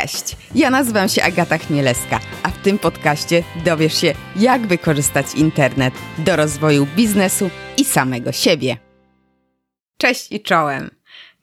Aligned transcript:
Cześć, 0.00 0.36
ja 0.54 0.70
nazywam 0.70 1.08
się 1.08 1.22
Agata 1.22 1.58
Chmielewska, 1.58 2.20
a 2.42 2.50
w 2.50 2.62
tym 2.62 2.78
podcaście 2.78 3.42
dowiesz 3.64 4.00
się, 4.00 4.14
jak 4.36 4.66
wykorzystać 4.66 5.34
internet 5.34 5.94
do 6.18 6.36
rozwoju 6.36 6.86
biznesu 6.96 7.50
i 7.76 7.84
samego 7.84 8.32
siebie. 8.32 8.76
Cześć 9.98 10.32
i 10.32 10.40
czołem. 10.40 10.90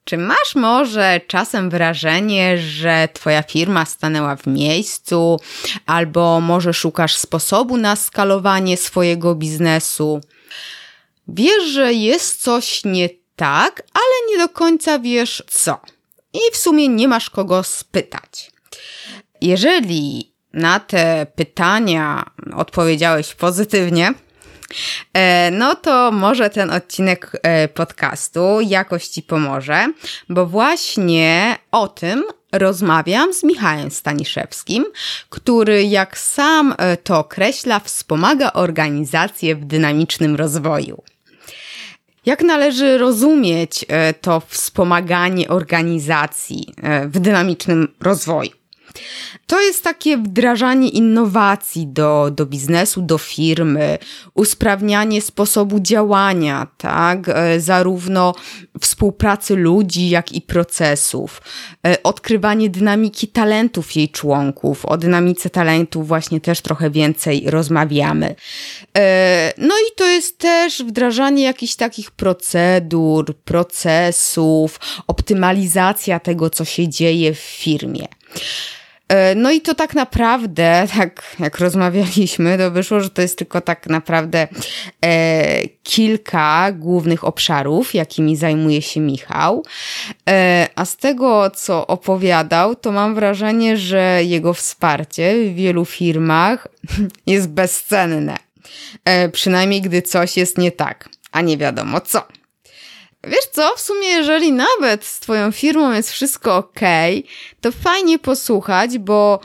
Czy 0.03 0.17
masz 0.17 0.55
może 0.55 1.21
czasem 1.27 1.69
wrażenie, 1.69 2.57
że 2.57 3.07
Twoja 3.13 3.43
firma 3.43 3.85
stanęła 3.85 4.35
w 4.35 4.47
miejscu, 4.47 5.39
albo 5.85 6.41
może 6.41 6.73
szukasz 6.73 7.15
sposobu 7.15 7.77
na 7.77 7.95
skalowanie 7.95 8.77
swojego 8.77 9.35
biznesu? 9.35 10.21
Wiesz, 11.27 11.63
że 11.63 11.93
jest 11.93 12.41
coś 12.41 12.81
nie 12.85 13.09
tak, 13.35 13.83
ale 13.93 14.31
nie 14.31 14.37
do 14.37 14.53
końca 14.53 14.99
wiesz 14.99 15.43
co. 15.49 15.81
I 16.33 16.39
w 16.51 16.57
sumie 16.57 16.87
nie 16.87 17.07
masz 17.07 17.29
kogo 17.29 17.63
spytać. 17.63 18.51
Jeżeli 19.41 20.33
na 20.53 20.79
te 20.79 21.27
pytania 21.35 22.25
odpowiedziałeś 22.55 23.35
pozytywnie, 23.35 24.13
e, 25.13 25.51
no 25.51 25.75
to 25.75 26.11
może 26.11 26.49
ten 26.49 26.71
odcinek 26.71 27.31
e, 27.43 27.67
podcastu 27.67 28.61
jakoś 28.61 29.07
Ci 29.07 29.23
pomoże, 29.23 29.87
bo 30.29 30.45
właśnie 30.45 31.57
o 31.71 31.87
tym 31.87 32.23
rozmawiam 32.51 33.33
z 33.33 33.43
Michałem 33.43 33.91
Staniszewskim, 33.91 34.85
który, 35.29 35.83
jak 35.83 36.17
sam 36.17 36.75
e, 36.77 36.97
to 36.97 37.19
określa, 37.19 37.79
wspomaga 37.79 38.53
organizację 38.53 39.55
w 39.55 39.65
dynamicznym 39.65 40.35
rozwoju. 40.35 41.03
Jak 42.25 42.43
należy 42.43 42.97
rozumieć 42.97 43.85
to 44.21 44.39
wspomaganie 44.39 45.49
organizacji 45.49 46.73
w 47.05 47.19
dynamicznym 47.19 47.87
rozwoju? 48.01 48.62
To 49.47 49.61
jest 49.61 49.83
takie 49.83 50.17
wdrażanie 50.17 50.89
innowacji 50.89 51.87
do, 51.87 52.31
do 52.31 52.45
biznesu, 52.45 53.01
do 53.01 53.17
firmy, 53.17 53.97
usprawnianie 54.33 55.21
sposobu 55.21 55.79
działania, 55.79 56.67
tak, 56.77 57.29
e, 57.29 57.59
zarówno 57.59 58.33
współpracy 58.81 59.55
ludzi, 59.55 60.09
jak 60.09 60.31
i 60.31 60.41
procesów, 60.41 61.41
e, 61.87 62.03
odkrywanie 62.03 62.69
dynamiki 62.69 63.27
talentów 63.27 63.95
jej 63.95 64.09
członków. 64.09 64.85
O 64.85 64.97
dynamice 64.97 65.49
talentów 65.49 66.07
właśnie 66.07 66.41
też 66.41 66.61
trochę 66.61 66.89
więcej 66.89 67.43
rozmawiamy. 67.45 68.35
E, 68.97 69.53
no 69.57 69.75
i 69.75 69.95
to 69.95 70.05
jest 70.05 70.37
też 70.37 70.83
wdrażanie 70.83 71.43
jakichś 71.43 71.75
takich 71.75 72.11
procedur, 72.11 73.35
procesów, 73.35 74.79
optymalizacja 75.07 76.19
tego, 76.19 76.49
co 76.49 76.65
się 76.65 76.89
dzieje 76.89 77.33
w 77.33 77.39
firmie. 77.39 78.07
E, 79.13 79.35
no 79.35 79.51
i 79.51 79.61
to 79.61 79.75
tak 79.75 79.95
naprawdę, 79.95 80.85
tak 80.97 81.35
jak 81.39 81.59
rozmawialiśmy, 81.59 82.57
to 82.57 82.71
wyszło, 82.71 82.99
że 82.99 83.09
to 83.09 83.21
jest 83.21 83.37
tylko 83.37 83.61
tak 83.61 83.87
naprawdę 83.87 84.47
e, 85.05 85.67
kilka 85.83 86.71
głównych 86.71 87.23
obszarów, 87.23 87.93
jakimi 87.93 88.35
zajmuje 88.35 88.81
się 88.81 88.99
Michał. 88.99 89.63
E, 90.29 90.67
a 90.75 90.85
z 90.85 90.97
tego, 90.97 91.49
co 91.49 91.87
opowiadał, 91.87 92.75
to 92.75 92.91
mam 92.91 93.15
wrażenie, 93.15 93.77
że 93.77 94.23
jego 94.23 94.53
wsparcie 94.53 95.35
w 95.51 95.55
wielu 95.55 95.85
firmach 95.85 96.67
jest 97.27 97.49
bezcenne. 97.49 98.37
E, 99.05 99.29
przynajmniej 99.29 99.81
gdy 99.81 100.01
coś 100.01 100.37
jest 100.37 100.57
nie 100.57 100.71
tak, 100.71 101.09
a 101.31 101.41
nie 101.41 101.57
wiadomo 101.57 102.01
co. 102.01 102.27
Wiesz 103.27 103.45
co, 103.51 103.75
w 103.75 103.81
sumie 103.81 104.07
jeżeli 104.07 104.51
nawet 104.51 105.05
z 105.05 105.19
twoją 105.19 105.51
firmą 105.51 105.91
jest 105.91 106.11
wszystko 106.11 106.55
ok, 106.55 106.79
to 107.61 107.71
fajnie 107.71 108.19
posłuchać, 108.19 108.97
bo 108.97 109.39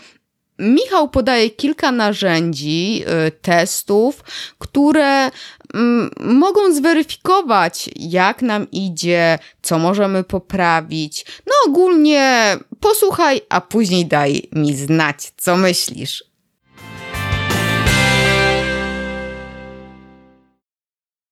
Michał 0.58 1.08
podaje 1.08 1.50
kilka 1.50 1.92
narzędzi, 1.92 3.04
y, 3.26 3.30
testów, 3.30 4.24
które 4.58 5.30
mm, 5.74 6.10
mogą 6.20 6.72
zweryfikować, 6.72 7.90
jak 7.96 8.42
nam 8.42 8.70
idzie, 8.70 9.38
co 9.62 9.78
możemy 9.78 10.24
poprawić. 10.24 11.26
No 11.46 11.52
ogólnie 11.66 12.56
posłuchaj, 12.80 13.40
a 13.48 13.60
później 13.60 14.06
daj 14.06 14.48
mi 14.52 14.76
znać, 14.76 15.32
co 15.36 15.56
myślisz. 15.56 16.24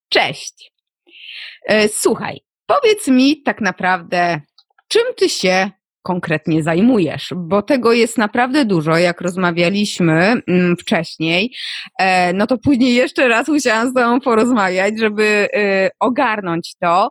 Cześć! 0.09 0.76
E, 1.67 1.89
słuchaj, 1.89 2.41
powiedz 2.67 3.09
mi 3.09 3.43
tak 3.43 3.61
naprawdę, 3.61 4.41
czym 4.89 5.03
ty 5.17 5.29
się 5.29 5.71
konkretnie 6.03 6.63
zajmujesz, 6.63 7.35
bo 7.37 7.63
tego 7.63 7.93
jest 7.93 8.19
naprawdę 8.19 8.65
dużo, 8.65 8.97
jak 8.97 9.21
rozmawialiśmy 9.21 10.43
mm, 10.49 10.77
wcześniej, 10.77 11.55
e, 11.99 12.33
no 12.33 12.47
to 12.47 12.59
później 12.59 12.95
jeszcze 12.95 13.29
raz 13.29 13.49
musiałam 13.49 13.91
z 13.91 13.95
tobą 13.95 14.21
porozmawiać, 14.21 14.99
żeby 14.99 15.49
e, 15.55 15.91
ogarnąć 16.01 16.75
to, 16.81 17.09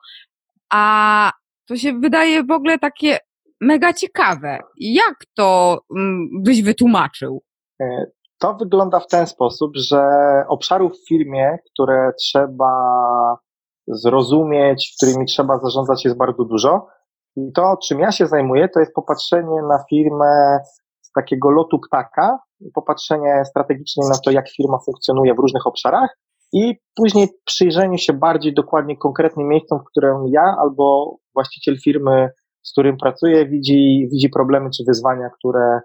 a 0.71 1.31
to 1.67 1.77
się 1.77 1.99
wydaje 1.99 2.43
w 2.43 2.51
ogóle 2.51 2.79
takie 2.79 3.17
mega 3.61 3.93
ciekawe. 3.93 4.59
Jak 4.77 5.15
to 5.33 5.79
mm, 5.95 6.29
byś 6.43 6.61
wytłumaczył? 6.61 7.43
To 8.39 8.53
wygląda 8.53 8.99
w 8.99 9.07
ten 9.07 9.27
sposób, 9.27 9.71
że 9.75 10.01
obszarów 10.47 10.93
w 10.93 11.07
firmie, 11.07 11.57
które 11.71 12.11
trzeba 12.19 12.71
zrozumieć, 13.87 14.93
którymi 14.97 15.25
trzeba 15.25 15.59
zarządzać 15.59 16.05
jest 16.05 16.17
bardzo 16.17 16.43
dużo. 16.45 16.87
I 17.35 17.51
to, 17.51 17.77
czym 17.87 17.99
ja 17.99 18.11
się 18.11 18.27
zajmuję, 18.27 18.69
to 18.69 18.79
jest 18.79 18.93
popatrzenie 18.93 19.61
na 19.69 19.83
firmę 19.89 20.59
z 21.01 21.11
takiego 21.11 21.49
lotu 21.49 21.79
ptaka, 21.87 22.39
popatrzenie 22.73 23.45
strategicznie 23.45 24.03
na 24.09 24.17
to, 24.25 24.31
jak 24.31 24.49
firma 24.49 24.77
funkcjonuje 24.85 25.33
w 25.33 25.39
różnych 25.39 25.67
obszarach 25.67 26.17
i 26.53 26.75
później 26.95 27.27
przyjrzenie 27.45 27.97
się 27.97 28.13
bardziej 28.13 28.53
dokładnie 28.53 28.97
konkretnym 28.97 29.47
miejscom, 29.47 29.79
w 29.79 29.89
którym 29.89 30.27
ja 30.27 30.55
albo 30.59 31.15
właściciel 31.33 31.77
firmy, 31.83 32.29
z 32.63 32.71
którym 32.71 32.97
pracuję, 32.97 33.45
widzi, 33.45 34.07
widzi 34.11 34.29
problemy 34.29 34.69
czy 34.77 34.83
wyzwania, 34.87 35.29
które 35.29 35.79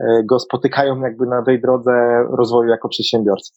e, 0.00 0.24
go 0.24 0.38
spotykają 0.38 1.00
jakby 1.00 1.26
na 1.26 1.42
tej 1.42 1.60
drodze 1.60 1.92
rozwoju 2.38 2.68
jako 2.68 2.88
przedsiębiorcy. 2.88 3.52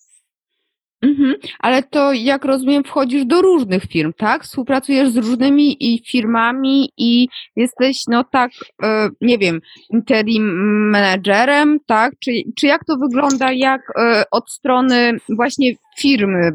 Mhm, 1.01 1.35
ale 1.59 1.83
to 1.83 2.13
jak 2.13 2.45
rozumiem, 2.45 2.83
wchodzisz 2.83 3.25
do 3.25 3.41
różnych 3.41 3.83
firm, 3.83 4.13
tak? 4.17 4.43
Współpracujesz 4.43 5.09
z 5.09 5.17
różnymi 5.17 5.93
i 5.93 6.03
firmami 6.07 6.89
i 6.97 7.27
jesteś, 7.55 7.97
no 8.07 8.23
tak, 8.23 8.51
e, 8.83 9.09
nie 9.21 9.37
wiem, 9.37 9.59
interim 9.93 10.43
managerem, 10.89 11.79
tak? 11.87 12.13
Czy, 12.19 12.31
czy 12.59 12.67
jak 12.67 12.85
to 12.85 12.97
wygląda, 12.97 13.51
jak 13.51 13.81
e, 13.99 14.23
od 14.31 14.51
strony 14.51 15.11
właśnie 15.29 15.73
firmy? 15.99 16.51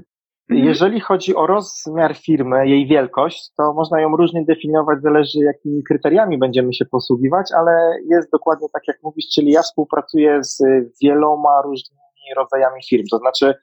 Mhm. 0.50 0.68
Jeżeli 0.68 1.00
chodzi 1.00 1.34
o 1.34 1.46
rozmiar 1.46 2.16
firmy, 2.16 2.68
jej 2.68 2.86
wielkość, 2.86 3.50
to 3.56 3.72
można 3.74 4.00
ją 4.00 4.16
różnie 4.16 4.44
definiować, 4.44 5.02
zależy 5.02 5.38
jakimi 5.38 5.82
kryteriami 5.88 6.38
będziemy 6.38 6.74
się 6.74 6.84
posługiwać, 6.84 7.46
ale 7.58 7.72
jest 8.10 8.30
dokładnie 8.32 8.68
tak, 8.72 8.82
jak 8.88 8.96
mówisz, 9.02 9.24
czyli 9.34 9.50
ja 9.50 9.62
współpracuję 9.62 10.38
z 10.42 10.58
wieloma 11.02 11.62
różnymi 11.64 12.34
rodzajami 12.36 12.80
firm, 12.90 13.04
to 13.10 13.18
znaczy 13.18 13.54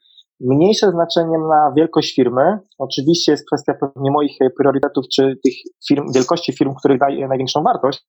Mniejsze 0.42 0.90
znaczeniem 0.90 1.48
na 1.48 1.72
wielkość 1.76 2.14
firmy, 2.14 2.58
oczywiście 2.78 3.32
jest 3.32 3.46
kwestia 3.46 3.74
pewnie 3.80 4.10
moich 4.10 4.38
priorytetów, 4.58 5.04
czy 5.14 5.36
tych 5.44 5.54
firm, 5.88 6.12
wielkości 6.14 6.52
firm, 6.52 6.74
których 6.74 6.98
daje 6.98 7.28
największą 7.28 7.62
wartość, 7.62 8.06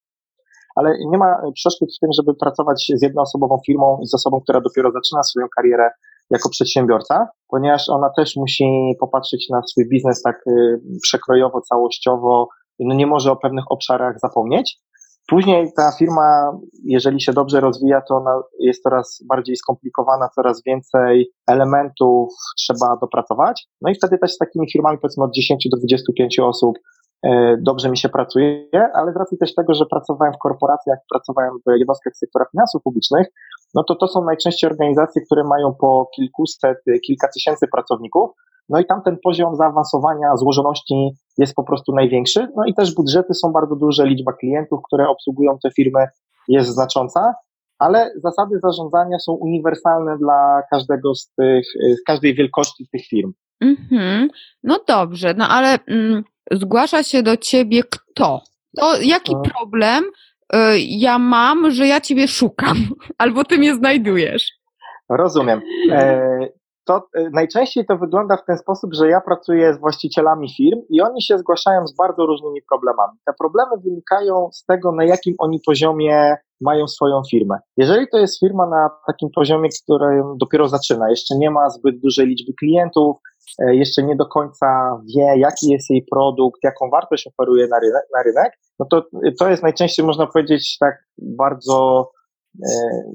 ale 0.75 0.97
nie 1.11 1.17
ma 1.17 1.35
przeszkód 1.53 1.89
w 1.97 1.99
tym, 1.99 2.09
żeby 2.17 2.35
pracować 2.35 2.91
z 2.95 3.01
jednoosobową 3.01 3.57
firmą 3.65 3.97
i 4.03 4.07
z 4.07 4.13
osobą, 4.13 4.41
która 4.41 4.61
dopiero 4.61 4.91
zaczyna 4.91 5.23
swoją 5.23 5.47
karierę 5.57 5.89
jako 6.29 6.49
przedsiębiorca, 6.49 7.27
ponieważ 7.47 7.89
ona 7.89 8.09
też 8.17 8.35
musi 8.35 8.65
popatrzeć 8.99 9.49
na 9.49 9.61
swój 9.63 9.89
biznes 9.89 10.21
tak 10.21 10.35
y, 10.47 10.81
przekrojowo, 11.01 11.61
całościowo, 11.61 12.47
no 12.79 12.95
nie 12.95 13.07
może 13.07 13.31
o 13.31 13.35
pewnych 13.35 13.65
obszarach 13.69 14.19
zapomnieć. 14.19 14.79
Później 15.27 15.71
ta 15.77 15.91
firma, 15.91 16.57
jeżeli 16.83 17.21
się 17.21 17.33
dobrze 17.33 17.59
rozwija, 17.59 18.01
to 18.01 18.15
ona 18.15 18.41
jest 18.59 18.83
coraz 18.83 19.23
bardziej 19.29 19.55
skomplikowana, 19.55 20.29
coraz 20.35 20.63
więcej 20.65 21.31
elementów 21.47 22.33
trzeba 22.57 22.97
dopracować. 23.01 23.67
No 23.81 23.91
i 23.91 23.95
wtedy 23.95 24.17
też 24.17 24.33
z 24.33 24.37
takimi 24.37 24.71
firmami, 24.71 24.97
powiedzmy 25.01 25.23
od 25.23 25.33
10 25.33 25.67
do 25.71 25.77
25 25.77 26.39
osób, 26.39 26.79
e, 27.25 27.57
dobrze 27.61 27.89
mi 27.89 27.97
się 27.97 28.09
pracuje, 28.09 28.69
ale 28.93 29.13
z 29.13 29.15
racji 29.15 29.37
też 29.37 29.55
tego, 29.55 29.73
że 29.73 29.85
pracowałem 29.85 30.33
w 30.33 30.37
korporacjach, 30.37 30.99
pracowałem 31.11 31.53
w 31.67 31.79
jednostkach 31.79 32.13
sektora 32.15 32.45
finansów 32.51 32.81
publicznych, 32.83 33.27
no 33.75 33.83
to 33.83 33.95
to 33.95 34.07
są 34.07 34.25
najczęściej 34.25 34.69
organizacje, 34.69 35.21
które 35.25 35.43
mają 35.43 35.73
po 35.79 36.09
kilkuset, 36.15 36.77
kilka 37.07 37.27
tysięcy 37.33 37.67
pracowników, 37.67 38.31
no 38.69 38.79
i 38.79 38.85
tam 38.85 39.01
ten 39.01 39.17
poziom 39.23 39.55
zaawansowania, 39.55 40.37
złożoności 40.37 41.11
jest 41.37 41.55
po 41.55 41.63
prostu 41.63 41.95
największy. 41.95 42.47
No 42.55 42.65
i 42.65 42.73
też 42.73 42.95
budżety 42.95 43.33
są 43.33 43.51
bardzo 43.51 43.75
duże, 43.75 44.07
liczba 44.07 44.33
klientów, 44.33 44.79
które 44.87 45.09
obsługują 45.09 45.57
te 45.63 45.71
firmy 45.71 46.05
jest 46.47 46.69
znacząca, 46.69 47.33
ale 47.79 48.11
zasady 48.23 48.59
zarządzania 48.59 49.19
są 49.19 49.33
uniwersalne 49.33 50.17
dla 50.17 50.61
każdego 50.71 51.15
z 51.15 51.31
tych, 51.37 51.65
z 51.99 52.03
każdej 52.03 52.35
wielkości 52.35 52.87
tych 52.91 53.05
firm. 53.05 53.33
Mhm. 53.61 54.29
No 54.63 54.79
dobrze, 54.87 55.33
no 55.37 55.47
ale 55.49 55.79
mm, 55.87 56.23
zgłasza 56.51 57.03
się 57.03 57.23
do 57.23 57.37
ciebie 57.37 57.83
kto? 57.83 58.41
To 58.77 59.01
jaki 59.01 59.35
problem 59.53 60.03
ja 60.77 61.19
mam, 61.19 61.71
że 61.71 61.87
ja 61.87 62.01
ciebie 62.01 62.27
szukam, 62.27 62.77
albo 63.17 63.43
ty 63.43 63.57
mnie 63.57 63.75
znajdujesz. 63.75 64.51
Rozumiem. 65.09 65.61
E, 65.91 66.47
to 66.85 67.07
e, 67.15 67.29
najczęściej 67.29 67.85
to 67.85 67.97
wygląda 67.97 68.37
w 68.37 68.45
ten 68.45 68.57
sposób, 68.57 68.93
że 68.93 69.09
ja 69.09 69.21
pracuję 69.21 69.73
z 69.73 69.79
właścicielami 69.79 70.53
firm 70.57 70.81
i 70.89 71.01
oni 71.01 71.21
się 71.21 71.37
zgłaszają 71.37 71.87
z 71.87 71.95
bardzo 71.95 72.25
różnymi 72.25 72.61
problemami. 72.69 73.17
Te 73.25 73.33
problemy 73.39 73.81
wynikają 73.83 74.49
z 74.53 74.65
tego, 74.65 74.91
na 74.91 75.05
jakim 75.05 75.35
oni 75.39 75.59
poziomie 75.65 76.35
mają 76.61 76.87
swoją 76.87 77.21
firmę. 77.31 77.57
Jeżeli 77.77 78.07
to 78.11 78.17
jest 78.17 78.39
firma 78.39 78.67
na 78.67 78.89
takim 79.07 79.29
poziomie, 79.35 79.69
który 79.83 80.23
dopiero 80.37 80.67
zaczyna, 80.67 81.09
jeszcze 81.09 81.35
nie 81.37 81.51
ma 81.51 81.69
zbyt 81.69 81.99
dużej 81.99 82.27
liczby 82.27 82.53
klientów, 82.59 83.17
e, 83.59 83.75
jeszcze 83.75 84.03
nie 84.03 84.15
do 84.15 84.25
końca 84.25 84.65
wie, 85.15 85.39
jaki 85.39 85.69
jest 85.69 85.89
jej 85.89 86.05
produkt, 86.11 86.63
jaką 86.63 86.89
wartość 86.89 87.27
oferuje 87.27 87.67
na 87.67 87.79
rynek, 87.79 88.03
na 88.15 88.23
rynek 88.23 88.53
no 88.79 88.85
to 88.85 89.07
to 89.39 89.49
jest 89.49 89.63
najczęściej, 89.63 90.05
można 90.05 90.27
powiedzieć, 90.27 90.77
tak 90.79 91.05
bardzo 91.17 92.09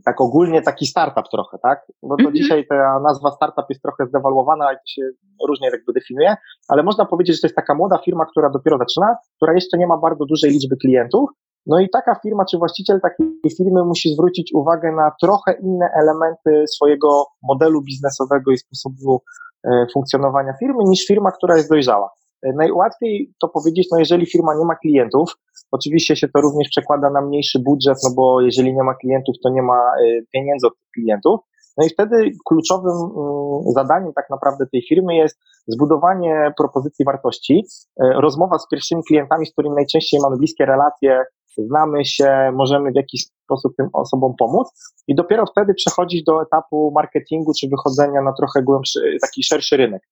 tak 0.05 0.21
ogólnie 0.21 0.63
taki 0.63 0.87
startup 0.87 1.29
trochę, 1.31 1.59
tak? 1.59 1.87
Bo 2.03 2.17
to 2.17 2.23
mhm. 2.23 2.35
dzisiaj 2.35 2.67
ta 2.67 3.01
nazwa 3.01 3.31
startup 3.31 3.65
jest 3.69 3.83
trochę 3.83 4.07
zdewaluowana 4.07 4.73
i 4.73 4.77
to 4.77 4.83
się 4.87 5.03
różnie 5.49 5.71
jakby 5.71 5.93
definiuje, 5.93 6.37
ale 6.69 6.83
można 6.83 7.05
powiedzieć, 7.05 7.37
że 7.37 7.41
to 7.41 7.47
jest 7.47 7.57
taka 7.57 7.75
młoda 7.75 7.99
firma, 8.05 8.27
która 8.27 8.51
dopiero 8.51 8.79
zaczyna, 8.79 9.17
która 9.37 9.55
jeszcze 9.55 9.79
nie 9.79 9.87
ma 9.87 9.99
bardzo 9.99 10.25
dużej 10.25 10.51
liczby 10.51 10.77
klientów. 10.77 11.31
No 11.67 11.81
i 11.81 11.91
taka 11.91 12.15
firma, 12.23 12.45
czy 12.45 12.59
właściciel 12.59 13.01
takiej 13.01 13.27
firmy 13.57 13.85
musi 13.85 14.15
zwrócić 14.15 14.51
uwagę 14.55 14.93
na 14.93 15.13
trochę 15.23 15.53
inne 15.63 15.87
elementy 16.03 16.67
swojego 16.67 17.25
modelu 17.43 17.83
biznesowego 17.83 18.51
i 18.51 18.59
sposobu 18.59 19.23
e, 19.65 19.87
funkcjonowania 19.93 20.53
firmy 20.61 20.85
niż 20.85 21.07
firma, 21.07 21.33
która 21.33 21.57
jest 21.57 21.71
dojrzała. 21.71 22.11
E, 22.43 22.53
najłatwiej 22.53 23.33
to 23.41 23.49
powiedzieć, 23.49 23.89
no 23.93 23.99
jeżeli 23.99 24.27
firma 24.27 24.55
nie 24.55 24.65
ma 24.65 24.77
klientów, 24.77 25.37
oczywiście 25.71 26.17
się 26.17 26.29
to 26.29 26.41
również 26.41 26.69
przekłada 26.69 27.11
na 27.11 27.21
mniejszy 27.21 27.59
budżet, 27.59 27.99
no 28.05 28.11
bo 28.17 28.41
jeżeli 28.41 28.75
nie 28.75 28.83
ma 28.83 28.95
klientów, 28.95 29.35
to 29.43 29.51
nie 29.51 29.63
ma 29.63 29.75
e, 29.75 30.23
pieniędzy 30.33 30.67
od 30.67 30.73
tych 30.79 30.91
klientów. 30.95 31.41
No 31.77 31.87
i 31.87 31.89
wtedy 31.89 32.31
kluczowym 32.49 32.93
mm, 32.93 33.73
zadaniem 33.75 34.13
tak 34.13 34.31
naprawdę 34.31 34.67
tej 34.73 34.83
firmy 34.89 35.17
jest 35.17 35.39
zbudowanie 35.67 36.53
propozycji 36.57 37.05
wartości, 37.05 37.65
e, 38.01 38.21
rozmowa 38.21 38.59
z 38.59 38.69
pierwszymi 38.69 39.03
klientami, 39.09 39.47
z 39.47 39.53
którymi 39.53 39.75
najczęściej 39.75 40.21
mamy 40.21 40.37
bliskie 40.37 40.67
relacje, 40.67 41.25
znamy 41.59 42.05
się, 42.05 42.53
możemy 42.55 42.93
w 42.93 42.97
jakiś 42.97 43.25
sposób 43.45 43.73
tym 43.77 43.89
osobom 43.93 44.35
pomóc 44.39 44.69
i 45.09 45.15
dopiero 45.15 45.47
wtedy 45.47 45.75
przechodzić 45.75 46.25
do 46.25 46.43
etapu 46.43 46.93
marketingu 46.95 47.53
czy 47.61 47.69
wychodzenia 47.69 48.23
na 48.23 48.33
trochę 48.33 48.63
głębszy, 48.63 49.01
taki 49.21 49.43
szerszy 49.45 49.77
rynek. 49.77 50.03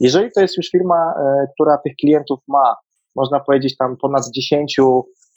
Jeżeli 0.00 0.30
to 0.32 0.40
jest 0.40 0.56
już 0.56 0.70
firma, 0.70 1.14
e, 1.16 1.46
która 1.54 1.78
tych 1.78 1.96
klientów 1.96 2.40
ma, 2.48 2.76
można 3.16 3.40
powiedzieć 3.40 3.76
tam 3.76 3.96
ponad 3.96 4.22
10 4.34 4.76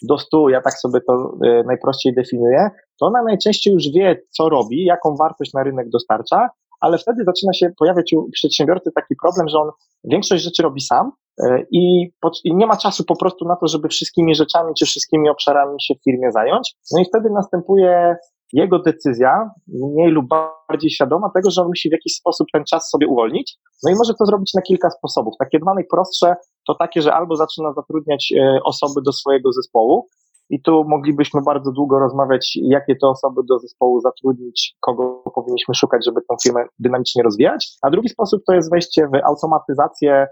do 0.02 0.18
100, 0.18 0.50
ja 0.50 0.62
tak 0.62 0.74
sobie 0.74 1.00
to 1.07 1.38
e, 1.46 1.63
najprościej 1.63 2.13
definiuję, 2.13 2.69
to 3.00 3.06
ona 3.06 3.24
najczęściej 3.24 3.74
już 3.74 3.84
wie, 3.96 4.22
co 4.30 4.50
robi, 4.50 4.86
jaką 4.86 5.16
wartość 5.16 5.54
na 5.54 5.63
rynek 5.63 5.90
dostarcza, 5.90 6.50
ale 6.80 6.98
wtedy 6.98 7.24
zaczyna 7.24 7.54
się 7.54 7.69
pojawiać 7.80 8.13
u 8.13 8.30
przedsiębiorcy 8.31 8.92
taki 8.96 9.16
problem, 9.22 9.50
że 9.50 9.57
on 9.60 9.69
większość 10.04 10.44
rzeczy 10.44 10.63
robi 10.63 10.81
sam 10.81 11.12
e, 11.44 11.63
i, 11.72 12.12
i, 12.44 12.56
nie 12.56 12.68
ma 12.68 12.78
czasu 12.78 13.04
po 13.04 13.16
prostu 13.16 13.46
na 13.46 13.56
to, 13.56 13.68
żeby 13.68 13.88
wszystkimi 13.88 14.36
rzeczami 14.36 14.74
czy 14.80 14.86
wszystkimi 14.86 15.30
obszarami 15.30 15.81
się 15.81 15.96
w 15.96 16.04
firmie 16.04 16.31
zająć. 16.31 16.75
No 16.92 17.01
i 17.01 17.06
wtedy 17.06 17.30
następuje 17.30 18.16
jego 18.53 18.80
decyzja, 18.80 19.50
mniej 19.68 20.12
lub 20.12 20.25
bardziej 20.69 20.92
świadoma 20.92 21.30
tego, 21.36 21.51
że 21.51 21.62
on 21.62 21.68
musi 21.68 21.89
w 21.89 21.92
jakiś 21.92 22.13
sposób 22.13 22.47
ten 22.53 22.63
czas 22.63 22.89
sobie 22.89 23.07
uwolnić. 23.07 23.57
No 23.83 23.92
i 23.92 23.95
może 23.95 24.13
to 24.13 24.25
zrobić 24.25 24.53
na 24.53 24.62
kilka 24.62 24.89
sposobów. 24.89 25.33
Takie 25.39 25.59
dwa 25.59 25.74
najprostsze 25.74 26.36
to 26.68 26.75
takie, 26.75 27.01
że 27.01 27.13
albo 27.13 27.36
zaczyna 27.36 27.74
zatrudniać 27.74 28.33
e, 28.38 28.59
osoby 28.63 29.01
do 29.06 29.12
swojego 29.12 29.51
zespołu, 29.51 30.07
i 30.50 30.62
tu 30.62 30.83
moglibyśmy 30.88 31.42
bardzo 31.42 31.71
długo 31.71 32.00
rozmawiać, 32.00 32.57
jakie 32.62 32.95
to 32.95 33.09
osoby 33.09 33.42
do 33.50 33.59
zespołu 33.59 34.01
zatrudnić, 34.01 34.75
kogo 34.80 35.24
powinniśmy 35.36 35.75
szukać, 35.75 36.06
żeby 36.06 36.21
tę 36.21 36.36
firmę 36.44 36.65
dynamicznie 36.80 37.24
rozwijać. 37.24 37.77
A 37.81 37.89
drugi 37.89 38.09
sposób 38.09 38.41
to 38.48 38.53
jest 38.53 38.71
wejście 38.71 39.07
w 39.07 39.25
automatyzację, 39.25 40.13
e, 40.13 40.27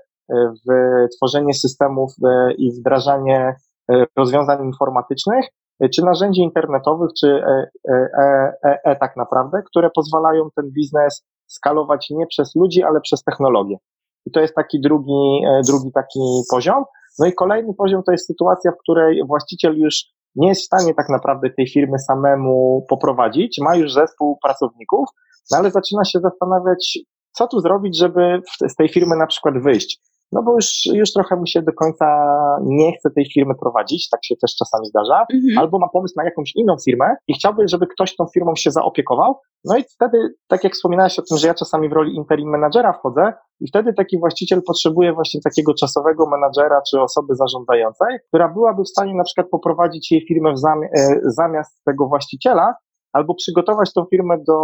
w 0.68 0.72
tworzenie 1.18 1.54
systemów 1.54 2.12
e, 2.26 2.54
i 2.54 2.72
wdrażanie 2.72 3.56
rozwiązań 4.18 4.66
informatycznych, 4.66 5.46
czy 5.96 6.06
narzędzi 6.06 6.42
internetowych, 6.42 7.10
czy 7.20 7.28
e, 7.28 7.68
e, 7.90 7.94
e, 8.64 8.80
e, 8.84 8.96
tak 8.96 9.18
naprawdę, 9.18 9.62
które 9.70 9.90
pozwalają 9.96 10.50
ten 10.56 10.72
biznes 10.72 11.26
skalować 11.48 12.10
nie 12.10 12.28
przez 12.28 12.56
ludzi, 12.56 12.84
ale 12.84 13.02
przez 13.02 13.24
technologię. 13.24 13.78
I 14.26 14.32
to 14.32 14.40
jest 14.40 14.56
taki 14.56 14.82
drugi, 14.82 15.42
drugi 15.68 15.92
taki 15.92 16.20
poziom. 16.52 16.84
No 17.20 17.26
i 17.26 17.34
kolejny 17.34 17.74
poziom 17.74 18.04
to 18.04 18.12
jest 18.12 18.28
sytuacja, 18.28 18.72
w 18.72 18.78
której 18.78 19.26
właściciel 19.28 19.78
już 19.78 20.06
nie 20.36 20.48
jest 20.48 20.62
w 20.62 20.66
stanie 20.66 20.94
tak 20.94 21.10
naprawdę 21.10 21.50
tej 21.50 21.68
firmy 21.68 22.00
samemu 22.00 22.86
poprowadzić, 22.90 23.60
ma 23.62 23.76
już 23.76 23.94
zespół 23.94 24.38
pracowników, 24.44 25.10
no 25.52 25.58
ale 25.58 25.72
zaczyna 25.72 26.06
się 26.06 26.20
zastanawiać, 26.20 27.00
co 27.32 27.48
tu 27.48 27.60
zrobić, 27.60 27.98
żeby 27.98 28.42
z 28.68 28.76
tej 28.76 28.90
firmy 28.90 29.16
na 29.16 29.28
przykład 29.28 29.56
wyjść 29.64 30.00
no 30.32 30.44
bo 30.44 30.54
już, 30.56 30.86
już 30.86 31.14
trochę 31.14 31.36
mu 31.36 31.48
się 31.48 31.62
do 31.62 31.74
końca 31.74 32.06
nie 32.64 32.92
chce 32.98 33.10
tej 33.12 33.26
firmy 33.34 33.54
prowadzić, 33.62 34.10
tak 34.10 34.20
się 34.26 34.36
też 34.42 34.56
czasami 34.56 34.88
zdarza, 34.88 35.26
mhm. 35.34 35.58
albo 35.58 35.80
ma 35.80 35.90
pomysł 35.94 36.14
na 36.18 36.24
jakąś 36.24 36.56
inną 36.56 36.76
firmę 36.86 37.16
i 37.28 37.34
chciałby, 37.34 37.68
żeby 37.68 37.88
ktoś 37.88 38.16
tą 38.16 38.26
firmą 38.34 38.56
się 38.56 38.72
zaopiekował, 38.72 39.36
no 39.66 39.78
i 39.78 39.84
wtedy, 39.84 40.18
tak 40.48 40.64
jak 40.64 40.74
wspominałeś 40.74 41.20
o 41.20 41.22
tym, 41.30 41.38
że 41.38 41.48
ja 41.48 41.54
czasami 41.54 41.90
w 41.90 41.94
roli 41.94 42.16
interim 42.16 42.50
menadżera 42.50 42.94
wchodzę 42.94 43.34
i 43.60 43.68
wtedy 43.68 43.94
taki 43.94 44.20
właściciel 44.20 44.62
potrzebuje 44.68 45.14
właśnie 45.14 45.42
takiego 45.42 45.74
czasowego 45.74 46.30
menadżera 46.30 46.82
czy 46.90 47.02
osoby 47.02 47.36
zarządzającej, 47.36 48.18
która 48.28 48.50
byłaby 48.50 48.84
w 48.84 48.90
stanie 48.90 49.16
na 49.16 49.24
przykład 49.24 49.48
poprowadzić 49.52 50.12
jej 50.12 50.26
firmę 50.28 50.54
zami- 50.54 50.88
e, 50.98 51.20
zamiast 51.24 51.84
tego 51.86 52.08
właściciela, 52.08 52.74
albo 53.14 53.36
przygotować 53.36 53.94
tą 53.94 54.06
firmę 54.06 54.38
do, 54.48 54.56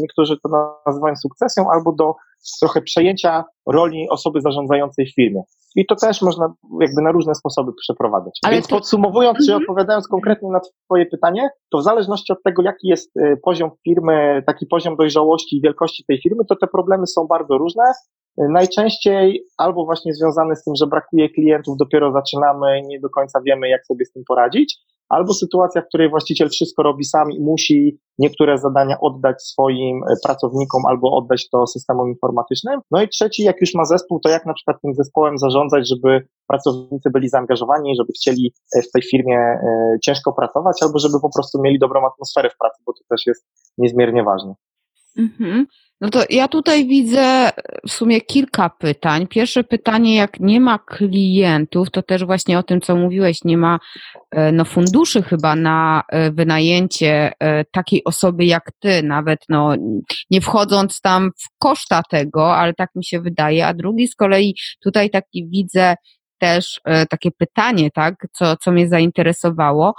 niektórzy 0.00 0.36
to 0.42 0.76
nazywają 0.86 1.16
sukcesją, 1.16 1.70
albo 1.70 1.92
do 1.92 2.14
trochę 2.60 2.82
przejęcia 2.82 3.44
roli 3.66 4.06
osoby 4.10 4.40
zarządzającej 4.40 5.06
w 5.06 5.14
firmie. 5.14 5.42
I 5.76 5.86
to 5.86 5.96
też 5.96 6.22
można 6.22 6.54
jakby 6.80 7.02
na 7.02 7.12
różne 7.12 7.34
sposoby 7.34 7.72
przeprowadzać. 7.80 8.38
Ale 8.44 8.54
Więc 8.54 8.66
to... 8.66 8.76
podsumowując, 8.76 9.38
czy 9.38 9.52
mhm. 9.52 9.62
odpowiadając 9.62 10.08
konkretnie 10.08 10.50
na 10.50 10.60
Twoje 10.84 11.06
pytanie, 11.06 11.50
to 11.70 11.78
w 11.78 11.82
zależności 11.82 12.32
od 12.32 12.42
tego, 12.42 12.62
jaki 12.62 12.88
jest 12.88 13.16
y, 13.16 13.36
poziom 13.44 13.70
firmy, 13.84 14.42
taki 14.46 14.66
poziom 14.66 14.96
dojrzałości 14.96 15.56
i 15.56 15.60
wielkości 15.60 16.04
tej 16.08 16.20
firmy, 16.22 16.44
to 16.48 16.56
te 16.56 16.66
problemy 16.66 17.06
są 17.06 17.26
bardzo 17.26 17.58
różne. 17.58 17.84
Y, 18.40 18.48
najczęściej 18.48 19.44
albo 19.58 19.84
właśnie 19.84 20.14
związane 20.14 20.56
z 20.56 20.64
tym, 20.64 20.74
że 20.76 20.86
brakuje 20.86 21.28
klientów, 21.28 21.76
dopiero 21.78 22.12
zaczynamy, 22.12 22.82
nie 22.86 23.00
do 23.00 23.08
końca 23.10 23.40
wiemy, 23.46 23.68
jak 23.68 23.86
sobie 23.86 24.04
z 24.04 24.12
tym 24.12 24.22
poradzić, 24.28 24.78
albo 25.10 25.34
sytuacja, 25.34 25.82
w 25.82 25.86
której 25.88 26.10
właściciel 26.10 26.48
wszystko 26.48 26.82
robi 26.82 27.04
sam 27.04 27.32
i 27.32 27.40
musi 27.40 27.98
niektóre 28.18 28.58
zadania 28.58 29.00
oddać 29.00 29.42
swoim 29.42 30.02
e, 30.02 30.14
pracownikom 30.24 30.82
albo 30.86 31.16
oddać 31.16 31.48
to 31.48 31.66
systemom 31.66 32.08
informatycznym. 32.08 32.80
No 32.90 33.02
i 33.02 33.08
trzeci, 33.08 33.42
jak 33.42 33.60
już 33.60 33.74
ma 33.74 33.84
zespół, 33.84 34.20
to 34.20 34.28
jak 34.28 34.46
na 34.46 34.54
przykład 34.54 34.76
tym 34.82 34.94
zespołem 34.94 35.38
zarządzać, 35.38 35.88
żeby 35.88 36.26
pracownicy 36.48 37.10
byli 37.10 37.28
zaangażowani, 37.28 37.96
żeby 37.96 38.12
chcieli 38.12 38.52
e, 38.76 38.82
w 38.82 38.90
tej 38.90 39.02
firmie 39.02 39.38
e, 39.38 39.98
ciężko 40.04 40.32
pracować, 40.32 40.82
albo 40.82 40.98
żeby 40.98 41.20
po 41.22 41.30
prostu 41.34 41.62
mieli 41.62 41.78
dobrą 41.78 42.06
atmosferę 42.06 42.50
w 42.50 42.58
pracy, 42.58 42.82
bo 42.86 42.92
to 42.92 43.00
też 43.10 43.26
jest 43.26 43.46
niezmiernie 43.78 44.22
ważne. 44.24 44.54
Mhm. 45.18 45.66
No 46.00 46.10
to 46.10 46.24
ja 46.30 46.48
tutaj 46.48 46.86
widzę 46.86 47.50
w 47.88 47.90
sumie 47.90 48.20
kilka 48.20 48.70
pytań. 48.70 49.26
Pierwsze 49.26 49.64
pytanie, 49.64 50.16
jak 50.16 50.40
nie 50.40 50.60
ma 50.60 50.78
klientów, 50.78 51.90
to 51.90 52.02
też 52.02 52.24
właśnie 52.24 52.58
o 52.58 52.62
tym, 52.62 52.80
co 52.80 52.96
mówiłeś, 52.96 53.44
nie 53.44 53.58
ma 53.58 53.78
e, 54.30 54.52
no, 54.52 54.64
funduszy 54.64 55.22
chyba 55.22 55.56
na 55.56 56.02
e, 56.08 56.30
wynajęcie 56.30 57.32
e, 57.40 57.64
takiej 57.64 58.04
osoby 58.04 58.44
jak 58.44 58.72
ty, 58.78 59.02
nawet 59.02 59.40
no, 59.48 59.74
nie 60.30 60.40
wchodząc 60.40 61.00
tam 61.00 61.30
w 61.38 61.58
koszta 61.58 62.02
tego, 62.10 62.56
ale 62.56 62.74
tak 62.74 62.90
mi 62.94 63.04
się 63.04 63.20
wydaje. 63.20 63.66
A 63.66 63.74
drugi 63.74 64.08
z 64.08 64.14
kolei 64.14 64.54
tutaj 64.84 65.10
taki 65.10 65.48
widzę 65.48 65.94
też 66.38 66.80
takie 67.10 67.30
pytanie, 67.30 67.90
tak, 67.90 68.14
co, 68.32 68.56
co 68.56 68.72
mnie 68.72 68.88
zainteresowało 68.88 69.94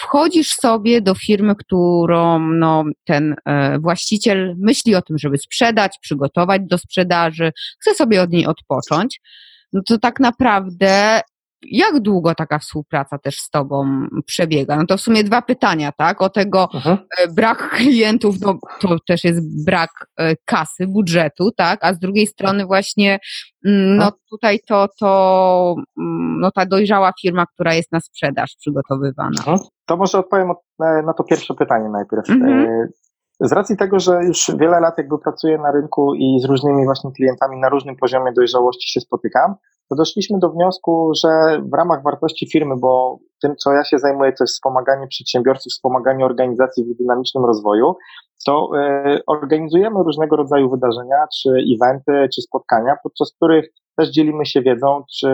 wchodzisz 0.00 0.48
sobie 0.50 1.00
do 1.00 1.14
firmy, 1.14 1.54
którą 1.56 2.38
no, 2.38 2.84
ten 3.04 3.36
e, 3.44 3.78
właściciel 3.78 4.54
myśli 4.58 4.94
o 4.94 5.02
tym, 5.02 5.18
żeby 5.18 5.38
sprzedać, 5.38 5.98
przygotować 6.02 6.62
do 6.64 6.78
sprzedaży, 6.78 7.52
chce 7.80 7.94
sobie 7.94 8.22
od 8.22 8.30
niej 8.30 8.46
odpocząć, 8.46 9.20
no 9.72 9.80
to 9.86 9.98
tak 9.98 10.20
naprawdę 10.20 11.20
jak 11.62 12.00
długo 12.00 12.34
taka 12.34 12.58
współpraca 12.58 13.18
też 13.18 13.36
z 13.36 13.50
Tobą 13.50 14.06
przebiega? 14.26 14.76
No 14.76 14.86
to 14.86 14.96
w 14.96 15.00
sumie 15.00 15.24
dwa 15.24 15.42
pytania, 15.42 15.92
tak? 15.92 16.22
O 16.22 16.30
tego 16.30 16.68
Aha. 16.74 16.98
E, 17.18 17.28
brak 17.28 17.70
klientów, 17.70 18.34
no 18.40 18.58
to 18.80 18.96
też 19.08 19.24
jest 19.24 19.64
brak 19.64 19.90
e, 20.16 20.34
kasy, 20.44 20.86
budżetu, 20.86 21.50
tak? 21.56 21.84
A 21.84 21.94
z 21.94 21.98
drugiej 21.98 22.26
strony 22.26 22.66
właśnie, 22.66 23.18
mm, 23.66 23.96
no 23.96 24.12
tutaj 24.30 24.60
to, 24.68 24.88
to 25.00 25.74
mm, 25.98 26.40
no 26.40 26.50
ta 26.50 26.66
dojrzała 26.66 27.12
firma, 27.22 27.46
która 27.54 27.74
jest 27.74 27.92
na 27.92 28.00
sprzedaż 28.00 28.56
przygotowywana. 28.58 29.36
Aha. 29.40 29.58
To 29.86 29.96
może 29.96 30.18
odpowiem 30.18 30.48
na 31.06 31.12
to 31.12 31.24
pierwsze 31.24 31.54
pytanie 31.54 31.88
najpierw. 31.88 32.30
Mhm. 32.30 32.60
E, 32.60 32.88
z 33.40 33.52
racji 33.52 33.76
tego, 33.76 34.00
że 34.00 34.24
już 34.24 34.50
wiele 34.58 34.80
lat 34.80 34.98
jakby 34.98 35.18
pracuję 35.18 35.58
na 35.58 35.72
rynku 35.72 36.14
i 36.14 36.40
z 36.40 36.44
różnymi 36.44 36.84
właśnie 36.84 37.12
klientami 37.12 37.60
na 37.60 37.68
różnym 37.68 37.96
poziomie 37.96 38.32
dojrzałości 38.32 38.92
się 38.92 39.00
spotykam, 39.00 39.54
to 39.90 39.96
doszliśmy 39.96 40.38
do 40.38 40.50
wniosku, 40.50 41.12
że 41.14 41.28
w 41.72 41.74
ramach 41.74 42.02
wartości 42.02 42.50
firmy, 42.52 42.74
bo 42.80 43.18
tym, 43.42 43.56
co 43.56 43.72
ja 43.72 43.84
się 43.84 43.98
zajmuję, 43.98 44.32
to 44.32 44.44
jest 44.44 44.54
wspomaganie 44.54 45.06
przedsiębiorców, 45.06 45.72
wspomaganie 45.72 46.24
organizacji 46.24 46.84
w 46.84 46.96
dynamicznym 46.96 47.44
rozwoju, 47.44 47.96
to 48.46 48.70
y, 49.06 49.20
organizujemy 49.26 50.02
różnego 50.02 50.36
rodzaju 50.36 50.70
wydarzenia, 50.70 51.26
czy 51.40 51.50
eventy, 51.74 52.28
czy 52.34 52.42
spotkania, 52.42 52.96
podczas 53.02 53.32
których 53.36 53.68
też 53.96 54.10
dzielimy 54.10 54.46
się 54.46 54.62
wiedzą, 54.62 55.02
czy 55.18 55.28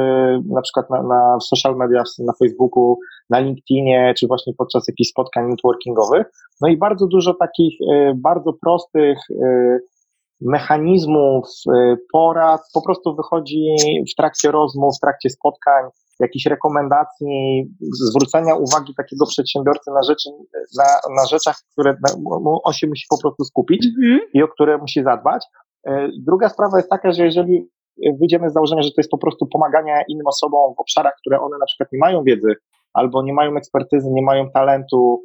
na 0.49 0.61
przykład 0.61 0.91
na, 0.91 1.03
na 1.03 1.41
social 1.41 1.77
media, 1.77 2.03
na 2.19 2.33
Facebooku, 2.39 2.99
na 3.31 3.39
LinkedInie, 3.39 4.15
czy 4.19 4.27
właśnie 4.27 4.53
podczas 4.59 4.89
jakichś 4.89 5.11
spotkań 5.11 5.51
networkingowych. 5.51 6.27
No 6.61 6.69
i 6.69 6.77
bardzo 6.77 7.07
dużo 7.07 7.35
takich 7.35 7.81
y, 7.81 8.13
bardzo 8.15 8.53
prostych 8.53 9.19
y, 9.31 9.81
mechanizmów, 10.41 11.45
y, 11.69 11.97
porad 12.13 12.61
po 12.75 12.83
prostu 12.83 13.17
wychodzi 13.17 13.67
w 14.13 14.17
trakcie 14.17 14.51
rozmów, 14.51 14.95
w 14.97 15.01
trakcie 15.01 15.31
spotkań, 15.31 15.85
jakichś 16.21 16.47
rekomendacji, 16.47 17.65
zwrócenia 17.93 18.55
uwagi 18.55 18.95
takiego 18.97 19.27
przedsiębiorcy 19.27 19.91
na 19.91 20.03
rzeczy, 20.03 20.31
na, 20.79 20.85
na 21.17 21.27
rzeczach, 21.27 21.57
które 21.73 21.97
on 22.65 22.73
się 22.73 22.87
musi 22.87 23.07
po 23.11 23.19
prostu 23.21 23.45
skupić 23.45 23.87
mhm. 23.87 24.21
i 24.35 24.43
o 24.43 24.49
które 24.49 24.79
musi 24.79 25.03
zadbać. 25.03 25.45
Y, 25.89 26.11
druga 26.27 26.49
sprawa 26.49 26.77
jest 26.77 26.91
taka, 26.91 27.13
że 27.13 27.25
jeżeli 27.25 27.69
wyjdziemy 28.21 28.51
z 28.51 28.53
założenia, 28.53 28.83
że 28.83 28.89
to 28.89 29.01
jest 29.01 29.11
po 29.11 29.19
prostu 29.19 29.47
pomaganie 29.47 30.05
innym 30.09 30.27
osobom 30.27 30.75
w 30.75 30.81
obszarach, 30.81 31.15
które 31.21 31.41
one 31.41 31.59
na 31.59 31.67
przykład 31.67 31.93
nie 31.93 31.99
mają 31.99 32.23
wiedzy, 32.23 32.55
albo 32.93 33.23
nie 33.23 33.33
mają 33.33 33.57
ekspertyzy, 33.57 34.09
nie 34.11 34.23
mają 34.23 34.51
talentu, 34.51 35.23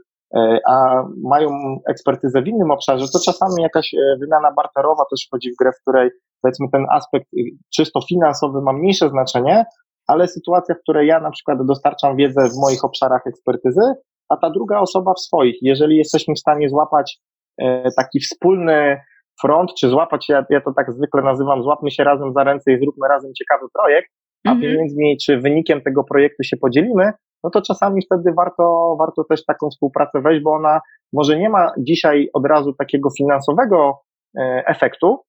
a 0.67 1.03
mają 1.23 1.49
ekspertyzę 1.89 2.41
w 2.41 2.47
innym 2.47 2.71
obszarze, 2.71 3.05
to 3.13 3.19
czasami 3.25 3.63
jakaś 3.63 3.93
e, 3.93 4.17
wymiana 4.19 4.51
barterowa 4.51 5.03
też 5.11 5.25
wchodzi 5.27 5.51
w 5.51 5.57
grę, 5.59 5.71
w 5.71 5.81
której 5.81 6.09
powiedzmy 6.41 6.67
ten 6.71 6.85
aspekt 6.89 7.25
y, 7.33 7.43
czysto 7.75 7.99
finansowy 8.09 8.61
ma 8.61 8.73
mniejsze 8.73 9.09
znaczenie, 9.09 9.65
ale 10.07 10.27
sytuacja, 10.27 10.75
w 10.75 10.81
której 10.81 11.07
ja 11.07 11.19
na 11.19 11.31
przykład 11.31 11.57
dostarczam 11.65 12.15
wiedzę 12.15 12.41
w 12.49 12.61
moich 12.61 12.85
obszarach 12.85 13.27
ekspertyzy, 13.27 13.81
a 14.29 14.37
ta 14.37 14.49
druga 14.49 14.79
osoba 14.79 15.13
w 15.13 15.19
swoich. 15.19 15.55
Jeżeli 15.61 15.97
jesteśmy 15.97 16.33
w 16.33 16.39
stanie 16.39 16.69
złapać 16.69 17.17
e, 17.57 17.91
taki 17.97 18.19
wspólny 18.19 19.01
front, 19.41 19.71
czy 19.79 19.89
złapać, 19.89 20.29
ja, 20.29 20.45
ja 20.49 20.61
to 20.61 20.73
tak 20.73 20.91
zwykle 20.91 21.21
nazywam, 21.21 21.63
złapmy 21.63 21.91
się 21.91 22.03
razem 22.03 22.33
za 22.33 22.43
ręce 22.43 22.71
i 22.71 22.79
zróbmy 22.79 23.07
razem 23.07 23.31
ciekawy 23.33 23.65
projekt, 23.73 24.09
a 24.47 24.51
mhm. 24.51 24.61
pieniędzmi 24.61 25.17
czy 25.25 25.37
wynikiem 25.37 25.81
tego 25.81 26.03
projektu 26.03 26.43
się 26.43 26.57
podzielimy, 26.57 27.11
no 27.43 27.49
to 27.49 27.61
czasami 27.61 28.01
wtedy 28.05 28.33
warto, 28.33 28.95
warto 28.99 29.23
też 29.23 29.45
taką 29.45 29.69
współpracę 29.69 30.21
wejść, 30.21 30.43
bo 30.43 30.53
ona 30.53 30.81
może 31.13 31.39
nie 31.39 31.49
ma 31.49 31.71
dzisiaj 31.77 32.29
od 32.33 32.45
razu 32.45 32.73
takiego 32.73 33.09
finansowego 33.17 34.01
e, 34.37 34.63
efektu, 34.67 35.19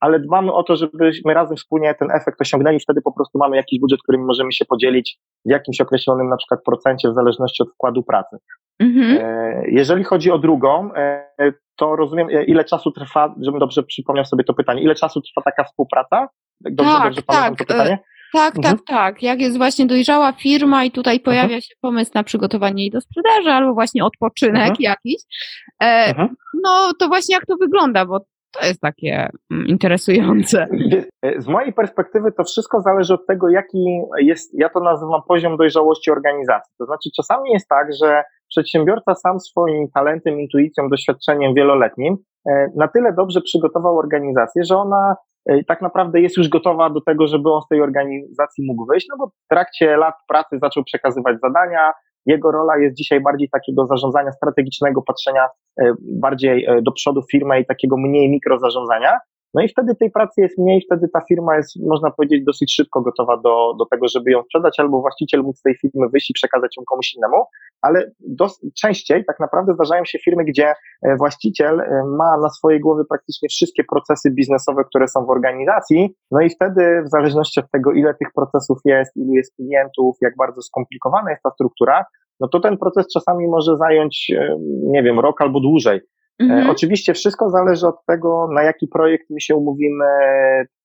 ale 0.00 0.20
dbamy 0.20 0.52
o 0.52 0.62
to, 0.62 0.76
żebyśmy 0.76 1.34
razem 1.34 1.56
wspólnie 1.56 1.94
ten 1.94 2.10
efekt 2.10 2.40
osiągnęli, 2.40 2.80
wtedy 2.80 3.02
po 3.02 3.12
prostu 3.12 3.38
mamy 3.38 3.56
jakiś 3.56 3.80
budżet, 3.80 4.00
którym 4.02 4.24
możemy 4.24 4.52
się 4.52 4.64
podzielić 4.64 5.18
w 5.46 5.50
jakimś 5.50 5.80
określonym 5.80 6.28
na 6.28 6.36
przykład 6.36 6.60
procencie 6.64 7.10
w 7.10 7.14
zależności 7.14 7.62
od 7.62 7.72
wkładu 7.72 8.02
pracy. 8.02 8.36
Mhm. 8.78 9.18
E, 9.20 9.62
jeżeli 9.70 10.04
chodzi 10.04 10.30
o 10.30 10.38
drugą, 10.38 10.94
e, 10.94 11.52
to 11.76 11.96
rozumiem, 11.96 12.30
ile 12.46 12.64
czasu 12.64 12.90
trwa, 12.90 13.34
żebym 13.40 13.60
dobrze 13.60 13.82
przypomniał 13.82 14.24
sobie 14.24 14.44
to 14.44 14.54
pytanie, 14.54 14.82
ile 14.82 14.94
czasu 14.94 15.20
trwa 15.20 15.42
taka 15.42 15.64
współpraca? 15.64 16.28
Dobrze, 16.60 16.92
tak, 16.92 17.04
dobrze 17.04 17.22
pamiętam 17.22 17.56
tak. 17.56 17.68
to 17.68 17.74
pytanie? 17.74 17.98
Tak, 18.32 18.56
mhm. 18.56 18.76
tak, 18.76 18.86
tak. 18.86 19.22
Jak 19.22 19.40
jest 19.40 19.56
właśnie 19.56 19.86
dojrzała 19.86 20.32
firma 20.32 20.84
i 20.84 20.90
tutaj 20.90 21.20
pojawia 21.20 21.42
mhm. 21.42 21.60
się 21.60 21.74
pomysł 21.80 22.10
na 22.14 22.24
przygotowanie 22.24 22.82
jej 22.82 22.90
do 22.90 23.00
sprzedaży 23.00 23.50
albo 23.50 23.74
właśnie 23.74 24.04
odpoczynek 24.04 24.70
mhm. 24.70 24.76
jakiś, 24.78 25.22
e, 25.82 25.86
mhm. 25.86 26.28
no 26.64 26.92
to 26.98 27.08
właśnie 27.08 27.34
jak 27.34 27.46
to 27.46 27.56
wygląda, 27.56 28.06
bo 28.06 28.20
to 28.52 28.66
jest 28.66 28.80
takie 28.80 29.30
mm, 29.50 29.66
interesujące. 29.66 30.66
Z 31.38 31.46
mojej 31.46 31.72
perspektywy 31.72 32.32
to 32.32 32.44
wszystko 32.44 32.80
zależy 32.80 33.14
od 33.14 33.26
tego, 33.26 33.50
jaki 33.50 34.00
jest, 34.18 34.58
ja 34.58 34.68
to 34.68 34.80
nazywam 34.80 35.20
poziom 35.28 35.56
dojrzałości 35.56 36.10
organizacji. 36.10 36.74
To 36.78 36.84
znaczy 36.84 37.10
czasami 37.16 37.50
jest 37.50 37.68
tak, 37.68 37.86
że 38.02 38.22
przedsiębiorca 38.48 39.14
sam 39.14 39.40
swoim 39.40 39.88
talentem, 39.94 40.40
intuicją, 40.40 40.88
doświadczeniem 40.88 41.54
wieloletnim 41.54 42.16
e, 42.46 42.66
na 42.76 42.88
tyle 42.88 43.12
dobrze 43.12 43.40
przygotował 43.40 43.98
organizację, 43.98 44.64
że 44.64 44.76
ona 44.76 45.16
E, 45.46 45.64
tak 45.64 45.82
naprawdę 45.82 46.20
jest 46.20 46.36
już 46.36 46.48
gotowa 46.48 46.90
do 46.90 47.00
tego, 47.00 47.26
żeby 47.26 47.52
on 47.52 47.62
z 47.62 47.68
tej 47.68 47.82
organizacji 47.82 48.64
mógł 48.66 48.86
wyjść, 48.86 49.06
no 49.10 49.16
bo 49.18 49.26
w 49.26 49.48
trakcie 49.50 49.96
lat 49.96 50.14
pracy 50.28 50.58
zaczął 50.62 50.84
przekazywać 50.84 51.36
zadania, 51.42 51.92
jego 52.26 52.52
rola 52.52 52.78
jest 52.78 52.96
dzisiaj 52.96 53.20
bardziej 53.20 53.48
takiego 53.48 53.86
zarządzania 53.86 54.32
strategicznego, 54.32 55.02
patrzenia 55.02 55.48
e, 55.80 55.92
bardziej 56.00 56.64
e, 56.64 56.82
do 56.82 56.92
przodu 56.92 57.22
firmy 57.30 57.60
i 57.60 57.66
takiego 57.66 57.96
mniej 57.96 58.30
mikrozarządzania. 58.30 59.18
No 59.54 59.62
i 59.62 59.68
wtedy 59.68 59.94
tej 59.94 60.10
pracy 60.10 60.40
jest 60.40 60.58
mniej, 60.58 60.82
wtedy 60.86 61.08
ta 61.12 61.20
firma 61.28 61.56
jest, 61.56 61.76
można 61.86 62.10
powiedzieć, 62.10 62.44
dosyć 62.44 62.74
szybko 62.74 63.00
gotowa 63.00 63.36
do, 63.36 63.74
do 63.78 63.86
tego, 63.86 64.08
żeby 64.08 64.30
ją 64.30 64.42
sprzedać, 64.42 64.80
albo 64.80 65.00
właściciel 65.00 65.40
mógł 65.40 65.58
z 65.58 65.62
tej 65.62 65.76
firmy 65.76 66.08
wyjść 66.08 66.30
i 66.30 66.34
przekazać 66.34 66.76
ją 66.76 66.82
komuś 66.84 67.14
innemu, 67.14 67.44
ale 67.82 68.10
dos- 68.20 68.60
częściej 68.80 69.24
tak 69.24 69.40
naprawdę 69.40 69.74
zdarzają 69.74 70.04
się 70.04 70.18
firmy, 70.18 70.44
gdzie 70.44 70.74
e, 71.02 71.16
właściciel 71.16 71.80
e, 71.80 72.02
ma 72.18 72.36
na 72.42 72.48
swojej 72.48 72.80
głowie 72.80 73.04
praktycznie 73.08 73.48
wszystkie 73.48 73.84
procesy 73.84 74.30
biznesowe, 74.30 74.84
które 74.84 75.08
są 75.08 75.26
w 75.26 75.30
organizacji, 75.30 76.14
no 76.30 76.40
i 76.40 76.50
wtedy 76.50 77.02
w 77.06 77.08
zależności 77.08 77.60
od 77.60 77.70
tego, 77.70 77.92
ile 77.92 78.14
tych 78.14 78.28
procesów 78.34 78.78
jest, 78.84 79.16
ilu 79.16 79.32
jest 79.32 79.56
klientów, 79.56 80.16
jak 80.20 80.36
bardzo 80.36 80.62
skomplikowana 80.62 81.30
jest 81.30 81.42
ta 81.42 81.50
struktura, 81.50 82.04
no 82.40 82.48
to 82.48 82.60
ten 82.60 82.78
proces 82.78 83.06
czasami 83.12 83.48
może 83.48 83.76
zająć, 83.76 84.32
e, 84.36 84.56
nie 84.82 85.02
wiem, 85.02 85.20
rok 85.20 85.40
albo 85.40 85.60
dłużej. 85.60 86.00
Mhm. 86.40 86.70
Oczywiście 86.70 87.14
wszystko 87.14 87.50
zależy 87.50 87.86
od 87.86 88.04
tego, 88.06 88.48
na 88.54 88.62
jaki 88.62 88.88
projekt 88.88 89.30
my 89.30 89.40
się 89.40 89.56
umówimy, 89.56 90.04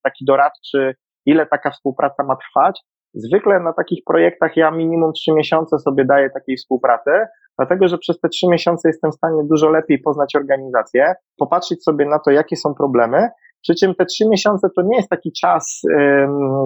taki 0.04 0.26
doradczy, 0.26 0.96
ile 1.26 1.46
taka 1.46 1.72
współpraca 1.72 2.24
ma 2.24 2.36
trwać. 2.36 2.82
Zwykle 3.16 3.60
na 3.60 3.74
takich 3.74 4.04
projektach 4.06 4.58
ja 4.58 4.72
minimum 4.72 5.14
trzy 5.14 5.32
miesiące 5.32 5.80
sobie 5.80 6.06
daję 6.06 6.30
takiej 6.30 6.58
współpracy, 6.58 7.12
dlatego 7.58 7.88
że 7.88 7.98
przez 7.98 8.20
te 8.20 8.30
trzy 8.30 8.48
miesiące 8.48 8.90
jestem 8.90 9.12
w 9.12 9.16
stanie 9.16 9.44
dużo 9.44 9.70
lepiej 9.70 10.00
poznać 10.00 10.36
organizację, 10.36 11.14
popatrzeć 11.38 11.84
sobie 11.84 12.06
na 12.06 12.20
to, 12.20 12.32
jakie 12.32 12.56
są 12.56 12.74
problemy. 12.74 13.30
Przy 13.62 13.76
czym 13.76 13.96
te 13.96 14.06
trzy 14.06 14.30
miesiące 14.30 14.68
to 14.76 14.82
nie 14.82 14.98
jest 14.98 15.10
taki 15.10 15.32
czas, 15.42 15.82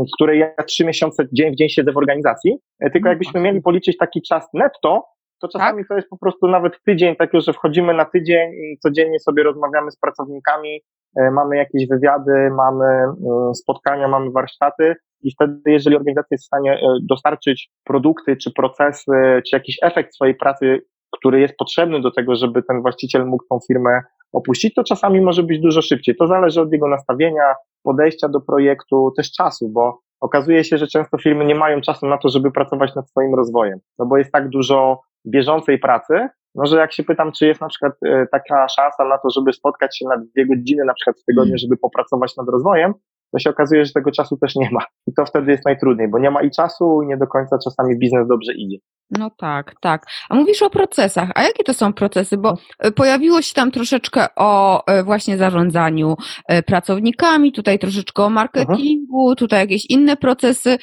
w 0.08 0.16
której 0.16 0.40
ja 0.40 0.64
trzy 0.68 0.86
miesiące 0.86 1.24
dzień 1.34 1.54
w 1.54 1.56
dzień 1.56 1.70
siedzę 1.70 1.92
w 1.92 1.98
organizacji, 1.98 2.58
tylko 2.80 2.98
mhm. 2.98 3.12
jakbyśmy 3.12 3.42
mieli 3.42 3.62
policzyć 3.62 3.98
taki 3.98 4.22
czas 4.22 4.50
netto, 4.54 5.04
to 5.42 5.48
czasami 5.48 5.84
tak? 5.84 5.88
to 5.88 5.96
jest 5.96 6.10
po 6.10 6.18
prostu 6.18 6.48
nawet 6.48 6.74
tydzień, 6.86 7.16
takiego, 7.16 7.42
że 7.42 7.54
wchodzimy 7.54 7.94
na 7.94 8.06
tydzień 8.06 8.52
i 8.54 8.78
codziennie 8.80 9.20
sobie 9.20 9.44
rozmawiamy 9.44 9.92
z 9.92 10.00
pracownikami, 10.00 10.82
e, 11.20 11.32
mamy 11.32 11.58
jakieś 11.58 11.88
wywiady, 11.88 12.50
mamy 12.58 12.86
e, 12.86 13.54
spotkania, 13.54 14.08
mamy 14.08 14.32
warsztaty 14.32 14.96
i 15.22 15.32
wtedy, 15.32 15.62
jeżeli 15.66 15.96
organizacja 15.96 16.36
jest 16.36 16.44
w 16.44 16.48
stanie 16.48 16.74
e, 16.74 16.80
dostarczyć 17.02 17.70
produkty, 17.84 18.38
czy 18.38 18.52
procesy, 18.54 19.42
czy 19.50 19.56
jakiś 19.56 19.78
efekt 19.82 20.16
swojej 20.16 20.36
pracy, 20.36 20.82
który 21.18 21.40
jest 21.40 21.56
potrzebny 21.58 22.02
do 22.02 22.12
tego, 22.12 22.36
żeby 22.36 22.64
ten 22.64 22.82
właściciel 22.82 23.26
mógł 23.26 23.44
tą 23.50 23.60
firmę 23.68 24.02
opuścić, 24.32 24.74
to 24.74 24.84
czasami 24.84 25.22
może 25.22 25.44
być 25.44 25.60
dużo 25.60 25.82
szybciej. 25.82 26.16
To 26.16 26.28
zależy 26.28 26.62
od 26.62 26.72
jego 26.72 26.88
nastawienia, 26.88 27.56
podejścia 27.84 28.30
do 28.30 28.42
projektu, 28.42 29.12
też 29.18 29.32
czasu, 29.32 29.70
bo 29.70 30.00
okazuje 30.20 30.64
się, 30.64 30.78
że 30.78 30.88
często 30.88 31.18
firmy 31.18 31.46
nie 31.46 31.56
mają 31.56 31.82
czasu 31.82 32.08
na 32.08 32.18
to, 32.18 32.30
żeby 32.30 32.52
pracować 32.52 32.96
nad 32.96 33.10
swoim 33.10 33.36
rozwojem, 33.36 33.80
no 34.00 34.06
bo 34.06 34.18
jest 34.18 34.32
tak 34.32 34.50
dużo 34.50 35.02
bieżącej 35.28 35.80
pracy, 35.80 36.28
no 36.56 36.66
że 36.66 36.78
jak 36.78 36.94
się 36.94 37.04
pytam, 37.04 37.32
czy 37.32 37.48
jest 37.48 37.62
na 37.62 37.68
przykład 37.68 37.94
e, 38.06 38.28
taka 38.32 38.68
szansa 38.68 39.06
na 39.06 39.18
to, 39.18 39.30
żeby 39.30 39.54
spotkać 39.54 39.98
się 39.98 40.06
na 40.08 40.18
dwie 40.18 40.46
godziny 40.48 40.86
na 40.86 40.94
przykład 40.94 41.16
w 41.20 41.26
tygodniu, 41.26 41.58
żeby 41.58 41.78
popracować 41.78 42.38
nad 42.38 42.50
rozwojem, 42.50 42.94
to 43.32 43.40
się 43.40 43.50
okazuje, 43.50 43.86
że 43.86 43.94
tego 43.94 44.12
czasu 44.12 44.38
też 44.38 44.56
nie 44.56 44.70
ma. 44.72 44.82
I 45.08 45.14
to 45.14 45.26
wtedy 45.26 45.52
jest 45.52 45.66
najtrudniej, 45.66 46.08
bo 46.08 46.20
nie 46.20 46.32
ma 46.32 46.42
i 46.42 46.52
czasu, 46.52 47.02
i 47.02 47.08
nie 47.08 47.18
do 47.18 47.28
końca 47.28 47.58
czasami 47.64 48.00
biznes 48.00 48.28
dobrze 48.28 48.54
idzie. 48.54 48.78
No 49.18 49.32
tak, 49.38 49.76
tak. 49.82 50.06
A 50.30 50.36
mówisz 50.36 50.62
o 50.62 50.70
procesach. 50.70 51.30
A 51.36 51.44
jakie 51.44 51.64
to 51.64 51.74
są 51.74 51.94
procesy? 51.94 52.38
Bo 52.38 52.58
e, 52.80 52.92
pojawiło 52.92 53.42
się 53.42 53.54
tam 53.54 53.72
troszeczkę 53.72 54.28
o 54.36 54.84
e, 54.86 55.04
właśnie 55.04 55.38
zarządzaniu 55.38 56.16
pracownikami, 56.66 57.52
tutaj 57.52 57.80
troszeczkę 57.80 58.24
o 58.24 58.30
marketingu, 58.30 59.32
-huh. 59.32 59.36
tutaj 59.36 59.60
jakieś 59.60 59.86
inne 59.90 60.18
procesy. 60.18 60.78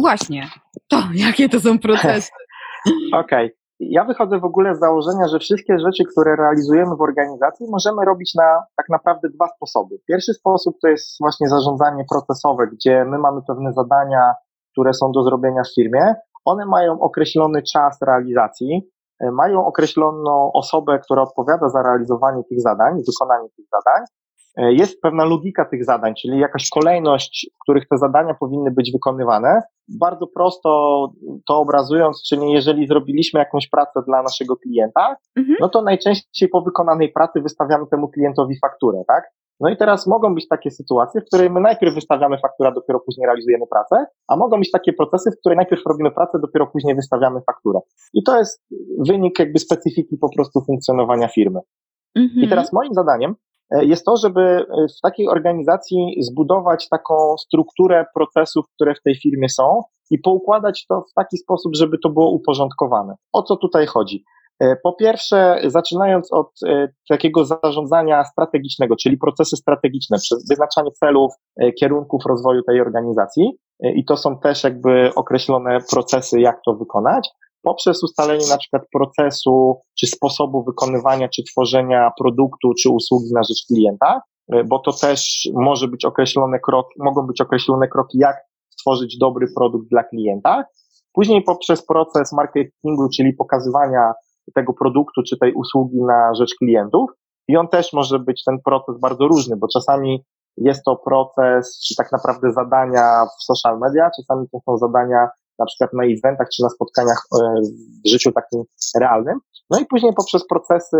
Właśnie, 0.00 0.48
to 0.88 1.02
jakie 1.26 1.48
to 1.48 1.60
są 1.60 1.78
procesy? 1.78 2.30
Okej. 3.12 3.46
Okay. 3.46 3.57
Ja 3.80 4.04
wychodzę 4.04 4.38
w 4.38 4.44
ogóle 4.44 4.74
z 4.74 4.80
założenia, 4.80 5.28
że 5.28 5.38
wszystkie 5.38 5.78
rzeczy, 5.78 6.04
które 6.12 6.36
realizujemy 6.36 6.96
w 6.96 7.00
organizacji, 7.00 7.66
możemy 7.70 8.04
robić 8.04 8.34
na 8.34 8.62
tak 8.76 8.88
naprawdę 8.88 9.28
dwa 9.28 9.48
sposoby. 9.48 9.96
Pierwszy 10.08 10.34
sposób 10.34 10.76
to 10.82 10.88
jest 10.88 11.16
właśnie 11.20 11.48
zarządzanie 11.48 12.04
procesowe, 12.10 12.66
gdzie 12.66 13.04
my 13.04 13.18
mamy 13.18 13.40
pewne 13.46 13.72
zadania, 13.72 14.34
które 14.72 14.94
są 14.94 15.12
do 15.12 15.22
zrobienia 15.22 15.62
w 15.62 15.74
firmie. 15.74 16.14
One 16.44 16.66
mają 16.66 17.00
określony 17.00 17.62
czas 17.62 18.02
realizacji, 18.02 18.90
e, 19.20 19.30
mają 19.30 19.66
określoną 19.66 20.52
osobę, 20.52 20.98
która 20.98 21.22
odpowiada 21.22 21.68
za 21.68 21.82
realizowanie 21.82 22.44
tych 22.44 22.60
zadań, 22.60 23.02
wykonanie 23.06 23.48
tych 23.56 23.66
zadań. 23.72 24.04
E, 24.58 24.72
jest 24.72 25.00
pewna 25.00 25.24
logika 25.24 25.64
tych 25.64 25.84
zadań, 25.84 26.14
czyli 26.14 26.38
jakaś 26.38 26.68
kolejność, 26.70 27.50
w 27.54 27.62
których 27.62 27.88
te 27.88 27.98
zadania 27.98 28.34
powinny 28.34 28.70
być 28.70 28.92
wykonywane. 28.92 29.62
Bardzo 29.88 30.26
prosto 30.26 30.68
to 31.46 31.58
obrazując, 31.58 32.22
czyli 32.28 32.52
jeżeli 32.52 32.86
zrobiliśmy 32.86 33.40
jakąś 33.40 33.68
pracę 33.68 34.02
dla 34.06 34.22
naszego 34.22 34.56
klienta, 34.56 35.16
mhm. 35.36 35.56
no 35.60 35.68
to 35.68 35.82
najczęściej 35.82 36.48
po 36.48 36.62
wykonanej 36.62 37.12
pracy 37.12 37.40
wystawiamy 37.40 37.86
temu 37.90 38.08
klientowi 38.08 38.58
fakturę, 38.58 39.02
tak? 39.06 39.24
No 39.60 39.68
i 39.68 39.76
teraz 39.76 40.06
mogą 40.06 40.34
być 40.34 40.48
takie 40.48 40.70
sytuacje, 40.70 41.20
w 41.20 41.24
której 41.24 41.50
my 41.50 41.60
najpierw 41.60 41.94
wystawiamy 41.94 42.38
fakturę, 42.38 42.72
dopiero 42.74 43.00
później 43.00 43.26
realizujemy 43.26 43.66
pracę, 43.70 44.06
a 44.28 44.36
mogą 44.36 44.58
być 44.58 44.70
takie 44.70 44.92
procesy, 44.92 45.30
w 45.30 45.40
której 45.40 45.56
najpierw 45.56 45.82
robimy 45.86 46.10
pracę, 46.10 46.38
dopiero 46.38 46.66
później 46.66 46.94
wystawiamy 46.94 47.40
fakturę. 47.46 47.80
I 48.14 48.22
to 48.22 48.38
jest 48.38 48.62
wynik 48.98 49.38
jakby 49.38 49.58
specyfiki 49.58 50.16
po 50.16 50.28
prostu 50.36 50.60
funkcjonowania 50.60 51.28
firmy. 51.28 51.60
Mhm. 52.14 52.44
I 52.44 52.48
teraz 52.48 52.72
moim 52.72 52.94
zadaniem 52.94 53.34
jest 53.70 54.04
to, 54.04 54.16
żeby 54.16 54.40
e, 54.40 54.64
w 54.98 55.00
takiej 55.02 55.28
organizacji 55.28 56.14
zbudować 56.20 56.88
taką 56.88 57.36
strukturę 57.38 58.04
procesów, 58.14 58.64
które 58.74 58.94
w 58.94 59.02
tej 59.02 59.16
firmie 59.16 59.48
są 59.48 59.82
i 60.10 60.18
poukładać 60.18 60.86
to 60.86 61.04
w 61.10 61.14
taki 61.14 61.38
sposób, 61.38 61.76
żeby 61.76 61.98
to 61.98 62.10
było 62.10 62.30
uporządkowane. 62.30 63.14
O 63.32 63.42
co 63.42 63.56
tutaj 63.56 63.86
chodzi? 63.86 64.24
E, 64.60 64.76
po 64.76 64.92
pierwsze, 64.92 65.60
zaczynając 65.66 66.32
od 66.32 66.50
e, 66.66 66.88
takiego 67.08 67.44
zarządzania 67.44 68.24
strategicznego, 68.24 68.96
czyli 68.96 69.18
procesy 69.18 69.56
strategiczne, 69.56 70.16
wyznaczanie 70.50 70.90
celów, 70.90 71.32
e, 71.56 71.72
kierunków 71.72 72.22
rozwoju 72.26 72.62
tej 72.62 72.80
organizacji, 72.80 73.58
i 73.94 74.04
to 74.04 74.16
są 74.16 74.38
też 74.38 74.64
jakby 74.64 75.10
określone 75.14 75.78
procesy, 75.90 76.40
jak 76.40 76.60
to 76.64 76.74
wykonać, 76.74 77.28
poprzez 77.62 78.02
ustalenie 78.02 78.46
na 78.50 78.58
przykład 78.58 78.82
procesu, 78.92 79.80
czy 79.98 80.06
sposobu 80.06 80.64
wykonywania, 80.64 81.28
czy 81.28 81.42
tworzenia 81.52 82.10
produktu, 82.18 82.72
czy 82.82 82.90
usługi 82.90 83.32
na 83.34 83.42
rzecz 83.42 83.64
klienta, 83.68 84.20
bo 84.66 84.78
to 84.78 84.92
też 84.92 85.48
może 85.54 85.88
być 85.88 86.04
określone 86.04 86.58
kroki, 86.58 86.94
mogą 86.98 87.26
być 87.26 87.40
określone 87.40 87.88
kroki, 87.88 88.18
jak 88.18 88.36
stworzyć 88.70 89.18
dobry 89.18 89.46
produkt 89.56 89.88
dla 89.88 90.04
klienta. 90.04 90.64
Później 91.12 91.42
poprzez 91.42 91.86
proces 91.86 92.32
marketingu, 92.32 93.08
czyli 93.16 93.32
pokazywania 93.32 94.12
tego 94.54 94.72
produktu 94.72 95.22
czy 95.28 95.38
tej 95.38 95.54
usługi 95.54 96.02
na 96.02 96.34
rzecz 96.34 96.54
klientów. 96.58 97.10
I 97.48 97.56
on 97.56 97.68
też 97.68 97.92
może 97.92 98.18
być 98.18 98.44
ten 98.44 98.58
proces 98.64 99.00
bardzo 99.00 99.28
różny, 99.28 99.56
bo 99.56 99.68
czasami 99.68 100.24
jest 100.56 100.84
to 100.84 100.96
proces, 100.96 101.80
czy 101.88 101.94
tak 101.96 102.12
naprawdę 102.12 102.52
zadania 102.52 103.26
w 103.38 103.44
social 103.44 103.78
media, 103.78 104.10
czasami 104.16 104.46
to 104.52 104.58
są 104.66 104.76
zadania 104.76 105.28
na 105.58 105.66
przykład 105.66 105.92
na 105.92 106.04
eventach 106.04 106.48
czy 106.54 106.62
na 106.62 106.68
spotkaniach 106.68 107.22
e, 107.34 107.60
w 108.04 108.08
życiu 108.10 108.32
takim 108.32 108.62
realnym. 109.00 109.38
No 109.70 109.78
i 109.78 109.86
później 109.86 110.12
poprzez 110.16 110.46
procesy, 110.46 110.98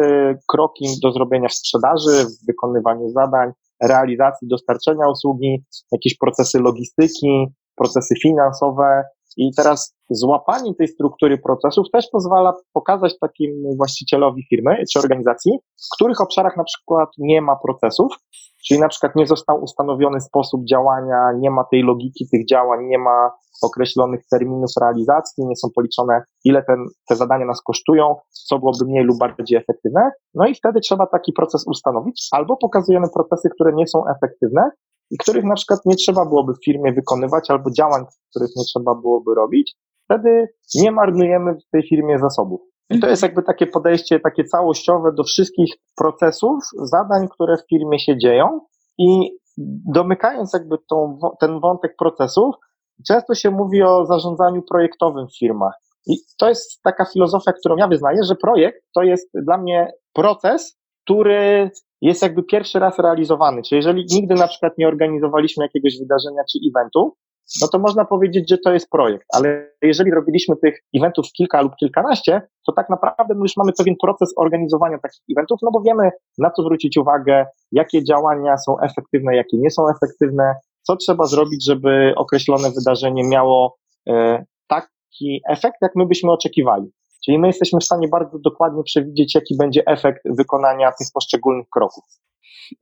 kroki 0.48 0.86
do 1.02 1.12
zrobienia 1.12 1.48
w 1.48 1.54
sprzedaży, 1.54 2.24
w 2.24 2.46
wykonywaniu 2.46 3.10
zadań, 3.10 3.52
realizacji, 3.82 4.48
dostarczenia 4.48 5.08
usługi, 5.08 5.64
jakieś 5.92 6.16
procesy 6.16 6.58
logistyki, 6.60 7.46
procesy 7.76 8.14
finansowe, 8.22 9.04
i 9.36 9.50
teraz 9.56 9.94
złapanie 10.10 10.74
tej 10.74 10.88
struktury 10.88 11.38
procesów 11.38 11.86
też 11.92 12.08
pozwala 12.12 12.52
pokazać 12.72 13.18
takiemu 13.18 13.76
właścicielowi 13.76 14.46
firmy 14.50 14.76
czy 14.92 14.98
organizacji, 14.98 15.52
w 15.62 15.94
których 15.94 16.20
obszarach 16.20 16.56
na 16.56 16.64
przykład 16.64 17.08
nie 17.18 17.42
ma 17.42 17.56
procesów, 17.56 18.12
czyli 18.66 18.80
na 18.80 18.88
przykład 18.88 19.16
nie 19.16 19.26
został 19.26 19.62
ustanowiony 19.62 20.20
sposób 20.20 20.64
działania, 20.64 21.32
nie 21.38 21.50
ma 21.50 21.64
tej 21.64 21.82
logiki 21.82 22.28
tych 22.32 22.46
działań, 22.46 22.86
nie 22.86 22.98
ma 22.98 23.30
określonych 23.62 24.20
terminów 24.30 24.70
realizacji, 24.80 25.46
nie 25.46 25.56
są 25.56 25.68
policzone, 25.74 26.22
ile 26.44 26.62
ten, 26.62 26.84
te 27.08 27.16
zadania 27.16 27.46
nas 27.46 27.62
kosztują, 27.62 28.16
co 28.30 28.58
byłoby 28.58 28.84
mniej 28.84 29.04
lub 29.04 29.18
bardziej 29.18 29.58
efektywne. 29.58 30.10
No 30.34 30.46
i 30.46 30.54
wtedy 30.54 30.80
trzeba 30.80 31.06
taki 31.06 31.32
proces 31.32 31.64
ustanowić, 31.66 32.28
albo 32.32 32.56
pokazujemy 32.56 33.06
procesy, 33.14 33.48
które 33.54 33.72
nie 33.74 33.86
są 33.86 34.02
efektywne, 34.16 34.70
i 35.10 35.16
których 35.18 35.44
na 35.44 35.54
przykład 35.54 35.80
nie 35.84 35.96
trzeba 35.96 36.24
byłoby 36.24 36.52
w 36.54 36.64
firmie 36.64 36.92
wykonywać, 36.92 37.50
albo 37.50 37.70
działań, 37.70 38.04
których 38.30 38.50
nie 38.56 38.64
trzeba 38.64 38.94
byłoby 38.94 39.34
robić, 39.34 39.76
wtedy 40.04 40.48
nie 40.74 40.92
marnujemy 40.92 41.54
w 41.54 41.70
tej 41.70 41.88
firmie 41.88 42.18
zasobów. 42.18 42.60
I 42.90 43.00
to 43.00 43.08
jest 43.08 43.22
jakby 43.22 43.42
takie 43.42 43.66
podejście, 43.66 44.20
takie 44.20 44.44
całościowe 44.44 45.12
do 45.12 45.24
wszystkich 45.24 45.74
procesów, 45.96 46.58
zadań, 46.82 47.28
które 47.28 47.56
w 47.56 47.68
firmie 47.68 47.98
się 47.98 48.18
dzieją 48.18 48.60
i 48.98 49.30
domykając 49.94 50.52
jakby 50.52 50.76
tą, 50.90 51.18
ten 51.40 51.60
wątek 51.60 51.96
procesów, 51.98 52.54
często 53.06 53.34
się 53.34 53.50
mówi 53.50 53.82
o 53.82 54.06
zarządzaniu 54.06 54.62
projektowym 54.62 55.26
w 55.26 55.38
firmach. 55.38 55.74
I 56.06 56.16
to 56.38 56.48
jest 56.48 56.82
taka 56.82 57.04
filozofia, 57.04 57.52
którą 57.52 57.76
ja 57.76 57.88
wyznaję, 57.88 58.18
że 58.24 58.34
projekt 58.34 58.78
to 58.94 59.02
jest 59.02 59.30
dla 59.34 59.58
mnie 59.58 59.92
proces, 60.12 60.78
który 61.04 61.70
jest 62.00 62.22
jakby 62.22 62.42
pierwszy 62.42 62.78
raz 62.78 62.98
realizowany. 62.98 63.62
Czyli 63.62 63.76
jeżeli 63.76 64.06
nigdy 64.10 64.34
na 64.34 64.48
przykład 64.48 64.78
nie 64.78 64.88
organizowaliśmy 64.88 65.64
jakiegoś 65.64 65.98
wydarzenia 65.98 66.42
czy 66.52 66.58
eventu, 66.68 67.16
no 67.60 67.68
to 67.68 67.78
można 67.78 68.04
powiedzieć, 68.04 68.50
że 68.50 68.58
to 68.58 68.72
jest 68.72 68.90
projekt, 68.90 69.26
ale 69.32 69.70
jeżeli 69.82 70.10
robiliśmy 70.10 70.56
tych 70.56 70.78
eventów 70.96 71.26
kilka 71.36 71.62
lub 71.62 71.76
kilkanaście, 71.76 72.42
to 72.66 72.72
tak 72.72 72.90
naprawdę 72.90 73.34
my 73.34 73.40
już 73.40 73.56
mamy 73.56 73.72
pewien 73.78 73.94
proces 74.02 74.34
organizowania 74.36 74.98
takich 74.98 75.36
eventów, 75.36 75.58
no 75.62 75.70
bo 75.70 75.80
wiemy, 75.80 76.10
na 76.38 76.50
co 76.50 76.62
zwrócić 76.62 76.96
uwagę, 76.96 77.46
jakie 77.72 78.04
działania 78.04 78.56
są 78.56 78.80
efektywne, 78.80 79.36
jakie 79.36 79.58
nie 79.58 79.70
są 79.70 79.82
efektywne, 79.90 80.54
co 80.82 80.96
trzeba 80.96 81.24
zrobić, 81.24 81.64
żeby 81.64 82.12
określone 82.16 82.70
wydarzenie 82.70 83.28
miało 83.28 83.76
e, 84.08 84.44
taki 84.66 85.40
efekt, 85.48 85.76
jak 85.82 85.92
my 85.96 86.06
byśmy 86.06 86.32
oczekiwali. 86.32 86.92
Czyli 87.28 87.38
my 87.38 87.46
jesteśmy 87.46 87.80
w 87.80 87.84
stanie 87.84 88.08
bardzo 88.08 88.38
dokładnie 88.38 88.82
przewidzieć, 88.82 89.34
jaki 89.34 89.56
będzie 89.56 89.82
efekt 89.86 90.22
wykonania 90.24 90.92
tych 90.98 91.08
poszczególnych 91.14 91.66
kroków. 91.72 92.04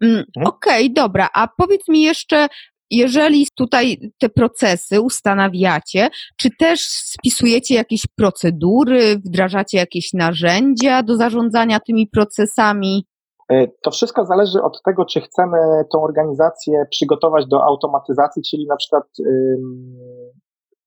Mm, 0.00 0.16
mhm. 0.16 0.46
Okej, 0.46 0.84
okay, 0.84 0.94
dobra. 0.94 1.28
A 1.34 1.48
powiedz 1.58 1.88
mi 1.88 2.02
jeszcze, 2.02 2.46
jeżeli 2.90 3.46
tutaj 3.54 4.12
te 4.18 4.28
procesy 4.28 5.00
ustanawiacie, 5.00 6.08
czy 6.36 6.48
też 6.58 6.80
spisujecie 6.80 7.74
jakieś 7.74 8.02
procedury, 8.16 9.16
wdrażacie 9.16 9.78
jakieś 9.78 10.12
narzędzia 10.12 11.02
do 11.02 11.16
zarządzania 11.16 11.80
tymi 11.80 12.06
procesami? 12.06 13.06
E, 13.52 13.66
to 13.82 13.90
wszystko 13.90 14.26
zależy 14.26 14.62
od 14.62 14.82
tego, 14.82 15.04
czy 15.04 15.20
chcemy 15.20 15.58
tą 15.92 16.02
organizację 16.02 16.86
przygotować 16.90 17.46
do 17.46 17.64
automatyzacji, 17.64 18.42
czyli 18.50 18.66
na 18.66 18.76
przykład 18.76 19.04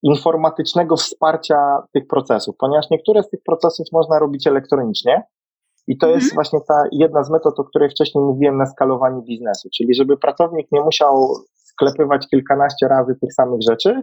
informatycznego 0.02 0.96
wsparcia 0.96 1.82
tych 1.92 2.06
procesów, 2.06 2.56
ponieważ 2.58 2.90
niektóre 2.90 3.22
z 3.22 3.30
tych 3.30 3.40
procesów 3.46 3.86
można 3.92 4.18
robić 4.18 4.46
elektronicznie. 4.46 5.22
I 5.86 5.98
to 5.98 6.06
jest 6.06 6.24
mhm. 6.24 6.34
właśnie 6.34 6.58
ta 6.68 6.74
jedna 6.92 7.24
z 7.24 7.30
metod, 7.30 7.60
o 7.60 7.64
której 7.64 7.90
wcześniej 7.90 8.24
mówiłem 8.24 8.56
na 8.56 8.66
skalowaniu 8.66 9.22
biznesu, 9.22 9.68
czyli 9.76 9.94
żeby 9.94 10.16
pracownik 10.16 10.66
nie 10.72 10.80
musiał 10.80 11.34
sklepywać 11.54 12.26
kilkanaście 12.28 12.88
razy 12.88 13.16
tych 13.20 13.34
samych 13.34 13.60
rzeczy. 13.70 14.02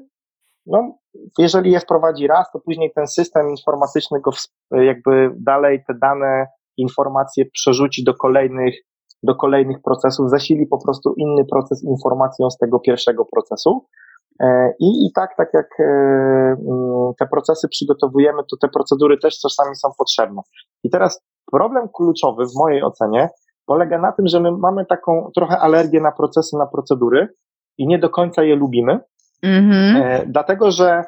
No, 0.65 0.93
jeżeli 1.37 1.71
je 1.71 1.79
wprowadzi 1.79 2.27
raz, 2.27 2.51
to 2.51 2.59
później 2.59 2.91
ten 2.95 3.07
system 3.07 3.49
informatyczny 3.49 4.21
go 4.21 4.31
jakby 4.71 5.31
dalej 5.35 5.83
te 5.87 5.93
dane, 5.93 6.47
informacje 6.77 7.45
przerzuci 7.45 8.03
do 8.03 8.13
kolejnych, 8.13 8.75
do 9.23 9.35
kolejnych 9.35 9.77
procesów, 9.83 10.29
zasili 10.29 10.67
po 10.67 10.77
prostu 10.83 11.13
inny 11.17 11.45
proces 11.45 11.83
informacją 11.83 12.49
z 12.49 12.57
tego 12.57 12.79
pierwszego 12.79 13.25
procesu. 13.25 13.85
E, 14.39 14.73
I, 14.79 15.05
I 15.05 15.11
tak, 15.15 15.35
tak 15.37 15.49
jak 15.53 15.79
e, 15.79 15.83
mm, 15.83 17.13
te 17.19 17.27
procesy 17.27 17.67
przygotowujemy, 17.67 18.41
to 18.51 18.57
te 18.61 18.67
procedury 18.67 19.17
też 19.17 19.39
czasami 19.39 19.75
są 19.75 19.89
potrzebne. 19.97 20.41
I 20.83 20.89
teraz 20.89 21.21
problem 21.51 21.89
kluczowy 21.95 22.45
w 22.45 22.55
mojej 22.55 22.83
ocenie 22.83 23.29
polega 23.65 23.97
na 23.97 24.11
tym, 24.11 24.27
że 24.27 24.39
my 24.39 24.51
mamy 24.51 24.85
taką 24.85 25.31
trochę 25.35 25.59
alergię 25.59 26.01
na 26.01 26.11
procesy, 26.11 26.57
na 26.57 26.65
procedury 26.65 27.27
i 27.77 27.87
nie 27.87 27.99
do 27.99 28.09
końca 28.09 28.43
je 28.43 28.55
lubimy, 28.55 28.99
mm-hmm. 29.45 30.23
dlatego 30.27 30.71
że 30.71 31.03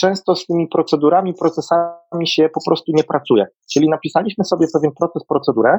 często 0.00 0.34
z 0.34 0.46
tymi 0.46 0.68
procedurami, 0.68 1.34
procesami 1.34 2.26
się 2.26 2.48
po 2.48 2.60
prostu 2.66 2.92
nie 2.94 3.04
pracuje. 3.04 3.46
Czyli 3.72 3.88
napisaliśmy 3.88 4.44
sobie 4.44 4.66
pewien 4.72 4.92
proces, 4.98 5.24
procedurę, 5.28 5.78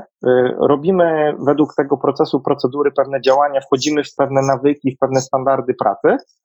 robimy 0.59 1.35
według 1.45 1.75
tego 1.75 1.97
procesu, 1.97 2.39
procedury 2.39 2.91
pewne 2.91 3.21
działania, 3.21 3.61
wchodzimy 3.61 4.03
w 4.03 4.15
pewne 4.15 4.41
nawyki, 4.41 4.95
w 4.95 4.99
pewne 4.99 5.21
standardy 5.21 5.73
pracy, 5.73 6.17
E, 6.17 6.36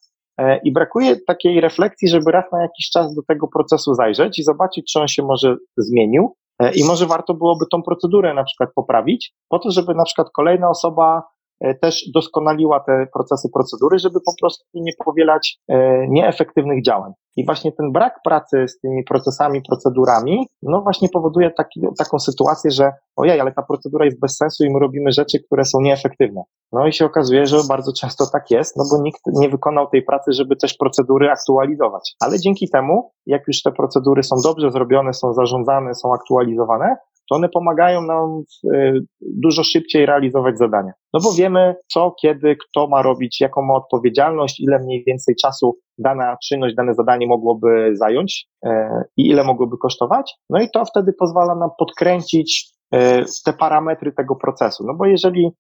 I 0.65 0.73
brakuje 0.73 1.17
takiej 1.27 1.61
refleksji, 1.61 2.09
żeby 2.09 2.33
raz 2.33 2.45
na 2.53 2.63
jakiś 2.63 2.91
czas 2.91 3.15
do 3.15 3.23
tego 3.29 3.49
procesu 3.49 3.95
zajrzeć 3.95 4.39
i 4.39 4.43
zobaczyć, 4.43 4.93
czy 4.93 5.01
on 5.01 5.09
się 5.09 5.23
może 5.23 5.57
zmienił. 5.77 6.37
E, 6.59 6.73
I 6.75 6.85
może 6.85 7.07
warto 7.07 7.35
byłoby 7.35 7.65
tą 7.73 7.83
procedurę 7.83 8.35
na 8.35 8.45
przykład 8.45 8.71
poprawić, 8.75 9.33
po 9.49 9.59
to, 9.59 9.71
żeby 9.71 9.95
na 9.95 10.05
przykład 10.05 10.29
kolejna 10.31 10.69
osoba 10.69 11.23
E, 11.63 11.75
też 11.75 12.11
doskonaliła 12.15 12.81
te 12.81 13.07
procesy, 13.15 13.49
procedury, 13.55 13.99
żeby 13.99 14.21
po 14.21 14.33
prostu 14.41 14.65
nie 14.75 14.93
powielać 15.05 15.59
e, 15.69 16.09
nieefektywnych 16.09 16.85
działań. 16.85 17.13
I 17.37 17.47
właśnie 17.47 17.73
ten 17.73 17.93
brak 17.93 18.21
pracy 18.25 18.69
z 18.69 18.81
tymi 18.81 19.05
procesami, 19.05 19.63
procedurami, 19.69 20.47
no 20.63 20.81
właśnie 20.83 21.09
powoduje 21.09 21.51
taki, 21.51 21.81
taką 21.99 22.19
sytuację, 22.19 22.71
że 22.71 22.93
ojej, 23.17 23.41
ale 23.41 23.53
ta 23.53 23.63
procedura 23.63 24.05
jest 24.05 24.21
bez 24.21 24.37
sensu 24.37 24.65
i 24.65 24.71
my 24.71 24.81
robimy 24.81 25.13
rzeczy, 25.13 25.39
które 25.47 25.65
są 25.65 25.81
nieefektywne. 25.81 26.43
No 26.73 26.87
i 26.87 26.93
się 26.93 27.05
okazuje, 27.05 27.47
że 27.47 27.59
bardzo 27.69 27.93
często 27.93 28.27
tak 28.33 28.51
jest, 28.51 28.77
no 28.77 28.85
bo 28.91 29.03
nikt 29.03 29.21
nie 29.27 29.49
wykonał 29.49 29.87
tej 29.87 30.03
pracy, 30.03 30.33
żeby 30.33 30.57
też 30.57 30.75
procedury 30.75 31.31
aktualizować. 31.31 32.15
Ale 32.21 32.41
dzięki 32.41 32.71
temu, 32.71 33.11
jak 33.27 33.43
już 33.49 33.63
te 33.63 33.73
procedury 33.73 34.23
są 34.23 34.37
dobrze 34.45 34.71
zrobione, 34.71 35.15
są 35.15 35.33
zarządzane, 35.33 35.95
są 35.95 36.15
aktualizowane, 36.15 36.97
to 37.33 37.37
one 37.37 37.49
pomagają 37.49 38.03
nam 38.03 38.43
e, 38.75 38.93
dużo 39.21 39.65
szybciej 39.65 40.07
realizować 40.07 40.59
zadania. 40.59 40.93
No 41.13 41.21
bo 41.21 41.33
wiemy, 41.33 41.75
co, 41.87 42.15
kiedy, 42.23 42.57
kto 42.57 42.87
ma 42.89 43.03
robić, 43.03 43.41
jaką 43.41 43.63
ma 43.63 43.75
odpowiedzialność, 43.75 44.61
ile 44.61 44.79
mniej 44.79 45.05
więcej 45.07 45.35
czasu 45.43 45.79
dana 45.99 46.37
czynność, 46.45 46.75
dane 46.75 46.95
zadanie 46.95 47.27
mogłoby 47.27 47.91
zająć 47.93 48.47
e, 48.65 48.91
i 49.17 49.29
ile 49.29 49.45
mogłoby 49.45 49.77
kosztować. 49.79 50.35
No 50.51 50.61
i 50.61 50.71
to 50.71 50.85
wtedy 50.85 51.13
pozwala 51.13 51.55
nam 51.55 51.71
podkręcić 51.79 52.71
e, 52.95 53.25
te 53.45 53.53
parametry 53.53 54.13
tego 54.13 54.37
procesu. 54.37 54.85
No 54.87 54.95
bo 54.95 55.07
jeżeli 55.07 55.51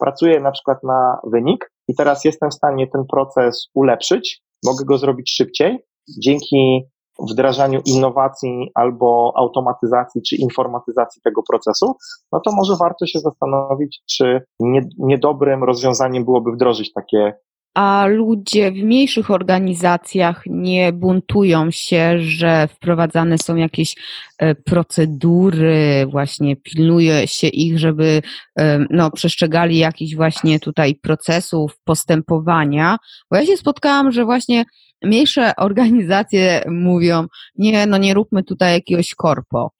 pracuję 0.00 0.40
na 0.40 0.50
przykład 0.50 0.78
na 0.82 1.18
wynik 1.32 1.70
i 1.88 1.94
teraz 1.94 2.24
jestem 2.24 2.50
w 2.50 2.54
stanie 2.54 2.86
ten 2.86 3.02
proces 3.10 3.68
ulepszyć, 3.74 4.42
mogę 4.64 4.84
go 4.84 4.98
zrobić 4.98 5.34
szybciej 5.36 5.78
dzięki 6.22 6.82
wdrażaniu 7.30 7.80
innowacji 7.86 8.70
albo 8.74 9.32
automatyzacji 9.36 10.22
czy 10.22 10.36
informatyzacji 10.36 11.22
tego 11.22 11.42
procesu, 11.42 11.94
no 12.32 12.40
to 12.40 12.52
może 12.52 12.76
warto 12.80 13.06
się 13.06 13.18
zastanowić, 13.18 14.02
czy 14.10 14.42
nie, 14.60 14.80
niedobrym 14.98 15.64
rozwiązaniem 15.64 16.24
byłoby 16.24 16.52
wdrożyć 16.52 16.92
takie 16.92 17.34
a 17.74 18.06
ludzie 18.06 18.72
w 18.72 18.74
mniejszych 18.74 19.30
organizacjach 19.30 20.42
nie 20.46 20.92
buntują 20.92 21.70
się, 21.70 22.18
że 22.18 22.68
wprowadzane 22.68 23.38
są 23.38 23.56
jakieś 23.56 23.94
e, 24.38 24.54
procedury, 24.54 26.06
właśnie 26.10 26.56
pilnuje 26.56 27.28
się 27.28 27.46
ich, 27.46 27.78
żeby 27.78 28.22
e, 28.58 28.86
no, 28.90 29.10
przestrzegali 29.10 29.78
jakichś 29.78 30.14
właśnie 30.14 30.60
tutaj 30.60 30.94
procesów 30.94 31.78
postępowania. 31.84 32.96
Bo 33.30 33.36
ja 33.36 33.46
się 33.46 33.56
spotkałam, 33.56 34.12
że 34.12 34.24
właśnie 34.24 34.64
mniejsze 35.04 35.52
organizacje 35.56 36.62
mówią, 36.66 37.26
nie, 37.58 37.86
no 37.86 37.98
nie 37.98 38.14
róbmy 38.14 38.44
tutaj 38.44 38.72
jakiegoś 38.72 39.14
korpo. 39.14 39.70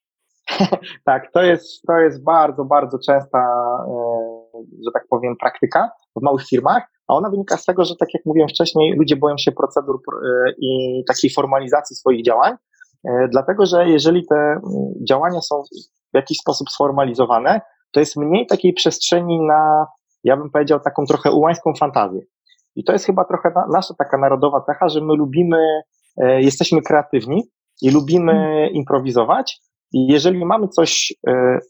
tak, 1.05 1.33
to 1.33 1.43
jest, 1.43 1.83
to 1.87 1.99
jest 1.99 2.25
bardzo, 2.25 2.65
bardzo 2.65 2.99
częsta, 3.07 3.39
e, 3.39 4.65
że 4.85 4.91
tak 4.93 5.07
powiem, 5.11 5.37
praktyka 5.41 5.91
w 6.17 6.23
małych 6.23 6.47
firmach, 6.47 6.83
a 7.09 7.15
ona 7.15 7.31
wynika 7.31 7.57
z 7.57 7.65
tego, 7.65 7.85
że 7.85 7.97
tak 7.97 8.09
jak 8.15 8.27
mówiłem 8.27 8.49
wcześniej, 8.49 8.95
ludzie 8.99 9.17
boją 9.17 9.39
się 9.39 9.53
procedur 9.53 9.97
e, 9.97 10.53
i 10.59 11.03
takiej 11.09 11.31
formalizacji 11.31 11.97
swoich 11.97 12.25
działań, 12.25 12.55
e, 13.05 13.29
dlatego 13.29 13.67
że 13.67 13.89
jeżeli 13.89 14.27
te 14.27 14.37
mm, 14.37 14.61
działania 15.09 15.41
są 15.41 15.63
w 16.13 16.17
jakiś 16.17 16.39
sposób 16.39 16.71
sformalizowane, 16.71 17.61
to 17.93 18.01
jest 18.01 18.17
mniej 18.17 18.47
takiej 18.47 18.73
przestrzeni 18.73 19.41
na, 19.41 19.87
ja 20.25 20.37
bym 20.37 20.51
powiedział, 20.51 20.81
taką 20.81 21.05
trochę 21.07 21.33
ułańską 21.33 21.73
fantazję. 21.79 22.21
I 22.77 22.85
to 22.85 22.93
jest 22.93 23.07
chyba 23.07 23.25
trochę 23.25 23.53
nasza 23.73 23.95
taka 23.99 24.19
narodowa 24.19 24.61
cecha, 24.61 24.89
że 24.89 25.01
my 25.01 25.15
lubimy, 25.15 25.59
e, 26.17 26.43
jesteśmy 26.43 26.83
kreatywni 26.83 27.43
i 27.83 27.91
lubimy 27.91 28.33
mhm. 28.33 28.71
improwizować. 28.71 29.61
I 29.93 30.07
jeżeli 30.07 30.45
mamy 30.47 30.69
coś 30.69 31.13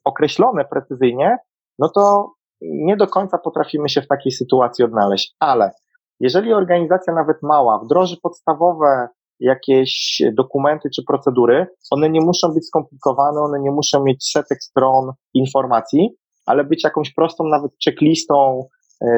określone 0.05 0.64
precyzyjnie, 0.64 1.37
no 1.79 1.88
to 1.95 2.33
nie 2.62 2.97
do 2.97 3.07
końca 3.07 3.38
potrafimy 3.38 3.88
się 3.88 4.03
w 4.03 4.09
takiej 4.09 4.33
sytuacji 4.33 4.85
odnaleźć, 4.85 5.35
ale 5.40 5.71
jeżeli 6.21 6.53
organizacja 6.53 7.14
nawet 7.14 7.37
mała 7.43 7.79
wdroży 7.79 8.17
podstawowe 8.23 9.09
jakieś 9.40 10.23
dokumenty 10.33 10.88
czy 10.95 11.03
procedury, 11.07 11.67
one 11.90 12.11
nie 12.11 12.21
muszą 12.21 12.49
być 12.49 12.67
skomplikowane, 12.67 13.40
one 13.40 13.61
nie 13.61 13.71
muszą 13.71 14.05
mieć 14.05 14.31
setek 14.31 14.59
stron 14.62 15.12
informacji, 15.35 16.17
ale 16.47 16.64
być 16.64 16.85
jakąś 16.85 17.14
prostą 17.14 17.45
nawet 17.45 17.73
checklistą 17.85 18.62
e, 18.62 18.67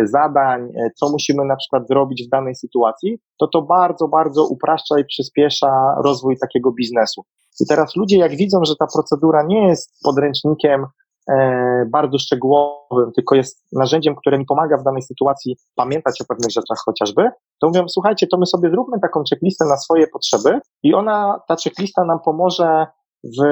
zadań, 0.05 0.63
e, 0.63 0.91
co 0.97 1.11
musimy 1.11 1.45
na 1.45 1.57
przykład 1.57 1.89
zrobić 1.89 2.27
w 2.27 2.31
danej 2.31 2.55
sytuacji, 2.55 3.19
to 3.39 3.47
to 3.47 3.63
bardzo, 3.63 4.09
bardzo 4.09 4.47
upraszcza 4.47 4.99
i 4.99 5.05
przyspiesza 5.05 5.95
rozwój 6.05 6.39
takiego 6.39 6.73
biznesu. 6.73 7.23
I 7.61 7.67
teraz 7.67 7.97
ludzie, 7.97 8.19
jak 8.19 8.37
widzą, 8.37 8.65
że 8.65 8.77
ta 8.77 8.87
procedura 8.95 9.43
nie 9.43 9.69
jest 9.69 9.91
podręcznikiem 10.05 10.87
E, 11.31 11.87
bardzo 11.91 12.19
szczegółowym, 12.19 13.13
tylko 13.15 13.35
jest 13.35 13.65
narzędziem, 13.73 14.17
które 14.17 14.39
mi 14.39 14.45
pomaga 14.45 14.77
w 14.77 14.83
danej 14.83 15.03
sytuacji 15.03 15.57
pamiętać 15.75 16.21
o 16.21 16.25
pewnych 16.25 16.51
rzeczach 16.51 16.79
chociażby, 16.85 17.31
to 17.61 17.67
mówią, 17.67 17.89
słuchajcie, 17.89 18.27
to 18.27 18.39
my 18.39 18.47
sobie 18.47 18.71
zróbmy 18.71 19.01
taką 19.01 19.23
checklistę 19.31 19.65
na 19.65 19.77
swoje 19.77 20.07
potrzeby 20.07 20.61
i 20.83 20.95
ona, 20.95 21.41
ta 21.49 21.57
checklista 21.65 22.05
nam 22.05 22.19
pomoże 22.25 22.87
w 23.25 23.43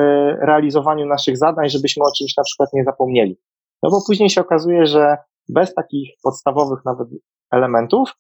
realizowaniu 0.40 1.06
naszych 1.06 1.38
zadań, 1.38 1.68
żebyśmy 1.70 2.04
o 2.04 2.12
czymś 2.18 2.36
na 2.36 2.42
przykład 2.44 2.68
nie 2.72 2.84
zapomnieli. 2.84 3.36
No 3.82 3.90
bo 3.90 4.02
później 4.06 4.30
się 4.30 4.40
okazuje, 4.40 4.86
że 4.86 5.16
bez 5.48 5.74
takich 5.74 6.10
podstawowych 6.22 6.84
nawet 6.84 7.08
elementów, 7.50 8.10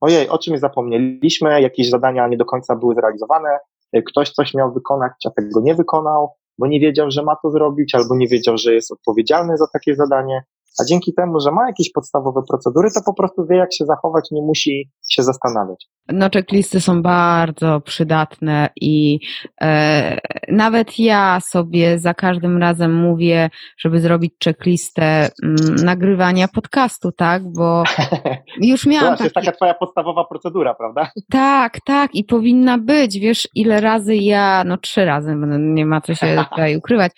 ojej, 0.00 0.28
o 0.28 0.38
czymś 0.38 0.60
zapomnieliśmy, 0.60 1.62
jakieś 1.62 1.90
zadania 1.90 2.28
nie 2.28 2.36
do 2.36 2.44
końca 2.44 2.76
były 2.76 2.94
zrealizowane, 2.94 3.58
ktoś 4.06 4.30
coś 4.30 4.54
miał 4.54 4.72
wykonać, 4.72 5.12
a 5.26 5.30
tego 5.30 5.60
nie 5.60 5.74
wykonał, 5.74 6.28
bo 6.58 6.66
nie 6.66 6.80
wiedział, 6.80 7.10
że 7.10 7.22
ma 7.22 7.36
to 7.42 7.50
zrobić, 7.50 7.94
albo 7.94 8.16
nie 8.16 8.26
wiedział, 8.26 8.58
że 8.58 8.74
jest 8.74 8.92
odpowiedzialny 8.92 9.56
za 9.56 9.66
takie 9.72 9.94
zadanie. 9.94 10.42
A 10.80 10.84
dzięki 10.84 11.14
temu, 11.14 11.40
że 11.40 11.50
ma 11.50 11.66
jakieś 11.66 11.92
podstawowe 11.92 12.40
procedury, 12.48 12.88
to 12.94 13.00
po 13.06 13.14
prostu 13.14 13.46
wie, 13.46 13.56
jak 13.56 13.74
się 13.74 13.84
zachować, 13.84 14.24
nie 14.30 14.42
musi 14.42 14.90
się 15.10 15.22
zastanawiać. 15.22 15.86
No, 16.12 16.30
checklisty 16.34 16.80
są 16.80 17.02
bardzo 17.02 17.80
przydatne 17.80 18.68
i 18.80 19.20
e, 19.60 20.18
nawet 20.48 20.98
ja 20.98 21.40
sobie 21.40 21.98
za 21.98 22.14
każdym 22.14 22.58
razem 22.58 22.94
mówię, 22.94 23.50
żeby 23.78 24.00
zrobić 24.00 24.34
checklistę 24.44 25.30
m, 25.42 25.56
mm, 25.60 25.74
nagrywania 25.74 26.48
podcastu, 26.48 27.12
tak? 27.12 27.42
Bo 27.52 27.82
już 28.62 28.86
miałam. 28.86 29.16
To 29.16 29.24
jest 29.24 29.34
taka 29.34 29.52
twoja 29.52 29.74
podstawowa 29.74 30.24
procedura, 30.24 30.74
prawda? 30.74 31.10
Tak, 31.30 31.78
tak, 31.84 32.14
i 32.14 32.24
powinna 32.24 32.78
być. 32.78 33.18
Wiesz, 33.18 33.48
ile 33.54 33.80
razy 33.80 34.16
ja, 34.16 34.64
no 34.66 34.76
trzy 34.76 35.04
razy, 35.04 35.36
nie 35.58 35.86
ma 35.86 36.00
co 36.00 36.14
się 36.14 36.36
tutaj 36.50 36.76
ukrywać. 36.76 37.12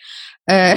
E, 0.51 0.75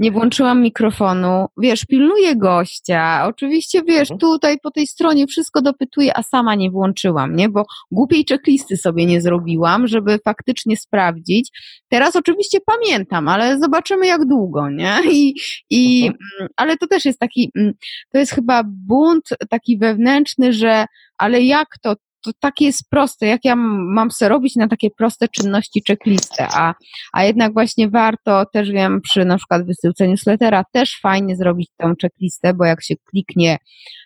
nie 0.00 0.12
włączyłam 0.12 0.62
mikrofonu, 0.62 1.46
wiesz, 1.58 1.84
pilnuję 1.84 2.36
gościa, 2.36 3.26
oczywiście, 3.26 3.82
wiesz, 3.82 4.10
mhm. 4.10 4.18
tutaj 4.18 4.56
po 4.62 4.70
tej 4.70 4.86
stronie 4.86 5.26
wszystko 5.26 5.62
dopytuję, 5.62 6.16
a 6.16 6.22
sama 6.22 6.54
nie 6.54 6.70
włączyłam, 6.70 7.36
nie, 7.36 7.48
bo 7.48 7.64
głupiej 7.90 8.24
checklisty 8.28 8.76
sobie 8.76 9.06
nie 9.06 9.20
zrobiłam, 9.20 9.86
żeby 9.86 10.18
faktycznie 10.24 10.76
sprawdzić. 10.76 11.50
Teraz 11.88 12.16
oczywiście 12.16 12.58
pamiętam, 12.66 13.28
ale 13.28 13.58
zobaczymy 13.58 14.06
jak 14.06 14.24
długo, 14.24 14.70
nie, 14.70 14.98
i, 15.12 15.34
i 15.70 16.06
mhm. 16.06 16.18
mm, 16.40 16.48
ale 16.56 16.76
to 16.76 16.86
też 16.86 17.04
jest 17.04 17.18
taki, 17.18 17.50
mm, 17.56 17.72
to 18.12 18.18
jest 18.18 18.32
chyba 18.32 18.62
bunt 18.66 19.28
taki 19.50 19.78
wewnętrzny, 19.78 20.52
że 20.52 20.84
ale 21.18 21.42
jak 21.42 21.68
to, 21.82 21.94
to 22.24 22.30
takie 22.40 22.64
jest 22.64 22.90
proste, 22.90 23.26
jak 23.26 23.44
ja 23.44 23.56
mam 23.56 24.10
sobie 24.10 24.28
robić 24.28 24.56
na 24.56 24.68
takie 24.68 24.90
proste 24.90 25.28
czynności 25.28 25.82
checklistę, 25.86 26.46
a, 26.50 26.74
a 27.12 27.24
jednak 27.24 27.52
właśnie 27.52 27.90
warto, 27.90 28.46
też 28.52 28.70
wiem, 28.70 29.00
przy 29.00 29.24
na 29.24 29.36
przykład 29.36 29.66
wysyłce 29.66 30.08
newslettera 30.08 30.64
też 30.72 30.98
fajnie 31.02 31.36
zrobić 31.36 31.70
tą 31.76 31.92
checklistę, 32.02 32.54
bo 32.54 32.64
jak 32.64 32.82
się 32.82 32.94
kliknie 33.10 33.58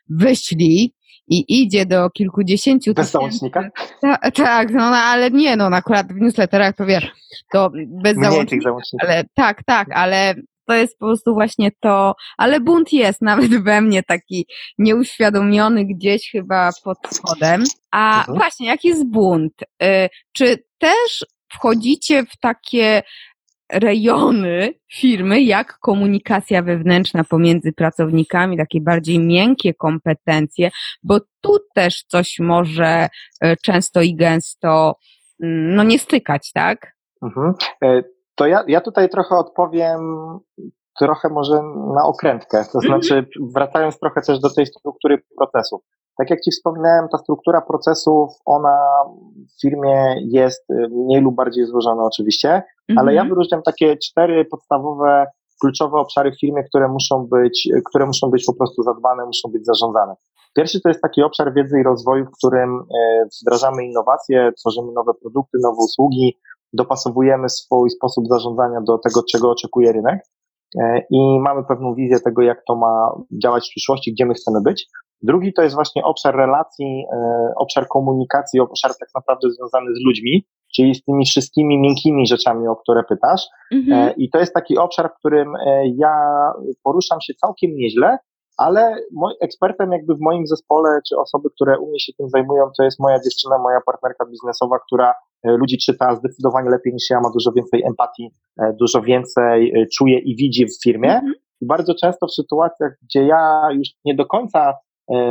wyślij, 0.09 0.95
i 1.29 1.63
idzie 1.63 1.87
do 1.87 2.11
kilkudziesięciu 2.11 2.95
Bez 2.95 3.11
załącznika? 3.11 3.71
Ta, 4.01 4.31
tak, 4.31 4.71
no, 4.71 4.91
no 4.91 4.97
ale 4.97 5.31
nie, 5.31 5.57
no 5.57 5.67
akurat 5.67 6.13
w 6.13 6.21
newsletterach 6.21 6.77
to 6.77 6.87
wiesz, 6.87 7.13
to 7.53 7.71
bez 8.03 8.17
załącznika, 8.17 8.71
ale 8.99 9.25
tak, 9.35 9.65
tak, 9.65 9.89
ale 9.95 10.35
to 10.67 10.75
jest 10.75 10.99
po 10.99 11.07
prostu 11.07 11.35
właśnie 11.35 11.71
to, 11.81 12.15
ale 12.37 12.61
bunt 12.61 12.93
jest 12.93 13.23
nawet 13.23 13.51
we 13.65 13.81
mnie 13.81 14.03
taki 14.03 14.47
nieuświadomiony 14.79 15.85
gdzieś 15.85 16.31
chyba 16.31 16.71
pod 16.85 16.99
spodem. 17.11 17.65
A 17.91 18.19
mhm. 18.19 18.39
właśnie, 18.39 18.67
jaki 18.67 18.89
jest 18.89 19.07
bunt? 19.07 19.63
Y, 19.63 20.09
czy 20.33 20.65
też 20.79 21.27
wchodzicie 21.49 22.25
w 22.25 22.37
takie 22.41 23.03
rejony 23.73 24.75
firmy, 24.93 25.43
jak 25.43 25.79
komunikacja 25.79 26.63
wewnętrzna 26.63 27.25
pomiędzy 27.25 27.73
pracownikami, 27.73 28.57
takie 28.57 28.81
bardziej 28.81 29.19
miękkie 29.19 29.75
kompetencje, 29.75 30.71
bo 31.03 31.21
tu 31.41 31.59
też 31.75 32.03
coś 32.03 32.39
może 32.39 33.09
y, 33.45 33.57
często 33.63 34.03
i 34.03 34.17
gęsto 34.17 34.97
mm, 35.43 35.75
no 35.75 35.83
nie 35.83 35.99
stykać, 35.99 36.53
tak? 36.53 36.97
Mhm. 37.23 37.55
To 38.35 38.47
ja, 38.47 38.65
ja 38.69 38.81
tutaj 38.81 39.09
trochę 39.09 39.37
odpowiem 39.37 40.01
trochę 40.99 41.29
może 41.29 41.63
na 41.95 42.05
okrętkę, 42.05 42.65
to 42.73 42.79
mhm. 42.79 42.85
znaczy 42.85 43.27
wracając 43.55 43.99
trochę 43.99 44.21
też 44.21 44.41
do 44.41 44.55
tej 44.55 44.67
struktury 44.67 45.23
procesów. 45.39 45.83
Tak 46.19 46.31
jak 46.31 46.41
Ci 46.41 46.51
wspominałem, 46.51 47.09
ta 47.13 47.19
struktura 47.19 47.61
procesów, 47.61 48.31
ona 48.45 48.79
w 49.57 49.61
firmie 49.61 50.15
jest 50.25 50.65
mniej 50.91 51.23
lub 51.23 51.35
bardziej 51.35 51.67
złożona 51.67 52.05
oczywiście, 52.05 52.49
mhm. 52.49 52.99
ale 52.99 53.15
ja 53.15 53.21
mhm. 53.21 53.29
wyróżniam 53.29 53.63
takie 53.63 53.97
cztery 53.97 54.45
podstawowe, 54.45 55.27
kluczowe 55.61 55.99
obszary 55.99 56.33
w 56.33 56.41
firmie, 56.41 56.65
które 56.65 56.89
muszą 56.89 57.27
być, 57.27 57.69
które 57.89 58.07
muszą 58.07 58.31
być 58.31 58.45
po 58.45 58.55
prostu 58.55 58.83
zadbane, 58.83 59.27
muszą 59.27 59.49
być 59.53 59.67
zarządzane. 59.67 60.15
Pierwszy 60.57 60.81
to 60.81 60.89
jest 60.89 61.03
taki 61.03 61.23
obszar 61.23 61.55
wiedzy 61.55 61.81
i 61.81 61.83
rozwoju, 61.83 62.25
w 62.25 62.37
którym 62.39 62.81
e, 62.81 63.27
wdrażamy 63.43 63.85
innowacje, 63.85 64.53
tworzymy 64.59 64.93
nowe 64.93 65.13
produkty, 65.15 65.59
nowe 65.63 65.77
usługi, 65.79 66.39
dopasowujemy 66.75 67.49
swój 67.49 67.91
sposób 67.91 68.25
zarządzania 68.29 68.81
do 68.81 68.99
tego, 68.99 69.21
czego 69.33 69.51
oczekuje 69.51 69.93
rynek 69.93 70.21
e, 70.79 71.03
i 71.11 71.41
mamy 71.41 71.65
pewną 71.69 71.95
wizję 71.95 72.21
tego, 72.21 72.43
jak 72.43 72.63
to 72.69 72.77
ma 72.77 73.11
działać 73.43 73.67
w 73.67 73.71
przyszłości, 73.71 74.13
gdzie 74.13 74.27
my 74.27 74.35
chcemy 74.35 74.59
być. 74.65 74.87
Drugi 75.23 75.53
to 75.53 75.63
jest 75.63 75.75
właśnie 75.75 76.05
obszar 76.05 76.37
relacji, 76.37 77.05
e, 77.13 77.53
obszar 77.57 77.89
komunikacji, 77.89 78.61
obszar 78.61 78.91
tak 79.01 79.09
naprawdę 79.15 79.51
związany 79.51 79.87
z 79.95 80.07
ludźmi, 80.07 80.47
czyli 80.77 80.95
z 80.95 81.05
tymi 81.05 81.27
wszystkimi 81.27 81.81
miękkimi 81.81 82.27
rzeczami, 82.27 82.69
o 82.69 82.77
które 82.77 83.03
pytasz. 83.09 83.47
Mhm. 83.73 84.09
E, 84.09 84.13
I 84.13 84.31
to 84.31 84.39
jest 84.39 84.55
taki 84.55 84.79
obszar, 84.79 85.11
w 85.11 85.19
którym 85.19 85.53
ja 85.97 86.13
poruszam 86.83 87.21
się 87.21 87.35
całkiem 87.35 87.71
nieźle, 87.77 88.19
ale 88.57 88.97
ekspertem 89.41 89.93
jakby 89.93 90.15
w 90.15 90.21
moim 90.21 90.47
zespole, 90.47 91.01
czy 91.09 91.17
osoby, 91.19 91.49
które 91.55 91.79
u 91.79 91.89
mnie 91.89 92.01
się 92.01 92.13
tym 92.13 92.29
zajmują, 92.29 92.65
to 92.79 92.85
jest 92.85 93.01
moja 93.01 93.17
dziewczyna, 93.17 93.59
moja 93.59 93.81
partnerka 93.87 94.27
biznesowa, 94.31 94.79
która 94.87 95.15
e, 95.43 95.51
ludzi 95.51 95.79
czyta 95.79 96.15
zdecydowanie 96.15 96.71
lepiej 96.71 96.93
niż 96.93 97.11
ja, 97.11 97.21
ma 97.21 97.31
dużo 97.31 97.53
więcej 97.53 97.83
empatii, 97.83 98.31
e, 98.63 98.73
dużo 98.81 99.03
więcej 99.03 99.81
e, 99.83 99.87
czuje 99.87 100.19
i 100.19 100.37
widzi 100.37 100.67
w 100.67 100.83
firmie. 100.85 101.13
Mhm. 101.15 101.35
I 101.61 101.67
bardzo 101.67 101.95
często 101.95 102.27
w 102.27 102.35
sytuacjach, 102.35 102.93
gdzie 103.03 103.27
ja 103.27 103.69
już 103.73 103.89
nie 104.05 104.15
do 104.15 104.27
końca 104.27 104.75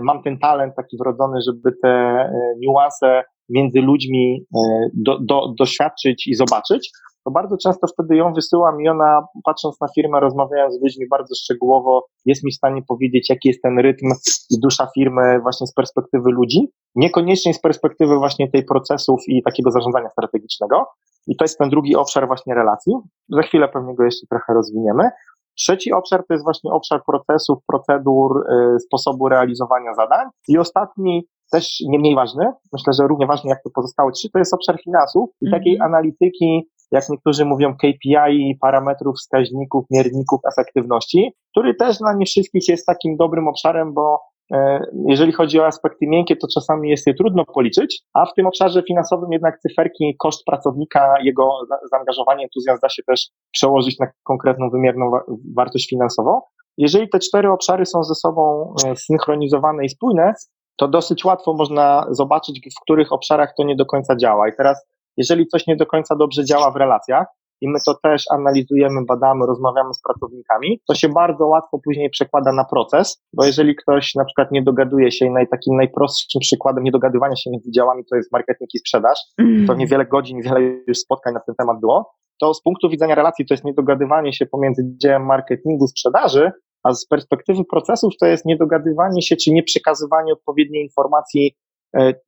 mam 0.02 0.24
ten 0.24 0.40
talent 0.40 0.76
taki 0.76 0.98
wrodzony, 0.98 1.40
żeby 1.48 1.72
te 1.84 2.30
niuanse 2.60 3.24
między 3.50 3.82
ludźmi 3.82 4.46
do, 4.94 5.20
do, 5.20 5.54
doświadczyć 5.60 6.28
i 6.28 6.34
zobaczyć, 6.34 6.92
to 7.26 7.32
bardzo 7.32 7.58
często 7.58 7.88
wtedy 7.88 8.16
ją 8.16 8.34
wysyłam 8.34 8.82
i 8.82 8.90
ona, 8.90 9.28
patrząc 9.44 9.82
na 9.82 9.88
firmę, 9.96 10.20
rozmawiając 10.20 10.74
z 10.74 10.82
ludźmi 10.82 11.08
bardzo 11.08 11.36
szczegółowo, 11.36 12.06
jest 12.26 12.44
mi 12.44 12.52
w 12.52 12.56
stanie 12.56 12.82
powiedzieć, 12.88 13.30
jaki 13.30 13.48
jest 13.48 13.62
ten 13.62 13.80
rytm 13.80 14.08
i 14.50 14.60
dusza 14.60 14.88
firmy 14.96 15.40
właśnie 15.42 15.68
z 15.68 15.74
perspektywy 15.74 16.32
ludzi, 16.32 16.68
niekoniecznie 16.96 17.54
z 17.54 17.62
perspektywy 17.62 18.18
właśnie 18.18 18.52
tej 18.52 18.66
procesów 18.66 19.20
i 19.28 19.44
takiego 19.44 19.72
zarządzania 19.72 20.10
strategicznego. 20.10 20.86
I 21.28 21.36
to 21.36 21.44
jest 21.44 21.58
ten 21.58 21.70
drugi 21.70 21.96
obszar 21.96 22.28
właśnie 22.28 22.56
relacji. 22.56 22.94
Za 23.30 23.42
chwilę 23.42 23.68
pewnie 23.68 23.96
go 23.96 24.04
jeszcze 24.04 24.28
trochę 24.28 24.54
rozwiniemy. 24.54 25.10
Trzeci 25.58 25.94
obszar 25.94 26.24
to 26.28 26.34
jest 26.34 26.44
właśnie 26.44 26.72
obszar 26.72 27.02
procesów, 27.06 27.58
procedur, 27.68 28.44
y, 28.76 28.80
sposobu 28.80 29.30
realizowania 29.30 29.94
zadań. 29.94 30.28
I 30.48 30.58
ostatni, 30.58 31.28
też 31.52 31.78
nie 31.88 32.00
mniej 32.00 32.16
ważny, 32.16 32.46
myślę, 32.74 32.94
że 33.00 33.08
równie 33.08 33.28
ważny 33.28 33.50
jak 33.50 33.64
te 33.64 33.70
pozostałe 33.70 34.12
trzy, 34.12 34.30
to 34.34 34.40
jest 34.40 34.54
obszar 34.54 34.82
finansów 34.84 35.30
i 35.42 35.48
mm 35.48 35.60
takiej 35.60 35.82
analityki, 35.82 36.70
jak 36.94 37.10
niektórzy 37.10 37.46
mówią, 37.46 37.74
KPI, 37.74 38.58
parametrów, 38.62 39.16
wskaźników, 39.16 39.86
mierników 39.92 40.40
efektywności, 40.52 41.32
który 41.52 41.76
też 41.76 41.98
dla 41.98 42.14
nie 42.14 42.26
wszystkich 42.26 42.68
jest 42.68 42.86
takim 42.86 43.18
dobrym 43.18 43.48
obszarem, 43.48 43.94
bo 43.94 44.20
E, 44.54 44.86
jeżeli 45.08 45.32
chodzi 45.32 45.60
o 45.60 45.66
aspekty 45.66 46.08
miękkie, 46.08 46.36
to 46.36 46.48
czasami 46.54 46.90
jest 46.90 47.08
je 47.08 47.14
trudno 47.14 47.46
policzyć, 47.46 48.02
a 48.14 48.26
w 48.26 48.34
tym 48.34 48.48
obszarze 48.48 48.84
finansowym 48.88 49.32
jednak 49.32 49.60
cyferki, 49.60 50.16
koszt 50.20 50.46
pracownika, 50.46 51.14
jego 51.24 51.60
zaangażowanie, 51.92 52.44
entuzjazm 52.44 52.80
da 52.82 52.90
się 52.90 53.04
też 53.04 53.30
przełożyć 53.52 54.00
na 54.00 54.08
konkretną 54.24 54.70
wymierną 54.70 55.12
wartość 55.56 55.90
finansową. 55.90 56.42
Jeżeli 56.78 57.10
te 57.10 57.20
cztery 57.20 57.52
obszary 57.52 57.86
są 57.86 58.04
ze 58.04 58.16
sobą 58.16 58.74
e, 58.86 58.96
synchronizowane 58.96 59.86
i 59.86 59.90
spójne, 59.90 60.34
to 60.76 60.88
dosyć 60.88 61.26
łatwo 61.26 61.54
można 61.54 62.08
zobaczyć, 62.10 62.70
w 62.78 62.82
których 62.82 63.12
obszarach 63.12 63.54
to 63.58 63.64
nie 63.64 63.76
do 63.76 63.86
końca 63.86 64.16
działa. 64.16 64.50
I 64.50 64.52
teraz, 64.58 64.86
jeżeli 65.18 65.48
coś 65.48 65.68
nie 65.68 65.76
do 65.76 65.86
końca 65.86 66.16
dobrze 66.16 66.46
działa 66.46 66.72
w 66.72 66.76
relacjach, 66.76 67.26
i 67.64 67.70
my 67.70 67.80
to 67.86 67.94
też 68.04 68.24
analizujemy, 68.32 69.06
badamy, 69.08 69.46
rozmawiamy 69.46 69.94
z 69.94 70.02
pracownikami, 70.02 70.82
to 70.88 70.96
się 70.96 71.10
bardzo 71.10 71.48
łatwo 71.48 71.80
później 71.86 72.10
przekłada 72.10 72.54
na 72.54 72.66
proces, 72.66 73.24
bo 73.34 73.46
jeżeli 73.46 73.76
ktoś 73.76 74.16
na 74.16 74.26
przykład 74.26 74.52
nie 74.52 74.64
dogaduje 74.64 75.12
się 75.12 75.26
i 75.26 75.32
naj, 75.32 75.48
takim 75.48 75.76
najprostszym 75.78 76.40
przykładem 76.40 76.84
niedogadywania 76.84 77.36
się 77.36 77.52
między 77.52 77.72
działami 77.72 78.04
to 78.10 78.16
jest 78.16 78.32
marketing 78.32 78.70
i 78.74 78.80
sprzedaż, 78.80 79.20
mm. 79.38 79.68
to 79.68 79.74
niewiele 79.74 80.06
godzin, 80.06 80.42
wiele 80.42 80.60
już 80.88 80.98
spotkań 80.98 81.34
na 81.34 81.40
ten 81.40 81.56
temat 81.56 81.80
było, 81.80 82.14
to 82.40 82.54
z 82.54 82.62
punktu 82.62 82.90
widzenia 82.90 83.16
relacji 83.16 83.46
to 83.46 83.54
jest 83.54 83.66
niedogadywanie 83.66 84.34
się 84.34 84.46
pomiędzy 84.46 84.84
działem 85.02 85.26
marketingu, 85.26 85.88
sprzedaży, 85.88 86.52
a 86.84 86.94
z 86.94 87.08
perspektywy 87.08 87.64
procesów 87.72 88.14
to 88.20 88.26
jest 88.26 88.46
niedogadywanie 88.46 89.22
się, 89.22 89.36
czy 89.36 89.52
nie 89.52 89.64
przekazywanie 89.64 90.34
odpowiedniej 90.34 90.84
informacji 90.84 91.56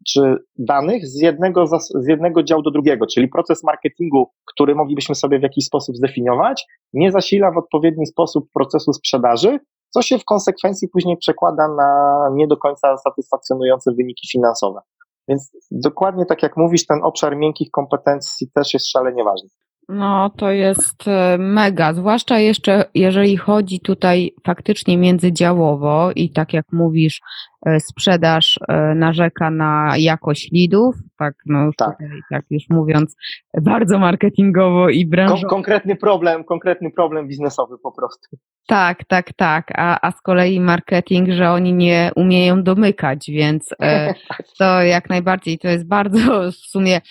czy 0.07 0.37
danych 0.57 1.07
z 1.07 1.21
jednego, 1.21 1.67
z 1.67 2.07
jednego 2.07 2.43
działu 2.43 2.61
do 2.61 2.71
drugiego, 2.71 3.05
czyli 3.13 3.27
proces 3.27 3.63
marketingu, 3.63 4.31
który 4.53 4.75
moglibyśmy 4.75 5.15
sobie 5.15 5.39
w 5.39 5.43
jakiś 5.43 5.65
sposób 5.65 5.95
zdefiniować, 5.95 6.65
nie 6.93 7.11
zasila 7.11 7.51
w 7.51 7.57
odpowiedni 7.57 8.05
sposób 8.05 8.49
procesu 8.53 8.93
sprzedaży, 8.93 9.59
co 9.89 10.01
się 10.01 10.17
w 10.17 10.25
konsekwencji 10.25 10.87
później 10.87 11.17
przekłada 11.17 11.67
na 11.67 12.19
nie 12.33 12.47
do 12.47 12.57
końca 12.57 12.97
satysfakcjonujące 12.97 13.91
wyniki 13.97 14.27
finansowe. 14.31 14.79
Więc 15.27 15.51
dokładnie 15.71 16.25
tak 16.25 16.43
jak 16.43 16.57
mówisz, 16.57 16.85
ten 16.85 16.99
obszar 17.03 17.37
miękkich 17.37 17.71
kompetencji 17.71 18.47
też 18.55 18.73
jest 18.73 18.89
szalenie 18.89 19.23
ważny. 19.23 19.49
No, 19.89 20.31
to 20.37 20.51
jest 20.51 21.07
e, 21.07 21.37
mega, 21.37 21.93
zwłaszcza 21.93 22.39
jeszcze 22.39 22.85
jeżeli 22.95 23.37
chodzi 23.37 23.79
tutaj 23.79 24.35
faktycznie 24.45 24.97
międzydziałowo 24.97 26.11
i 26.15 26.29
tak 26.29 26.53
jak 26.53 26.65
mówisz, 26.71 27.21
E, 27.54 27.54
sprzedaż 27.79 28.59
e, 28.67 28.95
narzeka 28.95 29.51
na 29.51 29.93
jakość 29.97 30.51
lidów, 30.51 30.95
tak, 31.19 31.33
no 31.45 31.69
tak. 31.77 31.91
Tutaj, 31.91 32.19
tak 32.29 32.45
już 32.49 32.63
mówiąc, 32.69 33.15
bardzo 33.61 33.99
marketingowo 33.99 34.89
i 34.89 35.05
branżowo. 35.05 35.41
Kon 35.41 35.49
konkretny 35.49 35.95
problem, 35.95 36.43
konkretny 36.43 36.91
problem 36.91 37.27
biznesowy 37.27 37.77
po 37.77 37.91
prostu. 37.91 38.37
Tak, 38.67 39.03
tak, 39.07 39.33
tak, 39.33 39.71
a, 39.75 40.07
a 40.07 40.11
z 40.11 40.21
kolei 40.21 40.59
marketing, 40.59 41.29
że 41.31 41.51
oni 41.51 41.73
nie 41.73 42.11
umieją 42.15 42.63
domykać, 42.63 43.25
więc 43.29 43.69
e, 43.81 44.13
to 44.59 44.81
jak 44.81 45.09
najbardziej, 45.09 45.59
to 45.59 45.67
jest 45.67 45.87
bardzo 45.87 46.51
w 46.51 46.55
sumie, 46.55 47.01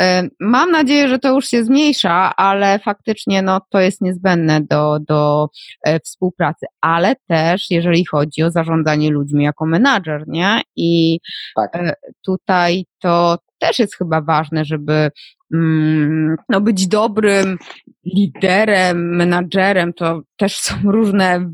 e, 0.00 0.28
mam 0.40 0.70
nadzieję, 0.70 1.08
że 1.08 1.18
to 1.18 1.34
już 1.34 1.46
się 1.46 1.64
zmniejsza, 1.64 2.36
ale 2.36 2.78
faktycznie 2.78 3.42
no, 3.42 3.60
to 3.70 3.80
jest 3.80 4.00
niezbędne 4.00 4.60
do, 4.60 4.98
do 5.08 5.48
e, 5.86 6.00
współpracy, 6.00 6.66
ale 6.80 7.14
też 7.28 7.66
jeżeli 7.70 8.04
chodzi 8.04 8.42
o 8.42 8.50
zarządzanie 8.50 9.10
ludźmi 9.10 9.44
jako 9.44 9.66
menadżer, 9.66 10.03
menadżer, 10.04 10.28
nie? 10.28 10.60
I 10.76 11.20
tak. 11.56 11.76
E, 11.76 11.94
tutaj 12.24 12.84
to 13.00 13.38
też 13.58 13.78
jest 13.78 13.96
chyba 13.96 14.20
ważne, 14.20 14.64
żeby 14.64 15.10
mm, 15.54 16.36
no, 16.48 16.60
być 16.60 16.88
dobrym 16.88 17.58
liderem, 18.04 19.16
menadżerem, 19.16 19.92
to 19.92 20.20
też 20.36 20.56
są 20.58 20.74
różne, 20.84 21.50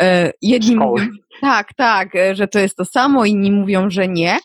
e, 0.00 0.32
jedni 0.42 0.74
Szkoły. 0.74 1.00
mówią, 1.00 1.12
tak, 1.40 1.74
tak, 1.76 2.16
e, 2.16 2.34
że 2.34 2.48
to 2.48 2.58
jest 2.58 2.76
to 2.76 2.84
samo, 2.84 3.24
inni 3.24 3.50
mówią, 3.50 3.90
że 3.90 4.08
nie, 4.08 4.38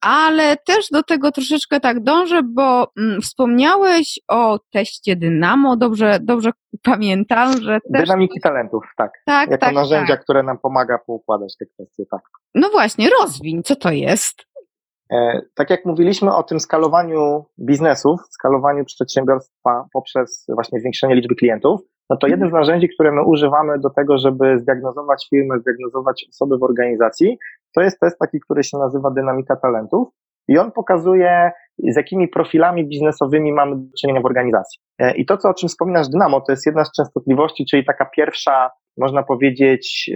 ale 0.00 0.56
też 0.56 0.88
do 0.92 1.02
tego 1.02 1.32
troszeczkę 1.32 1.80
tak 1.80 2.02
dążę, 2.02 2.42
bo 2.42 2.92
mm, 2.98 3.20
wspomniałeś 3.20 4.20
o 4.28 4.58
teście 4.72 5.16
Dynamo, 5.16 5.76
dobrze, 5.76 6.18
dobrze 6.22 6.50
pamiętam, 6.82 7.52
że 7.62 7.78
też... 7.92 8.02
Dynamiki 8.02 8.40
talentów, 8.40 8.84
tak. 8.96 9.12
tak 9.26 9.50
jako 9.50 9.66
tak, 9.66 9.74
narzędzia, 9.74 10.14
tak. 10.14 10.24
które 10.24 10.42
nam 10.42 10.58
pomaga 10.58 10.98
poukładać 10.98 11.56
te 11.56 11.66
kwestie, 11.66 12.04
tak. 12.10 12.20
No 12.54 12.68
właśnie, 12.70 13.08
rozwiń, 13.20 13.62
co 13.62 13.76
to 13.76 13.90
jest? 13.90 14.50
E, 15.12 15.40
tak 15.54 15.70
jak 15.70 15.84
mówiliśmy 15.84 16.34
o 16.34 16.42
tym 16.42 16.60
skalowaniu 16.60 17.44
biznesów, 17.58 18.20
skalowaniu 18.30 18.84
przedsiębiorstwa 18.84 19.84
poprzez 19.92 20.46
właśnie 20.48 20.80
zwiększenie 20.80 21.14
liczby 21.14 21.34
klientów, 21.34 21.80
no 22.10 22.16
to 22.16 22.26
jednym 22.26 22.50
z 22.50 22.52
narzędzi, 22.52 22.88
które 22.88 23.12
my 23.12 23.24
używamy 23.24 23.78
do 23.78 23.90
tego, 23.90 24.18
żeby 24.18 24.58
zdiagnozować 24.58 25.26
firmę, 25.30 25.58
zdiagnozować 25.58 26.26
osoby 26.30 26.58
w 26.58 26.62
organizacji, 26.62 27.38
to 27.74 27.80
jest 27.82 28.00
test 28.00 28.18
taki, 28.18 28.40
który 28.40 28.64
się 28.64 28.78
nazywa 28.78 29.10
dynamika 29.10 29.56
talentów 29.56 30.08
i 30.48 30.58
on 30.58 30.72
pokazuje, 30.72 31.50
z 31.78 31.96
jakimi 31.96 32.28
profilami 32.28 32.88
biznesowymi 32.88 33.52
mamy 33.52 33.76
do 33.76 33.92
czynienia 34.00 34.20
w 34.20 34.26
organizacji. 34.26 34.80
E, 34.98 35.16
I 35.16 35.26
to, 35.26 35.36
co, 35.36 35.48
o 35.48 35.54
czym 35.54 35.68
wspominasz, 35.68 36.08
Dynamo, 36.08 36.40
to 36.40 36.52
jest 36.52 36.66
jedna 36.66 36.84
z 36.84 36.92
częstotliwości, 36.92 37.64
czyli 37.70 37.84
taka 37.84 38.04
pierwsza, 38.04 38.70
można 38.98 39.22
powiedzieć, 39.22 40.10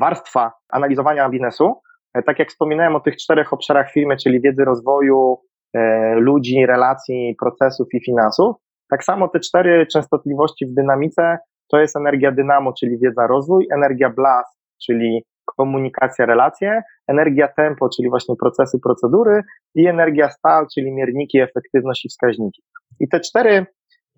warstwa 0.00 0.52
analizowania 0.68 1.28
biznesu. 1.28 1.80
E, 2.14 2.22
tak 2.22 2.38
jak 2.38 2.48
wspominałem 2.48 2.96
o 2.96 3.00
tych 3.00 3.16
czterech 3.16 3.52
obszarach 3.52 3.92
firmy, 3.92 4.16
czyli 4.16 4.40
wiedzy 4.40 4.64
rozwoju, 4.64 5.38
e, 5.74 6.14
ludzi, 6.14 6.66
relacji, 6.66 7.36
procesów 7.40 7.86
i 7.94 8.04
finansów, 8.04 8.56
tak 8.92 9.04
samo 9.04 9.28
te 9.28 9.40
cztery 9.40 9.86
częstotliwości 9.86 10.66
w 10.66 10.74
dynamice 10.74 11.38
to 11.70 11.78
jest 11.78 11.96
energia 11.96 12.32
dynamo, 12.32 12.72
czyli 12.80 12.98
wiedza, 12.98 13.26
rozwój, 13.26 13.66
energia 13.74 14.10
blast, 14.10 14.60
czyli 14.82 15.22
komunikacja, 15.44 16.26
relacje, 16.26 16.82
energia 17.08 17.48
tempo, 17.48 17.88
czyli 17.96 18.10
właśnie 18.10 18.34
procesy, 18.40 18.78
procedury 18.82 19.42
i 19.74 19.86
energia 19.86 20.30
stal, 20.30 20.66
czyli 20.74 20.92
mierniki, 20.92 21.40
efektywność 21.40 22.04
i 22.04 22.08
wskaźniki. 22.08 22.62
I 23.00 23.08
te 23.08 23.20
cztery 23.20 23.66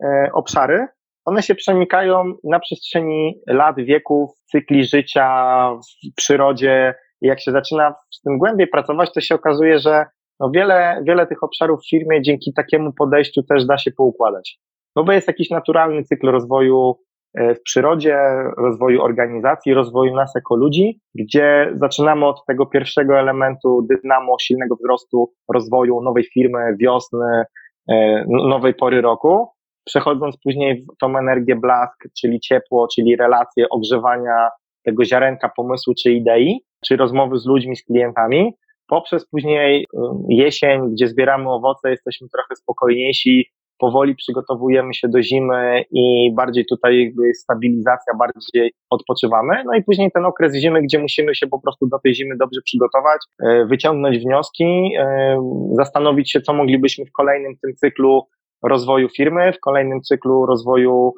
e, 0.04 0.30
obszary, 0.32 0.86
one 1.24 1.42
się 1.42 1.54
przenikają 1.54 2.34
na 2.44 2.60
przestrzeni 2.60 3.40
lat, 3.46 3.76
wieków, 3.76 4.30
cykli 4.50 4.84
życia 4.84 5.26
w 5.70 6.14
przyrodzie. 6.16 6.94
I 7.22 7.26
jak 7.26 7.40
się 7.40 7.52
zaczyna 7.52 7.94
z 8.10 8.20
tym 8.20 8.38
głębiej 8.38 8.66
pracować, 8.66 9.12
to 9.12 9.20
się 9.20 9.34
okazuje, 9.34 9.78
że 9.78 10.06
no 10.40 10.50
wiele, 10.50 11.02
wiele 11.06 11.26
tych 11.26 11.42
obszarów 11.42 11.80
w 11.80 11.90
firmie 11.90 12.22
dzięki 12.22 12.52
takiemu 12.52 12.92
podejściu 12.92 13.42
też 13.42 13.66
da 13.66 13.78
się 13.78 13.90
poukładać. 13.92 14.58
No 14.96 15.04
bo 15.04 15.12
jest 15.12 15.28
jakiś 15.28 15.50
naturalny 15.50 16.02
cykl 16.02 16.30
rozwoju 16.30 16.96
E, 17.34 17.54
w 17.54 17.62
przyrodzie, 17.62 18.18
rozwoju 18.58 19.02
organizacji, 19.02 19.74
rozwoju 19.74 20.14
nas 20.14 20.32
jako 20.34 20.56
ludzi, 20.56 21.00
gdzie 21.14 21.72
zaczynamy 21.74 22.26
od 22.26 22.46
tego 22.46 22.66
pierwszego 22.66 23.18
elementu 23.18 23.86
dynamo, 23.90 24.36
silnego 24.38 24.76
wzrostu, 24.76 25.32
rozwoju 25.54 26.00
nowej 26.02 26.24
firmy, 26.24 26.76
wiosny, 26.80 27.44
e, 27.92 28.24
nowej 28.28 28.74
pory 28.74 29.00
roku, 29.00 29.48
przechodząc 29.84 30.36
później 30.44 30.84
w 30.94 30.96
tą 31.00 31.18
energię 31.18 31.56
blask, 31.56 32.04
czyli 32.20 32.40
ciepło, 32.40 32.88
czyli 32.94 33.16
relacje, 33.16 33.68
ogrzewania 33.68 34.48
tego 34.84 35.04
ziarenka 35.04 35.50
pomysłu 35.56 35.94
czy 36.02 36.12
idei, 36.12 36.60
czy 36.86 36.96
rozmowy 36.96 37.38
z 37.38 37.46
ludźmi, 37.46 37.76
z 37.76 37.84
klientami, 37.84 38.52
poprzez 38.88 39.28
później 39.28 39.86
jesień, 40.28 40.92
gdzie 40.92 41.08
zbieramy 41.08 41.50
owoce, 41.50 41.90
jesteśmy 41.90 42.28
trochę 42.28 42.56
spokojniejsi, 42.56 43.46
powoli 43.78 44.14
przygotowujemy 44.14 44.94
się 44.94 45.08
do 45.08 45.22
zimy 45.22 45.84
i 45.90 46.34
bardziej 46.34 46.66
tutaj 46.66 47.04
jakby 47.04 47.34
stabilizacja, 47.34 48.14
bardziej 48.18 48.72
odpoczywamy. 48.90 49.64
No 49.66 49.74
i 49.74 49.82
później 49.82 50.10
ten 50.10 50.24
okres 50.24 50.54
zimy, 50.54 50.82
gdzie 50.82 50.98
musimy 50.98 51.34
się 51.34 51.46
po 51.46 51.60
prostu 51.60 51.86
do 51.86 51.98
tej 51.98 52.14
zimy 52.14 52.36
dobrze 52.36 52.60
przygotować, 52.64 53.20
e, 53.42 53.66
wyciągnąć 53.66 54.18
wnioski, 54.18 54.92
e, 54.98 55.36
zastanowić 55.72 56.32
się, 56.32 56.40
co 56.40 56.52
moglibyśmy 56.52 57.04
w 57.04 57.12
kolejnym 57.12 57.56
tym 57.62 57.74
cyklu 57.76 58.22
rozwoju 58.62 59.08
firmy, 59.08 59.52
w 59.52 59.60
kolejnym 59.60 60.02
cyklu 60.02 60.46
rozwoju 60.46 61.12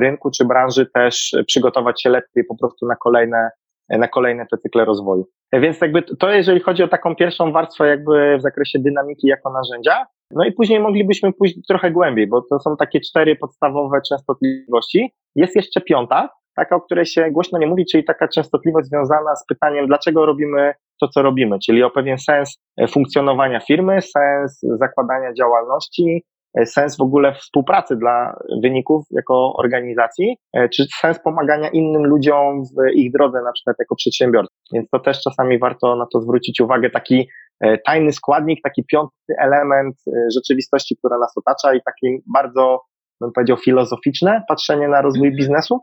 rynku 0.00 0.30
czy 0.30 0.44
branży 0.44 0.86
też 0.94 1.36
przygotować 1.46 2.02
się 2.02 2.10
lepiej 2.10 2.44
po 2.48 2.56
prostu 2.56 2.86
na 2.86 2.96
kolejne, 2.96 3.50
na 3.88 4.08
kolejne 4.08 4.46
te 4.50 4.58
cykle 4.58 4.84
rozwoju. 4.84 5.26
Więc 5.52 5.80
jakby 5.80 6.02
to, 6.02 6.30
jeżeli 6.30 6.60
chodzi 6.60 6.82
o 6.82 6.88
taką 6.88 7.16
pierwszą 7.16 7.52
warstwę 7.52 7.88
jakby 7.88 8.38
w 8.38 8.42
zakresie 8.42 8.78
dynamiki 8.78 9.26
jako 9.26 9.52
narzędzia, 9.52 10.06
no 10.30 10.44
i 10.44 10.52
później 10.52 10.80
moglibyśmy 10.80 11.32
pójść 11.32 11.66
trochę 11.68 11.90
głębiej, 11.90 12.26
bo 12.26 12.42
to 12.42 12.60
są 12.60 12.76
takie 12.76 13.00
cztery 13.00 13.36
podstawowe 13.36 14.00
częstotliwości. 14.08 15.12
Jest 15.34 15.56
jeszcze 15.56 15.80
piąta, 15.80 16.28
taka, 16.56 16.76
o 16.76 16.80
której 16.80 17.06
się 17.06 17.30
głośno 17.30 17.58
nie 17.58 17.66
mówi, 17.66 17.84
czyli 17.92 18.04
taka 18.04 18.28
częstotliwość 18.28 18.88
związana 18.88 19.36
z 19.36 19.46
pytaniem, 19.46 19.86
dlaczego 19.86 20.26
robimy 20.26 20.72
to, 21.00 21.08
co 21.08 21.22
robimy, 21.22 21.58
czyli 21.58 21.82
o 21.82 21.90
pewien 21.90 22.18
sens 22.18 22.58
funkcjonowania 22.90 23.60
firmy, 23.60 23.98
sens 24.02 24.60
zakładania 24.62 25.34
działalności, 25.34 26.22
sens 26.64 26.96
w 26.96 27.00
ogóle 27.00 27.34
współpracy 27.34 27.96
dla 27.96 28.38
wyników 28.62 29.04
jako 29.10 29.52
organizacji, 29.56 30.36
czy 30.74 30.86
sens 31.00 31.18
pomagania 31.24 31.68
innym 31.68 32.06
ludziom 32.06 32.64
w 32.64 32.94
ich 32.94 33.12
drodze, 33.12 33.42
na 33.42 33.52
przykład 33.52 33.76
jako 33.78 33.94
przedsiębiorcy. 33.94 34.54
Więc 34.72 34.90
to 34.90 34.98
też 34.98 35.22
czasami 35.22 35.58
warto 35.58 35.96
na 35.96 36.06
to 36.12 36.20
zwrócić 36.20 36.60
uwagę. 36.60 36.90
Taki 36.90 37.28
e, 37.60 37.78
tajny 37.78 38.12
składnik, 38.12 38.62
taki 38.62 38.84
piąty 38.84 39.14
element 39.38 39.96
e, 40.06 40.10
rzeczywistości, 40.34 40.96
która 40.96 41.18
nas 41.18 41.32
otacza 41.36 41.74
i 41.74 41.80
taki 41.82 42.22
bardzo, 42.32 42.80
bym 43.20 43.32
powiedział, 43.32 43.56
filozoficzne 43.56 44.42
patrzenie 44.48 44.88
na 44.88 45.02
rozwój 45.02 45.36
biznesu 45.36 45.80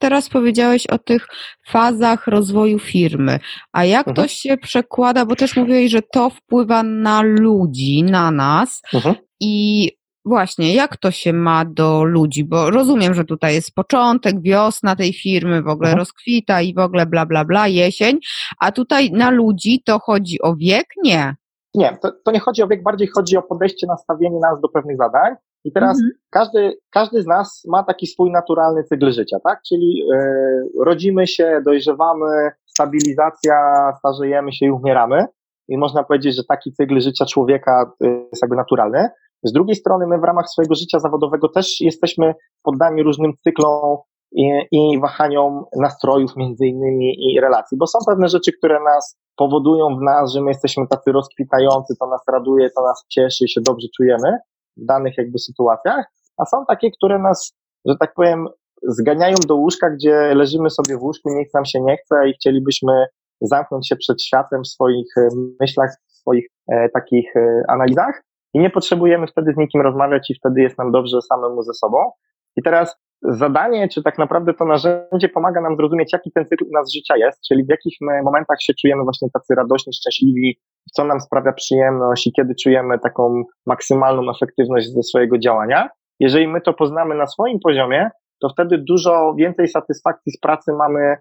teraz 0.00 0.28
powiedziałeś 0.28 0.86
o 0.86 0.98
tych 0.98 1.26
fazach 1.68 2.26
rozwoju 2.26 2.78
firmy, 2.78 3.38
a 3.72 3.84
jak 3.84 4.08
mhm. 4.08 4.14
to 4.14 4.28
się 4.28 4.56
przekłada, 4.56 5.26
bo 5.26 5.36
też 5.36 5.56
mówiłeś, 5.56 5.90
że 5.90 6.02
to 6.02 6.30
wpływa 6.30 6.82
na 6.82 7.22
ludzi, 7.22 8.02
na 8.02 8.30
nas 8.30 8.82
mhm. 8.94 9.14
I 9.40 9.88
właśnie, 10.24 10.74
jak 10.74 10.96
to 10.96 11.10
się 11.10 11.32
ma 11.32 11.64
do 11.64 12.04
ludzi, 12.04 12.44
bo 12.44 12.70
rozumiem, 12.70 13.14
że 13.14 13.24
tutaj 13.24 13.54
jest 13.54 13.74
początek, 13.74 14.42
wiosna 14.42 14.96
tej 14.96 15.12
firmy, 15.12 15.62
w 15.62 15.68
ogóle 15.68 15.88
mhm. 15.88 15.98
rozkwita 15.98 16.60
i 16.60 16.74
w 16.74 16.78
ogóle 16.78 17.06
bla, 17.06 17.26
bla, 17.26 17.44
bla, 17.44 17.68
jesień, 17.68 18.18
a 18.60 18.72
tutaj 18.72 19.10
na 19.12 19.30
ludzi 19.30 19.82
to 19.86 19.98
chodzi 19.98 20.42
o 20.42 20.56
wiek? 20.56 20.86
Nie. 21.04 21.34
Nie, 21.74 21.98
to, 22.02 22.12
to 22.24 22.30
nie 22.30 22.40
chodzi 22.40 22.62
o 22.62 22.68
wiek, 22.68 22.82
bardziej 22.82 23.08
chodzi 23.08 23.36
o 23.36 23.42
podejście, 23.42 23.86
nastawienie 23.86 24.38
nas 24.38 24.60
do 24.60 24.68
pewnych 24.68 24.96
zadań 24.96 25.34
i 25.64 25.72
teraz 25.72 25.96
mhm. 25.98 26.10
każdy, 26.30 26.78
każdy 26.90 27.22
z 27.22 27.26
nas 27.26 27.62
ma 27.68 27.82
taki 27.82 28.06
swój 28.06 28.30
naturalny 28.30 28.84
cykl 28.84 29.12
życia, 29.12 29.36
tak? 29.44 29.60
Czyli 29.68 29.96
yy, 29.96 30.84
rodzimy 30.84 31.26
się, 31.26 31.62
dojrzewamy, 31.64 32.50
stabilizacja, 32.66 33.56
starzejemy 33.98 34.52
się 34.52 34.66
i 34.66 34.70
umieramy. 34.70 35.26
I 35.68 35.78
można 35.78 36.04
powiedzieć, 36.04 36.36
że 36.36 36.42
taki 36.48 36.72
cykl 36.72 37.00
życia 37.00 37.24
człowieka 37.26 37.92
y, 38.04 38.06
jest 38.06 38.42
jakby 38.42 38.56
naturalny. 38.56 39.08
Z 39.42 39.52
drugiej 39.52 39.76
strony, 39.76 40.06
my 40.06 40.18
w 40.18 40.24
ramach 40.24 40.48
swojego 40.48 40.74
życia 40.74 40.98
zawodowego 40.98 41.48
też 41.48 41.80
jesteśmy 41.80 42.34
poddani 42.62 43.02
różnym 43.02 43.32
cyklom 43.44 43.96
i, 44.32 44.50
i 44.72 45.00
wahaniom 45.00 45.64
nastrojów, 45.76 46.36
między 46.36 46.66
innymi, 46.66 47.14
i 47.18 47.40
relacji, 47.40 47.78
bo 47.78 47.86
są 47.86 47.98
pewne 48.06 48.28
rzeczy, 48.28 48.52
które 48.58 48.80
nas 48.84 49.18
powodują 49.36 49.96
w 49.96 50.02
nas, 50.02 50.32
że 50.32 50.40
my 50.40 50.50
jesteśmy 50.50 50.88
tacy 50.88 51.12
rozkwitający, 51.12 51.94
to 52.00 52.06
nas 52.06 52.20
raduje, 52.32 52.70
to 52.70 52.82
nas 52.82 53.04
cieszy, 53.08 53.48
się 53.48 53.60
dobrze 53.60 53.88
czujemy 53.96 54.38
w 54.76 54.86
danych 54.86 55.14
jakby 55.18 55.38
sytuacjach, 55.38 56.04
a 56.38 56.44
są 56.44 56.64
takie, 56.68 56.90
które 56.90 57.18
nas, 57.18 57.52
że 57.84 57.94
tak 58.00 58.14
powiem, 58.14 58.48
zganiają 58.82 59.36
do 59.46 59.56
łóżka, 59.56 59.90
gdzie 59.90 60.34
leżymy 60.34 60.70
sobie 60.70 60.96
w 60.96 61.02
łóżku, 61.02 61.30
nic 61.30 61.54
nam 61.54 61.64
się 61.64 61.80
nie 61.80 61.96
chce 61.96 62.28
i 62.28 62.32
chcielibyśmy 62.32 63.06
zamknąć 63.40 63.88
się 63.88 63.96
przed 63.96 64.22
światem 64.22 64.62
w 64.62 64.68
swoich 64.68 65.16
e, 65.16 65.28
myślach, 65.60 65.90
w 66.08 66.12
swoich 66.12 66.46
e, 66.68 66.88
takich 66.88 67.36
e, 67.36 67.62
analizach 67.68 68.22
i 68.54 68.58
nie 68.58 68.70
potrzebujemy 68.70 69.26
wtedy 69.26 69.52
z 69.52 69.56
nikim 69.56 69.80
rozmawiać 69.80 70.30
i 70.30 70.34
wtedy 70.34 70.60
jest 70.62 70.78
nam 70.78 70.92
dobrze 70.92 71.22
samemu 71.22 71.62
ze 71.62 71.72
sobą. 71.72 72.10
I 72.56 72.62
teraz 72.62 72.96
zadanie, 73.22 73.88
czy 73.88 74.02
tak 74.02 74.18
naprawdę 74.18 74.54
to 74.54 74.64
narzędzie 74.64 75.28
pomaga 75.34 75.60
nam 75.60 75.76
zrozumieć, 75.76 76.12
jaki 76.12 76.32
ten 76.32 76.46
cykl 76.46 76.64
u 76.64 76.72
nas 76.72 76.92
życia 76.92 77.16
jest, 77.16 77.40
czyli 77.48 77.64
w 77.64 77.68
jakich 77.68 77.94
my 78.00 78.22
momentach 78.22 78.56
się 78.62 78.72
czujemy 78.80 79.02
właśnie 79.02 79.28
tacy 79.32 79.54
radośni, 79.54 79.92
szczęśliwi, 79.92 80.60
co 80.92 81.04
nam 81.04 81.20
sprawia 81.20 81.52
przyjemność 81.52 82.26
i 82.26 82.32
kiedy 82.32 82.54
czujemy 82.62 82.98
taką 82.98 83.42
maksymalną 83.66 84.22
efektywność 84.30 84.92
ze 84.92 85.02
swojego 85.02 85.38
działania. 85.38 85.88
Jeżeli 86.20 86.48
my 86.48 86.60
to 86.60 86.72
poznamy 86.72 87.14
na 87.14 87.26
swoim 87.26 87.58
poziomie, 87.64 88.10
to 88.42 88.48
wtedy 88.48 88.78
dużo 88.78 89.34
więcej 89.38 89.68
satysfakcji 89.68 90.32
z 90.32 90.40
pracy 90.40 90.72
mamy, 90.72 91.16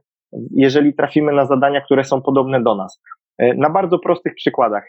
jeżeli 0.55 0.93
trafimy 0.93 1.31
na 1.31 1.45
zadania, 1.45 1.81
które 1.81 2.03
są 2.03 2.21
podobne 2.21 2.63
do 2.63 2.75
nas. 2.75 3.01
Na 3.57 3.69
bardzo 3.69 3.99
prostych 3.99 4.33
przykładach, 4.35 4.83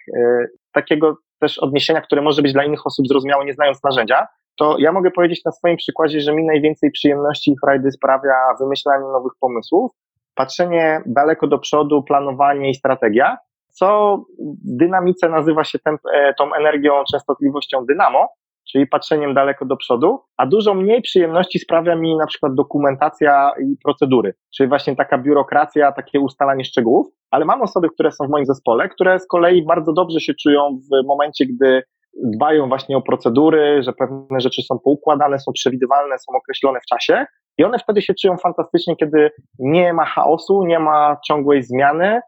takiego 0.73 1.17
też 1.41 1.59
odniesienia, 1.59 2.01
które 2.01 2.23
może 2.23 2.43
być 2.43 2.53
dla 2.53 2.65
innych 2.65 2.87
osób 2.87 3.09
zrozumiałe, 3.09 3.45
nie 3.45 3.55
znając 3.55 3.85
narzędzia, 3.85 4.27
to 4.59 4.77
ja 4.79 4.93
mogę 4.93 5.11
powiedzieć 5.11 5.45
na 5.45 5.53
swoim 5.53 5.77
przykładzie, 5.77 6.21
że 6.21 6.33
mi 6.33 6.45
najwięcej 6.45 6.91
przyjemności 6.91 7.51
i 7.51 7.57
frajdy 7.65 7.93
sprawia 7.93 8.35
wymyślanie 8.61 9.05
nowych 9.05 9.33
pomysłów, 9.41 9.93
patrzenie 10.35 11.03
daleko 11.07 11.47
do 11.47 11.59
przodu, 11.59 12.03
planowanie 12.03 12.71
i 12.71 12.75
strategia, 12.75 13.37
co 13.69 14.17
w 14.39 14.77
dynamice 14.77 15.29
nazywa 15.29 15.65
się 15.65 15.79
tem, 15.79 15.99
e, 16.15 16.35
tą 16.35 16.55
energią, 16.55 16.93
częstotliwością 17.13 17.87
dynamo, 17.87 18.29
czyli 18.73 18.87
patrzeniem 18.87 19.35
daleko 19.35 19.65
do 19.65 19.77
przodu, 19.77 20.19
a 20.37 20.47
dużo 20.47 20.75
mniej 20.75 21.03
przyjemności 21.03 21.59
sprawia 21.59 21.97
mi 21.97 22.17
na 22.17 22.27
przykład 22.27 22.55
dokumentacja 22.55 23.53
i 23.63 23.77
procedury, 23.85 24.35
czyli 24.57 24.69
właśnie 24.69 24.97
taka 24.97 25.19
biurokracja, 25.19 25.93
takie 25.93 26.21
ustalanie 26.21 26.65
szczegółów, 26.65 27.07
ale 27.31 27.45
mam 27.45 27.63
osoby, 27.63 27.89
które 27.89 28.13
są 28.13 28.27
w 28.27 28.31
moim 28.31 28.47
zespole, 28.47 28.89
które 28.89 29.19
z 29.19 29.27
kolei 29.27 29.65
bardzo 29.65 29.93
dobrze 29.93 30.21
się 30.21 30.35
czują 30.35 30.79
w 30.93 31.07
momencie, 31.07 31.47
gdy 31.47 31.83
dbają 32.25 32.69
właśnie 32.69 32.97
o 32.97 33.03
procedury, 33.03 33.83
że 33.83 33.93
pewne 33.93 34.41
rzeczy 34.41 34.63
są 34.63 34.79
poukładane, 34.85 35.39
są 35.39 35.53
przewidywalne, 35.53 36.19
są 36.19 36.33
określone 36.37 36.81
w 36.81 36.87
czasie 36.87 37.27
i 37.59 37.65
one 37.65 37.79
wtedy 37.79 38.03
się 38.03 38.15
czują 38.15 38.37
fantastycznie, 38.37 38.97
kiedy 38.97 39.31
nie 39.59 39.93
ma 39.93 40.05
chaosu, 40.05 40.65
nie 40.67 40.79
ma 40.79 41.17
ciągłej 41.27 41.63
zmiany, 41.63 42.21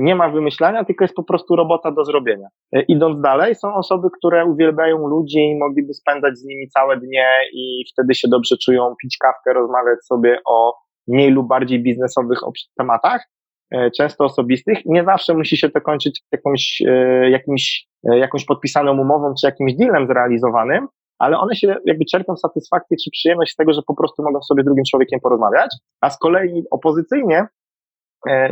nie 0.00 0.14
ma 0.14 0.28
wymyślania, 0.28 0.84
tylko 0.84 1.04
jest 1.04 1.14
po 1.14 1.24
prostu 1.24 1.56
robota 1.56 1.90
do 1.90 2.04
zrobienia. 2.04 2.48
E, 2.72 2.82
idąc 2.82 3.20
dalej, 3.20 3.54
są 3.54 3.74
osoby, 3.74 4.08
które 4.18 4.46
uwielbiają 4.46 5.06
ludzi 5.06 5.38
i 5.38 5.58
mogliby 5.58 5.94
spędzać 5.94 6.38
z 6.38 6.44
nimi 6.44 6.68
całe 6.68 6.96
dnie 6.96 7.28
i 7.52 7.84
wtedy 7.92 8.14
się 8.14 8.28
dobrze 8.28 8.56
czują, 8.64 8.94
pić 9.02 9.16
kawkę, 9.18 9.52
rozmawiać 9.52 9.98
sobie 10.04 10.38
o 10.46 10.74
mniej 11.08 11.30
lub 11.30 11.48
bardziej 11.48 11.82
biznesowych 11.82 12.38
tematach, 12.78 13.24
E, 13.70 13.90
często 13.90 14.24
osobistych. 14.24 14.78
Nie 14.86 15.04
zawsze 15.04 15.34
musi 15.34 15.56
się 15.56 15.68
to 15.70 15.80
kończyć 15.80 16.22
jakąś, 16.32 16.82
e, 16.88 17.30
jakimś, 17.30 17.88
e, 18.10 18.18
jakąś 18.18 18.44
podpisaną 18.44 19.00
umową 19.00 19.34
czy 19.40 19.46
jakimś 19.46 19.74
dealem 19.74 20.06
zrealizowanym, 20.06 20.86
ale 21.18 21.38
one 21.38 21.54
się 21.54 21.76
jakby 21.84 22.04
czerpią 22.04 22.36
satysfakcję 22.36 22.96
czy 23.04 23.10
przyjemność 23.10 23.52
z 23.52 23.56
tego, 23.56 23.72
że 23.72 23.82
po 23.86 23.96
prostu 23.96 24.22
mogą 24.22 24.42
sobie 24.42 24.64
drugim 24.64 24.84
człowiekiem 24.90 25.20
porozmawiać, 25.20 25.70
a 26.00 26.10
z 26.10 26.18
kolei 26.18 26.64
opozycyjnie 26.70 27.46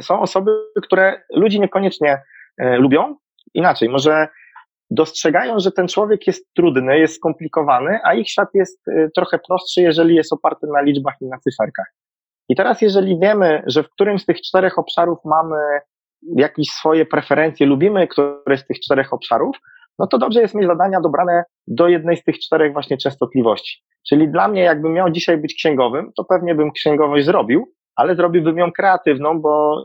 są 0.01 0.21
osoby, 0.21 0.51
które 0.83 1.23
ludzi 1.31 1.61
niekoniecznie 1.61 2.23
lubią. 2.59 3.17
Inaczej, 3.55 3.89
może 3.89 4.29
dostrzegają, 4.91 5.59
że 5.59 5.73
ten 5.73 5.89
człowiek 5.89 6.27
jest 6.27 6.55
trudny, 6.55 6.99
jest 6.99 7.15
skomplikowany, 7.15 7.99
a 8.05 8.15
ich 8.15 8.31
świat 8.31 8.49
jest 8.55 8.85
trochę 9.15 9.39
prostszy, 9.49 9.81
jeżeli 9.81 10.15
jest 10.15 10.33
oparty 10.33 10.67
na 10.67 10.83
liczbach 10.83 11.15
i 11.21 11.27
na 11.27 11.39
cyferkach. 11.39 11.87
I 12.49 12.57
teraz, 12.57 12.83
jeżeli 12.83 13.19
wiemy, 13.19 13.63
że 13.67 13.83
w 13.83 13.91
którymś 13.91 14.23
z 14.23 14.27
tych 14.27 14.41
czterech 14.41 14.79
obszarów 14.79 15.19
mamy 15.25 15.57
jakieś 16.37 16.69
swoje 16.69 17.07
preferencje, 17.07 17.67
lubimy 17.67 18.09
któreś 18.09 18.61
z 18.61 18.67
tych 18.67 18.81
czterech 18.81 19.13
obszarów, 19.13 19.57
no 19.99 20.07
to 20.07 20.19
dobrze 20.19 20.41
jest 20.41 20.55
mieć 20.55 20.67
zadania 20.67 21.01
dobrane 21.01 21.45
do 21.67 21.89
jednej 21.89 22.17
z 22.17 22.25
tych 22.25 22.39
czterech 22.39 22.73
właśnie 22.73 22.97
częstotliwości. 22.97 23.83
Czyli 24.09 24.29
dla 24.29 24.49
mnie, 24.49 24.63
jakbym 24.63 24.93
miał 24.93 25.11
dzisiaj 25.11 25.39
być 25.39 25.55
księgowym, 25.55 26.13
to 26.17 26.25
pewnie 26.25 26.55
bym 26.55 26.73
księgowość 26.73 27.25
zrobił, 27.25 27.73
ale 27.97 28.17
zrobiłbym 28.17 28.59
ją 28.59 28.73
kreatywną, 28.73 29.41
bo 29.41 29.83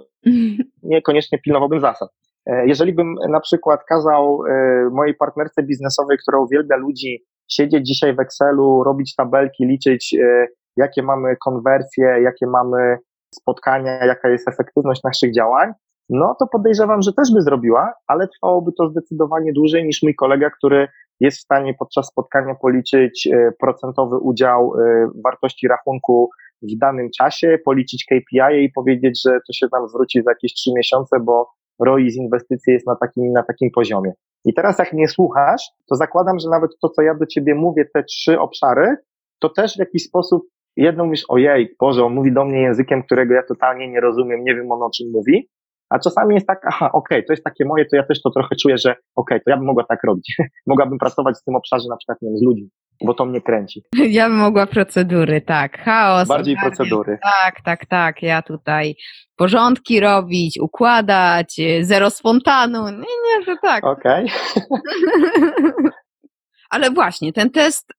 niekoniecznie 0.83 1.39
pilnowałbym 1.39 1.79
zasad. 1.79 2.09
E, 2.45 2.67
jeżeli 2.67 2.93
bym 2.93 3.15
na 3.29 3.39
przykład 3.39 3.83
kazał 3.83 4.45
e, 4.45 4.89
mojej 4.91 5.15
partnerce 5.15 5.63
biznesowej, 5.63 6.17
która 6.17 6.39
uwielbia 6.39 6.75
ludzi, 6.75 7.25
siedzieć 7.51 7.87
dzisiaj 7.87 8.15
w 8.15 8.19
Excelu, 8.19 8.83
robić 8.83 9.15
tabelki, 9.15 9.65
liczyć 9.65 10.15
e, 10.23 10.47
jakie 10.77 11.03
mamy 11.03 11.35
konwersje, 11.45 12.05
jakie 12.05 12.47
mamy 12.47 12.97
spotkania, 13.35 14.05
jaka 14.05 14.29
jest 14.29 14.47
efektywność 14.47 15.03
naszych 15.03 15.33
działań, 15.33 15.71
no 16.09 16.35
to 16.39 16.47
podejrzewam, 16.47 17.01
że 17.01 17.13
też 17.13 17.33
by 17.33 17.41
zrobiła, 17.41 17.93
ale 18.07 18.27
trwałoby 18.27 18.71
to 18.77 18.89
zdecydowanie 18.89 19.53
dłużej 19.53 19.85
niż 19.85 20.03
mój 20.03 20.15
kolega, 20.15 20.49
który 20.49 20.87
jest 21.21 21.37
w 21.37 21.41
stanie 21.41 21.73
podczas 21.79 22.07
spotkania 22.07 22.55
policzyć 22.55 23.27
e, 23.27 23.51
procentowy 23.59 24.17
udział 24.17 24.73
e, 24.73 25.07
wartości 25.23 25.67
rachunku 25.67 26.29
w 26.61 26.77
danym 26.77 27.09
czasie, 27.17 27.57
policzyć 27.65 28.05
KPI 28.05 28.63
i 28.63 28.71
powiedzieć, 28.75 29.21
że 29.25 29.31
to 29.31 29.53
się 29.53 29.67
nam 29.71 29.87
zwróci 29.89 30.23
za 30.23 30.31
jakieś 30.31 30.53
trzy 30.53 30.71
miesiące, 30.75 31.19
bo 31.19 31.49
ROI 31.85 32.11
z 32.11 32.15
inwestycji 32.15 32.73
jest 32.73 32.87
na 32.87 32.95
takim, 32.95 33.33
na 33.33 33.43
takim 33.43 33.69
poziomie. 33.71 34.11
I 34.45 34.53
teraz 34.53 34.79
jak 34.79 34.93
mnie 34.93 35.07
słuchasz, 35.07 35.63
to 35.89 35.95
zakładam, 35.95 36.39
że 36.39 36.49
nawet 36.49 36.71
to, 36.81 36.89
co 36.89 37.01
ja 37.01 37.15
do 37.15 37.25
ciebie 37.25 37.55
mówię, 37.55 37.85
te 37.93 38.03
trzy 38.03 38.39
obszary, 38.39 38.95
to 39.39 39.49
też 39.49 39.75
w 39.75 39.79
jakiś 39.79 40.03
sposób 40.03 40.43
jedną 40.75 41.05
mówisz, 41.05 41.25
ojej, 41.29 41.75
Boże, 41.79 42.05
on 42.05 42.13
mówi 42.13 42.33
do 42.33 42.45
mnie 42.45 42.61
językiem, 42.61 43.03
którego 43.03 43.33
ja 43.33 43.43
totalnie 43.43 43.91
nie 43.91 43.99
rozumiem, 44.01 44.43
nie 44.43 44.55
wiem 44.55 44.71
on 44.71 44.83
o 44.83 44.89
czym 44.89 45.07
mówi, 45.11 45.49
a 45.91 45.99
czasami 45.99 46.35
jest 46.35 46.47
tak, 46.47 46.61
aha, 46.67 46.89
okej, 46.93 47.17
okay, 47.17 47.23
to 47.27 47.33
jest 47.33 47.43
takie 47.43 47.65
moje, 47.65 47.85
to 47.85 47.95
ja 47.95 48.03
też 48.03 48.21
to 48.21 48.29
trochę 48.29 48.55
czuję, 48.55 48.77
że 48.77 48.91
okej, 48.91 49.05
okay, 49.15 49.39
to 49.39 49.49
ja 49.49 49.57
bym 49.57 49.65
mogła 49.65 49.83
tak 49.83 50.03
robić. 50.03 50.37
Mogłabym 50.67 50.99
pracować 50.99 51.35
w 51.41 51.43
tym 51.43 51.55
obszarze 51.55 51.89
na 51.89 51.97
przykład 51.97 52.17
nie 52.21 52.29
wiem, 52.29 52.37
z 52.37 52.41
ludźmi. 52.41 52.69
bo 53.05 53.13
to 53.13 53.25
mnie 53.25 53.41
kręci. 53.41 53.83
Ja 54.17 54.29
bym 54.29 54.37
mogła 54.37 54.67
procedury, 54.67 55.41
tak. 55.41 55.77
Chaos. 55.77 56.27
Bardziej 56.27 56.53
ogarnię. 56.53 56.75
procedury. 56.75 57.19
Tak, 57.23 57.61
tak, 57.65 57.85
tak. 57.85 58.23
Ja 58.23 58.41
tutaj 58.41 58.95
porządki 59.35 59.99
robić, 59.99 60.59
układać, 60.59 61.59
y, 61.59 61.85
zero 61.85 62.09
spontanu. 62.09 62.89
Nie, 62.89 62.97
nie, 62.97 63.45
że 63.45 63.55
tak. 63.61 63.83
Okej. 63.83 64.25
Okay. 64.69 65.91
Ale 66.69 66.91
właśnie, 66.91 67.33
ten 67.33 67.49
test, 67.49 67.91
e, 67.91 67.93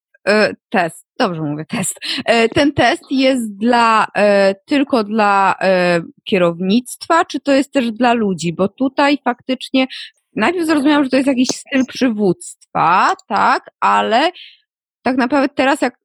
test, 0.68 1.06
dobrze 1.18 1.42
mówię, 1.42 1.64
test. 1.64 2.00
E, 2.24 2.48
ten 2.48 2.72
test 2.72 3.02
jest 3.10 3.56
dla, 3.56 4.06
e, 4.16 4.54
tylko 4.54 5.04
dla 5.04 5.54
kierownictwa, 6.24 7.24
czy 7.24 7.40
to 7.40 7.52
jest 7.52 7.72
też 7.72 7.92
dla 7.92 8.12
ludzi? 8.12 8.52
Bo 8.52 8.68
tutaj 8.68 9.18
faktycznie 9.24 9.86
najpierw 10.36 10.66
zrozumiałam, 10.66 11.04
że 11.04 11.10
to 11.10 11.16
jest 11.16 11.26
jakiś 11.26 11.48
styl 11.48 11.86
przywództwa, 11.88 13.14
tak, 13.28 13.70
ale 13.80 14.30
tak 15.02 15.16
naprawdę 15.16 15.48
teraz 15.48 15.80
jak 15.80 16.02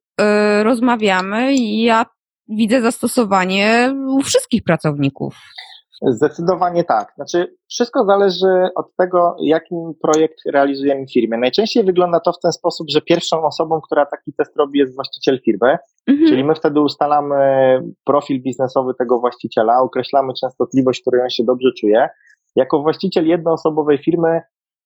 rozmawiamy, 0.62 1.54
ja 1.56 2.06
widzę 2.48 2.82
zastosowanie 2.82 3.94
u 4.08 4.22
wszystkich 4.22 4.64
pracowników. 4.64 5.36
Zdecydowanie 6.02 6.84
tak. 6.84 7.12
Znaczy, 7.14 7.56
wszystko 7.68 8.04
zależy 8.04 8.68
od 8.74 8.96
tego, 8.96 9.36
jaki 9.40 9.74
projekt 10.02 10.38
realizujemy 10.52 11.06
w 11.06 11.12
firmie. 11.12 11.38
Najczęściej 11.38 11.84
wygląda 11.84 12.20
to 12.20 12.32
w 12.32 12.40
ten 12.40 12.52
sposób, 12.52 12.86
że 12.90 13.00
pierwszą 13.00 13.42
osobą, 13.42 13.80
która 13.80 14.06
taki 14.06 14.32
test 14.32 14.56
robi, 14.56 14.78
jest 14.78 14.94
właściciel 14.94 15.40
firmy, 15.44 15.76
mhm. 16.06 16.28
czyli 16.28 16.44
my 16.44 16.54
wtedy 16.54 16.80
ustalamy 16.80 17.36
profil 18.04 18.42
biznesowy 18.42 18.92
tego 18.98 19.20
właściciela, 19.20 19.80
określamy 19.80 20.32
częstotliwość, 20.40 21.00
której 21.00 21.22
on 21.22 21.30
się 21.30 21.44
dobrze 21.44 21.68
czuje. 21.80 22.08
Jako 22.56 22.82
właściciel 22.82 23.26
jednoosobowej 23.26 23.98
firmy 23.98 24.40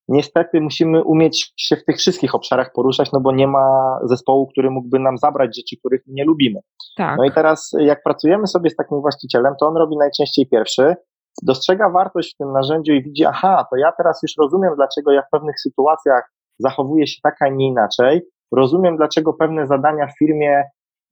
niestety 0.09 0.61
musimy 0.61 1.05
umieć 1.05 1.53
się 1.57 1.77
w 1.77 1.85
tych 1.85 1.97
wszystkich 1.97 2.35
obszarach 2.35 2.73
poruszać, 2.75 3.13
no 3.13 3.21
bo 3.21 3.33
nie 3.33 3.49
ma 3.49 3.99
zespołu, 4.05 4.47
który 4.47 4.71
mógłby 4.71 4.99
nam 4.99 5.19
zabrać 5.19 5.57
rzeczy, 5.57 5.77
których 5.79 6.03
nie 6.07 6.25
lubimy. 6.25 6.61
Tak. 6.97 7.17
No 7.19 7.25
i 7.25 7.33
teraz, 7.33 7.71
jak 7.79 8.03
pracujemy 8.03 8.47
sobie 8.47 8.71
z 8.71 8.77
takim 8.77 9.01
właścicielem, 9.01 9.55
to 9.61 9.67
on 9.67 9.77
robi 9.77 9.97
najczęściej 9.97 10.47
pierwszy, 10.47 10.95
dostrzega 11.43 11.91
wartość 11.91 12.35
w 12.35 12.37
tym 12.37 12.53
narzędziu 12.53 12.93
i 12.93 13.03
widzi, 13.03 13.25
aha, 13.25 13.67
to 13.71 13.77
ja 13.77 13.93
teraz 13.97 14.21
już 14.23 14.33
rozumiem, 14.39 14.73
dlaczego 14.77 15.13
ja 15.13 15.23
w 15.23 15.31
pewnych 15.31 15.61
sytuacjach 15.61 16.33
zachowuję 16.59 17.07
się 17.07 17.21
tak, 17.23 17.35
a 17.41 17.49
nie 17.49 17.67
inaczej. 17.67 18.23
Rozumiem, 18.53 18.97
dlaczego 18.97 19.33
pewne 19.33 19.67
zadania 19.67 20.07
w 20.07 20.19
firmie 20.19 20.63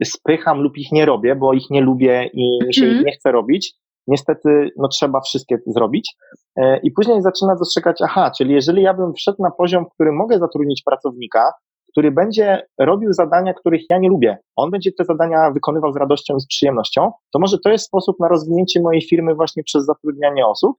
spycham 0.05 0.61
lub 0.61 0.77
ich 0.77 0.93
nie 0.93 1.07
robię, 1.07 1.37
bo 1.37 1.53
ich 1.53 1.71
nie 1.71 1.81
lubię 1.81 2.31
i 2.33 2.59
mi 2.67 2.75
się 2.75 2.85
mm. 2.85 2.97
ich 2.97 3.05
nie 3.05 3.13
chce 3.13 3.33
robić 3.33 3.75
niestety 4.11 4.71
no, 4.77 4.89
trzeba 4.89 5.21
wszystkie 5.21 5.59
zrobić. 5.67 6.15
E, 6.57 6.81
I 6.83 6.91
później 6.91 7.23
zaczyna 7.23 7.57
dostrzegać, 7.57 8.03
aha, 8.03 8.31
czyli 8.39 8.55
jeżeli 8.55 8.83
ja 8.83 8.95
bym 8.95 9.15
wszedł 9.15 9.43
na 9.43 9.51
poziom, 9.51 9.87
w 9.87 9.95
którym 9.95 10.17
mogę 10.17 10.39
zatrudnić 10.39 10.83
pracownika, 10.83 11.53
który 11.93 12.11
będzie 12.11 12.67
robił 12.79 13.13
zadania, 13.13 13.55
których 13.55 13.83
ja 13.91 13.99
nie 13.99 14.09
lubię, 14.09 14.39
on 14.57 14.71
będzie 14.71 14.91
te 14.99 15.05
zadania 15.05 15.51
wykonywał 15.51 15.93
z 15.93 15.97
radością 15.97 16.37
i 16.37 16.41
z 16.41 16.47
przyjemnością, 16.47 17.13
to 17.33 17.39
może 17.39 17.59
to 17.65 17.71
jest 17.71 17.87
sposób 17.87 18.17
na 18.21 18.29
rozwinięcie 18.29 18.81
mojej 18.81 19.03
firmy 19.03 19.35
właśnie 19.35 19.63
przez 19.63 19.85
zatrudnianie 19.85 20.47
osób 20.47 20.77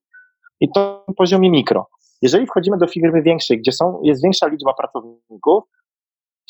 i 0.59 0.71
to 0.71 1.03
na 1.07 1.13
poziomie 1.13 1.51
mikro. 1.51 1.87
Jeżeli 2.21 2.47
wchodzimy 2.47 2.77
do 2.77 2.87
firmy 2.87 3.21
większej, 3.21 3.59
gdzie 3.59 3.71
są, 3.71 3.99
jest 4.03 4.23
większa 4.23 4.47
liczba 4.47 4.73
pracowników, 4.73 5.63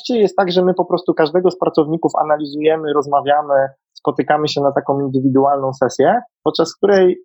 jest 0.10 0.36
tak, 0.36 0.52
że 0.52 0.66
my 0.66 0.74
po 0.74 0.86
prostu 0.86 1.14
każdego 1.14 1.52
z 1.52 1.58
pracowników 1.60 2.12
analizujemy, 2.24 2.94
rozmawiamy, 2.94 3.68
spotykamy 3.94 4.48
się 4.48 4.62
na 4.62 4.72
taką 4.72 5.00
indywidualną 5.00 5.74
sesję, 5.74 6.22
podczas 6.44 6.76
której 6.76 7.18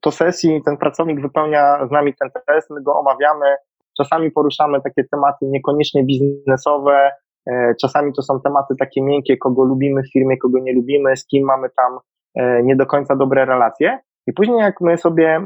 to 0.00 0.10
sesji 0.10 0.62
ten 0.64 0.76
pracownik 0.76 1.22
wypełnia 1.22 1.86
z 1.88 1.90
nami 1.90 2.14
ten 2.20 2.30
test, 2.46 2.70
my 2.70 2.82
go 2.82 2.98
omawiamy, 2.98 3.56
czasami 3.96 4.30
poruszamy 4.30 4.80
takie 4.82 5.04
tematy 5.04 5.46
niekoniecznie 5.46 6.04
biznesowe, 6.04 7.10
e, 7.50 7.74
czasami 7.80 8.12
to 8.12 8.22
są 8.22 8.40
tematy 8.40 8.74
takie 8.78 9.02
miękkie, 9.02 9.36
kogo 9.36 9.64
lubimy 9.64 10.02
w 10.02 10.12
firmie, 10.12 10.38
kogo 10.38 10.58
nie 10.58 10.74
lubimy, 10.74 11.16
z 11.16 11.26
kim 11.26 11.46
mamy 11.46 11.68
tam 11.76 11.98
e, 12.34 12.62
nie 12.62 12.76
do 12.76 12.86
końca 12.86 13.16
dobre 13.16 13.44
relacje. 13.44 13.98
I 14.26 14.32
później 14.32 14.58
jak 14.58 14.80
my 14.80 14.98
sobie 14.98 15.40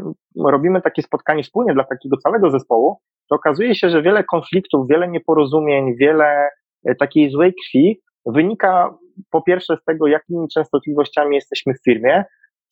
robimy 0.45 0.83
takie 0.83 1.03
spotkanie 1.03 1.43
wspólnie 1.43 1.75
dla 1.75 1.85
takiego 1.85 2.17
całego 2.17 2.51
zespołu, 2.51 2.99
to 3.31 3.37
okazuje 3.37 3.75
się, 3.75 3.91
że 3.91 4.03
wiele 4.03 4.25
konfliktów, 4.25 4.89
wiele 4.89 5.09
nieporozumień, 5.09 5.97
wiele 5.97 6.49
takiej 6.99 7.31
złej 7.31 7.55
krwi 7.65 8.01
wynika 8.27 8.95
po 9.31 9.43
pierwsze 9.43 9.77
z 9.77 9.85
tego, 9.85 10.07
jakimi 10.07 10.49
częstotliwościami 10.49 11.35
jesteśmy 11.35 11.75
w 11.75 11.85
firmie, 11.85 12.25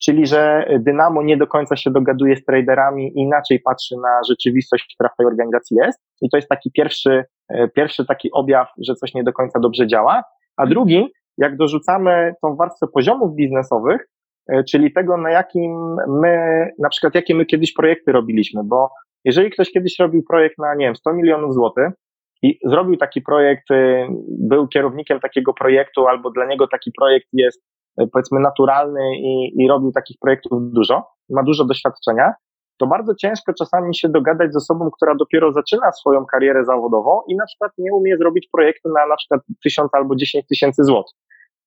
czyli 0.03 0.27
że 0.27 0.67
Dynamo 0.79 1.23
nie 1.23 1.37
do 1.37 1.47
końca 1.47 1.75
się 1.75 1.91
dogaduje 1.91 2.35
z 2.35 2.45
traderami 2.45 3.11
inaczej 3.15 3.59
patrzy 3.59 3.95
na 3.95 4.21
rzeczywistość, 4.29 4.95
która 4.95 5.09
w 5.09 5.15
tej 5.17 5.25
organizacji 5.25 5.77
jest. 5.85 5.99
I 6.21 6.29
to 6.29 6.37
jest 6.37 6.49
taki 6.49 6.71
pierwszy, 6.71 7.23
e, 7.49 7.67
pierwszy 7.67 8.05
taki 8.05 8.31
objaw, 8.31 8.67
że 8.77 8.95
coś 8.95 9.13
nie 9.13 9.23
do 9.23 9.33
końca 9.33 9.59
dobrze 9.59 9.87
działa. 9.87 10.23
A 10.57 10.67
drugi, 10.67 11.13
jak 11.37 11.57
dorzucamy 11.57 12.33
tą 12.41 12.55
warstwę 12.55 12.87
poziomów 12.93 13.35
biznesowych, 13.35 14.07
e, 14.49 14.63
czyli 14.63 14.93
tego, 14.93 15.17
na 15.17 15.31
jakim 15.31 15.95
my, 16.07 16.67
na 16.79 16.89
przykład 16.89 17.15
jakie 17.15 17.35
my 17.35 17.45
kiedyś 17.45 17.73
projekty 17.73 18.11
robiliśmy, 18.11 18.61
bo 18.63 18.89
jeżeli 19.25 19.51
ktoś 19.51 19.71
kiedyś 19.71 19.99
robił 19.99 20.23
projekt 20.29 20.57
na, 20.57 20.75
nie 20.75 20.85
wiem, 20.85 20.95
100 20.95 21.13
milionów 21.13 21.53
złotych, 21.53 21.89
i 22.41 22.59
zrobił 22.65 22.97
taki 22.97 23.21
projekt, 23.21 23.71
y, 23.71 24.07
był 24.27 24.67
kierownikiem 24.67 25.19
takiego 25.19 25.53
projektu, 25.53 26.07
albo 26.07 26.31
dla 26.31 26.45
niego 26.45 26.67
taki 26.67 26.91
projekt 26.97 27.27
jest 27.33 27.63
y, 28.01 28.07
powiedzmy 28.13 28.39
naturalny 28.39 29.17
i, 29.17 29.63
i 29.63 29.67
robił 29.67 29.91
takich 29.91 30.17
projektów 30.21 30.51
dużo, 30.73 31.07
ma 31.29 31.43
dużo 31.43 31.65
doświadczenia, 31.65 32.33
to 32.81 32.87
bardzo 32.87 33.15
ciężko 33.15 33.53
czasami 33.53 33.95
się 33.95 34.09
dogadać 34.09 34.53
z 34.53 34.55
osobą, 34.55 34.89
która 34.91 35.15
dopiero 35.15 35.51
zaczyna 35.51 35.91
swoją 35.91 36.25
karierę 36.25 36.65
zawodową 36.65 37.21
i 37.27 37.35
na 37.35 37.45
przykład 37.45 37.71
nie 37.77 37.93
umie 37.93 38.17
zrobić 38.17 38.47
projektu 38.51 38.89
na 38.89 39.07
na 39.07 39.15
przykład 39.15 39.41
tysiąc 39.63 39.89
albo 39.93 40.15
dziesięć 40.15 40.47
tysięcy 40.47 40.83
złotych, 40.83 41.17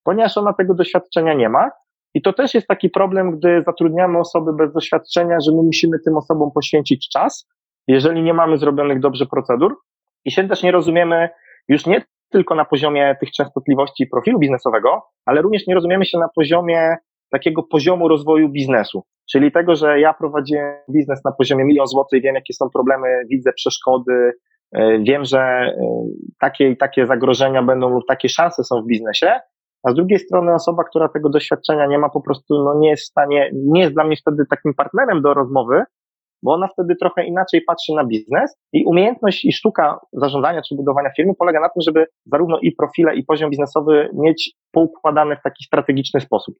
ponieważ 0.04 0.38
ona 0.38 0.52
tego 0.52 0.74
doświadczenia 0.74 1.34
nie 1.34 1.48
ma. 1.48 1.70
I 2.16 2.22
to 2.22 2.32
też 2.32 2.54
jest 2.54 2.66
taki 2.66 2.90
problem, 2.90 3.38
gdy 3.38 3.62
zatrudniamy 3.66 4.18
osoby 4.18 4.52
bez 4.52 4.72
doświadczenia, 4.72 5.38
że 5.40 5.52
my 5.52 5.62
musimy 5.62 5.98
tym 6.04 6.16
osobom 6.16 6.50
poświęcić 6.54 7.08
czas, 7.08 7.48
jeżeli 7.88 8.22
nie 8.22 8.34
mamy 8.34 8.58
zrobionych 8.58 9.00
dobrze 9.00 9.26
procedur, 9.26 9.76
i 10.24 10.30
się 10.30 10.48
też 10.48 10.62
nie 10.62 10.72
rozumiemy 10.72 11.28
już 11.68 11.86
nie 11.86 12.04
tylko 12.30 12.54
na 12.54 12.64
poziomie 12.64 13.16
tych 13.20 13.30
częstotliwości 13.30 14.06
profilu 14.06 14.38
biznesowego, 14.38 15.02
ale 15.26 15.42
również 15.42 15.66
nie 15.66 15.74
rozumiemy 15.74 16.04
się 16.04 16.18
na 16.18 16.28
poziomie 16.36 16.96
takiego 17.30 17.62
poziomu 17.62 18.08
rozwoju 18.08 18.48
biznesu. 18.48 19.02
Czyli 19.30 19.52
tego, 19.52 19.76
że 19.76 20.00
ja 20.00 20.14
prowadziłem 20.14 20.74
biznes 20.90 21.24
na 21.24 21.32
poziomie 21.32 21.64
milion 21.64 21.86
złotych, 21.86 22.22
wiem 22.22 22.34
jakie 22.34 22.54
są 22.54 22.70
problemy, 22.70 23.08
widzę 23.30 23.52
przeszkody, 23.52 24.32
e, 24.72 24.98
wiem, 24.98 25.24
że 25.24 25.38
e, 25.38 25.74
takie 26.40 26.70
i 26.70 26.76
takie 26.76 27.06
zagrożenia 27.06 27.62
będą 27.62 27.88
lub 27.88 28.02
takie 28.08 28.28
szanse 28.28 28.64
są 28.64 28.82
w 28.82 28.86
biznesie, 28.86 29.40
a 29.82 29.90
z 29.90 29.94
drugiej 29.94 30.18
strony 30.18 30.54
osoba, 30.54 30.84
która 30.84 31.08
tego 31.08 31.28
doświadczenia 31.28 31.86
nie 31.86 31.98
ma, 31.98 32.08
po 32.08 32.20
prostu 32.20 32.64
no, 32.64 32.78
nie 32.78 32.90
jest 32.90 33.02
w 33.02 33.06
stanie, 33.06 33.50
nie 33.54 33.80
jest 33.80 33.94
dla 33.94 34.04
mnie 34.04 34.16
wtedy 34.16 34.46
takim 34.50 34.74
partnerem 34.74 35.22
do 35.22 35.34
rozmowy, 35.34 35.82
bo 36.44 36.52
ona 36.52 36.68
wtedy 36.68 36.96
trochę 36.96 37.24
inaczej 37.24 37.62
patrzy 37.62 37.92
na 37.92 38.04
biznes 38.04 38.56
i 38.72 38.84
umiejętność 38.84 39.44
i 39.44 39.52
sztuka 39.52 39.98
zarządzania 40.12 40.62
czy 40.62 40.74
budowania 40.74 41.10
firmy 41.16 41.32
polega 41.38 41.60
na 41.60 41.68
tym, 41.68 41.82
żeby 41.82 42.06
zarówno 42.26 42.58
i 42.62 42.72
profile, 42.72 43.16
i 43.16 43.24
poziom 43.24 43.50
biznesowy 43.50 44.10
mieć 44.14 44.52
poukładane 44.72 45.36
w 45.36 45.42
taki 45.42 45.64
strategiczny 45.64 46.20
sposób. 46.20 46.54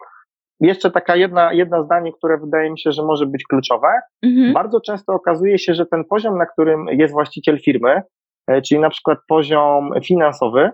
Jeszcze 0.61 0.91
taka 0.91 1.16
jedna, 1.16 1.53
jedna 1.53 1.82
zdanie, 1.82 2.12
które 2.12 2.39
wydaje 2.39 2.70
mi 2.70 2.80
się, 2.80 2.93
że 2.93 3.03
może 3.03 3.26
być 3.26 3.45
kluczowe. 3.45 3.89
Mhm. 4.22 4.53
Bardzo 4.53 4.80
często 4.80 5.12
okazuje 5.12 5.59
się, 5.59 5.74
że 5.74 5.87
ten 5.87 6.05
poziom, 6.05 6.39
na 6.39 6.47
którym 6.47 6.87
jest 6.89 7.14
właściciel 7.14 7.59
firmy, 7.61 8.03
e, 8.47 8.62
czyli 8.62 8.80
na 8.80 8.91
przykład 8.91 9.18
poziom 9.28 9.91
finansowy, 10.05 10.70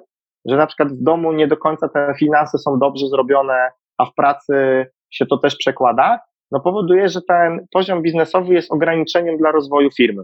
że 0.47 0.57
na 0.57 0.67
przykład 0.67 0.89
w 0.89 1.03
domu 1.03 1.33
nie 1.33 1.49
do 1.49 1.57
końca 1.57 1.89
te 1.89 2.13
finanse 2.19 2.59
są 2.59 2.79
dobrze 2.79 3.07
zrobione, 3.07 3.71
a 3.99 4.05
w 4.05 4.15
pracy 4.15 4.87
się 5.11 5.27
to 5.27 5.39
też 5.39 5.57
przekłada, 5.57 6.21
no 6.51 6.61
powoduje, 6.61 7.09
że 7.09 7.21
ten 7.29 7.67
poziom 7.73 8.03
biznesowy 8.03 8.55
jest 8.55 8.73
ograniczeniem 8.73 9.37
dla 9.37 9.53
rozwoju 9.53 9.91
firmy. 9.97 10.23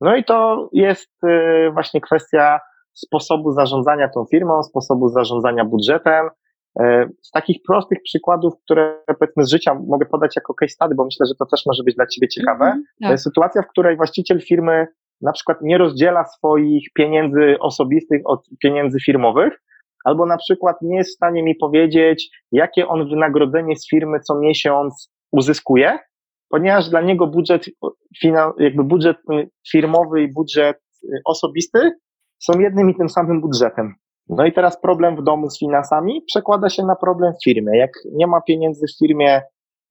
No 0.00 0.16
i 0.16 0.24
to 0.24 0.68
jest 0.72 1.24
y, 1.24 1.70
właśnie 1.72 2.00
kwestia 2.00 2.60
sposobu 2.92 3.52
zarządzania 3.52 4.08
tą 4.08 4.24
firmą, 4.30 4.62
sposobu 4.62 5.08
zarządzania 5.08 5.64
budżetem. 5.64 6.26
Y, 6.80 7.08
z 7.22 7.30
takich 7.30 7.56
prostych 7.66 7.98
przykładów, 8.04 8.54
które 8.64 8.98
powiedzmy 9.18 9.44
z 9.44 9.50
życia 9.50 9.74
mogę 9.86 10.06
podać 10.06 10.36
jako 10.36 10.54
case 10.54 10.72
study, 10.72 10.94
bo 10.94 11.04
myślę, 11.04 11.26
że 11.26 11.34
to 11.34 11.46
też 11.46 11.66
może 11.66 11.82
być 11.82 11.94
dla 11.94 12.06
Ciebie 12.06 12.28
ciekawe. 12.28 12.64
Mm 12.64 12.84
tak. 13.02 13.20
Sytuacja, 13.20 13.62
w 13.62 13.68
której 13.68 13.96
właściciel 13.96 14.40
firmy 14.40 14.86
na 15.20 15.32
przykład 15.32 15.58
nie 15.62 15.78
rozdziela 15.78 16.24
swoich 16.24 16.92
pieniędzy 16.94 17.56
osobistych 17.60 18.22
od 18.24 18.44
pieniędzy 18.62 18.98
firmowych, 19.00 19.62
albo 20.04 20.26
na 20.26 20.36
przykład 20.36 20.76
nie 20.82 20.96
jest 20.96 21.10
w 21.10 21.14
stanie 21.14 21.42
mi 21.42 21.54
powiedzieć, 21.54 22.30
jakie 22.52 22.88
on 22.88 23.08
wynagrodzenie 23.08 23.76
z 23.76 23.88
firmy 23.88 24.20
co 24.20 24.38
miesiąc 24.38 25.12
uzyskuje, 25.32 25.98
ponieważ 26.48 26.90
dla 26.90 27.00
niego 27.00 27.26
budżet, 27.26 27.66
jakby 28.58 28.84
budżet 28.84 29.16
firmowy 29.70 30.22
i 30.22 30.32
budżet 30.32 30.76
osobisty 31.24 31.90
są 32.38 32.58
jednym 32.58 32.90
i 32.90 32.94
tym 32.94 33.08
samym 33.08 33.40
budżetem. 33.40 33.94
No 34.28 34.44
i 34.46 34.52
teraz 34.52 34.80
problem 34.80 35.16
w 35.16 35.22
domu 35.22 35.50
z 35.50 35.58
finansami 35.58 36.22
przekłada 36.26 36.68
się 36.68 36.82
na 36.82 36.96
problem 36.96 37.32
w 37.32 37.44
firmie. 37.44 37.78
Jak 37.78 37.90
nie 38.12 38.26
ma 38.26 38.40
pieniędzy 38.40 38.86
w 38.86 38.98
firmie, 38.98 39.42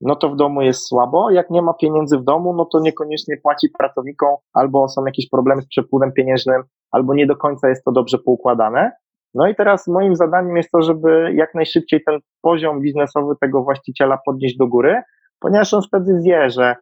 no 0.01 0.15
to 0.15 0.29
w 0.29 0.35
domu 0.35 0.61
jest 0.61 0.87
słabo. 0.87 1.31
Jak 1.31 1.49
nie 1.49 1.61
ma 1.61 1.73
pieniędzy 1.73 2.17
w 2.17 2.23
domu, 2.23 2.53
no 2.53 2.65
to 2.65 2.79
niekoniecznie 2.79 3.37
płaci 3.37 3.67
pracownikom, 3.77 4.35
albo 4.53 4.87
są 4.87 5.05
jakieś 5.05 5.29
problemy 5.29 5.61
z 5.61 5.67
przepływem 5.67 6.11
pieniężnym, 6.11 6.63
albo 6.91 7.13
nie 7.13 7.27
do 7.27 7.35
końca 7.35 7.69
jest 7.69 7.83
to 7.83 7.91
dobrze 7.91 8.17
poukładane. 8.17 8.91
No 9.33 9.47
i 9.47 9.55
teraz 9.55 9.87
moim 9.87 10.15
zadaniem 10.15 10.57
jest 10.57 10.71
to, 10.71 10.81
żeby 10.81 11.33
jak 11.33 11.55
najszybciej 11.55 12.03
ten 12.03 12.19
poziom 12.41 12.81
biznesowy 12.81 13.33
tego 13.41 13.63
właściciela 13.63 14.17
podnieść 14.25 14.57
do 14.57 14.67
góry, 14.67 15.01
ponieważ 15.39 15.73
on 15.73 15.81
wtedy 15.81 16.19
wie, 16.25 16.49
że 16.49 16.75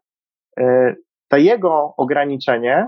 y, 0.60 0.96
to 1.30 1.38
jego 1.38 1.94
ograniczenie 1.98 2.88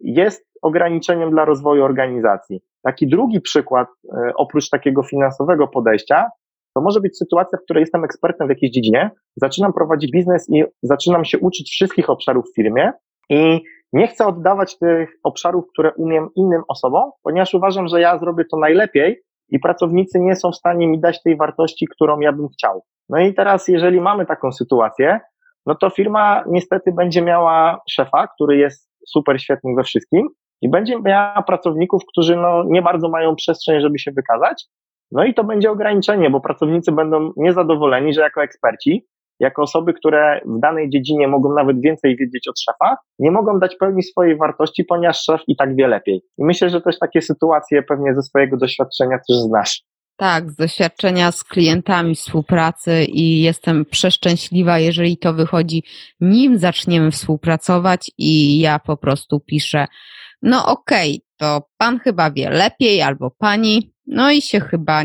jest 0.00 0.46
ograniczeniem 0.62 1.30
dla 1.30 1.44
rozwoju 1.44 1.84
organizacji. 1.84 2.60
Taki 2.82 3.08
drugi 3.08 3.40
przykład, 3.40 3.88
y, 4.04 4.08
oprócz 4.36 4.70
takiego 4.70 5.02
finansowego 5.02 5.68
podejścia, 5.68 6.30
to 6.74 6.80
może 6.80 7.00
być 7.00 7.18
sytuacja, 7.18 7.58
w 7.58 7.64
której 7.64 7.80
jestem 7.80 8.04
ekspertem 8.04 8.46
w 8.46 8.50
jakiejś 8.50 8.72
dziedzinie, 8.72 9.10
zaczynam 9.36 9.72
prowadzić 9.72 10.12
biznes 10.12 10.50
i 10.50 10.64
zaczynam 10.82 11.24
się 11.24 11.38
uczyć 11.38 11.70
wszystkich 11.70 12.10
obszarów 12.10 12.44
w 12.50 12.54
firmie 12.54 12.92
i 13.30 13.60
nie 13.92 14.06
chcę 14.06 14.26
oddawać 14.26 14.78
tych 14.78 15.10
obszarów, 15.22 15.64
które 15.72 15.92
umiem 15.96 16.28
innym 16.36 16.62
osobom, 16.68 17.10
ponieważ 17.22 17.54
uważam, 17.54 17.88
że 17.88 18.00
ja 18.00 18.18
zrobię 18.18 18.44
to 18.50 18.56
najlepiej 18.56 19.22
i 19.48 19.58
pracownicy 19.58 20.20
nie 20.20 20.36
są 20.36 20.50
w 20.50 20.56
stanie 20.56 20.88
mi 20.88 21.00
dać 21.00 21.22
tej 21.22 21.36
wartości, 21.36 21.86
którą 21.86 22.20
ja 22.20 22.32
bym 22.32 22.48
chciał. 22.48 22.82
No 23.08 23.20
i 23.20 23.34
teraz, 23.34 23.68
jeżeli 23.68 24.00
mamy 24.00 24.26
taką 24.26 24.52
sytuację, 24.52 25.20
no 25.66 25.74
to 25.74 25.90
firma 25.90 26.44
niestety 26.46 26.92
będzie 26.92 27.22
miała 27.22 27.80
szefa, 27.90 28.26
który 28.26 28.56
jest 28.56 28.90
super 29.08 29.40
świetny 29.40 29.74
we 29.76 29.82
wszystkim 29.82 30.28
i 30.62 30.70
będzie 30.70 31.00
miała 31.00 31.42
pracowników, 31.42 32.02
którzy 32.08 32.36
no 32.36 32.64
nie 32.66 32.82
bardzo 32.82 33.08
mają 33.08 33.36
przestrzeń, 33.36 33.80
żeby 33.80 33.98
się 33.98 34.10
wykazać. 34.12 34.64
No 35.12 35.24
i 35.24 35.34
to 35.34 35.44
będzie 35.44 35.70
ograniczenie, 35.70 36.30
bo 36.30 36.40
pracownicy 36.40 36.92
będą 36.92 37.32
niezadowoleni, 37.36 38.14
że 38.14 38.20
jako 38.20 38.42
eksperci 38.42 39.06
jako 39.42 39.62
osoby, 39.62 39.94
które 39.94 40.40
w 40.46 40.60
danej 40.60 40.90
dziedzinie 40.90 41.28
mogą 41.28 41.54
nawet 41.54 41.80
więcej 41.80 42.16
wiedzieć 42.16 42.48
od 42.48 42.60
szefa, 42.60 42.96
nie 43.18 43.30
mogą 43.30 43.58
dać 43.58 43.76
pełni 43.76 44.02
swojej 44.02 44.36
wartości, 44.36 44.84
ponieważ 44.84 45.22
szef 45.22 45.40
i 45.48 45.56
tak 45.56 45.76
wie 45.76 45.88
lepiej. 45.88 46.22
I 46.38 46.44
myślę, 46.44 46.68
że 46.68 46.80
też 46.80 46.98
takie 46.98 47.22
sytuacje 47.22 47.82
pewnie 47.82 48.14
ze 48.14 48.22
swojego 48.22 48.56
doświadczenia 48.56 49.18
też 49.28 49.36
znasz. 49.36 49.82
Tak, 50.16 50.50
z 50.50 50.56
doświadczenia 50.56 51.32
z 51.32 51.44
klientami 51.44 52.14
współpracy 52.14 53.04
i 53.04 53.40
jestem 53.40 53.84
przeszczęśliwa, 53.84 54.78
jeżeli 54.78 55.18
to 55.18 55.34
wychodzi, 55.34 55.84
nim 56.20 56.58
zaczniemy 56.58 57.10
współpracować 57.10 58.10
i 58.18 58.58
ja 58.58 58.78
po 58.78 58.96
prostu 58.96 59.40
piszę, 59.40 59.86
no 60.42 60.66
okej, 60.66 61.10
okay, 61.10 61.26
to 61.36 61.68
pan 61.78 61.98
chyba 61.98 62.30
wie 62.30 62.50
lepiej 62.50 63.02
albo 63.02 63.30
pani, 63.30 63.91
no 64.06 64.30
i 64.30 64.42
się 64.42 64.60
chyba, 64.60 65.02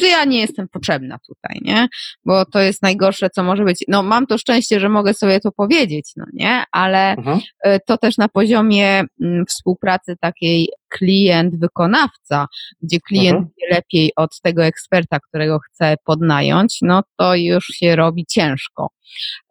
że 0.00 0.06
ja 0.06 0.24
nie 0.24 0.40
jestem 0.40 0.68
potrzebna 0.68 1.18
tutaj, 1.26 1.58
nie? 1.62 1.88
Bo 2.24 2.44
to 2.44 2.60
jest 2.60 2.82
najgorsze, 2.82 3.30
co 3.30 3.42
może 3.42 3.64
być. 3.64 3.84
No 3.88 4.02
mam 4.02 4.26
to 4.26 4.38
szczęście, 4.38 4.80
że 4.80 4.88
mogę 4.88 5.14
sobie 5.14 5.40
to 5.40 5.52
powiedzieć, 5.52 6.12
no 6.16 6.24
nie? 6.32 6.64
Ale 6.72 7.12
mhm. 7.12 7.40
Y, 7.66 7.78
to 7.86 7.98
też 7.98 8.18
na 8.18 8.28
poziomie 8.28 9.04
współpracy 9.48 10.16
takiej 10.20 10.68
klient-wykonawca, 10.88 12.46
gdzie 12.82 13.00
klient 13.00 13.38
mhm. 13.38 13.50
lepiej 13.70 14.12
od 14.16 14.40
tego 14.40 14.64
eksperta, 14.64 15.18
którego 15.20 15.58
chce 15.58 15.94
podnająć, 16.04 16.78
no 16.82 17.02
to 17.16 17.34
już 17.34 17.66
się 17.66 17.96
robi 17.96 18.26
ciężko. 18.26 18.90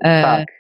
E, 0.04 0.22
tak. 0.22 0.57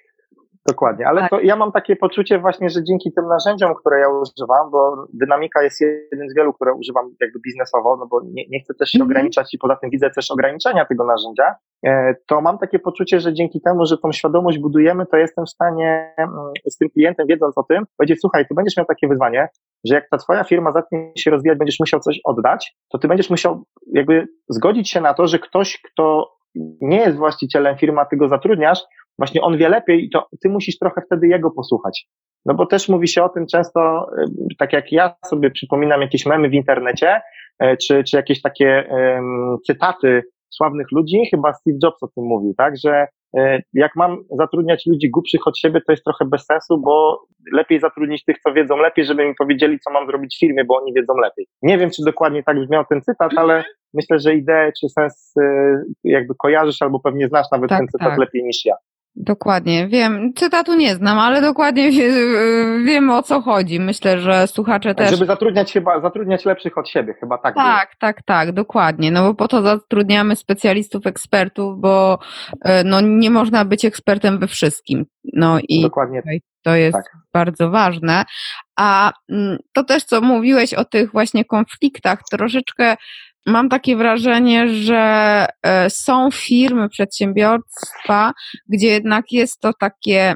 Dokładnie, 0.67 1.07
ale 1.07 1.21
tak. 1.21 1.29
to 1.29 1.39
ja 1.39 1.55
mam 1.55 1.71
takie 1.71 1.95
poczucie 1.95 2.39
właśnie, 2.39 2.69
że 2.69 2.83
dzięki 2.83 3.11
tym 3.11 3.27
narzędziom, 3.27 3.75
które 3.75 3.99
ja 3.99 4.09
używam, 4.09 4.71
bo 4.71 5.07
dynamika 5.13 5.63
jest 5.63 5.81
jednym 5.81 6.29
z 6.29 6.35
wielu, 6.35 6.53
które 6.53 6.73
używam 6.73 7.05
jakby 7.21 7.39
biznesowo, 7.39 7.97
no 7.97 8.07
bo 8.07 8.21
nie, 8.23 8.43
nie 8.49 8.59
chcę 8.59 8.73
też 8.73 8.89
się 8.89 8.97
mm 8.97 9.07
-hmm. 9.07 9.11
ograniczać 9.11 9.53
i 9.53 9.57
poza 9.57 9.75
tym 9.75 9.89
widzę 9.89 10.09
też 10.09 10.31
ograniczenia 10.31 10.85
tego 10.85 11.05
narzędzia, 11.05 11.55
e, 11.85 12.15
to 12.27 12.41
mam 12.41 12.57
takie 12.57 12.79
poczucie, 12.79 13.19
że 13.19 13.33
dzięki 13.33 13.61
temu, 13.61 13.85
że 13.85 13.97
tą 13.97 14.11
świadomość 14.11 14.59
budujemy, 14.59 15.05
to 15.05 15.17
jestem 15.17 15.45
w 15.45 15.49
stanie 15.49 16.13
mm, 16.17 16.31
z 16.69 16.77
tym 16.77 16.89
klientem, 16.89 17.27
wiedząc 17.27 17.57
o 17.57 17.63
tym, 17.63 17.83
powiedzieć, 17.97 18.21
słuchaj, 18.21 18.47
ty 18.47 18.55
będziesz 18.55 18.77
miał 18.77 18.85
takie 18.85 19.07
wyzwanie, 19.07 19.49
że 19.85 19.95
jak 19.95 20.09
ta 20.09 20.17
twoja 20.17 20.43
firma 20.43 20.71
zacznie 20.71 21.11
się 21.17 21.31
rozwijać, 21.31 21.57
będziesz 21.57 21.79
musiał 21.79 21.99
coś 21.99 22.19
oddać, 22.23 22.75
to 22.89 22.97
ty 22.97 23.07
będziesz 23.07 23.29
musiał 23.29 23.63
jakby 23.93 24.27
zgodzić 24.49 24.91
się 24.91 25.01
na 25.01 25.13
to, 25.13 25.27
że 25.27 25.39
ktoś, 25.39 25.81
kto 25.81 26.37
nie 26.81 26.97
jest 26.97 27.17
właścicielem 27.17 27.77
firmy, 27.77 28.01
a 28.01 28.05
ty 28.05 28.17
go 28.17 28.27
zatrudniasz, 28.27 28.79
właśnie 29.17 29.41
on 29.41 29.57
wie 29.57 29.69
lepiej 29.69 30.05
i 30.05 30.09
to 30.09 30.27
ty 30.43 30.49
musisz 30.49 30.77
trochę 30.77 31.01
wtedy 31.05 31.27
jego 31.27 31.51
posłuchać. 31.51 32.07
No 32.45 32.53
bo 32.53 32.65
też 32.65 32.89
mówi 32.89 33.07
się 33.07 33.23
o 33.23 33.29
tym 33.29 33.47
często, 33.47 34.09
tak 34.59 34.73
jak 34.73 34.91
ja 34.91 35.15
sobie 35.25 35.51
przypominam 35.51 36.01
jakieś 36.01 36.25
memy 36.25 36.49
w 36.49 36.53
internecie, 36.53 37.21
e, 37.59 37.77
czy, 37.77 38.03
czy 38.03 38.17
jakieś 38.17 38.41
takie 38.41 38.89
um, 38.89 39.57
cytaty 39.67 40.23
sławnych 40.49 40.87
ludzi, 40.91 41.17
chyba 41.31 41.53
Steve 41.53 41.77
Jobs 41.83 42.03
o 42.03 42.07
tym 42.07 42.23
mówił, 42.23 42.53
tak, 42.57 42.73
że 42.77 43.07
e, 43.37 43.61
jak 43.73 43.91
mam 43.95 44.17
zatrudniać 44.37 44.85
ludzi 44.85 45.09
głupszych 45.09 45.47
od 45.47 45.59
siebie, 45.59 45.81
to 45.81 45.91
jest 45.93 46.03
trochę 46.03 46.25
bez 46.25 46.45
sensu, 46.45 46.81
bo 46.81 47.23
lepiej 47.53 47.79
zatrudnić 47.79 48.25
tych, 48.25 48.39
co 48.39 48.53
wiedzą 48.53 48.77
lepiej, 48.77 49.05
żeby 49.05 49.25
mi 49.27 49.35
powiedzieli, 49.35 49.79
co 49.79 49.91
mam 49.91 50.07
zrobić 50.07 50.35
w 50.35 50.39
firmie, 50.39 50.65
bo 50.65 50.77
oni 50.77 50.93
wiedzą 50.93 51.13
lepiej. 51.17 51.47
Nie 51.61 51.77
wiem, 51.77 51.89
czy 51.89 52.03
dokładnie 52.05 52.43
tak 52.43 52.59
brzmiał 52.59 52.85
ten 52.89 53.01
cytat, 53.01 53.31
ale 53.35 53.63
myślę, 53.93 54.19
że 54.19 54.35
ideę 54.35 54.71
czy 54.79 54.89
sens 54.89 55.33
jakby 56.03 56.35
kojarzysz 56.35 56.81
albo 56.81 56.99
pewnie 56.99 57.27
znasz 57.27 57.47
nawet 57.51 57.69
tak, 57.69 57.79
ten 57.79 57.87
cytat 57.87 58.09
tak. 58.09 58.19
lepiej 58.19 58.43
niż 58.43 58.65
ja. 58.65 58.75
Dokładnie, 59.19 59.87
wiem. 59.87 60.33
Cytatu 60.35 60.73
nie 60.73 60.95
znam, 60.95 61.19
ale 61.19 61.41
dokładnie 61.41 61.91
wie, 61.91 62.11
wiem 62.85 63.09
o 63.09 63.23
co 63.23 63.41
chodzi. 63.41 63.79
Myślę, 63.79 64.19
że 64.19 64.47
słuchacze 64.47 64.95
też. 64.95 65.11
Żeby 65.11 65.25
zatrudniać 65.25 65.73
chyba, 65.73 66.01
zatrudniać 66.01 66.45
lepszych 66.45 66.77
od 66.77 66.89
siebie, 66.89 67.13
chyba 67.19 67.37
tak. 67.37 67.55
Tak, 67.55 67.89
było. 67.89 67.97
tak, 67.99 68.23
tak, 68.25 68.51
dokładnie. 68.51 69.11
No 69.11 69.23
bo 69.23 69.33
po 69.33 69.47
to 69.47 69.61
zatrudniamy 69.61 70.35
specjalistów, 70.35 71.07
ekspertów, 71.07 71.79
bo 71.79 72.19
e, 72.61 72.83
no 72.83 73.01
nie 73.01 73.29
można 73.29 73.65
być 73.65 73.85
ekspertem 73.85 74.39
we 74.39 74.47
wszystkim. 74.47 75.05
No 75.33 75.57
i 75.67 75.81
dokładnie. 75.81 76.21
to 76.63 76.75
jest 76.75 76.97
tak. 76.97 77.17
bardzo 77.33 77.69
ważne. 77.69 78.25
A 78.79 79.11
mm, 79.29 79.57
to 79.73 79.83
też, 79.83 80.03
co 80.03 80.21
mówiłeś 80.21 80.73
o 80.73 80.85
tych 80.85 81.11
właśnie 81.11 81.45
konfliktach, 81.45 82.19
troszeczkę 82.31 82.95
mam 83.47 83.69
takie 83.69 83.95
wrażenie, 83.95 84.69
że 84.69 85.45
e, 85.63 85.89
są 85.89 86.31
firmy, 86.31 86.89
przedsiębiorstwa, 86.89 88.31
gdzie 88.69 88.87
jednak 88.87 89.31
jest 89.31 89.59
to 89.59 89.73
takie 89.79 90.35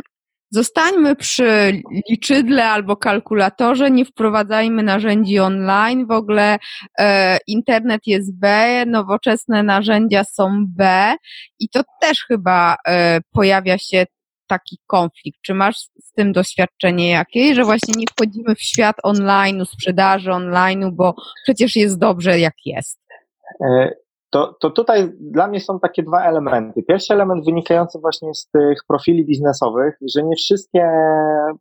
Zostańmy 0.53 1.15
przy 1.15 1.81
liczydle 2.09 2.69
albo 2.69 2.97
kalkulatorze, 2.97 3.91
nie 3.91 4.05
wprowadzajmy 4.05 4.83
narzędzi 4.83 5.39
online. 5.39 6.07
W 6.07 6.11
ogóle 6.11 6.57
e, 6.99 7.37
internet 7.47 8.01
jest 8.05 8.39
B, 8.39 8.83
nowoczesne 8.87 9.63
narzędzia 9.63 10.23
są 10.23 10.65
B 10.67 11.15
i 11.59 11.69
to 11.69 11.81
też 12.01 12.25
chyba 12.27 12.75
e, 12.87 13.19
pojawia 13.33 13.77
się 13.77 14.05
taki 14.47 14.77
konflikt? 14.87 15.39
Czy 15.41 15.53
masz 15.53 15.75
z 15.77 16.11
tym 16.13 16.31
doświadczenie 16.31 17.09
jakieś, 17.09 17.55
że 17.55 17.63
właśnie 17.63 17.93
nie 17.97 18.05
wchodzimy 18.11 18.55
w 18.55 18.61
świat 18.61 18.95
online, 19.03 19.65
sprzedaży 19.65 20.31
online, 20.31 20.95
bo 20.95 21.15
przecież 21.43 21.75
jest 21.75 21.99
dobrze 21.99 22.39
jak 22.39 22.55
jest? 22.65 23.00
E, 23.63 23.91
to, 24.31 24.55
to 24.61 24.69
tutaj 24.69 25.11
dla 25.19 25.47
mnie 25.47 25.59
są 25.59 25.79
takie 25.79 26.03
dwa 26.03 26.23
elementy. 26.23 26.83
Pierwszy 26.83 27.13
element 27.13 27.45
wynikający 27.45 27.99
właśnie 27.99 28.33
z 28.33 28.49
tych 28.49 28.77
profili 28.87 29.25
biznesowych, 29.25 29.97
że 30.15 30.23
nie 30.23 30.35
wszystkie 30.35 30.89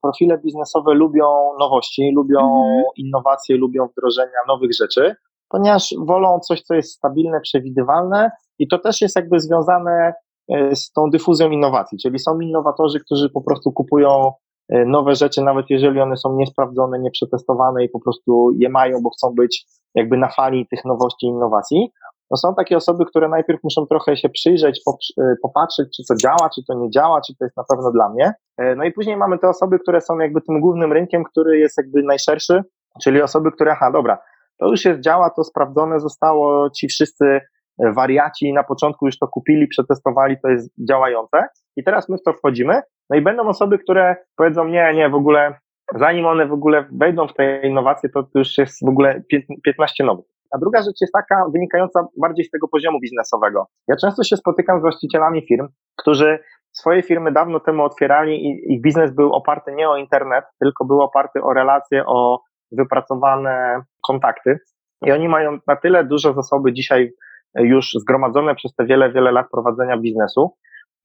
profile 0.02 0.38
biznesowe 0.38 0.94
lubią 0.94 1.26
nowości, 1.58 2.12
lubią 2.14 2.40
mhm. 2.40 2.82
innowacje, 2.96 3.56
lubią 3.56 3.86
wdrożenia 3.86 4.38
nowych 4.48 4.70
rzeczy, 4.80 5.14
ponieważ 5.48 5.94
wolą 5.98 6.40
coś, 6.40 6.62
co 6.62 6.74
jest 6.74 6.92
stabilne, 6.92 7.40
przewidywalne 7.40 8.30
i 8.58 8.68
to 8.68 8.78
też 8.78 9.00
jest 9.00 9.16
jakby 9.16 9.40
związane 9.40 10.12
e, 10.48 10.76
z 10.76 10.92
tą 10.92 11.10
dyfuzją 11.10 11.50
innowacji, 11.50 11.98
czyli 11.98 12.18
są 12.18 12.40
innowatorzy, 12.40 13.00
którzy 13.00 13.30
po 13.30 13.40
prostu 13.40 13.72
kupują 13.72 14.32
e, 14.68 14.84
nowe 14.84 15.14
rzeczy, 15.14 15.42
nawet 15.42 15.66
jeżeli 15.70 16.00
one 16.00 16.16
są 16.16 16.36
niesprawdzone, 16.36 16.98
nieprzetestowane 16.98 17.84
i 17.84 17.88
po 17.88 18.00
prostu 18.00 18.50
je 18.58 18.68
mają, 18.68 19.02
bo 19.02 19.10
chcą 19.10 19.34
być 19.34 19.66
jakby 19.94 20.16
na 20.16 20.28
fali 20.28 20.66
tych 20.70 20.84
nowości 20.84 21.26
i 21.26 21.28
innowacji, 21.28 21.92
to 22.30 22.36
są 22.36 22.54
takie 22.54 22.76
osoby, 22.76 23.04
które 23.06 23.28
najpierw 23.28 23.60
muszą 23.64 23.86
trochę 23.86 24.16
się 24.16 24.28
przyjrzeć, 24.28 24.80
e, 25.18 25.22
popatrzeć, 25.42 25.88
czy 25.96 26.02
to 26.08 26.14
działa, 26.16 26.50
czy 26.54 26.62
to 26.68 26.74
nie 26.74 26.90
działa, 26.90 27.20
czy 27.26 27.36
to 27.38 27.44
jest 27.44 27.56
na 27.56 27.64
pewno 27.70 27.92
dla 27.92 28.08
mnie. 28.08 28.32
E, 28.58 28.76
no 28.76 28.84
i 28.84 28.92
później 28.92 29.16
mamy 29.16 29.38
te 29.38 29.48
osoby, 29.48 29.78
które 29.78 30.00
są 30.00 30.18
jakby 30.18 30.40
tym 30.40 30.60
głównym 30.60 30.92
rynkiem, 30.92 31.24
który 31.24 31.58
jest 31.58 31.78
jakby 31.78 32.02
najszerszy, 32.02 32.62
czyli 33.02 33.22
osoby, 33.22 33.52
które, 33.52 33.72
aha, 33.72 33.90
dobra, 33.92 34.18
to 34.58 34.66
już 34.66 34.84
jest, 34.84 35.00
działa, 35.00 35.30
to 35.30 35.44
sprawdzone 35.44 36.00
zostało, 36.00 36.70
ci 36.70 36.88
wszyscy 36.88 37.24
e, 37.24 37.92
wariaci 37.92 38.52
na 38.52 38.64
początku 38.64 39.06
już 39.06 39.18
to 39.18 39.28
kupili, 39.28 39.68
przetestowali, 39.68 40.36
to 40.42 40.48
jest 40.48 40.70
działające 40.88 41.46
i 41.76 41.84
teraz 41.84 42.08
my 42.08 42.16
w 42.18 42.22
to 42.22 42.32
wchodzimy, 42.32 42.80
no 43.10 43.16
i 43.16 43.22
będą 43.22 43.48
osoby, 43.48 43.78
które 43.78 44.16
powiedzą, 44.36 44.64
nie, 44.64 44.94
nie, 44.94 45.08
w 45.10 45.14
ogóle 45.14 45.54
zanim 45.94 46.26
one 46.26 46.46
w 46.46 46.52
ogóle 46.52 46.84
wejdą 46.92 47.28
w 47.28 47.34
te 47.34 47.60
innowacje, 47.60 48.08
to 48.08 48.24
już 48.34 48.58
jest 48.58 48.84
w 48.84 48.88
ogóle 48.88 49.22
15 49.64 50.04
nowych. 50.04 50.24
A 50.50 50.58
druga 50.58 50.82
rzecz 50.82 51.00
jest 51.00 51.12
taka, 51.12 51.44
wynikająca 51.52 52.06
bardziej 52.20 52.44
z 52.44 52.50
tego 52.50 52.68
poziomu 52.68 53.00
biznesowego. 53.00 53.66
Ja 53.88 53.96
często 53.96 54.24
się 54.24 54.36
spotykam 54.36 54.78
z 54.78 54.82
właścicielami 54.82 55.46
firm, 55.46 55.68
którzy 55.96 56.38
swoje 56.72 57.02
firmy 57.02 57.32
dawno 57.32 57.60
temu 57.60 57.84
otwierali 57.84 58.46
i 58.46 58.74
ich 58.74 58.82
biznes 58.82 59.14
był 59.14 59.32
oparty 59.32 59.72
nie 59.72 59.88
o 59.88 59.96
internet, 59.96 60.44
tylko 60.60 60.84
był 60.84 61.02
oparty 61.02 61.42
o 61.42 61.52
relacje, 61.52 62.06
o 62.06 62.40
wypracowane 62.72 63.82
kontakty. 64.06 64.58
I 65.06 65.12
oni 65.12 65.28
mają 65.28 65.58
na 65.66 65.76
tyle 65.76 66.04
duże 66.04 66.34
zasoby 66.34 66.72
dzisiaj 66.72 67.12
już 67.54 67.92
zgromadzone 67.92 68.54
przez 68.54 68.74
te 68.74 68.86
wiele, 68.86 69.12
wiele 69.12 69.32
lat 69.32 69.46
prowadzenia 69.52 69.96
biznesu, 69.96 70.56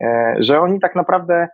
e, 0.03 0.35
że 0.39 0.61
oni 0.61 0.79
tak 0.79 0.95
naprawdę 0.95 1.47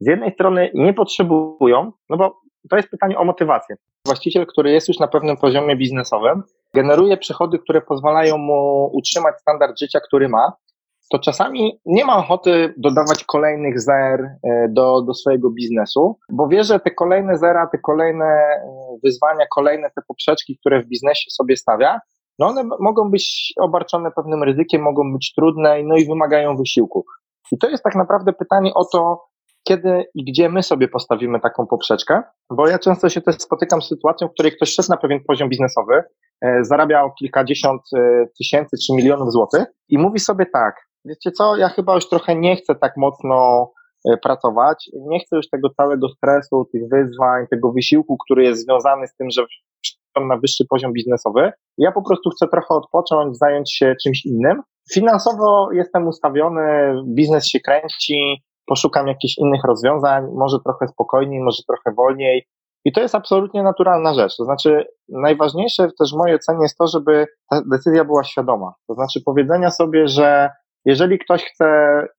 z 0.00 0.06
jednej 0.06 0.32
strony 0.32 0.70
nie 0.74 0.94
potrzebują, 0.94 1.92
no 2.10 2.16
bo 2.16 2.40
to 2.70 2.76
jest 2.76 2.88
pytanie 2.88 3.18
o 3.18 3.24
motywację. 3.24 3.76
Właściciel, 4.06 4.46
który 4.46 4.70
jest 4.70 4.88
już 4.88 4.98
na 4.98 5.08
pewnym 5.08 5.36
poziomie 5.36 5.76
biznesowym, 5.76 6.42
generuje 6.74 7.16
przychody, 7.16 7.58
które 7.58 7.80
pozwalają 7.80 8.38
mu 8.38 8.90
utrzymać 8.92 9.40
standard 9.40 9.78
życia, 9.78 10.00
który 10.00 10.28
ma, 10.28 10.52
to 11.10 11.18
czasami 11.18 11.80
nie 11.86 12.04
ma 12.04 12.16
ochoty 12.16 12.74
dodawać 12.76 13.24
kolejnych 13.24 13.80
zer 13.80 14.20
e, 14.20 14.68
do, 14.68 15.02
do 15.02 15.14
swojego 15.14 15.50
biznesu, 15.50 16.18
bo 16.30 16.48
wie, 16.48 16.64
że 16.64 16.80
te 16.80 16.90
kolejne 16.90 17.38
zera, 17.38 17.66
te 17.66 17.78
kolejne 17.78 18.24
e, 18.24 18.60
wyzwania, 19.04 19.46
kolejne 19.54 19.90
te 19.90 20.02
poprzeczki, 20.08 20.58
które 20.58 20.82
w 20.82 20.86
biznesie 20.86 21.30
sobie 21.30 21.56
stawia, 21.56 22.00
no 22.38 22.46
one 22.46 22.64
mogą 22.80 23.10
być 23.10 23.52
obarczone 23.60 24.10
pewnym 24.10 24.42
ryzykiem, 24.42 24.82
mogą 24.82 25.12
być 25.12 25.32
trudne, 25.36 25.82
no 25.84 25.96
i 25.96 26.06
wymagają 26.06 26.56
wysiłku. 26.56 27.04
I 27.52 27.58
to 27.58 27.68
jest 27.68 27.84
tak 27.84 27.94
naprawdę 27.94 28.32
pytanie 28.32 28.74
o 28.74 28.84
to, 28.84 29.24
kiedy 29.68 30.04
i 30.14 30.24
gdzie 30.24 30.48
my 30.48 30.62
sobie 30.62 30.88
postawimy 30.88 31.40
taką 31.40 31.66
poprzeczkę, 31.66 32.22
bo 32.50 32.68
ja 32.68 32.78
często 32.78 33.08
się 33.08 33.20
też 33.20 33.36
spotykam 33.36 33.82
z 33.82 33.88
sytuacją, 33.88 34.28
w 34.28 34.32
której 34.32 34.52
ktoś 34.52 34.74
szedł 34.74 34.88
na 34.90 34.96
pewien 34.96 35.20
poziom 35.28 35.48
biznesowy, 35.48 36.02
e, 36.40 36.64
zarabiał 36.64 37.12
kilkadziesiąt 37.18 37.82
tysięcy 38.38 38.76
czy 38.86 38.92
milionów 38.92 39.32
złotych 39.32 39.64
i 39.88 39.98
mówi 39.98 40.18
sobie 40.18 40.46
tak, 40.52 40.74
wiecie 41.04 41.30
co, 41.30 41.56
ja 41.56 41.68
chyba 41.68 41.94
już 41.94 42.08
trochę 42.08 42.34
nie 42.34 42.56
chcę 42.56 42.74
tak 42.74 42.92
mocno 42.96 43.68
e, 44.10 44.16
pracować, 44.16 44.90
nie 45.08 45.20
chcę 45.20 45.36
już 45.36 45.48
tego 45.48 45.70
całego 45.70 46.08
stresu, 46.08 46.68
tych 46.72 46.82
wyzwań, 46.88 47.46
tego 47.50 47.72
wysiłku, 47.72 48.16
który 48.24 48.44
jest 48.44 48.64
związany 48.64 49.06
z 49.06 49.16
tym, 49.16 49.30
że 49.30 49.46
na 50.28 50.36
wyższy 50.36 50.64
poziom 50.68 50.92
biznesowy. 50.92 51.52
Ja 51.78 51.92
po 51.92 52.02
prostu 52.02 52.30
chcę 52.30 52.48
trochę 52.48 52.68
odpocząć, 52.68 53.38
zająć 53.38 53.76
się 53.76 53.94
czymś 54.02 54.26
innym. 54.26 54.62
Finansowo 54.92 55.72
jestem 55.72 56.08
ustawiony, 56.08 56.94
biznes 57.06 57.46
się 57.46 57.60
kręci, 57.60 58.42
poszukam 58.66 59.08
jakichś 59.08 59.38
innych 59.38 59.64
rozwiązań, 59.64 60.24
może 60.34 60.56
trochę 60.64 60.88
spokojniej, 60.88 61.40
może 61.40 61.62
trochę 61.68 61.96
wolniej. 61.96 62.46
I 62.84 62.92
to 62.92 63.00
jest 63.00 63.14
absolutnie 63.14 63.62
naturalna 63.62 64.14
rzecz. 64.14 64.36
To 64.36 64.44
znaczy, 64.44 64.86
najważniejsze 65.08 65.88
też 65.98 66.12
w 66.12 66.16
mojej 66.16 66.36
ocenie 66.36 66.62
jest 66.62 66.78
to, 66.78 66.86
żeby 66.86 67.26
ta 67.50 67.62
decyzja 67.72 68.04
była 68.04 68.24
świadoma. 68.24 68.74
To 68.88 68.94
znaczy, 68.94 69.20
powiedzenia 69.24 69.70
sobie, 69.70 70.08
że 70.08 70.50
jeżeli 70.84 71.18
ktoś 71.18 71.44
chce 71.44 71.66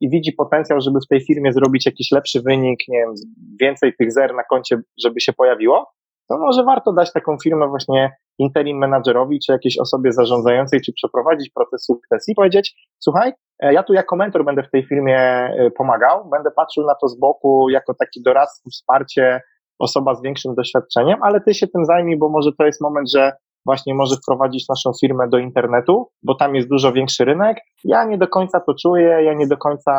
i 0.01 0.09
widzi 0.09 0.33
potencjał, 0.33 0.81
żeby 0.81 0.99
w 1.05 1.07
tej 1.07 1.21
firmie 1.21 1.53
zrobić 1.53 1.85
jakiś 1.85 2.11
lepszy 2.11 2.41
wynik, 2.41 2.79
nie 2.87 2.97
wiem, 2.97 3.13
więcej 3.61 3.93
tych 3.99 4.11
zer 4.11 4.35
na 4.35 4.43
koncie, 4.43 4.81
żeby 5.03 5.21
się 5.21 5.33
pojawiło, 5.33 5.85
to 6.29 6.37
może 6.37 6.63
warto 6.63 6.93
dać 6.93 7.13
taką 7.13 7.37
firmę 7.43 7.67
właśnie 7.67 8.17
interim 8.39 8.77
menadżerowi, 8.77 9.39
czy 9.45 9.51
jakiejś 9.51 9.79
osobie 9.79 10.11
zarządzającej, 10.11 10.81
czy 10.81 10.93
przeprowadzić 10.93 11.49
proces 11.55 11.85
sukcesji 11.85 12.31
i 12.31 12.35
powiedzieć, 12.35 12.89
słuchaj, 12.99 13.33
e, 13.59 13.73
ja 13.73 13.83
tu 13.83 13.93
jako 13.93 14.15
mentor 14.15 14.45
będę 14.45 14.63
w 14.63 14.71
tej 14.71 14.85
firmie 14.85 15.19
e, 15.19 15.71
pomagał, 15.77 16.29
będę 16.29 16.51
patrzył 16.51 16.85
na 16.85 16.95
to 17.01 17.07
z 17.07 17.19
boku 17.19 17.69
jako 17.69 17.93
taki 17.93 18.21
doradca, 18.21 18.69
wsparcie, 18.71 19.41
osoba 19.79 20.15
z 20.15 20.21
większym 20.21 20.55
doświadczeniem, 20.55 21.19
ale 21.23 21.41
ty 21.41 21.53
się 21.53 21.67
tym 21.67 21.85
zajmij, 21.85 22.17
bo 22.17 22.29
może 22.29 22.51
to 22.57 22.65
jest 22.65 22.81
moment, 22.81 23.11
że 23.11 23.31
właśnie 23.65 23.95
może 23.95 24.15
wprowadzić 24.15 24.69
naszą 24.69 24.91
firmę 25.01 25.29
do 25.29 25.37
internetu, 25.37 26.09
bo 26.23 26.35
tam 26.35 26.55
jest 26.55 26.69
dużo 26.69 26.93
większy 26.93 27.25
rynek. 27.25 27.57
Ja 27.83 28.03
nie 28.05 28.17
do 28.17 28.27
końca 28.27 28.59
to 28.59 28.73
czuję, 28.81 29.07
ja 29.23 29.33
nie 29.33 29.47
do 29.47 29.57
końca 29.57 29.91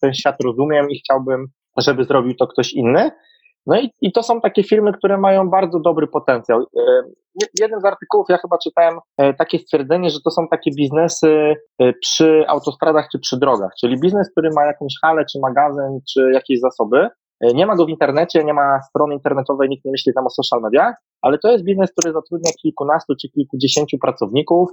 ten 0.00 0.14
świat 0.14 0.36
rozumiem 0.44 0.90
i 0.90 0.98
chciałbym, 0.98 1.46
żeby 1.76 2.04
zrobił 2.04 2.34
to 2.34 2.46
ktoś 2.46 2.72
inny. 2.72 3.10
No 3.66 3.80
i, 3.80 3.90
i 4.00 4.12
to 4.12 4.22
są 4.22 4.40
takie 4.40 4.62
firmy, 4.62 4.92
które 4.92 5.18
mają 5.18 5.50
bardzo 5.50 5.80
dobry 5.80 6.06
potencjał. 6.06 6.60
E, 6.60 7.02
jeden 7.60 7.80
z 7.80 7.84
artykułów, 7.84 8.26
ja 8.28 8.38
chyba 8.38 8.58
czytałem 8.58 8.98
e, 9.18 9.34
takie 9.34 9.58
stwierdzenie, 9.58 10.10
że 10.10 10.20
to 10.24 10.30
są 10.30 10.48
takie 10.48 10.70
biznesy 10.76 11.54
e, 11.78 11.92
przy 11.92 12.44
autostradach 12.48 13.08
czy 13.12 13.18
przy 13.18 13.38
drogach, 13.38 13.70
czyli 13.80 14.00
biznes, 14.00 14.30
który 14.30 14.50
ma 14.56 14.66
jakąś 14.66 14.92
halę, 15.02 15.24
czy 15.32 15.38
magazyn, 15.40 16.00
czy 16.12 16.30
jakieś 16.32 16.60
zasoby, 16.60 17.08
nie 17.54 17.66
ma 17.66 17.76
go 17.76 17.86
w 17.86 17.88
internecie, 17.88 18.44
nie 18.44 18.54
ma 18.54 18.80
strony 18.88 19.14
internetowej, 19.14 19.68
nikt 19.68 19.84
nie 19.84 19.90
myśli 19.90 20.12
tam 20.14 20.26
o 20.26 20.30
social 20.30 20.60
mediach, 20.60 20.94
ale 21.22 21.38
to 21.38 21.52
jest 21.52 21.64
biznes, 21.64 21.92
który 21.92 22.12
zatrudnia 22.12 22.50
kilkunastu 22.62 23.14
czy 23.22 23.28
kilkudziesięciu 23.28 23.98
pracowników, 23.98 24.70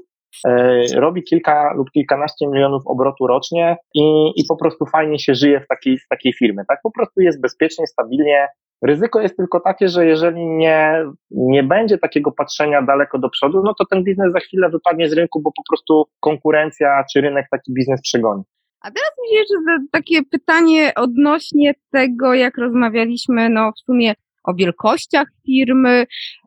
e, 0.47 0.81
robi 0.95 1.23
kilka 1.23 1.73
lub 1.73 1.91
kilkanaście 1.91 2.47
milionów 2.47 2.83
obrotu 2.85 3.27
rocznie 3.27 3.77
i, 3.93 4.31
i 4.35 4.43
po 4.49 4.55
prostu 4.55 4.85
fajnie 4.85 5.19
się 5.19 5.35
żyje 5.35 5.61
w 5.61 5.67
takiej, 5.67 5.97
w 5.97 6.07
takiej 6.09 6.33
firmie. 6.33 6.63
Tak 6.67 6.79
po 6.83 6.91
prostu 6.91 7.21
jest 7.21 7.41
bezpiecznie, 7.41 7.87
stabilnie. 7.87 8.47
Ryzyko 8.81 9.21
jest 9.21 9.37
tylko 9.37 9.59
takie, 9.59 9.87
że 9.87 10.05
jeżeli 10.05 10.45
nie, 10.45 11.05
nie 11.31 11.63
będzie 11.63 11.97
takiego 11.97 12.31
patrzenia 12.31 12.81
daleko 12.81 13.19
do 13.19 13.29
przodu, 13.29 13.61
no 13.63 13.73
to 13.73 13.85
ten 13.85 14.03
biznes 14.03 14.33
za 14.33 14.39
chwilę 14.39 14.69
wypadnie 14.69 15.09
z 15.09 15.13
rynku, 15.13 15.41
bo 15.41 15.51
po 15.51 15.63
prostu 15.69 16.05
konkurencja 16.19 17.03
czy 17.13 17.21
rynek 17.21 17.45
taki 17.51 17.73
biznes 17.73 18.01
przegoni. 18.01 18.43
A 18.81 18.91
teraz 18.91 19.11
mi 19.21 19.29
się 19.29 19.35
jeszcze 19.35 19.55
takie 19.91 20.23
pytanie 20.23 20.91
odnośnie 20.95 21.73
tego, 21.91 22.33
jak 22.33 22.57
rozmawialiśmy, 22.57 23.49
no 23.49 23.71
w 23.71 23.79
sumie 23.79 24.13
o 24.43 24.53
wielkościach 24.53 25.27
firmy 25.45 26.05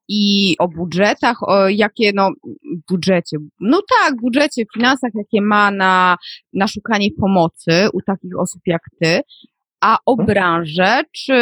i 0.08 0.56
o 0.58 0.68
budżetach, 0.68 1.36
o 1.42 1.68
jakie, 1.68 2.12
no, 2.14 2.30
budżecie, 2.90 3.36
no 3.60 3.82
tak, 4.00 4.16
budżecie, 4.20 4.64
finansach, 4.74 5.10
jakie 5.14 5.42
ma 5.42 5.70
na, 5.70 6.16
na 6.52 6.66
szukanie 6.66 7.08
pomocy 7.20 7.88
u 7.92 8.02
takich 8.02 8.38
osób 8.38 8.62
jak 8.66 8.82
ty, 9.00 9.20
a 9.80 9.98
o 10.06 10.16
branżę, 10.16 11.02
czy 11.12 11.34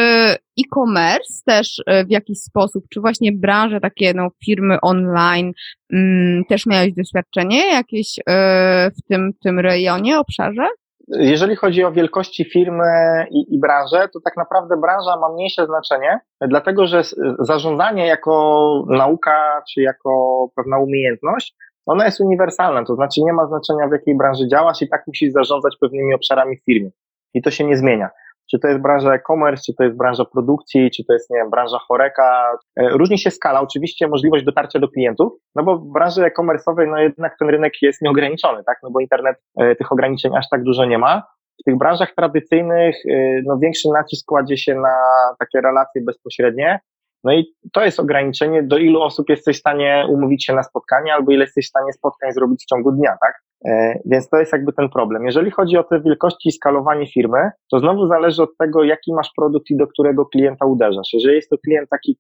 e-commerce 0.61 1.42
też 1.46 1.82
e, 1.86 2.04
w 2.04 2.11
jakiś 2.11 2.38
sposób, 2.38 2.84
czy 2.92 3.00
właśnie 3.00 3.32
branże 3.32 3.80
takie, 3.80 4.14
no, 4.14 4.28
firmy 4.44 4.80
online, 4.82 5.52
mm, 5.92 6.44
też 6.48 6.66
miałeś 6.66 6.92
doświadczenie 6.92 7.72
jakieś 7.72 8.18
e, 8.28 8.90
w 8.90 9.08
tym, 9.08 9.30
tym 9.42 9.58
rejonie, 9.58 10.18
obszarze? 10.18 10.66
Jeżeli 11.08 11.56
chodzi 11.56 11.84
o 11.84 11.92
wielkości 11.92 12.44
firmy 12.44 12.84
i, 13.30 13.54
i 13.54 13.61
branżę, 13.61 14.08
to 14.12 14.20
tak 14.24 14.36
naprawdę 14.36 14.76
branża 14.76 15.16
ma 15.16 15.32
mniejsze 15.32 15.66
znaczenie, 15.66 16.20
dlatego 16.48 16.86
że 16.86 17.02
zarządzanie 17.38 18.06
jako 18.06 18.84
nauka 18.88 19.62
czy 19.74 19.80
jako 19.80 20.46
pewna 20.56 20.78
umiejętność, 20.78 21.56
ona 21.86 22.04
jest 22.04 22.20
uniwersalna, 22.20 22.84
to 22.84 22.94
znaczy 22.94 23.20
nie 23.22 23.32
ma 23.32 23.46
znaczenia 23.46 23.88
w 23.88 23.92
jakiej 23.92 24.16
branży 24.16 24.48
działasz 24.48 24.82
i 24.82 24.88
tak 24.88 25.06
musisz 25.06 25.32
zarządzać 25.32 25.76
pewnymi 25.80 26.14
obszarami 26.14 26.56
w 26.56 26.64
firmie. 26.64 26.90
I 27.34 27.42
to 27.42 27.50
się 27.50 27.64
nie 27.64 27.76
zmienia 27.76 28.11
czy 28.51 28.59
to 28.59 28.68
jest 28.68 28.80
branża 28.80 29.14
e-commerce, 29.14 29.62
czy 29.66 29.74
to 29.74 29.84
jest 29.84 29.96
branża 29.96 30.24
produkcji, 30.24 30.90
czy 30.90 31.05
to 31.05 31.12
jest, 31.12 31.30
nie 31.30 31.36
wiem, 31.36 31.51
branża 31.51 31.78
choreka. 31.78 32.53
E, 32.76 32.88
różni 32.88 33.18
się 33.18 33.30
skala, 33.30 33.61
oczywiście 33.61 34.09
możliwość 34.09 34.44
dotarcia 34.44 34.78
do 34.78 34.88
klientów, 34.88 35.32
no 35.55 35.62
bo 35.62 35.76
w 35.76 35.92
branży 35.92 36.24
e-commerce'owej, 36.24 36.88
no 36.90 36.98
jednak 36.98 37.36
ten 37.38 37.48
rynek 37.48 37.72
jest 37.82 38.03
nieograniczony, 38.03 38.64
tak, 38.64 38.78
no 38.82 38.90
bo 38.90 39.01
internet 39.01 39.36
e, 39.61 39.76
tych 39.76 39.92
ograniczeń 39.92 40.36
aż 40.36 40.48
tak 40.51 40.62
dużo 40.62 40.84
nie 40.84 40.98
ma. 40.98 41.22
W 41.61 41.64
tych 41.64 41.78
branżach 41.78 42.14
tradycyjnych, 42.16 42.96
e, 43.11 43.42
no 43.46 43.59
większy 43.59 43.88
nacisk 43.94 44.26
kładzie 44.26 44.57
się 44.57 44.74
na 44.74 44.94
takie 45.38 45.61
relacje 45.61 46.03
bezpośrednie, 46.03 46.80
no 47.24 47.32
i 47.32 47.55
to 47.72 47.84
jest 47.84 48.01
ograniczenie, 48.01 48.62
do 48.62 48.78
ilu 48.78 49.03
osób 49.03 49.28
jesteś 49.28 49.57
w 49.57 49.61
stanie 49.61 50.07
umówić 50.09 50.44
się 50.44 50.55
na 50.55 50.62
spotkanie, 50.62 51.14
albo 51.14 51.32
ile 51.32 51.44
jesteś 51.44 51.66
w 51.66 51.68
stanie 51.68 51.92
spotkań 51.92 52.32
zrobić 52.32 52.62
w 52.62 52.66
ciągu 52.66 52.92
dnia, 52.92 53.16
tak? 53.20 53.34
E, 53.64 54.00
więc 54.04 54.28
to 54.28 54.36
jest 54.36 54.52
jakby 54.52 54.72
ten 54.72 54.88
problem. 54.88 55.26
Jeżeli 55.26 55.50
chodzi 55.50 55.76
o 55.76 55.84
te 55.84 56.00
wielkości 56.00 56.48
i 56.48 56.52
skalowanie 56.52 57.06
firmy, 57.06 57.50
to 57.70 57.78
znowu 57.78 58.08
zależy 58.08 58.42
od 58.42 58.56
tego, 58.56 58.84
jaki 58.84 59.12
masz 59.12 59.30
produkt 59.36 59.70
i 59.70 59.76
do 59.76 59.86
którego 59.86 60.26
klienta 60.26 60.66
uderzasz. 60.66 61.12
Jeżeli 61.12 61.36
jest 61.36 61.50
to 61.50 61.58
klient 61.58 61.88
taki 61.90 62.18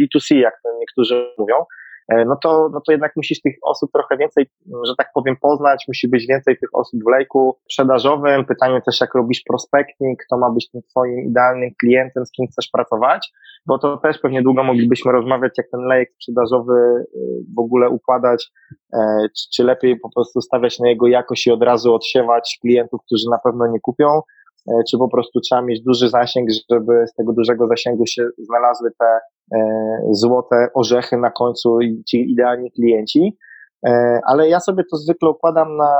B2C, 0.00 0.34
jak 0.36 0.54
niektórzy 0.80 1.26
mówią, 1.38 1.54
no 2.08 2.36
to, 2.42 2.68
no 2.72 2.80
to 2.86 2.92
jednak 2.92 3.12
musisz 3.16 3.40
tych 3.40 3.56
osób 3.62 3.92
trochę 3.92 4.16
więcej, 4.16 4.46
że 4.86 4.94
tak 4.98 5.08
powiem, 5.14 5.36
poznać, 5.42 5.84
musi 5.88 6.08
być 6.08 6.26
więcej 6.26 6.58
tych 6.58 6.68
osób 6.72 7.00
w 7.04 7.10
lejku 7.10 7.58
sprzedażowym. 7.64 8.44
Pytanie 8.44 8.80
też, 8.86 9.00
jak 9.00 9.14
robisz 9.14 9.42
prospecting, 9.48 10.18
kto 10.26 10.38
ma 10.38 10.50
być 10.50 10.70
tym 10.70 10.82
twoim 10.90 11.20
idealnym 11.20 11.70
klientem, 11.80 12.26
z 12.26 12.30
kim 12.30 12.46
chcesz 12.46 12.68
pracować 12.72 13.32
bo 13.66 13.78
to 13.78 13.96
też 13.96 14.18
pewnie 14.18 14.42
długo 14.42 14.64
moglibyśmy 14.64 15.12
rozmawiać, 15.12 15.52
jak 15.58 15.70
ten 15.70 15.80
lejek 15.80 16.10
sprzedażowy 16.14 16.72
y, 16.72 17.06
w 17.56 17.58
ogóle 17.58 17.88
układać, 17.88 18.52
e, 18.94 19.26
czy, 19.54 19.64
lepiej 19.64 20.00
po 20.00 20.10
prostu 20.14 20.40
stawiać 20.40 20.78
na 20.78 20.88
jego 20.88 21.06
jakość 21.06 21.46
i 21.46 21.50
od 21.50 21.62
razu 21.62 21.94
odsiewać 21.94 22.58
klientów, 22.60 23.00
którzy 23.06 23.30
na 23.30 23.38
pewno 23.44 23.66
nie 23.66 23.80
kupią, 23.80 24.06
e, 24.06 24.22
czy 24.90 24.98
po 24.98 25.08
prostu 25.08 25.40
trzeba 25.40 25.62
mieć 25.62 25.82
duży 25.82 26.08
zasięg, 26.08 26.48
żeby 26.70 27.06
z 27.06 27.14
tego 27.14 27.32
dużego 27.32 27.68
zasięgu 27.68 28.06
się 28.06 28.28
znalazły 28.38 28.90
te 28.98 29.06
e, 29.06 29.60
złote 30.10 30.68
orzechy 30.74 31.16
na 31.16 31.30
końcu 31.30 31.80
i 31.80 32.04
ci 32.04 32.30
idealni 32.32 32.72
klienci. 32.72 33.36
Ale 34.26 34.48
ja 34.48 34.60
sobie 34.60 34.84
to 34.90 34.96
zwykle 34.96 35.30
układam 35.30 35.76
na 35.76 35.94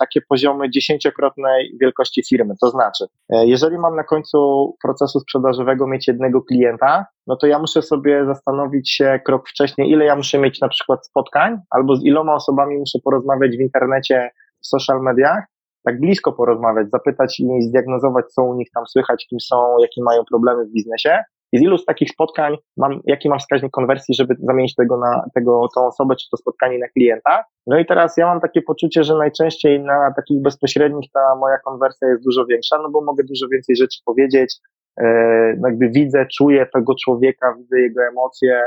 takie 0.00 0.20
poziomy 0.28 0.70
dziesięciokrotnej 0.70 1.76
wielkości 1.80 2.22
firmy. 2.28 2.54
To 2.60 2.70
znaczy, 2.70 3.04
e, 3.32 3.46
jeżeli 3.46 3.78
mam 3.78 3.96
na 3.96 4.04
końcu 4.04 4.38
procesu 4.82 5.20
sprzedażowego 5.20 5.86
mieć 5.86 6.08
jednego 6.08 6.42
klienta, 6.42 7.06
no 7.26 7.36
to 7.36 7.46
ja 7.46 7.58
muszę 7.58 7.82
sobie 7.82 8.26
zastanowić 8.26 8.90
się 8.90 9.20
krok 9.26 9.48
wcześniej, 9.48 9.90
ile 9.90 10.04
ja 10.04 10.16
muszę 10.16 10.38
mieć 10.38 10.60
na 10.60 10.68
przykład 10.68 11.06
spotkań, 11.06 11.58
albo 11.70 11.96
z 11.96 12.04
iloma 12.04 12.34
osobami 12.34 12.78
muszę 12.78 12.98
porozmawiać 13.04 13.56
w 13.56 13.60
internecie, 13.60 14.30
w 14.62 14.66
social 14.66 15.02
mediach, 15.02 15.44
tak 15.84 16.00
blisko 16.00 16.32
porozmawiać, 16.32 16.90
zapytać 16.90 17.40
i 17.40 17.62
zdiagnozować, 17.62 18.26
co 18.26 18.44
u 18.44 18.54
nich 18.54 18.68
tam 18.74 18.86
słychać, 18.86 19.26
kim 19.30 19.40
są, 19.40 19.78
jakie 19.80 20.02
mają 20.02 20.22
problemy 20.30 20.64
w 20.64 20.72
biznesie, 20.72 21.18
i 21.52 21.58
z 21.58 21.62
ilu 21.62 21.78
z 21.78 21.84
takich 21.84 22.10
spotkań 22.10 22.56
mam, 22.76 23.00
jaki 23.04 23.28
mam 23.28 23.38
wskaźnik 23.38 23.70
konwersji, 23.70 24.14
żeby 24.14 24.34
zamienić 24.38 24.74
tego 24.74 24.98
na 24.98 25.24
tego, 25.34 25.68
tą 25.74 25.86
osobę, 25.86 26.16
czy 26.16 26.26
to 26.30 26.36
spotkanie 26.36 26.78
na 26.78 26.88
klienta. 26.88 27.44
No 27.66 27.78
i 27.78 27.86
teraz 27.86 28.16
ja 28.16 28.26
mam 28.26 28.40
takie 28.40 28.62
poczucie, 28.62 29.04
że 29.04 29.14
najczęściej 29.14 29.80
na 29.80 30.12
takich 30.16 30.42
bezpośrednich 30.42 31.10
ta 31.12 31.36
moja 31.40 31.58
konwersja 31.58 32.08
jest 32.08 32.24
dużo 32.24 32.46
większa, 32.46 32.78
no 32.82 32.90
bo 32.90 33.04
mogę 33.04 33.24
dużo 33.24 33.48
więcej 33.48 33.76
rzeczy 33.76 33.98
powiedzieć, 34.04 34.56
jakby 35.64 35.88
widzę, 35.88 36.26
czuję 36.36 36.66
tego 36.74 36.94
człowieka, 37.04 37.54
widzę 37.58 37.80
jego 37.80 38.00
emocje, 38.02 38.62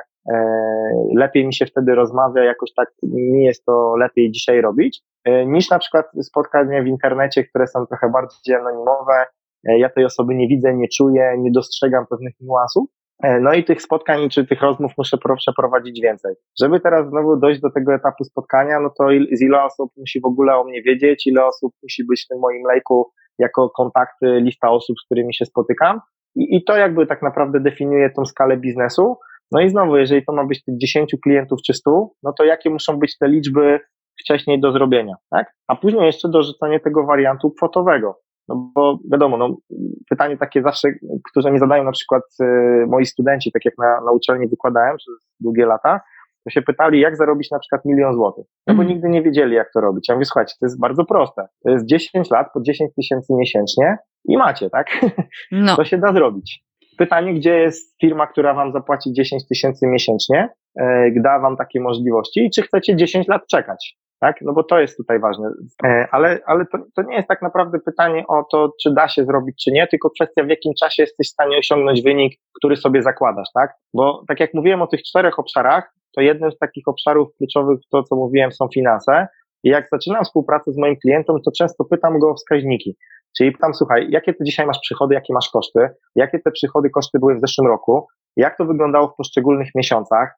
lepiej 1.15 1.47
mi 1.47 1.53
się 1.53 1.65
wtedy 1.65 1.95
rozmawia, 1.95 2.43
jakoś 2.43 2.73
tak 2.73 2.89
mi 3.03 3.43
jest 3.43 3.65
to 3.65 3.95
lepiej 3.99 4.31
dzisiaj 4.31 4.61
robić, 4.61 5.01
niż 5.47 5.69
na 5.69 5.79
przykład 5.79 6.05
spotkania 6.21 6.83
w 6.83 6.87
internecie, 6.87 7.43
które 7.43 7.67
są 7.67 7.85
trochę 7.85 8.09
bardziej 8.09 8.55
anonimowe, 8.55 9.25
ja 9.63 9.89
tej 9.89 10.05
osoby 10.05 10.35
nie 10.35 10.47
widzę, 10.47 10.73
nie 10.73 10.87
czuję, 10.87 11.35
nie 11.37 11.51
dostrzegam 11.51 12.05
pewnych 12.07 12.33
niuansów, 12.41 12.85
E, 13.23 13.39
no 13.39 13.53
i 13.53 13.63
tych 13.63 13.81
spotkań 13.81 14.29
czy 14.29 14.47
tych 14.47 14.61
rozmów 14.61 14.91
muszę 14.97 15.17
przeprowadzić 15.37 16.01
więcej. 16.01 16.35
Żeby 16.61 16.79
teraz 16.79 17.09
znowu 17.09 17.37
dojść 17.37 17.61
do 17.61 17.71
tego 17.71 17.93
etapu 17.93 18.23
spotkania, 18.23 18.79
no 18.79 18.89
to 18.89 19.07
z 19.31 19.41
ile 19.41 19.63
osób 19.63 19.91
musi 19.97 20.21
w 20.21 20.25
ogóle 20.25 20.55
o 20.55 20.63
mnie 20.63 20.81
wiedzieć, 20.81 21.27
ile 21.27 21.45
osób 21.45 21.73
musi 21.83 22.05
być 22.05 22.23
w 22.25 22.27
tym 22.27 22.39
moim 22.39 22.63
lejku 22.67 23.11
jako 23.39 23.69
kontakty, 23.69 24.41
lista 24.41 24.69
osób, 24.69 24.95
z 24.99 25.05
którymi 25.05 25.33
się 25.33 25.45
spotykam. 25.45 26.01
I, 26.35 26.55
I 26.55 26.63
to 26.63 26.77
jakby 26.77 27.07
tak 27.07 27.21
naprawdę 27.21 27.59
definiuje 27.59 28.09
tą 28.09 28.25
skalę 28.25 28.57
biznesu. 28.57 29.17
No 29.51 29.61
i 29.61 29.69
znowu, 29.69 29.97
jeżeli 29.97 30.25
to 30.25 30.33
ma 30.33 30.45
być 30.45 30.63
tych 30.63 30.77
10 30.77 31.15
klientów 31.23 31.59
czy 31.65 31.73
100, 31.73 32.09
no 32.23 32.33
to 32.37 32.43
jakie 32.43 32.69
muszą 32.69 32.99
być 32.99 33.17
te 33.17 33.27
liczby 33.27 33.79
wcześniej 34.21 34.59
do 34.59 34.71
zrobienia, 34.71 35.15
tak? 35.31 35.47
A 35.67 35.75
później 35.75 36.05
jeszcze 36.05 36.29
dorzucanie 36.29 36.79
tego 36.79 37.05
wariantu 37.05 37.51
kwotowego. 37.51 38.19
No 38.47 38.71
bo 38.75 38.99
wiadomo, 39.11 39.37
no, 39.37 39.57
pytanie 40.09 40.37
takie 40.37 40.61
zawsze, 40.61 40.87
które 41.31 41.51
mi 41.51 41.59
zadają 41.59 41.83
na 41.83 41.91
przykład 41.91 42.23
y, 42.41 42.45
moi 42.87 43.05
studenci, 43.05 43.51
tak 43.51 43.65
jak 43.65 43.73
na, 43.77 44.01
na 44.01 44.11
uczelni 44.11 44.47
wykładałem 44.47 44.97
przez 44.97 45.13
długie 45.39 45.65
lata, 45.65 46.01
to 46.45 46.49
się 46.49 46.61
pytali, 46.61 46.99
jak 46.99 47.17
zarobić 47.17 47.51
na 47.51 47.59
przykład 47.59 47.85
milion 47.85 48.13
złotych. 48.13 48.45
No 48.67 48.75
bo 48.75 48.81
mm. 48.81 48.93
nigdy 48.93 49.09
nie 49.09 49.21
wiedzieli, 49.21 49.55
jak 49.55 49.71
to 49.73 49.81
robić. 49.81 50.09
Ja 50.09 50.15
mówię, 50.15 50.25
słuchajcie, 50.25 50.53
to 50.59 50.65
jest 50.65 50.79
bardzo 50.79 51.05
proste. 51.05 51.47
To 51.63 51.69
jest 51.69 51.85
10 51.85 52.29
lat 52.31 52.47
po 52.53 52.61
10 52.61 52.91
tysięcy 52.95 53.33
miesięcznie 53.33 53.97
i 54.25 54.37
macie, 54.37 54.69
tak? 54.69 54.87
No. 55.51 55.75
To 55.75 55.85
się 55.85 55.97
da 55.97 56.13
zrobić. 56.13 56.63
Pytanie, 56.97 57.33
gdzie 57.33 57.57
jest 57.57 57.95
firma, 58.01 58.27
która 58.27 58.53
wam 58.53 58.71
zapłaci 58.71 59.13
10 59.13 59.47
tysięcy 59.47 59.87
miesięcznie, 59.87 60.49
yy, 60.75 61.21
da 61.21 61.39
wam 61.39 61.57
takie 61.57 61.79
możliwości 61.79 62.45
i 62.45 62.49
czy 62.49 62.61
chcecie 62.61 62.95
10 62.95 63.27
lat 63.27 63.41
czekać? 63.47 63.97
Tak? 64.19 64.35
No 64.41 64.53
bo 64.53 64.63
to 64.63 64.79
jest 64.79 64.97
tutaj 64.97 65.19
ważne. 65.19 65.51
E, 65.83 66.07
ale, 66.11 66.39
ale 66.45 66.65
to, 66.65 66.77
to 66.95 67.01
nie 67.01 67.15
jest 67.15 67.27
tak 67.27 67.41
naprawdę 67.41 67.79
pytanie 67.79 68.27
o 68.27 68.43
to, 68.51 68.71
czy 68.81 68.93
da 68.93 69.07
się 69.07 69.25
zrobić, 69.25 69.63
czy 69.63 69.71
nie, 69.71 69.87
tylko 69.87 70.09
kwestia, 70.09 70.43
w 70.43 70.49
jakim 70.49 70.73
czasie 70.79 71.03
jesteś 71.03 71.27
w 71.27 71.31
stanie 71.31 71.57
osiągnąć 71.57 72.01
wynik, 72.01 72.39
który 72.53 72.75
sobie 72.75 73.03
zakładasz, 73.03 73.47
tak? 73.53 73.73
Bo 73.93 74.23
tak 74.27 74.39
jak 74.39 74.53
mówiłem 74.53 74.81
o 74.81 74.87
tych 74.87 75.03
czterech 75.03 75.39
obszarach, 75.39 75.93
to 76.15 76.21
jednym 76.21 76.51
z 76.51 76.57
takich 76.57 76.87
obszarów 76.87 77.27
kluczowych, 77.37 77.79
to 77.91 78.03
co 78.03 78.15
mówiłem, 78.15 78.51
są 78.51 78.67
finanse. 78.73 79.27
I 79.63 79.69
jak 79.69 79.87
zaczynam 79.91 80.23
współpracę 80.23 80.71
z 80.71 80.77
moim 80.77 80.95
klientem, 80.95 81.35
to 81.45 81.51
często 81.51 81.85
pytam 81.85 82.19
go 82.19 82.29
o 82.29 82.35
wskaźniki. 82.35 82.97
Czyli 83.37 83.51
pytam, 83.51 83.73
słuchaj, 83.73 84.07
jakie 84.09 84.33
ty 84.33 84.43
dzisiaj 84.43 84.65
masz 84.65 84.79
przychody, 84.79 85.15
jakie 85.15 85.33
masz 85.33 85.49
koszty, 85.49 85.89
jakie 86.15 86.39
te 86.39 86.51
przychody, 86.51 86.89
koszty 86.89 87.19
były 87.19 87.35
w 87.35 87.41
zeszłym 87.41 87.67
roku, 87.67 88.07
jak 88.35 88.57
to 88.57 88.65
wyglądało 88.65 89.07
w 89.07 89.15
poszczególnych 89.15 89.69
miesiącach, 89.75 90.35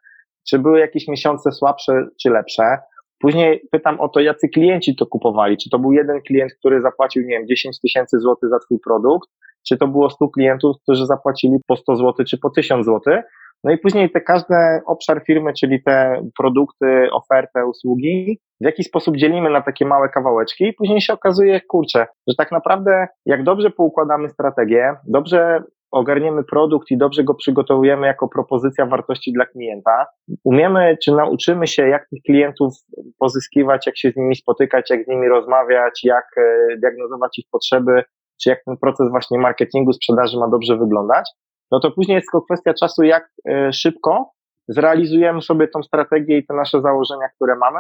czy 0.50 0.60
były 0.60 0.80
jakieś 0.80 1.08
miesiące 1.08 1.52
słabsze 1.52 2.08
czy 2.22 2.30
lepsze, 2.30 2.78
Później 3.20 3.62
pytam 3.72 4.00
o 4.00 4.10
to, 4.10 4.20
jacy 4.20 4.50
klienci 4.50 4.96
to 4.96 5.06
kupowali. 5.06 5.58
Czy 5.58 5.70
to 5.70 5.80
był 5.80 5.92
jeden 5.92 6.22
klient, 6.22 6.54
który 6.54 6.82
zapłacił, 6.82 7.22
nie 7.22 7.38
wiem, 7.38 7.48
10 7.48 7.80
tysięcy 7.80 8.20
złotych 8.20 8.50
za 8.50 8.60
twój 8.60 8.80
produkt, 8.80 9.30
czy 9.68 9.78
to 9.78 9.88
było 9.88 10.10
100 10.10 10.28
klientów, 10.30 10.76
którzy 10.84 11.06
zapłacili 11.06 11.58
po 11.68 11.76
100 11.76 11.96
zł 11.96 12.26
czy 12.30 12.38
po 12.38 12.50
1000 12.50 12.86
zł. 12.86 13.22
No 13.64 13.72
i 13.72 13.78
później 13.78 14.12
te 14.12 14.22
każdy 14.22 14.56
obszar 14.86 15.24
firmy, 15.26 15.54
czyli 15.54 15.84
te 15.84 16.22
produkty, 16.38 17.08
ofertę, 17.12 17.66
usługi, 17.66 18.40
w 18.62 18.66
jaki 18.66 18.84
sposób 18.84 19.18
dzielimy 19.18 19.50
na 19.50 19.62
takie 19.62 19.86
małe 19.86 20.10
kawałeczki 20.10 20.64
i 20.68 20.74
później 20.74 21.02
się 21.02 21.14
okazuje, 21.14 21.62
kurczę, 21.62 22.08
że 22.28 22.36
tak 22.36 22.52
naprawdę 22.52 23.08
jak 23.26 23.44
dobrze 23.44 23.70
poukładamy 23.70 24.30
strategię, 24.30 24.96
dobrze 25.08 25.64
ogarniemy 25.92 26.44
produkt 26.44 26.92
i 26.92 26.98
dobrze 26.98 27.24
go 27.24 27.34
przygotowujemy 27.34 28.08
jako 28.08 28.28
propozycja 28.28 28.86
wartości 28.86 29.34
dla 29.34 29.46
klienta, 29.46 30.06
umiemy 30.44 30.98
czy 31.04 31.12
nauczymy 31.12 31.68
się, 31.68 31.88
jak 31.88 32.10
tych 32.10 32.22
klientów 32.26 32.74
pozyskiwać, 33.20 33.86
jak 33.86 33.98
się 33.98 34.12
z 34.12 34.16
nimi 34.16 34.36
spotykać, 34.36 34.90
jak 34.90 35.06
z 35.06 35.08
nimi 35.08 35.28
rozmawiać, 35.28 36.04
jak 36.04 36.26
e, 36.38 36.78
diagnozować 36.78 37.40
ich 37.40 37.46
potrzeby, 37.52 38.04
czy 38.44 38.50
jak 38.50 38.64
ten 38.66 38.78
proces 38.78 39.10
właśnie 39.10 39.40
marketingu, 39.40 39.94
sprzedaży 39.94 40.38
ma 40.38 40.48
dobrze 40.48 40.78
wyglądać, 40.78 41.30
no 41.72 41.80
to 41.80 41.92
później 41.92 42.16
jest 42.16 42.28
tylko 42.32 42.46
kwestia 42.46 42.74
czasu, 42.74 43.04
jak 43.04 43.30
e, 43.50 43.74
szybko 43.74 44.32
zrealizujemy 44.68 45.42
sobie 45.42 45.68
tą 45.68 45.84
strategię 45.84 46.38
i 46.38 46.46
te 46.46 46.54
nasze 46.54 46.82
założenia, 46.82 47.28
które 47.36 47.56
mamy, 47.56 47.80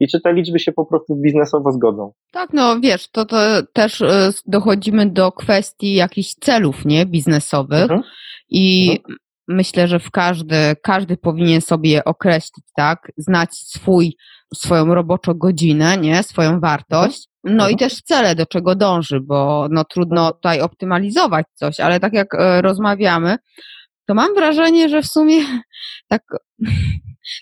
i 0.00 0.08
czy 0.08 0.20
te 0.20 0.32
liczby 0.32 0.58
się 0.58 0.72
po 0.72 0.86
prostu 0.86 1.16
biznesowo 1.16 1.72
zgodzą. 1.72 2.12
Tak, 2.32 2.52
no 2.52 2.80
wiesz, 2.80 3.10
to, 3.10 3.24
to 3.24 3.36
też 3.72 4.02
e, 4.02 4.30
dochodzimy 4.46 5.10
do 5.10 5.32
kwestii 5.32 5.94
jakichś 5.94 6.34
celów, 6.34 6.84
nie, 6.84 7.06
biznesowych 7.06 7.82
mhm. 7.82 8.02
i 8.48 8.90
mhm. 8.90 9.18
myślę, 9.48 9.88
że 9.88 9.98
w 9.98 10.10
każdy, 10.10 10.56
każdy 10.82 11.16
powinien 11.16 11.60
sobie 11.60 12.04
określić, 12.04 12.64
tak, 12.76 13.12
znać 13.16 13.54
swój, 13.54 14.16
swoją 14.54 14.94
roboczą 14.94 15.34
godzinę, 15.34 15.96
nie, 15.96 16.22
swoją 16.22 16.60
wartość, 16.60 17.28
mhm. 17.44 17.56
no 17.56 17.68
i 17.68 17.72
mhm. 17.72 17.78
też 17.90 18.02
cele, 18.02 18.34
do 18.34 18.46
czego 18.46 18.74
dąży, 18.74 19.20
bo 19.20 19.68
no 19.70 19.84
trudno 19.84 20.32
tutaj 20.32 20.60
optymalizować 20.60 21.46
coś, 21.54 21.80
ale 21.80 22.00
tak 22.00 22.12
jak 22.12 22.34
e, 22.34 22.62
rozmawiamy, 22.62 23.36
to 24.06 24.14
mam 24.14 24.34
wrażenie, 24.34 24.88
że 24.88 25.02
w 25.02 25.06
sumie 25.06 25.40
tak 26.08 26.22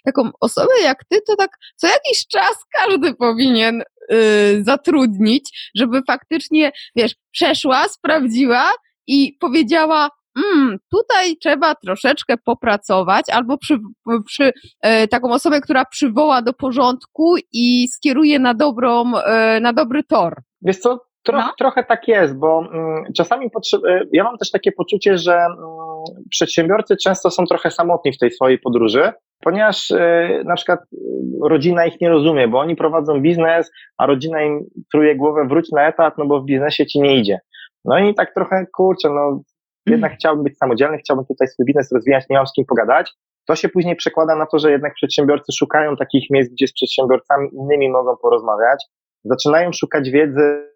taką 0.05 0.31
osobę 0.41 0.73
jak 0.83 1.05
ty, 1.09 1.21
to 1.27 1.37
tak 1.37 1.51
co 1.77 1.87
jakiś 1.87 2.27
czas 2.27 2.55
każdy 2.73 3.15
powinien 3.15 3.83
y, 4.13 4.65
zatrudnić, 4.65 5.71
żeby 5.77 6.03
faktycznie, 6.07 6.73
wiesz, 6.97 7.15
przeszła, 7.31 7.89
sprawdziła 7.89 8.73
i 9.07 9.37
powiedziała, 9.41 10.11
mm, 10.37 10.79
tutaj 10.91 11.37
trzeba 11.37 11.75
troszeczkę 11.75 12.37
popracować, 12.45 13.31
albo 13.31 13.59
przy, 13.59 13.79
przy 14.27 14.53
e, 14.81 15.09
taką 15.09 15.33
osobę, 15.33 15.61
która 15.61 15.85
przywoła 15.85 16.43
do 16.43 16.53
porządku 16.53 17.37
i 17.53 17.89
skieruje 17.89 18.39
na 18.39 18.55
dobrą, 18.55 19.17
e, 19.17 19.61
na 19.61 19.73
dobry 19.73 20.03
tor. 20.05 20.43
Wiesz 20.63 20.79
co, 20.79 20.99
Tro, 21.23 21.39
no. 21.39 21.53
Trochę 21.59 21.85
tak 21.85 22.09
jest, 22.09 22.39
bo 22.39 22.65
mm, 22.73 23.05
czasami 23.17 23.47
e, 23.47 24.01
ja 24.13 24.25
mam 24.25 24.39
też 24.39 24.51
takie 24.51 24.73
poczucie, 24.73 25.19
że 25.19 25.35
mm, 25.35 25.57
przedsiębiorcy 26.31 26.97
często 26.97 27.31
są 27.31 27.45
trochę 27.45 27.71
samotni 27.71 28.13
w 28.13 28.19
tej 28.19 28.31
swojej 28.31 28.59
podróży, 28.59 29.13
ponieważ 29.41 29.91
e, 29.91 30.43
na 30.45 30.55
przykład 30.55 30.81
e, 30.81 31.49
rodzina 31.49 31.87
ich 31.87 32.01
nie 32.01 32.09
rozumie, 32.09 32.49
bo 32.49 32.59
oni 32.59 32.77
prowadzą 32.77 33.21
biznes, 33.21 33.71
a 33.99 34.07
rodzina 34.07 34.43
im 34.43 34.61
truje 34.93 35.17
głowę, 35.17 35.47
wróć 35.49 35.73
na 35.73 35.89
etat, 35.89 36.19
no 36.19 36.27
bo 36.27 36.41
w 36.41 36.45
biznesie 36.45 36.87
ci 36.87 37.01
nie 37.01 37.17
idzie. 37.17 37.39
No 37.85 37.99
i 37.99 38.15
tak 38.15 38.35
trochę, 38.35 38.67
kurczę, 38.77 39.11
no 39.11 39.41
jednak 39.87 40.13
chciałbym 40.15 40.45
być 40.45 40.59
samodzielny, 40.59 40.99
chciałbym 40.99 41.27
tutaj 41.27 41.49
swój 41.49 41.67
biznes 41.67 41.93
rozwijać, 41.93 42.25
nie 42.31 42.37
mam 42.37 42.47
z 42.47 42.53
kim 42.53 42.65
pogadać. 42.69 43.13
To 43.47 43.57
się 43.57 43.69
później 43.69 43.97
przekłada 43.97 44.37
na 44.37 44.47
to, 44.47 44.59
że 44.59 44.71
jednak 44.71 44.95
przedsiębiorcy 44.95 45.53
szukają 45.53 45.97
takich 45.97 46.31
miejsc, 46.31 46.53
gdzie 46.53 46.67
z 46.67 46.73
przedsiębiorcami 46.73 47.49
innymi 47.53 47.91
mogą 47.91 48.17
porozmawiać, 48.17 48.85
zaczynają 49.25 49.73
szukać 49.73 50.11
wiedzy 50.11 50.72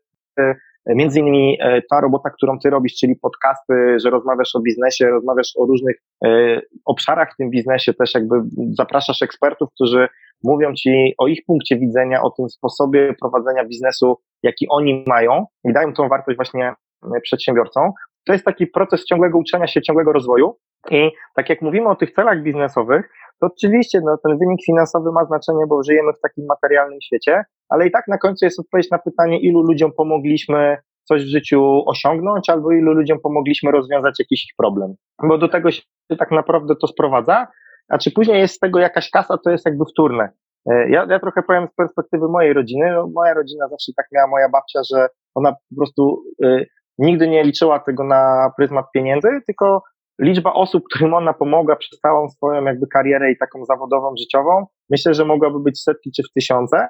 Między 0.86 1.20
innymi 1.20 1.58
e, 1.60 1.82
ta 1.90 2.00
robota, 2.00 2.30
którą 2.30 2.58
ty 2.58 2.70
robisz, 2.70 2.94
czyli 2.94 3.16
podcasty, 3.16 4.00
że 4.00 4.10
rozmawiasz 4.10 4.54
o 4.54 4.60
biznesie, 4.60 5.06
rozmawiasz 5.06 5.52
o 5.56 5.66
różnych 5.66 5.96
e, 6.24 6.60
obszarach 6.84 7.32
w 7.32 7.36
tym 7.36 7.50
biznesie, 7.50 7.94
też 7.94 8.14
jakby 8.14 8.36
zapraszasz 8.70 9.22
ekspertów, 9.22 9.68
którzy 9.74 10.08
mówią 10.44 10.74
ci 10.74 11.14
o 11.18 11.26
ich 11.26 11.40
punkcie 11.46 11.76
widzenia, 11.76 12.22
o 12.22 12.30
tym 12.30 12.48
sposobie 12.48 13.14
prowadzenia 13.20 13.64
biznesu, 13.64 14.20
jaki 14.42 14.66
oni 14.70 15.04
mają 15.06 15.46
i 15.64 15.72
dają 15.72 15.92
tą 15.92 16.08
wartość 16.08 16.36
właśnie 16.36 16.74
e, 17.16 17.20
przedsiębiorcom. 17.20 17.90
To 18.26 18.32
jest 18.32 18.44
taki 18.44 18.66
proces 18.66 19.04
ciągłego 19.04 19.38
uczenia 19.38 19.66
się, 19.66 19.82
ciągłego 19.82 20.12
rozwoju. 20.12 20.56
I 20.90 21.10
tak 21.36 21.48
jak 21.48 21.62
mówimy 21.62 21.88
o 21.88 21.96
tych 21.96 22.12
celach 22.12 22.42
biznesowych, 22.42 23.08
to 23.40 23.46
oczywiście 23.46 24.00
no, 24.04 24.18
ten 24.24 24.38
wynik 24.38 24.64
finansowy 24.66 25.12
ma 25.12 25.24
znaczenie, 25.24 25.66
bo 25.68 25.82
żyjemy 25.82 26.12
w 26.12 26.20
takim 26.20 26.44
materialnym 26.46 27.00
świecie, 27.00 27.44
ale 27.68 27.86
i 27.86 27.90
tak 27.90 28.08
na 28.08 28.18
końcu 28.18 28.44
jest 28.44 28.60
odpowiedź 28.60 28.90
na 28.90 28.98
pytanie, 28.98 29.40
ilu 29.40 29.62
ludziom 29.62 29.92
pomogliśmy 29.92 30.76
coś 31.04 31.24
w 31.24 31.28
życiu 31.28 31.82
osiągnąć, 31.86 32.50
albo 32.50 32.72
ilu 32.72 32.92
ludziom 32.92 33.18
pomogliśmy 33.20 33.70
rozwiązać 33.70 34.14
jakiś 34.18 34.54
problem. 34.58 34.94
Bo 35.22 35.38
do 35.38 35.48
tego 35.48 35.70
się 35.70 35.82
tak 36.18 36.30
naprawdę 36.30 36.74
to 36.76 36.86
sprowadza, 36.86 37.46
a 37.88 37.98
czy 37.98 38.10
później 38.10 38.40
jest 38.40 38.54
z 38.54 38.58
tego 38.58 38.78
jakaś 38.78 39.10
kasa, 39.10 39.38
to 39.44 39.50
jest 39.50 39.66
jakby 39.66 39.84
wtórne. 39.84 40.28
E, 40.70 40.90
ja, 40.90 41.06
ja 41.10 41.20
trochę 41.20 41.42
powiem 41.42 41.68
z 41.72 41.74
perspektywy 41.74 42.28
mojej 42.28 42.52
rodziny. 42.52 42.92
No, 42.92 43.08
moja 43.14 43.34
rodzina 43.34 43.68
zawsze 43.68 43.92
tak 43.96 44.06
miała, 44.12 44.28
moja 44.28 44.48
babcia, 44.48 44.80
że 44.92 45.08
ona 45.34 45.52
po 45.52 45.76
prostu 45.76 46.22
y, 46.44 46.66
nigdy 46.98 47.28
nie 47.28 47.44
liczyła 47.44 47.78
tego 47.78 48.04
na 48.04 48.50
pryzmat 48.56 48.86
pieniędzy, 48.94 49.28
tylko 49.46 49.82
liczba 50.20 50.52
osób, 50.52 50.84
którym 50.90 51.14
ona 51.14 51.32
pomogła 51.32 51.76
przez 51.76 52.00
całą 52.00 52.28
swoją 52.28 52.64
jakby 52.64 52.86
karierę 52.86 53.32
i 53.32 53.38
taką 53.38 53.64
zawodową, 53.64 54.14
życiową, 54.18 54.66
myślę, 54.90 55.14
że 55.14 55.24
mogłaby 55.24 55.60
być 55.60 55.82
setki 55.82 56.10
czy 56.16 56.22
w 56.22 56.32
tysiące. 56.32 56.88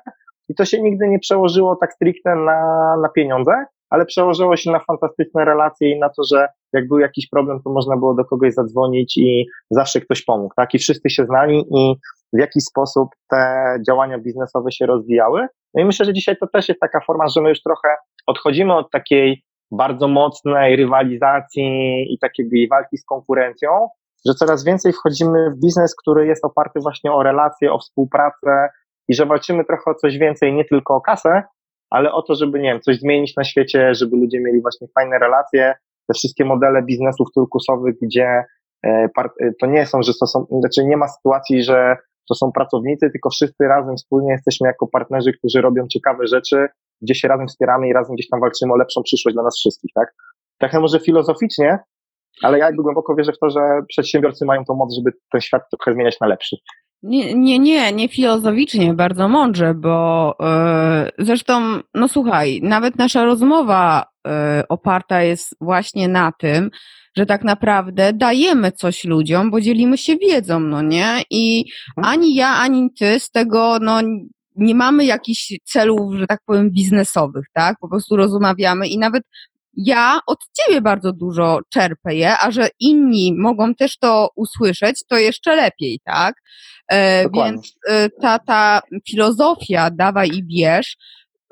I 0.48 0.54
to 0.54 0.64
się 0.64 0.82
nigdy 0.82 1.08
nie 1.08 1.18
przełożyło 1.18 1.76
tak 1.76 1.92
stricte 1.92 2.34
na, 2.34 2.60
na 3.02 3.08
pieniądze, 3.08 3.52
ale 3.90 4.06
przełożyło 4.06 4.56
się 4.56 4.70
na 4.70 4.80
fantastyczne 4.80 5.44
relacje 5.44 5.90
i 5.90 5.98
na 5.98 6.08
to, 6.08 6.22
że 6.30 6.48
jak 6.72 6.88
był 6.88 6.98
jakiś 6.98 7.28
problem, 7.28 7.62
to 7.64 7.70
można 7.70 7.96
było 7.96 8.14
do 8.14 8.24
kogoś 8.24 8.54
zadzwonić 8.54 9.16
i 9.16 9.46
zawsze 9.70 10.00
ktoś 10.00 10.24
pomógł, 10.24 10.54
tak? 10.56 10.74
I 10.74 10.78
wszyscy 10.78 11.10
się 11.10 11.24
znali 11.24 11.64
i 11.76 11.94
w 12.32 12.38
jaki 12.38 12.60
sposób 12.60 13.08
te 13.30 13.38
działania 13.86 14.18
biznesowe 14.18 14.72
się 14.72 14.86
rozwijały. 14.86 15.46
No 15.74 15.82
i 15.82 15.84
myślę, 15.84 16.06
że 16.06 16.12
dzisiaj 16.12 16.36
to 16.40 16.46
też 16.46 16.68
jest 16.68 16.80
taka 16.80 17.00
forma, 17.06 17.28
że 17.28 17.40
my 17.40 17.48
już 17.48 17.62
trochę 17.62 17.88
odchodzimy 18.26 18.74
od 18.74 18.90
takiej 18.90 19.42
bardzo 19.70 20.08
mocnej 20.08 20.76
rywalizacji 20.76 22.04
i 22.14 22.18
takiej 22.18 22.68
walki 22.68 22.98
z 22.98 23.04
konkurencją, 23.04 23.70
że 24.26 24.34
coraz 24.34 24.64
więcej 24.64 24.92
wchodzimy 24.92 25.50
w 25.50 25.60
biznes, 25.60 25.94
który 25.96 26.26
jest 26.26 26.44
oparty 26.44 26.80
właśnie 26.80 27.12
o 27.12 27.22
relacje, 27.22 27.72
o 27.72 27.78
współpracę 27.78 28.68
i 29.08 29.14
że 29.14 29.26
walczymy 29.26 29.64
trochę 29.64 29.90
o 29.90 29.94
coś 29.94 30.18
więcej, 30.18 30.54
nie 30.54 30.64
tylko 30.64 30.94
o 30.94 31.00
kasę, 31.00 31.42
ale 31.90 32.12
o 32.12 32.22
to, 32.22 32.34
żeby, 32.34 32.60
nie 32.60 32.72
wiem, 32.72 32.80
coś 32.80 32.98
zmienić 32.98 33.36
na 33.36 33.44
świecie, 33.44 33.94
żeby 33.94 34.16
ludzie 34.16 34.40
mieli 34.40 34.62
właśnie 34.62 34.88
fajne 34.94 35.18
relacje, 35.18 35.74
te 36.08 36.14
wszystkie 36.14 36.44
modele 36.44 36.82
biznesów 36.82 37.28
turkusowych, 37.34 37.94
gdzie 38.02 38.44
e, 38.86 39.08
e, 39.40 39.52
to 39.60 39.66
nie 39.66 39.86
są, 39.86 40.02
że 40.02 40.12
to 40.20 40.26
są, 40.26 40.46
znaczy 40.60 40.84
nie 40.84 40.96
ma 40.96 41.08
sytuacji, 41.08 41.62
że 41.62 41.96
to 42.28 42.34
są 42.34 42.52
pracownicy, 42.52 43.10
tylko 43.10 43.30
wszyscy 43.30 43.64
razem 43.64 43.96
wspólnie 43.96 44.32
jesteśmy 44.32 44.68
jako 44.68 44.86
partnerzy, 44.86 45.32
którzy 45.32 45.60
robią 45.60 45.86
ciekawe 45.88 46.26
rzeczy, 46.26 46.66
gdzie 47.02 47.14
się 47.14 47.28
razem 47.28 47.46
wspieramy 47.46 47.88
i 47.88 47.92
razem 47.92 48.14
gdzieś 48.14 48.28
tam 48.28 48.40
walczymy 48.40 48.72
o 48.72 48.76
lepszą 48.76 49.02
przyszłość 49.02 49.34
dla 49.34 49.42
nas 49.42 49.56
wszystkich, 49.58 49.90
tak? 49.94 50.14
Trochę 50.58 50.80
może 50.80 51.00
filozoficznie, 51.00 51.78
ale 52.42 52.58
ja 52.58 52.66
jakby 52.66 52.82
głęboko 52.82 53.14
wierzę 53.14 53.32
w 53.32 53.38
to, 53.38 53.50
że 53.50 53.60
przedsiębiorcy 53.88 54.44
mają 54.44 54.64
tą 54.64 54.74
moc, 54.74 54.94
żeby 54.94 55.10
ten 55.32 55.40
świat 55.40 55.62
trochę 55.70 55.94
zmieniać 55.94 56.20
na 56.20 56.26
lepszy. 56.26 56.56
Nie, 57.02 57.34
nie, 57.34 57.58
nie, 57.58 57.92
nie 57.92 58.08
filozoficznie, 58.08 58.94
bardzo 58.94 59.28
mądrze, 59.28 59.74
bo 59.74 60.34
yy, 60.40 61.24
zresztą, 61.24 61.80
no 61.94 62.08
słuchaj, 62.08 62.60
nawet 62.62 62.96
nasza 62.96 63.24
rozmowa 63.24 64.06
yy, 64.26 64.32
oparta 64.68 65.22
jest 65.22 65.56
właśnie 65.60 66.08
na 66.08 66.32
tym, 66.32 66.70
że 67.16 67.26
tak 67.26 67.44
naprawdę 67.44 68.12
dajemy 68.12 68.72
coś 68.72 69.04
ludziom, 69.04 69.50
bo 69.50 69.60
dzielimy 69.60 69.98
się 69.98 70.16
wiedzą, 70.16 70.60
no 70.60 70.82
nie? 70.82 71.22
I 71.30 71.64
mhm. 71.98 72.14
ani 72.14 72.34
ja, 72.34 72.48
ani 72.48 72.92
ty 72.98 73.20
z 73.20 73.30
tego, 73.30 73.78
no 73.80 74.00
nie 74.56 74.74
mamy 74.74 75.04
jakichś 75.04 75.52
celów, 75.64 76.14
że 76.14 76.26
tak 76.26 76.40
powiem, 76.46 76.70
biznesowych, 76.70 77.44
tak? 77.52 77.76
Po 77.80 77.88
prostu 77.88 78.16
rozmawiamy 78.16 78.88
i 78.88 78.98
nawet 78.98 79.22
ja 79.76 80.20
od 80.26 80.38
ciebie 80.52 80.80
bardzo 80.80 81.12
dużo 81.12 81.60
czerpę 81.72 82.14
je, 82.14 82.38
a 82.38 82.50
że 82.50 82.68
inni 82.80 83.34
mogą 83.38 83.74
też 83.74 83.98
to 83.98 84.28
usłyszeć, 84.36 85.04
to 85.08 85.16
jeszcze 85.16 85.56
lepiej, 85.56 86.00
tak? 86.04 86.34
E, 86.88 87.30
więc 87.30 87.76
e, 87.88 88.08
ta, 88.10 88.38
ta 88.38 88.80
filozofia 89.10 89.90
dawaj 89.90 90.30
i 90.34 90.44
bierz 90.44 90.96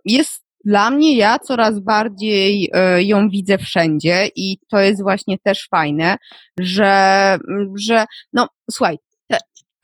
jest 0.05 0.45
dla 0.65 0.91
mnie, 0.91 1.17
ja 1.17 1.39
coraz 1.39 1.81
bardziej 1.81 2.71
e, 2.73 3.03
ją 3.03 3.29
widzę 3.29 3.59
wszędzie 3.59 4.29
i 4.37 4.59
to 4.71 4.79
jest 4.79 5.03
właśnie 5.03 5.39
też 5.39 5.69
fajne, 5.71 6.17
że, 6.61 7.39
że 7.77 8.05
no 8.33 8.49
słuchaj, 8.71 8.99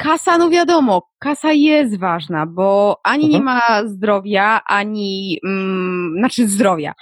kasa, 0.00 0.38
no 0.38 0.50
wiadomo, 0.50 1.02
kasa 1.18 1.52
jest 1.52 1.98
ważna, 1.98 2.46
bo 2.46 3.00
ani 3.04 3.24
mhm. 3.24 3.32
nie 3.32 3.44
ma 3.44 3.60
zdrowia, 3.86 4.60
ani, 4.66 5.38
mm, 5.44 6.14
znaczy 6.18 6.48
zdrowia, 6.48 6.92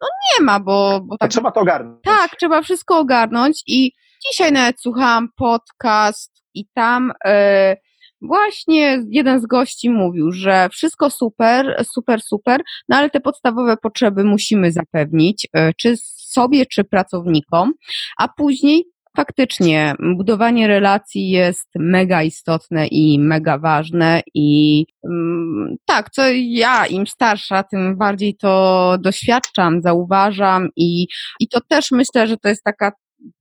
no 0.00 0.08
nie 0.30 0.44
ma, 0.44 0.60
bo... 0.60 1.00
bo 1.00 1.18
tak, 1.18 1.30
trzeba 1.30 1.50
to 1.50 1.60
ogarnąć. 1.60 1.98
Tak, 2.02 2.36
trzeba 2.36 2.62
wszystko 2.62 2.98
ogarnąć 2.98 3.62
i 3.66 3.92
dzisiaj 4.26 4.52
nawet 4.52 4.80
słuchałam 4.80 5.28
podcast 5.36 6.42
i 6.54 6.66
tam 6.74 7.12
e, 7.24 7.76
właśnie 8.20 9.02
jeden 9.10 9.40
z 9.40 9.46
gości 9.46 9.90
mówił, 9.90 10.32
że 10.32 10.68
wszystko 10.68 11.10
super, 11.10 11.84
super, 11.92 12.20
super, 12.22 12.60
no 12.88 12.96
ale 12.96 13.10
te 13.10 13.20
podstawowe 13.20 13.76
potrzeby 13.76 14.24
musimy 14.24 14.72
zapewnić, 14.72 15.48
e, 15.52 15.72
czy 15.74 15.96
sobie, 16.36 16.66
czy 16.66 16.84
pracownikom, 16.84 17.72
a 18.18 18.28
później 18.28 18.84
faktycznie 19.16 19.94
budowanie 20.16 20.68
relacji 20.68 21.28
jest 21.28 21.68
mega 21.74 22.22
istotne 22.22 22.86
i 22.86 23.18
mega 23.18 23.58
ważne 23.58 24.22
i 24.34 24.84
mm, 25.04 25.76
tak, 25.84 26.10
co 26.10 26.22
ja 26.34 26.86
im 26.86 27.06
starsza, 27.06 27.62
tym 27.62 27.96
bardziej 27.96 28.36
to 28.36 28.96
doświadczam, 29.00 29.82
zauważam 29.82 30.68
i, 30.76 31.06
i 31.40 31.48
to 31.48 31.60
też 31.68 31.90
myślę, 31.90 32.26
że 32.26 32.36
to 32.36 32.48
jest 32.48 32.64
taka 32.64 32.92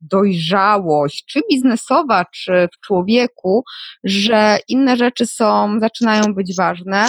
dojrzałość, 0.01 1.25
czy 1.25 1.39
biznesowa, 1.51 2.25
czy 2.33 2.67
w 2.73 2.85
człowieku, 2.85 3.63
że 4.03 4.57
inne 4.67 4.97
rzeczy 4.97 5.25
są, 5.25 5.79
zaczynają 5.79 6.33
być 6.33 6.55
ważne, 6.57 7.05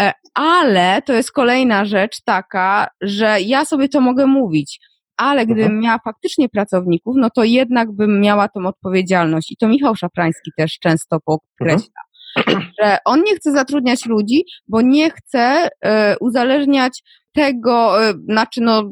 e, 0.00 0.12
ale 0.34 1.02
to 1.02 1.12
jest 1.12 1.32
kolejna 1.32 1.84
rzecz 1.84 2.20
taka, 2.24 2.88
że 3.00 3.40
ja 3.40 3.64
sobie 3.64 3.88
to 3.88 4.00
mogę 4.00 4.26
mówić 4.26 4.80
ale 5.18 5.46
gdybym 5.46 5.64
mhm. 5.64 5.80
miała 5.80 5.98
faktycznie 6.04 6.48
pracowników, 6.48 7.14
no 7.18 7.30
to 7.30 7.44
jednak 7.44 7.92
bym 7.92 8.20
miała 8.20 8.48
tą 8.48 8.66
odpowiedzialność. 8.66 9.52
I 9.52 9.56
to 9.56 9.68
Michał 9.68 9.96
Szaprański 9.96 10.50
też 10.56 10.78
często 10.78 11.18
podkreśla, 11.20 12.02
mhm. 12.36 12.66
że 12.82 12.98
on 13.04 13.22
nie 13.22 13.36
chce 13.36 13.52
zatrudniać 13.52 14.06
ludzi, 14.06 14.44
bo 14.68 14.80
nie 14.80 15.10
chce 15.10 15.68
y, 15.68 15.88
uzależniać 16.20 17.02
tego, 17.32 18.04
y, 18.10 18.12
znaczy 18.12 18.60
no, 18.60 18.90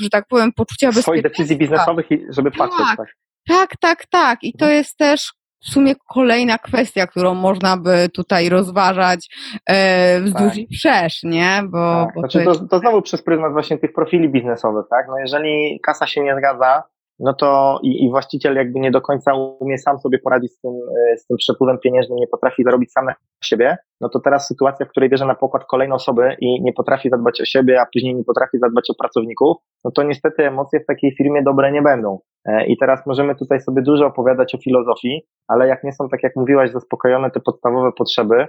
że 0.00 0.10
tak 0.10 0.26
powiem, 0.28 0.52
poczucia 0.52 0.86
bezpieczeństwa. 0.86 1.02
Swoich 1.02 1.22
decyzji 1.22 1.56
biznesowych, 1.56 2.06
żeby 2.28 2.50
patrzeć, 2.50 2.86
tak. 2.86 2.96
tak. 2.96 3.16
Tak, 3.48 3.76
tak, 3.76 4.06
tak. 4.06 4.38
I 4.42 4.52
to 4.52 4.64
mhm. 4.64 4.76
jest 4.76 4.96
też 4.96 5.32
w 5.62 5.70
sumie 5.70 5.94
kolejna 6.08 6.58
kwestia, 6.58 7.06
którą 7.06 7.34
można 7.34 7.76
by 7.76 8.08
tutaj 8.14 8.48
rozważać 8.48 9.28
e, 9.66 10.20
wzdłuż 10.20 10.48
tak. 10.48 10.56
i 10.56 10.76
wszerz, 10.76 11.22
nie? 11.22 11.60
Bo, 11.68 12.04
tak. 12.06 12.14
bo 12.14 12.20
znaczy, 12.20 12.44
to, 12.44 12.50
jest... 12.50 12.60
to, 12.60 12.68
to 12.68 12.78
znowu 12.78 13.02
przez 13.02 13.22
pryzmat 13.22 13.52
właśnie 13.52 13.78
tych 13.78 13.92
profili 13.92 14.28
biznesowych, 14.28 14.86
tak? 14.90 15.06
No 15.08 15.18
jeżeli 15.18 15.80
kasa 15.82 16.06
się 16.06 16.20
nie 16.20 16.36
zgadza, 16.36 16.82
no 17.22 17.34
to 17.34 17.78
i, 17.82 18.04
i 18.04 18.10
właściciel 18.10 18.56
jakby 18.56 18.80
nie 18.80 18.90
do 18.90 19.00
końca 19.00 19.34
umie 19.34 19.78
sam 19.78 19.98
sobie 19.98 20.18
poradzić 20.18 20.52
z 20.52 20.60
tym, 20.60 20.72
e, 20.72 21.16
z 21.16 21.26
tym 21.26 21.36
przepływem 21.36 21.78
pieniężnym, 21.78 22.18
nie 22.18 22.26
potrafi 22.26 22.64
zarobić 22.64 22.92
sam 22.92 23.04
na 23.04 23.14
siebie, 23.44 23.76
no 24.00 24.08
to 24.08 24.20
teraz 24.20 24.46
sytuacja, 24.46 24.86
w 24.86 24.88
której 24.88 25.10
bierze 25.10 25.26
na 25.26 25.34
pokład 25.34 25.64
kolejne 25.64 25.94
osoby 25.94 26.36
i 26.40 26.62
nie 26.62 26.72
potrafi 26.72 27.10
zadbać 27.10 27.40
o 27.40 27.44
siebie, 27.44 27.80
a 27.80 27.86
później 27.92 28.14
nie 28.14 28.24
potrafi 28.24 28.58
zadbać 28.58 28.90
o 28.90 28.94
pracowników, 28.94 29.56
no 29.84 29.90
to 29.90 30.02
niestety 30.02 30.46
emocje 30.46 30.80
w 30.80 30.86
takiej 30.86 31.14
firmie 31.16 31.42
dobre 31.42 31.72
nie 31.72 31.82
będą. 31.82 32.18
E, 32.44 32.66
I 32.66 32.76
teraz 32.78 33.06
możemy 33.06 33.34
tutaj 33.34 33.60
sobie 33.60 33.82
dużo 33.82 34.06
opowiadać 34.06 34.54
o 34.54 34.58
filozofii, 34.58 35.22
ale 35.48 35.68
jak 35.68 35.84
nie 35.84 35.92
są, 35.92 36.08
tak 36.08 36.22
jak 36.22 36.36
mówiłaś, 36.36 36.70
zaspokojone 36.70 37.30
te 37.30 37.40
podstawowe 37.40 37.92
potrzeby, 37.92 38.46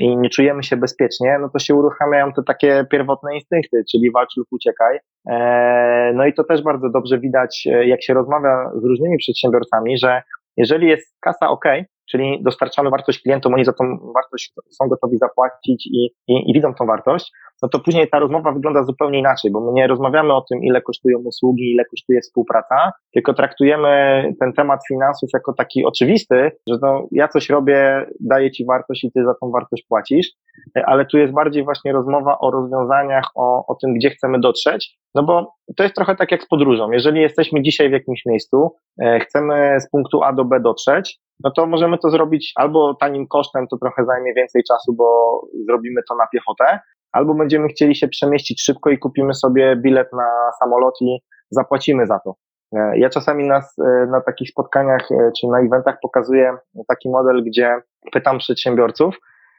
i 0.00 0.16
nie 0.16 0.30
czujemy 0.30 0.62
się 0.62 0.76
bezpiecznie, 0.76 1.38
no 1.40 1.48
to 1.48 1.58
się 1.58 1.74
uruchamiają 1.74 2.32
te 2.32 2.42
takie 2.42 2.86
pierwotne 2.90 3.34
instynkty, 3.34 3.84
czyli 3.90 4.10
walcz 4.12 4.36
lub 4.36 4.46
uciekaj. 4.50 4.98
E, 5.30 6.12
no 6.14 6.26
i 6.26 6.34
to 6.34 6.44
też 6.44 6.62
bardzo 6.62 6.90
dobrze 6.90 7.18
widać, 7.18 7.68
jak 7.84 8.02
się 8.02 8.14
rozmawia 8.14 8.70
z 8.74 8.84
różnymi 8.84 9.18
przedsiębiorcami, 9.18 9.98
że 9.98 10.22
jeżeli 10.56 10.88
jest 10.88 11.16
kasa 11.20 11.48
ok, 11.48 11.64
czyli 12.10 12.42
dostarczamy 12.42 12.90
wartość 12.90 13.22
klientom, 13.22 13.54
oni 13.54 13.64
za 13.64 13.72
tą 13.72 13.84
wartość 14.14 14.52
są 14.70 14.88
gotowi 14.88 15.18
zapłacić 15.18 15.86
i, 15.86 16.14
i, 16.28 16.50
i 16.50 16.54
widzą 16.54 16.74
tą 16.74 16.86
wartość, 16.86 17.32
no 17.62 17.68
to 17.68 17.80
później 17.80 18.08
ta 18.08 18.18
rozmowa 18.18 18.52
wygląda 18.52 18.84
zupełnie 18.84 19.18
inaczej, 19.18 19.50
bo 19.50 19.60
my 19.60 19.72
nie 19.72 19.86
rozmawiamy 19.86 20.34
o 20.34 20.44
tym, 20.50 20.58
ile 20.62 20.82
kosztują 20.82 21.18
usługi, 21.18 21.72
ile 21.72 21.84
kosztuje 21.84 22.20
współpraca, 22.20 22.92
tylko 23.14 23.34
traktujemy 23.34 24.22
ten 24.40 24.52
temat 24.52 24.80
finansów 24.88 25.30
jako 25.34 25.52
taki 25.52 25.84
oczywisty, 25.84 26.50
że 26.68 26.78
no, 26.82 27.06
ja 27.12 27.28
coś 27.28 27.50
robię, 27.50 28.06
daję 28.20 28.50
ci 28.50 28.64
wartość 28.64 29.04
i 29.04 29.12
ty 29.12 29.24
za 29.24 29.34
tą 29.40 29.50
wartość 29.50 29.84
płacisz, 29.88 30.28
ale 30.86 31.06
tu 31.06 31.18
jest 31.18 31.32
bardziej 31.32 31.64
właśnie 31.64 31.92
rozmowa 31.92 32.38
o 32.38 32.50
rozwiązaniach, 32.50 33.24
o, 33.34 33.66
o 33.66 33.74
tym, 33.74 33.94
gdzie 33.94 34.10
chcemy 34.10 34.40
dotrzeć, 34.40 34.98
no 35.14 35.22
bo 35.22 35.52
to 35.76 35.82
jest 35.82 35.94
trochę 35.94 36.16
tak 36.16 36.32
jak 36.32 36.42
z 36.42 36.48
podróżą. 36.48 36.90
Jeżeli 36.90 37.20
jesteśmy 37.20 37.62
dzisiaj 37.62 37.88
w 37.88 37.92
jakimś 37.92 38.26
miejscu, 38.26 38.70
e, 39.02 39.20
chcemy 39.20 39.80
z 39.80 39.90
punktu 39.90 40.22
A 40.22 40.32
do 40.32 40.44
B 40.44 40.60
dotrzeć, 40.60 41.18
no 41.44 41.50
to 41.50 41.66
możemy 41.66 41.98
to 41.98 42.10
zrobić 42.10 42.52
albo 42.56 42.94
tanim 42.94 43.26
kosztem, 43.26 43.66
to 43.70 43.76
trochę 43.78 44.04
zajmie 44.04 44.34
więcej 44.34 44.62
czasu, 44.68 44.94
bo 44.96 45.40
zrobimy 45.66 46.00
to 46.08 46.14
na 46.14 46.26
piechotę, 46.32 46.78
albo 47.12 47.34
będziemy 47.34 47.68
chcieli 47.68 47.96
się 47.96 48.08
przemieścić 48.08 48.62
szybko 48.62 48.90
i 48.90 48.98
kupimy 48.98 49.34
sobie 49.34 49.76
bilet 49.76 50.12
na 50.12 50.28
samolot 50.60 50.94
i 51.00 51.18
zapłacimy 51.50 52.06
za 52.06 52.18
to. 52.18 52.34
E, 52.76 52.98
ja 52.98 53.10
czasami 53.10 53.46
nas 53.46 53.78
e, 53.78 54.06
na 54.06 54.20
takich 54.20 54.50
spotkaniach 54.50 55.12
e, 55.12 55.30
czy 55.40 55.46
na 55.46 55.60
eventach 55.60 55.96
pokazuję 56.02 56.56
taki 56.88 57.08
model, 57.10 57.44
gdzie 57.44 57.80
pytam 58.12 58.38
przedsiębiorców, 58.38 59.14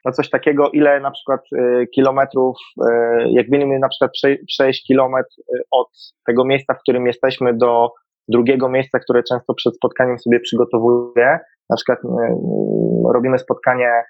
no 0.06 0.12
coś 0.12 0.30
takiego, 0.30 0.70
ile 0.70 1.00
na 1.00 1.12
przykład 1.12 1.41
kilometrów, 1.95 2.58
jak 3.30 3.50
będziemy 3.50 3.80
na 3.80 3.89
przykład 3.89 4.12
przejść 4.47 4.88
kilometr 4.88 5.30
od 5.72 5.88
tego 6.26 6.45
miejsca, 6.45 6.74
w 6.74 6.80
którym 6.80 7.08
jesteśmy 7.08 7.54
do 7.54 7.91
drugiego 8.28 8.70
miejsca, 8.70 9.00
które 9.00 9.24
często 9.24 9.54
przed 9.54 9.76
spotkaniem 9.76 10.20
sobie 10.20 10.39
przygotowuję. 10.39 11.39
Na 11.70 11.76
przykład 11.76 12.00
robimy 13.14 13.39
spotkanie, 13.39 14.04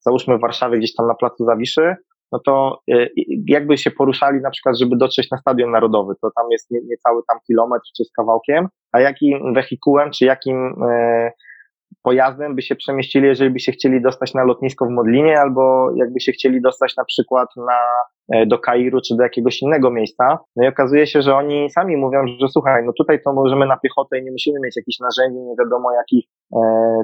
załóżmy 0.00 0.38
w 0.38 0.40
Warszawie, 0.40 0.78
gdzieś 0.78 0.94
tam 0.94 1.06
na 1.06 1.14
placu 1.14 1.44
Zawiszy, 1.44 1.96
no 2.32 2.38
to 2.38 2.80
e, 2.92 3.06
jakby 3.46 3.78
się 3.78 3.90
poruszali 3.90 4.40
na 4.40 4.50
przykład, 4.50 4.78
żeby 4.78 4.96
dotrzeć 4.96 5.30
na 5.30 5.38
stadion 5.38 5.70
narodowy, 5.70 6.14
to 6.22 6.30
tam 6.36 6.46
jest 6.50 6.70
niecały 6.70 7.22
tam 7.28 7.38
kilometr 7.46 7.84
czy 7.96 8.04
z 8.04 8.12
kawałkiem, 8.12 8.68
a 8.92 9.00
jakim 9.00 9.54
wehikułem, 9.54 10.10
czy 10.10 10.24
jakim 10.24 10.74
e, 10.90 11.30
pojazdem 12.02 12.54
by 12.54 12.62
się 12.62 12.76
przemieścili, 12.76 13.26
jeżeli 13.26 13.50
by 13.50 13.60
się 13.60 13.72
chcieli 13.72 14.02
dostać 14.02 14.34
na 14.34 14.44
lotnisko 14.44 14.86
w 14.86 14.90
Modlinie, 14.90 15.40
albo 15.40 15.90
jakby 15.96 16.20
się 16.20 16.32
chcieli 16.32 16.60
dostać 16.60 16.96
na 16.96 17.04
przykład 17.04 17.48
na, 17.56 17.80
e, 18.32 18.46
do 18.46 18.58
Kairu, 18.58 19.00
czy 19.00 19.16
do 19.16 19.22
jakiegoś 19.22 19.62
innego 19.62 19.90
miejsca. 19.90 20.38
No 20.56 20.64
i 20.64 20.68
okazuje 20.68 21.06
się, 21.06 21.22
że 21.22 21.34
oni 21.34 21.70
sami 21.70 21.96
mówią, 21.96 22.26
że 22.40 22.48
słuchaj, 22.48 22.82
no 22.84 22.92
tutaj 22.98 23.22
to 23.24 23.32
możemy 23.32 23.66
na 23.66 23.76
piechotę 23.76 24.18
i 24.18 24.24
nie 24.24 24.32
musimy 24.32 24.60
mieć 24.64 24.76
jakichś 24.76 24.98
narzędzi, 25.00 25.38
nie 25.38 25.54
wiadomo 25.58 25.92
jakich 25.92 26.24
e, 26.56 26.58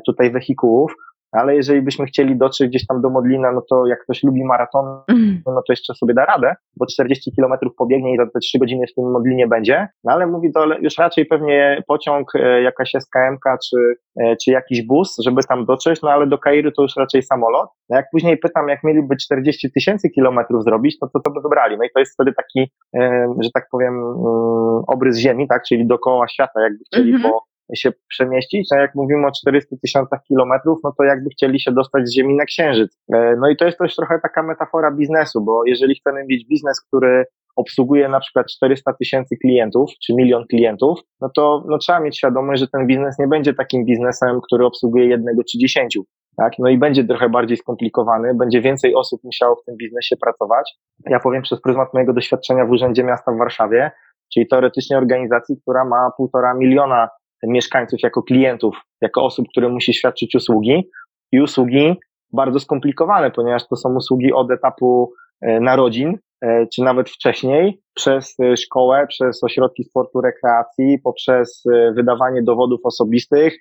tutaj 0.06 0.32
wehikułów, 0.32 0.94
ale 1.32 1.56
jeżeli 1.56 1.82
byśmy 1.82 2.06
chcieli 2.06 2.36
dotrzeć 2.36 2.68
gdzieś 2.68 2.86
tam 2.86 3.02
do 3.02 3.10
Modlina, 3.10 3.52
no 3.52 3.62
to 3.70 3.86
jak 3.86 4.02
ktoś 4.02 4.22
lubi 4.22 4.44
maraton, 4.44 4.86
mhm. 5.08 5.42
no 5.46 5.62
to 5.66 5.72
jeszcze 5.72 5.94
sobie 5.94 6.14
da 6.14 6.24
radę, 6.24 6.54
bo 6.76 6.86
40 6.86 7.32
kilometrów 7.32 7.74
pobiegnie 7.78 8.14
i 8.14 8.16
za 8.16 8.26
te 8.26 8.38
3 8.38 8.58
godziny 8.58 8.86
w 8.86 8.94
tym 8.94 9.10
Modlinie 9.10 9.46
będzie, 9.46 9.88
no 10.04 10.12
ale 10.12 10.26
mówi 10.26 10.52
to 10.52 10.78
już 10.78 10.98
raczej 10.98 11.26
pewnie 11.26 11.82
pociąg, 11.86 12.34
e, 12.34 12.62
jakaś 12.62 12.94
SKMK 12.94 13.58
czy, 13.70 13.76
e, 14.20 14.36
czy 14.44 14.50
jakiś 14.50 14.86
bus, 14.86 15.16
żeby 15.24 15.42
tam 15.48 15.64
dotrzeć, 15.64 16.02
no 16.02 16.10
ale 16.10 16.26
do 16.26 16.38
Kairu 16.38 16.72
to 16.72 16.82
już 16.82 16.96
raczej 16.96 17.22
samolot. 17.22 17.68
No 17.88 17.96
jak 17.96 18.06
później 18.12 18.36
pytam, 18.36 18.68
jak 18.68 18.84
mieliby 18.84 19.16
40 19.16 19.72
tysięcy 19.72 20.10
kilometrów 20.10 20.64
zrobić, 20.64 20.96
no 21.02 21.08
to 21.14 21.20
co 21.20 21.30
by 21.30 21.40
wybrali? 21.40 21.76
No 21.78 21.84
i 21.84 21.88
to 21.94 22.00
jest 22.00 22.14
wtedy 22.14 22.32
taki, 22.32 22.72
e, 22.96 23.26
że 23.40 23.50
tak 23.54 23.66
powiem, 23.70 23.94
mm, 23.94 24.82
obrys 24.86 25.16
ziemi, 25.16 25.48
tak, 25.48 25.62
czyli 25.68 25.86
dookoła 25.86 26.28
świata, 26.28 26.60
jakby 26.60 26.78
chcieli 26.86 27.14
-hmm. 27.14 27.22
po 27.22 27.42
się 27.74 27.92
przemieścić, 28.08 28.72
a 28.72 28.80
jak 28.80 28.94
mówimy 28.94 29.26
o 29.26 29.30
400 29.32 29.76
tysiącach 29.82 30.20
kilometrów, 30.28 30.78
no 30.84 30.92
to 30.98 31.04
jakby 31.04 31.30
chcieli 31.30 31.60
się 31.60 31.72
dostać 31.72 32.08
z 32.08 32.12
Ziemi 32.12 32.36
na 32.36 32.44
Księżyc. 32.44 32.98
E, 33.14 33.36
no 33.40 33.48
i 33.48 33.56
to 33.56 33.64
jest 33.64 33.78
też 33.78 33.96
trochę 33.96 34.20
taka 34.22 34.42
metafora 34.42 34.92
biznesu, 34.92 35.44
bo 35.44 35.64
jeżeli 35.64 35.94
chcemy 35.94 36.24
mieć 36.28 36.46
biznes, 36.48 36.80
który 36.80 37.24
obsługuje 37.56 38.08
na 38.08 38.20
przykład 38.20 38.46
400 38.46 38.92
tysięcy 38.92 39.36
klientów, 39.36 39.90
czy 40.06 40.14
milion 40.14 40.44
klientów, 40.50 41.00
no 41.20 41.30
to 41.36 41.64
no, 41.68 41.78
trzeba 41.78 42.00
mieć 42.00 42.18
świadomość, 42.18 42.60
że 42.60 42.68
ten 42.68 42.86
biznes 42.86 43.18
nie 43.18 43.28
będzie 43.28 43.54
takim 43.54 43.84
biznesem, 43.84 44.40
który 44.40 44.66
obsługuje 44.66 45.06
jednego 45.06 45.42
czy 45.44 45.58
dziesięciu. 45.58 46.04
Tak? 46.36 46.52
No 46.58 46.68
i 46.68 46.78
będzie 46.78 47.04
trochę 47.04 47.28
bardziej 47.28 47.56
skomplikowany, 47.56 48.34
będzie 48.34 48.60
więcej 48.60 48.94
osób 48.94 49.20
musiało 49.24 49.56
w 49.56 49.64
tym 49.64 49.76
biznesie 49.76 50.16
pracować. 50.16 50.74
Ja 51.06 51.20
powiem 51.20 51.42
przez 51.42 51.60
pryzmat 51.60 51.94
mojego 51.94 52.12
doświadczenia 52.12 52.66
w 52.66 52.70
Urzędzie 52.70 53.04
Miasta 53.04 53.32
w 53.32 53.38
Warszawie, 53.38 53.90
czyli 54.34 54.48
teoretycznie 54.48 54.98
organizacji, 54.98 55.56
która 55.62 55.84
ma 55.84 56.10
półtora 56.16 56.54
miliona 56.54 57.08
mieszkańców 57.42 58.00
jako 58.02 58.22
klientów, 58.22 58.76
jako 59.00 59.24
osób, 59.24 59.46
które 59.48 59.68
musi 59.68 59.94
świadczyć 59.94 60.34
usługi 60.34 60.90
i 61.32 61.40
usługi 61.40 61.96
bardzo 62.32 62.60
skomplikowane, 62.60 63.30
ponieważ 63.30 63.68
to 63.68 63.76
są 63.76 63.94
usługi 63.94 64.32
od 64.32 64.50
etapu 64.50 65.12
e, 65.40 65.60
narodzin, 65.60 66.18
e, 66.42 66.66
czy 66.66 66.82
nawet 66.82 67.10
wcześniej, 67.10 67.80
przez 67.94 68.40
e, 68.40 68.56
szkołę, 68.56 69.06
przez 69.06 69.44
ośrodki 69.44 69.84
sportu, 69.84 70.20
rekreacji, 70.20 70.98
poprzez 71.04 71.64
wydawanie 71.94 72.42
dowodów 72.42 72.80
osobistych, 72.84 73.58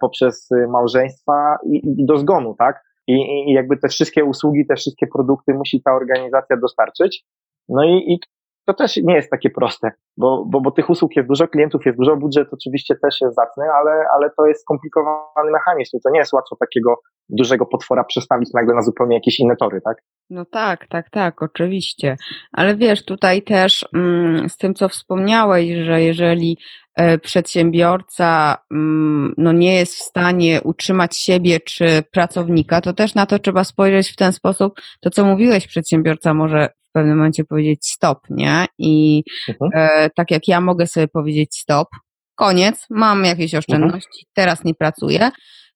poprzez 0.00 0.48
małżeństwa 0.68 1.56
i, 1.66 1.76
i 2.00 2.06
do 2.06 2.18
zgonu, 2.18 2.54
tak? 2.58 2.82
I, 3.06 3.12
I 3.50 3.52
jakby 3.52 3.76
te 3.76 3.88
wszystkie 3.88 4.24
usługi, 4.24 4.66
te 4.66 4.76
wszystkie 4.76 5.06
produkty 5.06 5.54
musi 5.54 5.82
ta 5.82 5.92
organizacja 5.94 6.56
dostarczyć. 6.56 7.24
No 7.68 7.84
i, 7.84 8.12
i 8.12 8.20
to 8.66 8.74
też 8.74 8.96
nie 8.96 9.14
jest 9.14 9.30
takie 9.30 9.50
proste, 9.50 9.90
bo, 10.16 10.44
bo, 10.46 10.60
bo 10.60 10.70
tych 10.70 10.90
usług 10.90 11.16
jest 11.16 11.28
dużo, 11.28 11.48
klientów 11.48 11.86
jest 11.86 11.98
dużo, 11.98 12.16
budżet 12.16 12.48
oczywiście 12.52 12.94
też 13.02 13.20
jest 13.20 13.34
zacny, 13.36 13.64
ale, 13.80 14.04
ale 14.14 14.30
to 14.36 14.46
jest 14.46 14.62
skomplikowany 14.62 15.50
mechanizm. 15.52 15.98
To 16.04 16.10
nie 16.10 16.18
jest 16.18 16.32
łatwo 16.32 16.56
takiego 16.56 16.94
dużego 17.28 17.66
potwora 17.66 18.04
przestawić 18.04 18.52
nagle 18.54 18.74
na 18.74 18.82
zupełnie 18.82 19.16
jakieś 19.16 19.40
inne 19.40 19.56
tory, 19.56 19.80
tak? 19.84 19.96
No 20.30 20.44
tak, 20.44 20.86
tak, 20.86 21.10
tak, 21.10 21.42
oczywiście. 21.42 22.16
Ale 22.52 22.76
wiesz, 22.76 23.04
tutaj 23.04 23.42
też 23.42 23.86
mm, 23.94 24.48
z 24.48 24.56
tym, 24.56 24.74
co 24.74 24.88
wspomniałeś, 24.88 25.66
że 25.84 26.02
jeżeli 26.02 26.58
e, 26.96 27.18
przedsiębiorca 27.18 28.58
mm, 28.70 29.34
no 29.38 29.52
nie 29.52 29.74
jest 29.74 29.94
w 29.94 30.02
stanie 30.02 30.60
utrzymać 30.64 31.16
siebie 31.16 31.60
czy 31.60 32.02
pracownika, 32.12 32.80
to 32.80 32.92
też 32.92 33.14
na 33.14 33.26
to 33.26 33.38
trzeba 33.38 33.64
spojrzeć 33.64 34.10
w 34.10 34.16
ten 34.16 34.32
sposób, 34.32 34.74
to 35.00 35.10
co 35.10 35.24
mówiłeś, 35.24 35.66
przedsiębiorca 35.66 36.34
może 36.34 36.68
w 36.92 36.94
pewnym 36.94 37.16
momencie 37.16 37.44
powiedzieć 37.44 37.90
stop, 37.90 38.18
nie? 38.30 38.66
I 38.78 39.22
mhm. 39.48 39.70
e, 39.74 40.10
tak 40.16 40.30
jak 40.30 40.48
ja 40.48 40.60
mogę 40.60 40.86
sobie 40.86 41.08
powiedzieć 41.08 41.58
stop, 41.58 41.88
koniec, 42.34 42.86
mam 42.90 43.24
jakieś 43.24 43.54
oszczędności, 43.54 44.20
mhm. 44.24 44.32
teraz 44.34 44.64
nie 44.64 44.74
pracuję, 44.74 45.30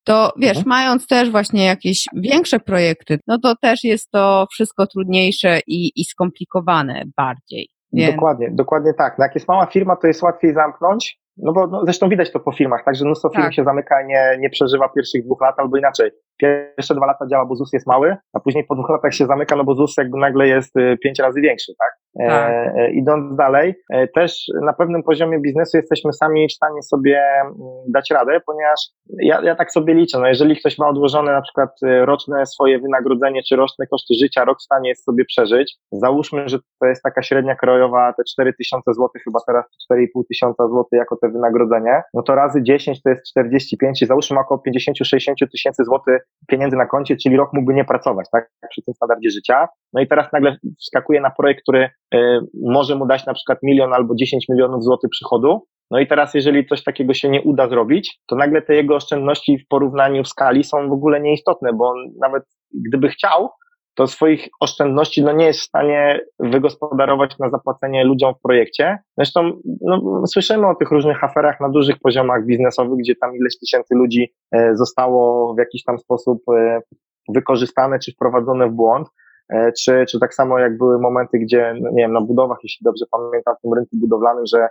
to 0.04 0.32
wiesz, 0.36 0.56
mhm. 0.56 0.68
mając 0.68 1.06
też 1.06 1.30
właśnie 1.30 1.64
jakieś 1.64 2.04
większe 2.14 2.60
projekty, 2.60 3.18
no 3.26 3.38
to 3.38 3.54
też 3.62 3.84
jest 3.84 4.10
to 4.10 4.46
wszystko 4.52 4.86
trudniejsze 4.86 5.60
i, 5.66 5.92
i 6.00 6.04
skomplikowane 6.04 7.02
bardziej. 7.16 7.68
Więc... 7.92 8.14
Dokładnie, 8.14 8.50
dokładnie 8.52 8.94
tak. 8.94 9.18
No 9.18 9.24
jak 9.24 9.34
jest 9.34 9.48
mała 9.48 9.66
firma, 9.66 9.96
to 9.96 10.06
jest 10.06 10.22
łatwiej 10.22 10.54
zamknąć, 10.54 11.18
no 11.36 11.52
bo 11.52 11.66
no, 11.66 11.84
zresztą 11.84 12.08
widać 12.08 12.32
to 12.32 12.40
po 12.40 12.52
firmach, 12.52 12.84
tak, 12.84 12.94
że 12.94 13.04
mnóstwo 13.04 13.28
firm 13.28 13.42
tak. 13.42 13.54
się 13.54 13.64
zamyka 13.64 14.02
i 14.02 14.06
nie, 14.06 14.36
nie 14.40 14.50
przeżywa 14.50 14.88
pierwszych 14.88 15.24
dwóch 15.24 15.40
lat, 15.40 15.54
albo 15.58 15.76
inaczej. 15.76 16.10
Pierwsze 16.36 16.94
dwa 16.94 17.06
lata 17.06 17.26
działa, 17.26 17.46
bo 17.46 17.56
ZUS 17.56 17.72
jest 17.72 17.86
mały, 17.86 18.16
a 18.32 18.40
później 18.40 18.64
po 18.64 18.74
dwóch 18.74 18.90
latach 18.90 19.14
się 19.14 19.26
zamyka, 19.26 19.56
no 19.56 19.64
bo 19.64 19.74
ZUS 19.74 19.96
jakby 19.96 20.18
nagle 20.18 20.48
jest 20.48 20.76
y, 20.76 20.98
pięć 21.02 21.18
razy 21.18 21.40
większy, 21.40 21.72
tak? 21.78 22.06
E, 22.20 22.28
tak. 22.28 22.76
E, 22.76 22.90
idąc 22.90 23.36
dalej, 23.36 23.74
e, 23.90 24.08
też 24.08 24.46
na 24.62 24.72
pewnym 24.72 25.02
poziomie 25.02 25.40
biznesu 25.40 25.76
jesteśmy 25.76 26.12
sami 26.12 26.48
w 26.48 26.52
stanie 26.52 26.82
sobie 26.82 27.22
mm, 27.40 27.56
dać 27.88 28.10
radę, 28.10 28.40
ponieważ 28.46 28.80
ja, 29.22 29.42
ja 29.42 29.54
tak 29.54 29.72
sobie 29.72 29.94
liczę, 29.94 30.18
no 30.18 30.26
jeżeli 30.26 30.56
ktoś 30.56 30.78
ma 30.78 30.88
odłożone 30.88 31.32
na 31.32 31.42
przykład 31.42 31.70
e, 31.82 32.06
roczne 32.06 32.46
swoje 32.46 32.78
wynagrodzenie, 32.78 33.42
czy 33.42 33.56
roczne 33.56 33.86
koszty 33.86 34.14
życia, 34.14 34.44
rok 34.44 34.58
w 34.58 34.62
stanie 34.62 34.88
jest 34.88 35.04
sobie 35.04 35.24
przeżyć, 35.24 35.76
załóżmy, 35.92 36.48
że 36.48 36.58
to 36.80 36.86
jest 36.86 37.02
taka 37.02 37.22
średnia 37.22 37.54
krajowa, 37.54 38.12
te 38.12 38.22
4000 38.24 38.94
zł, 38.94 39.08
chyba 39.24 39.40
teraz 39.46 39.64
4,5 39.92 40.22
tysiąca 40.28 40.68
złotych 40.68 40.98
jako 40.98 41.16
te 41.16 41.28
wynagrodzenie, 41.28 42.02
no 42.14 42.22
to 42.22 42.34
razy 42.34 42.62
10 42.62 43.02
to 43.02 43.10
jest 43.10 43.30
45 43.30 44.02
i 44.02 44.06
załóżmy 44.06 44.38
około 44.38 44.62
50-60 44.68 45.50
tysięcy 45.52 45.84
złotych 45.84 46.25
pieniędzy 46.48 46.76
na 46.76 46.86
koncie, 46.86 47.16
czyli 47.16 47.36
rok 47.36 47.50
mógłby 47.52 47.74
nie 47.74 47.84
pracować, 47.84 48.26
tak, 48.32 48.50
przy 48.70 48.82
tym 48.82 48.94
standardzie 48.94 49.30
życia. 49.30 49.68
No 49.92 50.00
i 50.00 50.08
teraz 50.08 50.32
nagle 50.32 50.56
wskakuje 50.80 51.20
na 51.20 51.30
projekt, 51.30 51.62
który 51.62 51.90
y, 52.14 52.18
może 52.62 52.94
mu 52.94 53.06
dać 53.06 53.26
na 53.26 53.34
przykład 53.34 53.58
milion 53.62 53.92
albo 53.92 54.14
10 54.14 54.48
milionów 54.48 54.84
złotych 54.84 55.10
przychodu. 55.10 55.66
No 55.90 55.98
i 55.98 56.06
teraz, 56.06 56.34
jeżeli 56.34 56.66
coś 56.66 56.84
takiego 56.84 57.14
się 57.14 57.28
nie 57.28 57.42
uda 57.42 57.68
zrobić, 57.68 58.18
to 58.26 58.36
nagle 58.36 58.62
te 58.62 58.74
jego 58.74 58.96
oszczędności 58.96 59.58
w 59.58 59.68
porównaniu 59.68 60.24
w 60.24 60.28
skali 60.28 60.64
są 60.64 60.88
w 60.88 60.92
ogóle 60.92 61.20
nieistotne, 61.20 61.72
bo 61.72 61.88
on 61.88 61.96
nawet 62.20 62.42
gdyby 62.88 63.08
chciał, 63.08 63.50
to 63.96 64.06
swoich 64.06 64.48
oszczędności 64.60 65.22
no 65.22 65.32
nie 65.32 65.44
jest 65.46 65.60
w 65.60 65.64
stanie 65.64 66.20
wygospodarować 66.38 67.38
na 67.38 67.50
zapłacenie 67.50 68.04
ludziom 68.04 68.34
w 68.34 68.40
projekcie. 68.42 68.98
Zresztą 69.16 69.60
no, 69.80 70.26
słyszymy 70.26 70.68
o 70.68 70.74
tych 70.74 70.90
różnych 70.90 71.24
aferach 71.24 71.60
na 71.60 71.68
dużych 71.68 71.98
poziomach 71.98 72.46
biznesowych, 72.46 72.98
gdzie 72.98 73.16
tam 73.16 73.36
ileś 73.36 73.58
tysięcy 73.58 73.94
ludzi 73.94 74.34
e, 74.52 74.76
zostało 74.76 75.54
w 75.54 75.58
jakiś 75.58 75.84
tam 75.84 75.98
sposób 75.98 76.42
e, 76.56 76.80
wykorzystane 77.28 77.98
czy 77.98 78.12
wprowadzone 78.12 78.68
w 78.68 78.72
błąd. 78.72 79.08
E, 79.48 79.72
czy, 79.72 80.04
czy 80.10 80.20
tak 80.20 80.34
samo 80.34 80.58
jak 80.58 80.78
były 80.78 80.98
momenty, 80.98 81.38
gdzie, 81.38 81.74
no 81.80 81.90
nie 81.90 82.02
wiem, 82.02 82.12
na 82.12 82.20
budowach, 82.20 82.58
jeśli 82.62 82.84
dobrze 82.84 83.04
pamiętam, 83.10 83.54
w 83.58 83.62
tym 83.62 83.74
rynku 83.74 83.96
budowlanym, 83.96 84.44
że 84.46 84.68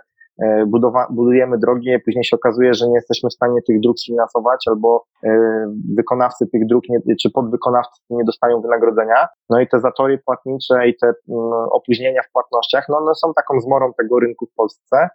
budowa, 0.66 1.06
budujemy 1.10 1.58
drogi, 1.58 1.94
a 1.94 1.98
później 2.04 2.24
się 2.24 2.36
okazuje, 2.36 2.74
że 2.74 2.88
nie 2.88 2.94
jesteśmy 2.94 3.30
w 3.30 3.32
stanie 3.32 3.62
tych 3.66 3.80
dróg 3.80 3.98
sfinansować, 3.98 4.64
albo 4.68 5.04
e, 5.24 5.30
wykonawcy 5.96 6.46
tych 6.52 6.66
dróg, 6.66 6.84
nie, 6.88 7.16
czy 7.22 7.30
podwykonawcy 7.30 8.02
nie 8.10 8.24
dostają 8.24 8.60
wynagrodzenia. 8.60 9.28
No 9.50 9.60
i 9.60 9.68
te 9.68 9.80
zatory 9.80 10.18
płatnicze 10.18 10.88
i 10.88 10.96
te 10.96 11.06
mm, 11.06 11.52
opóźnienia 11.52 12.22
w 12.22 12.32
płatnościach, 12.32 12.86
no 12.88 12.98
one 12.98 13.14
są 13.14 13.34
taką 13.34 13.60
zmorą 13.60 13.92
tego 13.98 14.20
rynku 14.20 14.46
w 14.46 14.54
Polsce. 14.54 15.08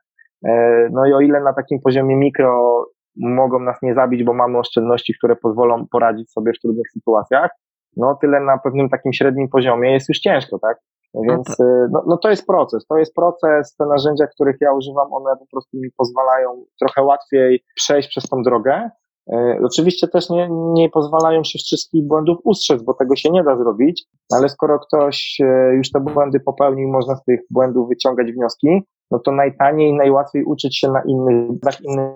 E, 0.45 0.87
no 0.91 1.05
i 1.05 1.13
o 1.13 1.21
ile 1.21 1.41
na 1.41 1.53
takim 1.53 1.79
poziomie 1.81 2.15
mikro 2.15 2.85
mogą 3.15 3.59
nas 3.59 3.77
nie 3.81 3.93
zabić, 3.93 4.23
bo 4.23 4.33
mamy 4.33 4.57
oszczędności, 4.57 5.13
które 5.17 5.35
pozwolą 5.35 5.85
poradzić 5.91 6.31
sobie 6.31 6.51
w 6.53 6.59
trudnych 6.59 6.91
sytuacjach, 6.91 7.51
no 7.97 8.17
tyle 8.21 8.39
na 8.39 8.57
pewnym 8.57 8.89
takim 8.89 9.13
średnim 9.13 9.49
poziomie 9.49 9.93
jest 9.93 10.09
już 10.09 10.19
ciężko, 10.19 10.59
tak? 10.59 10.77
No 11.13 11.21
więc 11.21 11.59
no, 11.59 11.65
no, 11.91 12.03
no, 12.07 12.17
to 12.17 12.29
jest 12.29 12.47
proces, 12.47 12.85
to 12.85 12.97
jest 12.97 13.15
proces, 13.15 13.75
te 13.75 13.85
narzędzia, 13.85 14.27
których 14.27 14.57
ja 14.61 14.73
używam, 14.73 15.13
one 15.13 15.37
po 15.39 15.45
prostu 15.51 15.77
mi 15.77 15.89
pozwalają 15.97 16.65
trochę 16.79 17.03
łatwiej 17.03 17.63
przejść 17.75 18.09
przez 18.09 18.23
tą 18.23 18.41
drogę. 18.41 18.89
E, 19.33 19.59
oczywiście 19.63 20.07
też 20.07 20.29
nie, 20.29 20.49
nie 20.51 20.89
pozwalają 20.89 21.43
się 21.43 21.59
wszystkich 21.59 22.07
błędów 22.07 22.37
ustrzec, 22.43 22.83
bo 22.83 22.93
tego 22.93 23.15
się 23.15 23.29
nie 23.29 23.43
da 23.43 23.57
zrobić, 23.57 24.05
ale 24.33 24.49
skoro 24.49 24.79
ktoś 24.79 25.37
e, 25.43 25.73
już 25.75 25.91
te 25.91 25.99
błędy 25.99 26.39
popełnił, 26.39 26.89
można 26.89 27.15
z 27.15 27.23
tych 27.23 27.39
błędów 27.49 27.89
wyciągać 27.89 28.31
wnioski, 28.31 28.81
no 29.11 29.19
to 29.19 29.31
najtaniej 29.31 29.89
i 29.89 29.97
najłatwiej 29.97 30.43
uczyć 30.43 30.79
się 30.79 30.91
na 30.91 31.01
innych, 31.01 31.59
tak 31.61 31.81
innych 31.81 32.15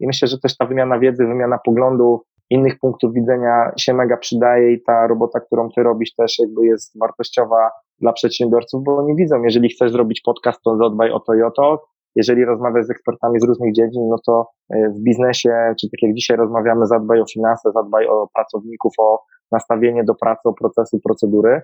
i 0.00 0.06
myślę, 0.06 0.28
że 0.28 0.38
też 0.38 0.56
ta 0.56 0.66
wymiana 0.66 0.98
wiedzy, 0.98 1.26
wymiana 1.26 1.58
poglądów, 1.64 2.20
innych 2.50 2.78
punktów 2.78 3.14
widzenia 3.14 3.72
się 3.78 3.94
mega 3.94 4.16
przydaje 4.16 4.72
i 4.72 4.82
ta 4.82 5.06
robota, 5.06 5.40
którą 5.40 5.68
ty 5.70 5.82
robisz 5.82 6.14
też 6.14 6.38
jakby 6.38 6.66
jest 6.66 6.98
wartościowa 6.98 7.70
dla 8.00 8.12
przedsiębiorców, 8.12 8.84
bo 8.84 8.96
oni 8.96 9.16
widzą, 9.16 9.42
jeżeli 9.42 9.68
chcesz 9.68 9.92
zrobić 9.92 10.20
podcast, 10.20 10.62
to 10.62 10.76
zadbaj 10.76 11.10
o 11.10 11.20
to 11.20 11.34
i 11.34 11.42
o 11.42 11.50
to. 11.50 11.84
Jeżeli 12.16 12.44
rozmawiasz 12.44 12.86
z 12.86 12.90
ekspertami 12.90 13.40
z 13.40 13.44
różnych 13.44 13.74
dziedzin, 13.74 14.08
no 14.08 14.16
to 14.26 14.48
e, 14.70 14.88
w 14.88 15.02
biznesie, 15.02 15.74
czy 15.80 15.86
tak 15.90 16.02
jak 16.02 16.14
dzisiaj 16.14 16.36
rozmawiamy, 16.36 16.86
zadbaj 16.86 17.20
o 17.20 17.24
finanse, 17.32 17.72
zadbaj 17.72 18.06
o 18.06 18.28
pracowników, 18.34 18.92
o 18.98 19.18
nastawienie 19.52 20.04
do 20.04 20.14
pracy, 20.14 20.48
o 20.48 20.52
procesy, 20.52 20.98
procedury. 21.04 21.60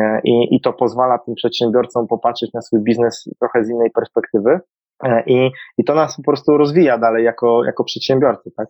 E, 0.00 0.20
I, 0.24 0.56
I 0.56 0.60
to 0.60 0.72
pozwala 0.72 1.18
tym 1.18 1.34
przedsiębiorcom 1.34 2.06
popatrzeć 2.06 2.52
na 2.52 2.62
swój 2.62 2.80
biznes 2.80 3.24
trochę 3.40 3.64
z 3.64 3.70
innej 3.70 3.90
perspektywy. 3.90 4.60
E, 5.04 5.22
I, 5.26 5.50
i 5.78 5.84
to 5.84 5.94
nas 5.94 6.16
po 6.16 6.22
prostu 6.22 6.56
rozwija 6.56 6.98
dalej 6.98 7.24
jako, 7.24 7.64
jako 7.64 7.84
przedsiębiorcy, 7.84 8.50
tak? 8.56 8.66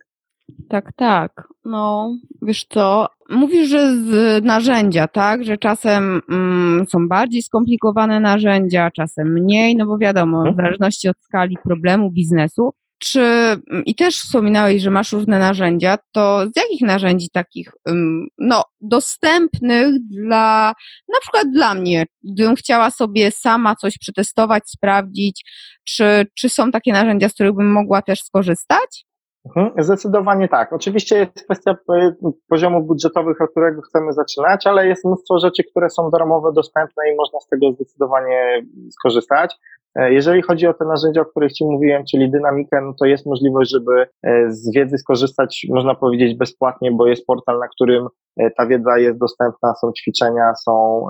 Tak, 0.69 0.93
tak. 0.95 1.47
No, 1.65 2.13
wiesz 2.41 2.65
co, 2.69 3.07
mówisz, 3.29 3.69
że 3.69 3.95
z 3.95 4.43
narzędzia, 4.45 5.07
tak? 5.07 5.43
Że 5.43 5.57
czasem 5.57 6.21
mm, 6.29 6.85
są 6.87 7.07
bardziej 7.07 7.41
skomplikowane 7.43 8.19
narzędzia, 8.19 8.91
czasem 8.91 9.33
mniej, 9.33 9.75
no 9.75 9.85
bo 9.85 9.97
wiadomo, 9.97 10.37
w 10.43 10.47
mhm. 10.47 10.55
zależności 10.55 11.09
od 11.09 11.17
skali 11.21 11.57
problemu 11.63 12.11
biznesu. 12.11 12.73
czy 12.99 13.21
i 13.85 13.95
też 13.95 14.15
wspominałeś, 14.15 14.81
że 14.81 14.91
masz 14.91 15.11
różne 15.11 15.39
narzędzia, 15.39 15.97
to 16.11 16.45
z 16.55 16.55
jakich 16.55 16.81
narzędzi 16.81 17.29
takich 17.29 17.71
no, 18.37 18.63
dostępnych 18.81 19.87
dla, 20.09 20.73
na 21.13 21.19
przykład 21.21 21.47
dla 21.53 21.73
mnie, 21.73 22.05
gdybym 22.23 22.55
chciała 22.55 22.91
sobie 22.91 23.31
sama 23.31 23.75
coś 23.75 23.97
przetestować, 23.97 24.63
sprawdzić, 24.69 25.43
czy, 25.83 26.25
czy 26.35 26.49
są 26.49 26.71
takie 26.71 26.93
narzędzia, 26.93 27.29
z 27.29 27.33
których 27.33 27.53
bym 27.53 27.71
mogła 27.71 28.01
też 28.01 28.19
skorzystać? 28.19 29.06
Mhm, 29.55 29.83
zdecydowanie 29.83 30.47
tak. 30.47 30.73
Oczywiście 30.73 31.17
jest 31.17 31.43
kwestia 31.43 31.71
e, 31.71 32.11
poziomów 32.49 32.87
budżetowych, 32.87 33.41
od 33.41 33.51
którego 33.51 33.81
chcemy 33.81 34.13
zaczynać, 34.13 34.67
ale 34.67 34.87
jest 34.87 35.05
mnóstwo 35.05 35.39
rzeczy, 35.39 35.63
które 35.71 35.89
są 35.89 36.09
darmowe, 36.09 36.51
dostępne 36.53 37.03
i 37.13 37.15
można 37.15 37.39
z 37.39 37.47
tego 37.47 37.71
zdecydowanie 37.71 38.65
skorzystać. 38.91 39.55
E, 39.95 40.13
jeżeli 40.13 40.41
chodzi 40.41 40.67
o 40.67 40.73
te 40.73 40.85
narzędzia, 40.85 41.21
o 41.21 41.25
których 41.25 41.53
Ci 41.53 41.65
mówiłem, 41.65 42.03
czyli 42.11 42.31
dynamikę, 42.31 42.81
no 42.81 42.93
to 42.99 43.05
jest 43.05 43.25
możliwość, 43.25 43.71
żeby 43.71 44.07
e, 44.23 44.51
z 44.51 44.73
wiedzy 44.75 44.97
skorzystać, 44.97 45.65
można 45.69 45.95
powiedzieć, 45.95 46.37
bezpłatnie, 46.37 46.91
bo 46.91 47.07
jest 47.07 47.25
portal, 47.25 47.59
na 47.59 47.67
którym 47.67 48.07
ta 48.57 48.67
wiedza 48.67 48.97
jest 48.97 49.19
dostępna, 49.19 49.73
są 49.81 49.91
ćwiczenia, 49.91 50.53
są, 50.55 51.07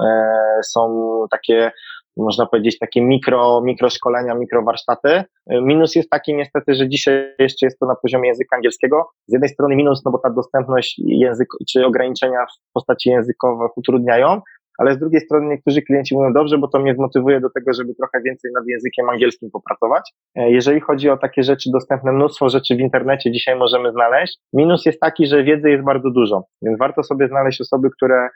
są 0.63 1.07
takie 1.31 1.71
można 2.17 2.45
powiedzieć, 2.45 2.79
takie 2.79 3.01
mikro, 3.01 3.61
mikro 3.61 3.89
szkolenia, 3.89 4.35
mikro 4.35 4.63
warsztaty. 4.63 5.23
Minus 5.47 5.95
jest 5.95 6.09
taki 6.09 6.33
niestety, 6.35 6.75
że 6.75 6.89
dzisiaj 6.89 7.33
jeszcze 7.39 7.65
jest 7.65 7.79
to 7.79 7.85
na 7.85 7.95
poziomie 7.95 8.27
języka 8.27 8.55
angielskiego. 8.55 9.09
Z 9.27 9.33
jednej 9.33 9.49
strony 9.49 9.75
minus, 9.75 10.05
no 10.05 10.11
bo 10.11 10.17
ta 10.17 10.29
dostępność 10.29 11.01
język, 11.05 11.47
czy 11.69 11.85
ograniczenia 11.85 12.45
w 12.45 12.73
postaci 12.73 13.09
językowych 13.09 13.77
utrudniają, 13.77 14.41
ale 14.77 14.93
z 14.93 14.99
drugiej 14.99 15.21
strony 15.21 15.47
niektórzy 15.47 15.81
klienci 15.81 16.15
mówią 16.15 16.33
dobrze, 16.33 16.57
bo 16.57 16.67
to 16.67 16.79
mnie 16.79 16.95
zmotywuje 16.95 17.39
do 17.39 17.49
tego, 17.49 17.73
żeby 17.73 17.95
trochę 17.95 18.21
więcej 18.21 18.51
nad 18.53 18.67
językiem 18.67 19.09
angielskim 19.09 19.51
popracować. 19.51 20.13
E, 20.35 20.51
jeżeli 20.51 20.79
chodzi 20.79 21.09
o 21.09 21.17
takie 21.17 21.43
rzeczy 21.43 21.69
dostępne, 21.71 22.11
mnóstwo 22.11 22.49
rzeczy 22.49 22.75
w 22.75 22.79
internecie 22.79 23.31
dzisiaj 23.31 23.55
możemy 23.55 23.91
znaleźć. 23.91 24.37
Minus 24.53 24.85
jest 24.85 24.99
taki, 24.99 25.27
że 25.27 25.43
wiedzy 25.43 25.69
jest 25.69 25.83
bardzo 25.83 26.09
dużo, 26.11 26.43
więc 26.61 26.79
warto 26.79 27.03
sobie 27.03 27.27
znaleźć 27.27 27.61
osoby, 27.61 27.89
które 27.89 28.29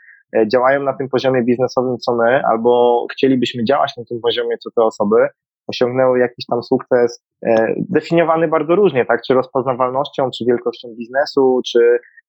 działają 0.47 0.83
na 0.83 0.93
tym 0.93 1.09
poziomie 1.09 1.43
biznesowym 1.43 1.97
co 1.97 2.15
my, 2.15 2.41
albo 2.51 3.05
chcielibyśmy 3.11 3.63
działać 3.63 3.97
na 3.97 4.03
tym 4.05 4.19
poziomie 4.21 4.57
co 4.57 4.71
te 4.71 4.83
osoby, 4.83 5.27
osiągnęły 5.67 6.19
jakiś 6.19 6.45
tam 6.45 6.63
sukces, 6.63 7.23
e, 7.45 7.73
definiowany 7.89 8.47
bardzo 8.47 8.75
różnie, 8.75 9.05
tak, 9.05 9.21
czy 9.27 9.33
rozpoznawalnością, 9.33 10.29
czy 10.37 10.45
wielkością 10.45 10.87
biznesu, 10.97 11.61
czy 11.65 11.79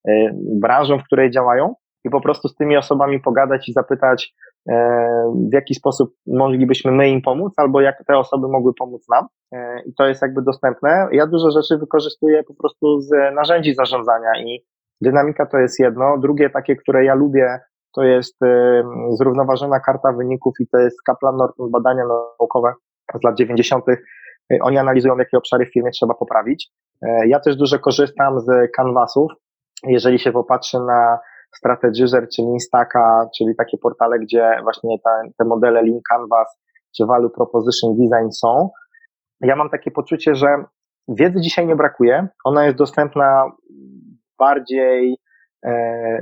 e, 0.07 0.11
branżą, 0.61 0.99
w 0.99 1.03
której 1.03 1.31
działają 1.31 1.75
i 2.05 2.09
po 2.09 2.21
prostu 2.21 2.47
z 2.47 2.55
tymi 2.55 2.77
osobami 2.77 3.19
pogadać 3.19 3.69
i 3.69 3.73
zapytać, 3.73 4.33
w 5.49 5.53
jaki 5.53 5.75
sposób 5.75 6.13
moglibyśmy 6.27 6.91
my 6.91 7.09
im 7.09 7.21
pomóc, 7.21 7.53
albo 7.57 7.81
jak 7.81 8.05
te 8.07 8.17
osoby 8.17 8.47
mogły 8.47 8.73
pomóc 8.79 9.05
nam. 9.09 9.27
I 9.85 9.93
to 9.93 10.07
jest 10.07 10.21
jakby 10.21 10.41
dostępne. 10.41 11.07
Ja 11.11 11.27
dużo 11.27 11.51
rzeczy 11.51 11.77
wykorzystuję 11.77 12.43
po 12.43 12.53
prostu 12.53 13.01
z 13.01 13.09
narzędzi 13.35 13.75
zarządzania 13.75 14.29
i 14.45 14.65
dynamika 15.01 15.45
to 15.45 15.57
jest 15.57 15.79
jedno. 15.79 16.17
Drugie 16.17 16.49
takie, 16.49 16.75
które 16.75 17.05
ja 17.05 17.15
lubię 17.15 17.59
to 17.95 18.03
jest 18.03 18.37
zrównoważona 19.09 19.79
karta 19.79 20.11
wyników 20.11 20.53
i 20.59 20.67
to 20.67 20.77
jest 20.77 21.01
Kaplan 21.01 21.37
Norton 21.37 21.71
badania 21.71 22.03
naukowe 22.39 22.73
z 23.21 23.23
lat 23.23 23.35
90. 23.35 23.85
Oni 24.61 24.77
analizują, 24.77 25.17
jakie 25.17 25.37
obszary 25.37 25.65
w 25.65 25.73
firmie 25.73 25.91
trzeba 25.91 26.13
poprawić. 26.13 26.71
E, 27.01 27.27
ja 27.27 27.39
też 27.39 27.55
dużo 27.55 27.79
korzystam 27.79 28.39
z 28.39 28.71
canvasów. 28.71 29.31
Jeżeli 29.87 30.19
się 30.19 30.31
popatrzy 30.31 30.79
na 30.79 31.19
Strategizer 31.55 32.27
czy 32.35 32.41
Leanstacka, 32.41 33.29
czyli 33.37 33.55
takie 33.55 33.77
portale, 33.77 34.19
gdzie 34.19 34.59
właśnie 34.63 34.99
ta, 35.03 35.21
te 35.37 35.45
modele 35.45 35.81
Lean 35.81 35.99
Canvas 36.09 36.59
czy 36.97 37.05
Value 37.05 37.29
Proposition 37.29 37.95
Design 37.97 38.31
są, 38.31 38.69
ja 39.41 39.55
mam 39.55 39.69
takie 39.69 39.91
poczucie, 39.91 40.35
że 40.35 40.47
wiedzy 41.07 41.41
dzisiaj 41.41 41.67
nie 41.67 41.75
brakuje. 41.75 42.27
Ona 42.43 42.65
jest 42.65 42.77
dostępna 42.77 43.51
bardziej 44.39 45.17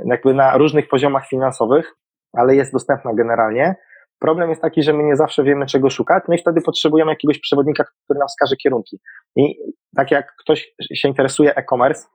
jakby 0.05 0.33
na 0.33 0.57
różnych 0.57 0.87
poziomach 0.87 1.27
finansowych, 1.27 1.95
ale 2.33 2.55
jest 2.55 2.73
dostępna 2.73 3.13
generalnie. 3.13 3.75
Problem 4.19 4.49
jest 4.49 4.61
taki, 4.61 4.83
że 4.83 4.93
my 4.93 5.03
nie 5.03 5.15
zawsze 5.15 5.43
wiemy, 5.43 5.65
czego 5.65 5.89
szukać, 5.89 6.23
no 6.27 6.35
i 6.35 6.37
wtedy 6.37 6.61
potrzebujemy 6.61 7.11
jakiegoś 7.11 7.39
przewodnika, 7.39 7.83
który 8.03 8.19
nam 8.19 8.27
wskaże 8.27 8.55
kierunki. 8.55 8.99
I 9.35 9.55
tak 9.95 10.11
jak 10.11 10.35
ktoś 10.39 10.73
się 10.93 11.07
interesuje 11.07 11.55
e-commerce, 11.55 12.07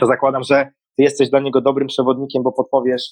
to 0.00 0.06
zakładam, 0.06 0.42
że 0.42 0.64
ty 0.96 1.02
jesteś 1.02 1.30
dla 1.30 1.40
niego 1.40 1.60
dobrym 1.60 1.88
przewodnikiem, 1.88 2.42
bo 2.42 2.52
podpowiesz 2.52 3.02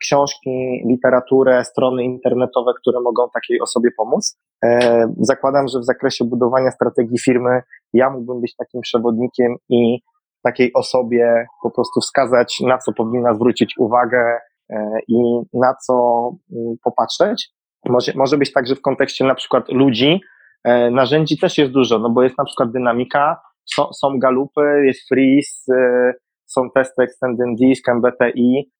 książki, 0.00 0.82
literaturę, 0.88 1.64
strony 1.64 2.04
internetowe, 2.04 2.72
które 2.80 3.00
mogą 3.00 3.30
takiej 3.34 3.60
osobie 3.60 3.90
pomóc. 3.96 4.38
E, 4.64 5.12
zakładam, 5.20 5.68
że 5.68 5.78
w 5.78 5.84
zakresie 5.84 6.24
budowania 6.24 6.70
strategii 6.70 7.18
firmy 7.18 7.62
ja 7.92 8.10
mógłbym 8.10 8.40
być 8.40 8.56
takim 8.56 8.80
przewodnikiem 8.80 9.56
i 9.68 9.98
takiej 10.46 10.72
osobie 10.72 11.46
po 11.62 11.70
prostu 11.70 12.00
wskazać, 12.00 12.60
na 12.60 12.78
co 12.78 12.92
powinna 12.92 13.34
zwrócić 13.34 13.74
uwagę 13.78 14.38
e, 14.70 14.98
i 15.08 15.40
na 15.52 15.74
co 15.86 15.94
mm, 16.52 16.74
popatrzeć. 16.84 17.48
Może, 17.88 18.12
może 18.14 18.38
być 18.38 18.52
tak, 18.52 18.66
że 18.66 18.74
w 18.74 18.80
kontekście 18.80 19.24
na 19.24 19.34
przykład 19.34 19.68
ludzi, 19.68 20.20
e, 20.64 20.90
narzędzi 20.90 21.38
też 21.38 21.58
jest 21.58 21.72
dużo, 21.72 21.98
no 21.98 22.10
bo 22.10 22.22
jest 22.22 22.38
na 22.38 22.44
przykład 22.44 22.72
dynamika, 22.72 23.40
są, 23.64 23.92
są 23.92 24.18
galupy, 24.18 24.82
jest 24.84 25.08
freeze, 25.08 25.74
e, 25.74 26.12
są 26.46 26.70
testy 26.74 27.02
Extended 27.02 27.46
Disk, 27.58 27.88
MBTI, 27.88 28.70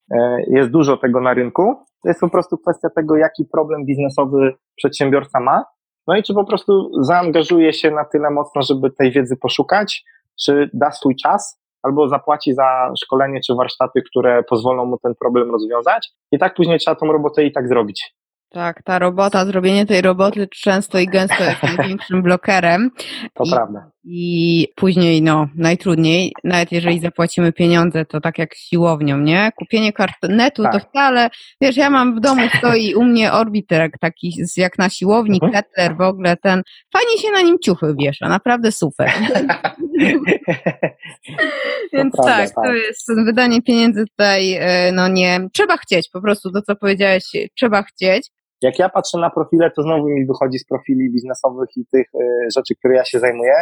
jest 0.48 0.70
dużo 0.70 0.96
tego 0.96 1.20
na 1.20 1.34
rynku. 1.34 1.62
To 2.02 2.08
jest 2.08 2.20
po 2.20 2.28
prostu 2.28 2.58
kwestia 2.58 2.88
tego, 2.96 3.16
jaki 3.16 3.44
problem 3.52 3.84
biznesowy 3.84 4.54
przedsiębiorca 4.76 5.40
ma, 5.40 5.64
no 6.06 6.16
i 6.16 6.22
czy 6.22 6.34
po 6.34 6.44
prostu 6.44 6.90
zaangażuje 7.00 7.72
się 7.72 7.90
na 7.90 8.04
tyle 8.04 8.30
mocno, 8.30 8.62
żeby 8.62 8.90
tej 8.90 9.12
wiedzy 9.12 9.36
poszukać, 9.36 10.04
czy 10.40 10.70
da 10.72 10.92
swój 10.92 11.16
czas, 11.16 11.60
albo 11.82 12.08
zapłaci 12.08 12.54
za 12.54 12.92
szkolenie 13.04 13.40
czy 13.46 13.54
warsztaty, 13.54 14.02
które 14.10 14.42
pozwolą 14.42 14.84
mu 14.84 14.98
ten 14.98 15.14
problem 15.20 15.50
rozwiązać. 15.50 16.10
I 16.32 16.38
tak 16.38 16.54
później 16.54 16.78
trzeba 16.78 16.94
tą 16.94 17.06
robotę 17.06 17.44
i 17.44 17.52
tak 17.52 17.68
zrobić. 17.68 18.14
Tak, 18.56 18.82
ta 18.82 18.98
robota, 18.98 19.44
zrobienie 19.44 19.86
tej 19.86 20.02
roboty 20.02 20.48
często 20.48 20.98
i 20.98 21.06
gęsto 21.06 21.44
jest 21.44 21.62
największym 21.76 22.22
blokerem. 22.22 22.90
To 23.34 23.44
I, 23.44 23.50
prawda. 23.50 23.90
I 24.04 24.68
później, 24.76 25.22
no, 25.22 25.48
najtrudniej, 25.54 26.32
nawet 26.44 26.72
jeżeli 26.72 27.00
zapłacimy 27.00 27.52
pieniądze, 27.52 28.04
to 28.04 28.20
tak 28.20 28.38
jak 28.38 28.54
siłownią, 28.54 29.18
nie? 29.18 29.50
Kupienie 29.56 29.92
karnetu 29.92 30.62
tak. 30.62 30.72
to 30.72 30.78
wcale, 30.78 31.30
wiesz, 31.60 31.76
ja 31.76 31.90
mam 31.90 32.16
w 32.16 32.20
domu 32.20 32.42
stoi 32.58 32.94
u 32.94 33.04
mnie 33.04 33.32
orbiter 33.32 33.90
taki 34.00 34.34
jak 34.56 34.78
na 34.78 34.88
siłowni, 34.88 35.38
mhm. 35.42 35.52
Kettler 35.52 35.96
w 35.96 36.00
ogóle, 36.00 36.36
ten, 36.36 36.62
fajnie 36.92 37.18
się 37.18 37.30
na 37.30 37.40
nim 37.40 37.56
ciuchy 37.64 37.94
wiesza, 37.98 38.28
naprawdę 38.28 38.72
super. 38.72 39.12
Więc 41.92 42.14
tak, 42.24 42.50
tak, 42.50 42.64
to 42.64 42.72
jest 42.72 43.06
wydanie 43.26 43.62
pieniędzy 43.62 44.04
tutaj, 44.06 44.52
e, 44.52 44.92
no 44.92 45.08
nie, 45.08 45.40
trzeba 45.52 45.76
chcieć, 45.76 46.08
po 46.12 46.20
prostu 46.20 46.52
to, 46.52 46.62
co 46.62 46.76
powiedziałeś, 46.76 47.24
trzeba 47.54 47.82
chcieć. 47.82 48.30
Jak 48.62 48.78
ja 48.78 48.88
patrzę 48.88 49.18
na 49.18 49.30
profile, 49.30 49.70
to 49.70 49.82
znowu 49.82 50.08
mi 50.08 50.26
wychodzi 50.26 50.58
z 50.58 50.66
profili 50.66 51.12
biznesowych 51.12 51.68
i 51.76 51.86
tych 51.92 52.06
y, 52.14 52.48
rzeczy, 52.56 52.74
które 52.78 52.96
ja 52.96 53.04
się 53.04 53.18
zajmuję, 53.18 53.54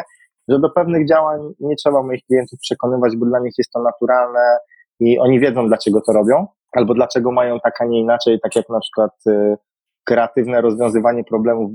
że 0.48 0.58
do 0.58 0.70
pewnych 0.70 1.08
działań 1.08 1.40
nie 1.60 1.76
trzeba 1.76 2.02
moich 2.02 2.22
klientów 2.26 2.58
przekonywać, 2.62 3.16
bo 3.16 3.26
dla 3.26 3.38
nich 3.40 3.52
jest 3.58 3.70
to 3.72 3.82
naturalne 3.82 4.58
i 5.00 5.18
oni 5.18 5.40
wiedzą, 5.40 5.68
dlaczego 5.68 6.00
to 6.00 6.12
robią, 6.12 6.46
albo 6.72 6.94
dlaczego 6.94 7.32
mają 7.32 7.60
tak, 7.60 7.80
a 7.80 7.84
nie 7.84 8.00
inaczej, 8.00 8.40
tak 8.42 8.56
jak 8.56 8.68
na 8.68 8.80
przykład 8.80 9.10
y, 9.26 9.56
kreatywne 10.04 10.60
rozwiązywanie 10.60 11.24
problemów 11.24 11.70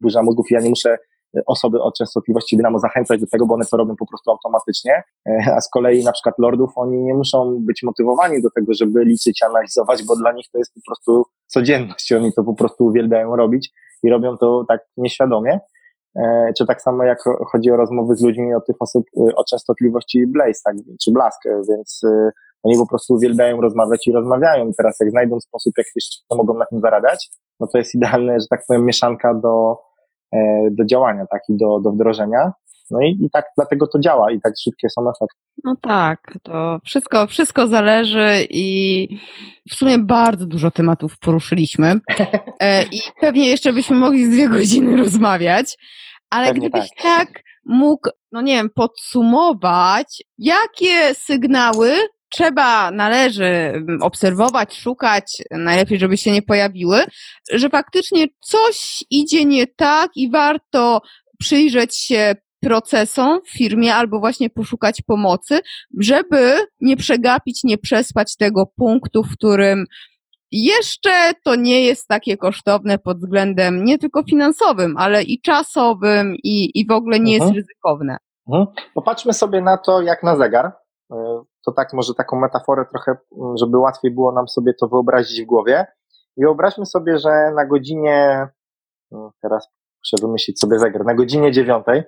burza 0.00 0.22
mózgów. 0.22 0.46
Ja 0.50 0.60
nie 0.60 0.70
muszę 0.70 0.98
osoby 1.46 1.82
o 1.82 1.92
częstotliwości 1.92 2.56
dynamo 2.56 2.78
zachęcać 2.78 3.20
do 3.20 3.26
tego, 3.26 3.46
bo 3.46 3.54
one 3.54 3.64
to 3.64 3.76
robią 3.76 3.96
po 3.96 4.06
prostu 4.06 4.30
automatycznie, 4.30 5.02
e, 5.28 5.54
a 5.56 5.60
z 5.60 5.70
kolei 5.70 6.04
na 6.04 6.12
przykład 6.12 6.34
lordów 6.38 6.70
oni 6.76 7.02
nie 7.02 7.14
muszą 7.14 7.58
być 7.60 7.82
motywowani 7.82 8.42
do 8.42 8.48
tego, 8.50 8.72
żeby 8.74 9.04
liczyć, 9.04 9.42
analizować, 9.42 10.04
bo 10.04 10.16
dla 10.16 10.32
nich 10.32 10.46
to 10.52 10.58
jest 10.58 10.74
po 10.74 10.80
prostu 10.86 11.24
codzienność, 11.46 12.12
oni 12.12 12.32
to 12.32 12.44
po 12.44 12.54
prostu 12.54 12.84
uwielbiają 12.84 13.36
robić 13.36 13.70
i 14.02 14.10
robią 14.10 14.36
to 14.36 14.64
tak 14.68 14.80
nieświadomie. 14.96 15.60
E, 16.16 16.52
czy 16.58 16.66
tak 16.66 16.82
samo 16.82 17.04
jak 17.04 17.18
chodzi 17.52 17.70
o 17.70 17.76
rozmowy 17.76 18.16
z 18.16 18.22
ludźmi 18.22 18.54
o 18.54 18.60
tych 18.60 18.76
osób, 18.80 19.04
e, 19.16 19.34
o 19.36 19.44
częstotliwości 19.44 20.26
Blaze, 20.26 20.60
tak, 20.64 20.76
czy 21.04 21.12
Blask, 21.12 21.40
więc 21.68 22.00
oni 22.62 22.76
po 22.76 22.86
prostu 22.86 23.14
uwielbiają 23.14 23.60
rozmawiać 23.60 24.06
i 24.06 24.12
rozmawiają. 24.12 24.70
Teraz 24.78 24.96
jak 25.00 25.10
znajdą 25.10 25.40
sposób, 25.40 25.74
jak 25.78 25.86
jeszcze 25.94 26.36
mogą 26.36 26.54
na 26.58 26.66
tym 26.66 26.80
zarabiać, 26.80 27.30
no 27.60 27.66
to 27.72 27.78
jest 27.78 27.94
idealne, 27.94 28.40
że 28.40 28.46
tak 28.50 28.60
powiem, 28.68 28.84
mieszanka 28.84 29.34
do, 29.34 29.76
E, 29.76 29.85
do 30.70 30.84
działania, 30.84 31.26
tak, 31.30 31.42
i 31.48 31.56
do, 31.56 31.80
do 31.80 31.92
wdrożenia. 31.92 32.52
No 32.90 33.00
i, 33.00 33.18
i 33.24 33.30
tak 33.32 33.44
dlatego 33.56 33.86
to 33.86 33.98
działa 33.98 34.32
i 34.32 34.40
tak 34.40 34.52
szybkie 34.64 34.88
są 34.90 35.02
efekty. 35.02 35.36
No 35.64 35.76
tak, 35.82 36.38
to 36.42 36.78
wszystko, 36.84 37.26
wszystko 37.26 37.66
zależy 37.66 38.46
i 38.50 39.08
w 39.70 39.74
sumie 39.74 39.98
bardzo 39.98 40.46
dużo 40.46 40.70
tematów 40.70 41.18
poruszyliśmy 41.18 41.94
e, 42.60 42.82
i 42.82 43.00
pewnie 43.20 43.48
jeszcze 43.48 43.72
byśmy 43.72 43.96
mogli 43.96 44.24
z 44.24 44.30
dwie 44.30 44.48
godziny 44.48 44.96
rozmawiać, 44.96 45.76
ale 46.30 46.46
pewnie 46.46 46.70
gdybyś 46.70 46.90
tak. 47.02 47.28
tak 47.28 47.42
mógł, 47.64 48.08
no 48.32 48.40
nie 48.40 48.54
wiem, 48.54 48.70
podsumować, 48.74 50.22
jakie 50.38 51.14
sygnały 51.14 51.96
trzeba, 52.28 52.90
należy 52.90 53.44
mm, 53.44 54.02
obserwować, 54.02 54.74
szukać, 54.74 55.42
najlepiej, 55.50 55.98
żeby 55.98 56.16
się 56.16 56.32
nie 56.32 56.42
pojawiły, 56.42 57.04
że 57.52 57.68
faktycznie 57.68 58.26
coś 58.40 59.04
idzie 59.10 59.44
nie 59.44 59.66
tak 59.66 60.10
i 60.16 60.30
warto 60.30 61.00
przyjrzeć 61.38 61.98
się 61.98 62.34
procesom 62.60 63.40
w 63.46 63.50
firmie 63.58 63.94
albo 63.94 64.20
właśnie 64.20 64.50
poszukać 64.50 65.02
pomocy, 65.02 65.60
żeby 66.00 66.58
nie 66.80 66.96
przegapić, 66.96 67.64
nie 67.64 67.78
przespać 67.78 68.36
tego 68.36 68.66
punktu, 68.76 69.22
w 69.22 69.32
którym 69.32 69.84
jeszcze 70.50 71.32
to 71.44 71.54
nie 71.54 71.84
jest 71.84 72.08
takie 72.08 72.36
kosztowne 72.36 72.98
pod 72.98 73.18
względem 73.18 73.84
nie 73.84 73.98
tylko 73.98 74.22
finansowym, 74.22 74.96
ale 74.96 75.22
i 75.22 75.40
czasowym 75.40 76.34
i, 76.42 76.80
i 76.80 76.86
w 76.86 76.90
ogóle 76.90 77.20
nie 77.20 77.34
mhm. 77.34 77.54
jest 77.54 77.56
ryzykowne. 77.56 78.16
Mhm. 78.48 78.66
Popatrzmy 78.94 79.32
sobie 79.32 79.62
na 79.62 79.78
to 79.78 80.02
jak 80.02 80.22
na 80.22 80.36
zegar. 80.36 80.72
To 81.66 81.72
tak 81.72 81.92
może 81.92 82.14
taką 82.14 82.40
metaforę 82.40 82.86
trochę, 82.90 83.16
żeby 83.54 83.78
łatwiej 83.78 84.10
było 84.10 84.32
nam 84.32 84.48
sobie 84.48 84.74
to 84.80 84.88
wyobrazić 84.88 85.42
w 85.42 85.46
głowie. 85.46 85.86
I 86.36 86.42
wyobraźmy 86.44 86.86
sobie, 86.86 87.18
że 87.18 87.52
na 87.54 87.66
godzinie, 87.66 88.48
no, 89.10 89.32
teraz 89.42 89.68
muszę 89.98 90.26
wymyślić 90.26 90.60
sobie 90.60 90.78
zegar, 90.78 91.04
na 91.04 91.14
godzinie 91.14 91.52
dziewiątej, 91.52 92.02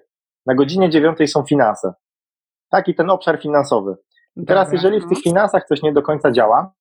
na 0.47 0.55
godzinie 0.55 0.91
dziewiątej 0.91 1.29
są 1.29 1.43
finanse. 1.43 1.93
Tak, 2.71 2.89
i 2.89 2.95
ten 2.95 3.11
obszar 3.11 3.43
finansowy. 3.43 3.97
I 4.37 4.47
teraz, 4.47 4.73
jeżeli 4.73 5.01
w 5.01 5.09
tych 5.09 5.19
finansach 5.19 5.65
coś 5.65 5.83
nie 5.83 5.93
do 5.93 6.03
końca 6.03 6.31
działa, 6.31 6.73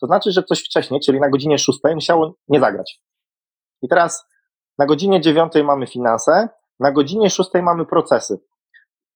to 0.00 0.06
znaczy, 0.06 0.32
że 0.32 0.42
coś 0.42 0.64
wcześniej, 0.64 1.00
czyli 1.00 1.20
na 1.20 1.30
godzinie 1.30 1.58
szóstej, 1.58 1.94
musiało 1.94 2.34
nie 2.48 2.60
zagrać. 2.60 3.02
I 3.82 3.88
teraz 3.88 4.28
na 4.78 4.86
godzinie 4.86 5.20
dziewiątej 5.20 5.64
mamy 5.64 5.86
finanse, 5.86 6.48
na 6.80 6.92
godzinie 6.92 7.30
szóstej 7.30 7.62
mamy 7.62 7.86
procesy, 7.86 8.40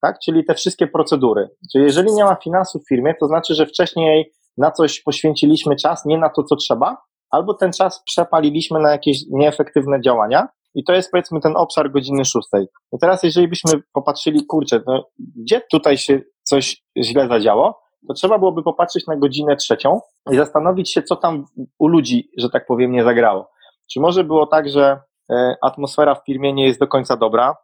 tak? 0.04 0.18
Czyli 0.24 0.44
te 0.44 0.54
wszystkie 0.54 0.86
procedury. 0.86 1.48
Czyli 1.72 1.84
jeżeli 1.84 2.12
nie 2.12 2.24
ma 2.24 2.34
finansów 2.34 2.82
w 2.84 2.88
firmie, 2.88 3.14
to 3.20 3.26
znaczy, 3.26 3.54
że 3.54 3.66
wcześniej 3.66 4.32
na 4.58 4.70
coś 4.70 5.00
poświęciliśmy 5.00 5.76
czas, 5.76 6.04
nie 6.04 6.18
na 6.18 6.28
to, 6.28 6.42
co 6.42 6.56
trzeba, 6.56 6.96
albo 7.30 7.54
ten 7.54 7.72
czas 7.72 8.02
przepaliliśmy 8.04 8.80
na 8.80 8.90
jakieś 8.90 9.18
nieefektywne 9.30 10.00
działania. 10.00 10.48
I 10.74 10.84
to 10.84 10.92
jest 10.92 11.10
powiedzmy 11.10 11.40
ten 11.40 11.56
obszar 11.56 11.90
godziny 11.90 12.24
szóstej. 12.24 12.66
I 12.92 12.98
teraz, 13.00 13.22
jeżeli 13.22 13.48
byśmy 13.48 13.72
popatrzyli, 13.92 14.46
kurczę, 14.46 14.80
no, 14.86 15.04
gdzie 15.36 15.60
tutaj 15.70 15.98
się 15.98 16.20
coś 16.42 16.82
źle 16.98 17.28
zadziało, 17.28 17.80
to 18.08 18.14
trzeba 18.14 18.38
byłoby 18.38 18.62
popatrzeć 18.62 19.06
na 19.06 19.16
godzinę 19.16 19.56
trzecią 19.56 20.00
i 20.32 20.36
zastanowić 20.36 20.92
się, 20.92 21.02
co 21.02 21.16
tam 21.16 21.44
u 21.78 21.88
ludzi, 21.88 22.30
że 22.38 22.50
tak 22.50 22.66
powiem, 22.66 22.92
nie 22.92 23.04
zagrało. 23.04 23.50
Czy 23.92 24.00
może 24.00 24.24
było 24.24 24.46
tak, 24.46 24.68
że 24.68 25.00
e, 25.30 25.56
atmosfera 25.62 26.14
w 26.14 26.24
firmie 26.26 26.52
nie 26.52 26.66
jest 26.66 26.80
do 26.80 26.86
końca 26.86 27.16
dobra, 27.16 27.56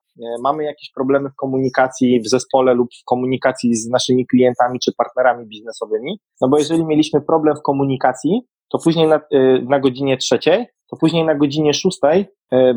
mamy 0.43 0.65
jakieś 0.65 0.91
problemy 0.91 1.31
w 1.31 1.35
komunikacji 1.35 2.21
w 2.21 2.29
zespole 2.29 2.75
lub 2.75 2.89
w 3.03 3.05
komunikacji 3.05 3.75
z 3.75 3.89
naszymi 3.89 4.27
klientami 4.27 4.79
czy 4.81 4.93
partnerami 4.99 5.47
biznesowymi. 5.47 6.21
No 6.41 6.49
bo 6.49 6.59
jeżeli 6.59 6.85
mieliśmy 6.85 7.21
problem 7.21 7.57
w 7.57 7.63
komunikacji, 7.63 8.41
to 8.73 8.79
później 8.85 9.09
na, 9.09 9.17
e, 9.17 9.61
na 9.69 9.81
godzinie 9.81 10.17
trzeciej, 10.17 10.67
to 10.91 10.97
później 10.97 11.25
na 11.25 11.35
godzinie 11.35 11.75
szóstej 11.75 12.27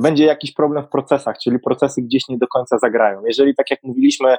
będzie 0.02 0.26
jakiś 0.26 0.54
problem 0.54 0.84
w 0.84 0.90
procesach, 0.90 1.38
czyli 1.44 1.60
procesy 1.60 2.02
gdzieś 2.02 2.30
nie 2.30 2.38
do 2.38 2.48
końca 2.48 2.78
zagrają. 2.78 3.22
Jeżeli, 3.26 3.56
tak 3.56 3.72
jak 3.72 3.80
mówiliśmy, 3.84 4.36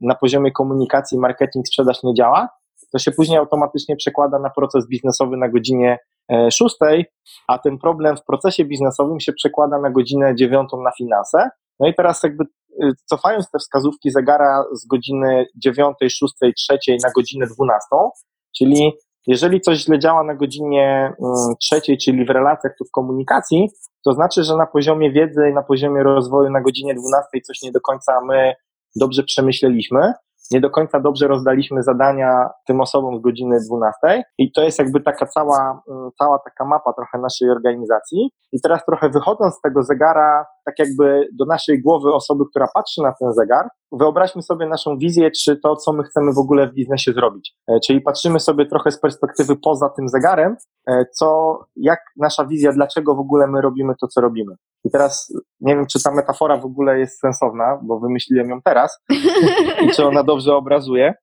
na 0.00 0.14
poziomie 0.14 0.52
komunikacji 0.52 1.18
marketing, 1.18 1.68
sprzedaż 1.68 2.02
nie 2.02 2.14
działa, 2.14 2.48
to 2.92 2.98
się 2.98 3.10
później 3.12 3.38
automatycznie 3.38 3.96
przekłada 3.96 4.38
na 4.38 4.50
proces 4.50 4.88
biznesowy 4.88 5.36
na 5.36 5.48
godzinie 5.48 5.98
e, 6.32 6.50
szóstej, 6.50 7.06
a 7.48 7.58
ten 7.58 7.78
problem 7.78 8.16
w 8.16 8.24
procesie 8.24 8.64
biznesowym 8.64 9.20
się 9.20 9.32
przekłada 9.32 9.78
na 9.78 9.90
godzinę 9.90 10.34
dziewiątą 10.34 10.82
na 10.82 10.90
finanse. 10.98 11.48
No 11.82 11.88
i 11.88 11.94
teraz 11.94 12.22
jakby 12.22 12.44
y, 12.82 12.90
cofając 13.04 13.50
te 13.50 13.58
wskazówki 13.58 14.10
zegara 14.10 14.64
z 14.72 14.86
godziny 14.86 15.46
dziewiątej, 15.56 16.10
szóstej, 16.10 16.54
trzeciej 16.54 16.98
na 17.02 17.10
godzinę 17.10 17.46
dwunastą, 17.46 18.10
czyli 18.58 18.92
jeżeli 19.26 19.60
coś 19.60 19.78
źle 19.78 19.98
działa 19.98 20.24
na 20.24 20.34
godzinie 20.34 21.12
mm, 21.24 21.54
trzeciej, 21.60 21.98
czyli 21.98 22.24
w 22.24 22.30
relacjach, 22.30 22.72
tu 22.78 22.84
w 22.84 22.90
komunikacji, 22.90 23.70
to 24.04 24.12
znaczy, 24.12 24.44
że 24.44 24.56
na 24.56 24.66
poziomie 24.66 25.12
wiedzy 25.12 25.48
i 25.50 25.54
na 25.54 25.62
poziomie 25.62 26.02
rozwoju 26.02 26.50
na 26.50 26.60
godzinie 26.60 26.94
dwunastej 26.94 27.42
coś 27.42 27.62
nie 27.62 27.72
do 27.72 27.80
końca 27.80 28.20
my 28.20 28.54
dobrze 28.96 29.22
przemyśleliśmy 29.22 30.12
nie 30.52 30.60
do 30.60 30.70
końca 30.70 31.00
dobrze 31.00 31.28
rozdaliśmy 31.28 31.82
zadania 31.82 32.50
tym 32.66 32.80
osobom 32.80 33.18
z 33.18 33.20
godziny 33.20 33.58
12 33.68 34.24
i 34.38 34.52
to 34.52 34.62
jest 34.62 34.78
jakby 34.78 35.00
taka 35.00 35.26
cała, 35.26 35.82
mm, 35.90 36.10
cała 36.18 36.38
taka 36.38 36.64
mapa 36.64 36.92
trochę 36.92 37.18
naszej 37.18 37.50
organizacji. 37.50 38.30
I 38.52 38.60
teraz 38.60 38.84
trochę 38.84 39.08
wychodząc 39.08 39.54
z 39.54 39.60
tego 39.60 39.82
zegara, 39.82 40.46
tak 40.64 40.74
jakby 40.78 41.28
do 41.32 41.44
naszej 41.44 41.82
głowy 41.82 42.14
osoby, 42.14 42.44
która 42.50 42.68
patrzy 42.74 43.02
na 43.02 43.12
ten 43.20 43.32
zegar, 43.32 43.68
wyobraźmy 43.92 44.42
sobie 44.42 44.66
naszą 44.66 44.98
wizję, 44.98 45.30
czy 45.30 45.56
to, 45.56 45.76
co 45.76 45.92
my 45.92 46.02
chcemy 46.04 46.32
w 46.32 46.38
ogóle 46.38 46.68
w 46.68 46.74
biznesie 46.74 47.12
zrobić. 47.12 47.54
E, 47.68 47.78
czyli 47.86 48.00
patrzymy 48.00 48.40
sobie 48.40 48.66
trochę 48.66 48.90
z 48.90 49.00
perspektywy 49.00 49.56
poza 49.56 49.88
tym 49.88 50.08
zegarem, 50.08 50.56
e, 50.88 51.04
co, 51.18 51.58
jak 51.76 52.00
nasza 52.16 52.46
wizja, 52.46 52.72
dlaczego 52.72 53.14
w 53.14 53.20
ogóle 53.20 53.46
my 53.46 53.60
robimy 53.60 53.94
to, 54.00 54.08
co 54.08 54.20
robimy. 54.20 54.54
I 54.84 54.90
teraz 54.90 55.34
nie 55.60 55.76
wiem, 55.76 55.86
czy 55.86 56.02
ta 56.02 56.14
metafora 56.14 56.56
w 56.56 56.64
ogóle 56.64 56.98
jest 56.98 57.20
sensowna, 57.20 57.78
bo 57.82 58.00
wymyśliłem 58.00 58.50
ją 58.50 58.62
teraz 58.62 58.98
i 59.84 59.88
czy 59.88 60.06
ona 60.06 60.22
dobrze 60.22 60.56
obrazuje, 60.56 61.14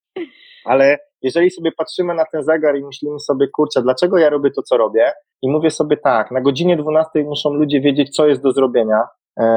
ale 0.65 0.97
jeżeli 1.21 1.51
sobie 1.51 1.71
patrzymy 1.71 2.15
na 2.15 2.25
ten 2.25 2.43
zegar 2.43 2.77
i 2.77 2.85
myślimy 2.85 3.19
sobie, 3.19 3.47
kurczę, 3.47 3.81
dlaczego 3.81 4.17
ja 4.17 4.29
robię 4.29 4.51
to, 4.51 4.61
co 4.61 4.77
robię? 4.77 5.11
I 5.41 5.49
mówię 5.49 5.71
sobie 5.71 5.97
tak, 5.97 6.31
na 6.31 6.41
godzinie 6.41 6.77
12 6.77 7.23
muszą 7.23 7.53
ludzie 7.53 7.81
wiedzieć, 7.81 8.15
co 8.15 8.27
jest 8.27 8.43
do 8.43 8.51
zrobienia, 8.51 9.03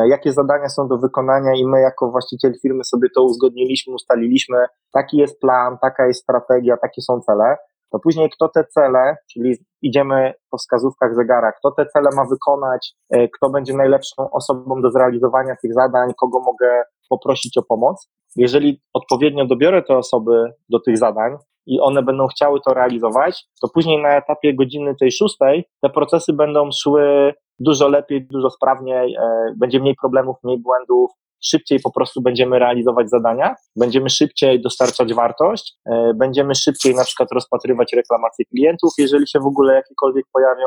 jakie 0.09 0.33
zadania 0.33 0.69
są 0.69 0.89
do 0.89 0.99
wykonania 0.99 1.53
i 1.55 1.67
my 1.67 1.81
jako 1.81 2.11
właściciel 2.11 2.53
firmy 2.63 2.85
sobie 2.85 3.09
to 3.15 3.23
uzgodniliśmy, 3.23 3.95
ustaliliśmy, 3.95 4.67
taki 4.93 5.17
jest 5.17 5.41
plan, 5.41 5.79
taka 5.83 6.07
jest 6.07 6.23
strategia, 6.23 6.77
takie 6.77 7.03
są 7.03 7.21
cele 7.21 7.57
to 7.93 7.99
później 7.99 8.31
kto 8.31 8.49
te 8.49 8.65
cele, 8.65 9.17
czyli 9.33 9.57
idziemy 9.83 10.35
po 10.51 10.59
wskazówkach 10.59 11.15
zegara, 11.15 11.53
kto 11.53 11.71
te 11.71 11.87
cele 11.87 12.09
ma 12.17 12.25
wykonać, 12.31 12.93
e, 13.11 13.29
kto 13.29 13.51
będzie 13.51 13.77
najlepszą 13.77 14.31
osobą 14.31 14.83
do 14.83 14.91
zrealizowania 14.91 15.57
tych 15.63 15.75
zadań, 15.75 16.13
kogo 16.17 16.41
mogę 16.41 16.83
poprosić 17.11 17.59
o 17.59 17.63
pomoc. 17.63 18.09
Jeżeli 18.37 18.83
odpowiednio 18.95 19.47
dobiorę 19.47 19.83
te 19.83 19.97
osoby 19.97 20.53
do 20.69 20.81
tych 20.81 20.99
zadań 20.99 21.37
i 21.67 21.81
one 21.81 22.03
będą 22.03 22.27
chciały 22.27 22.61
to 22.61 22.75
realizować, 22.75 23.45
to 23.63 23.69
później 23.75 24.03
na 24.03 24.17
etapie 24.17 24.55
godziny 24.55 24.95
tej 25.01 25.13
szóstej 25.13 25.65
te 25.83 25.91
procesy 25.91 26.33
będą 26.33 26.69
szły 26.83 27.35
dużo 27.59 27.89
lepiej, 27.89 28.27
dużo 28.27 28.51
sprawniej, 28.51 29.15
e, 29.15 29.55
będzie 29.57 29.81
mniej 29.81 29.95
problemów, 30.03 30.37
mniej 30.45 30.59
błędów, 30.59 31.11
szybciej 31.45 31.81
po 31.81 31.93
prostu 31.93 32.23
będziemy 32.23 32.59
realizować 32.59 33.11
zadania, 33.11 33.55
będziemy 33.77 34.11
szybciej 34.11 34.62
dostarczać 34.62 35.15
wartość, 35.15 35.74
e, 35.87 36.15
będziemy 36.15 36.55
szybciej 36.55 36.95
na 36.95 37.05
przykład 37.05 37.33
rozpatrywać 37.33 37.93
reklamacje 37.93 38.45
klientów, 38.45 38.93
jeżeli 38.99 39.29
się 39.29 39.41
w 39.41 39.47
ogóle 39.47 39.74
jakiekolwiek 39.74 40.27
pojawią, 40.33 40.66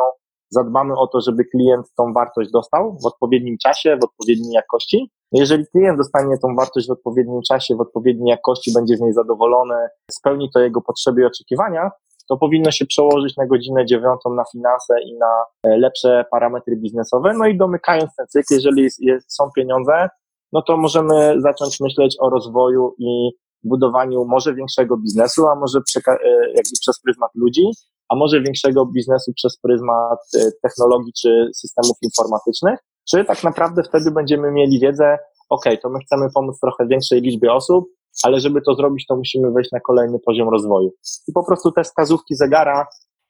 zadbamy 0.49 0.93
o 0.97 1.07
to, 1.07 1.21
żeby 1.21 1.45
klient 1.45 1.85
tą 1.97 2.13
wartość 2.13 2.51
dostał 2.51 2.97
w 3.03 3.05
odpowiednim 3.05 3.57
czasie, 3.57 3.97
w 4.01 4.03
odpowiedniej 4.03 4.51
jakości. 4.51 5.11
Jeżeli 5.31 5.65
klient 5.67 5.97
dostanie 5.97 6.37
tą 6.41 6.55
wartość 6.55 6.87
w 6.87 6.91
odpowiednim 6.91 7.41
czasie, 7.47 7.75
w 7.75 7.81
odpowiedniej 7.81 8.29
jakości, 8.29 8.73
będzie 8.73 8.97
z 8.97 9.01
niej 9.01 9.13
zadowolony, 9.13 9.75
spełni 10.11 10.49
to 10.53 10.59
jego 10.59 10.81
potrzeby 10.81 11.21
i 11.21 11.25
oczekiwania, 11.25 11.91
to 12.29 12.37
powinno 12.37 12.71
się 12.71 12.85
przełożyć 12.85 13.37
na 13.37 13.47
godzinę 13.47 13.85
dziewiątą 13.85 14.33
na 14.33 14.43
finanse 14.51 14.93
i 15.01 15.17
na 15.17 15.43
e, 15.63 15.77
lepsze 15.77 16.25
parametry 16.31 16.75
biznesowe. 16.75 17.33
No 17.33 17.47
i 17.47 17.57
domykając 17.57 18.15
ten 18.17 18.27
cykl, 18.27 18.53
jeżeli 18.53 18.89
jest, 18.99 19.35
są 19.35 19.49
pieniądze, 19.55 20.09
no 20.53 20.61
to 20.61 20.77
możemy 20.77 21.41
zacząć 21.41 21.79
myśleć 21.79 22.15
o 22.19 22.29
rozwoju 22.29 22.95
i 22.99 23.31
budowaniu 23.63 24.25
może 24.25 24.55
większego 24.55 24.97
biznesu, 24.97 25.47
a 25.47 25.55
może 25.55 25.79
e, 26.07 26.11
jakby 26.47 26.75
przez 26.81 27.01
pryzmat 27.01 27.31
ludzi, 27.35 27.71
a 28.09 28.15
może 28.15 28.41
większego 28.41 28.85
biznesu 28.85 29.31
przez 29.35 29.57
pryzmat 29.57 30.19
e, 30.35 30.51
technologii 30.63 31.13
czy 31.21 31.49
systemów 31.55 31.97
informatycznych, 32.01 32.79
czy 33.09 33.25
tak 33.25 33.43
naprawdę 33.43 33.83
wtedy 33.83 34.11
będziemy 34.11 34.51
mieli 34.51 34.79
wiedzę, 34.79 35.17
ok, 35.49 35.65
to 35.81 35.89
my 35.89 35.99
chcemy 35.99 36.27
pomóc 36.35 36.59
trochę 36.59 36.87
większej 36.87 37.21
liczbie 37.21 37.53
osób, 37.53 37.85
ale 38.23 38.39
żeby 38.39 38.61
to 38.61 38.75
zrobić, 38.75 39.05
to 39.07 39.15
musimy 39.15 39.51
wejść 39.51 39.71
na 39.71 39.79
kolejny 39.79 40.19
poziom 40.19 40.49
rozwoju. 40.49 40.89
I 41.27 41.33
po 41.33 41.45
prostu 41.45 41.71
te 41.71 41.83
wskazówki 41.83 42.35
zegara 42.35 42.87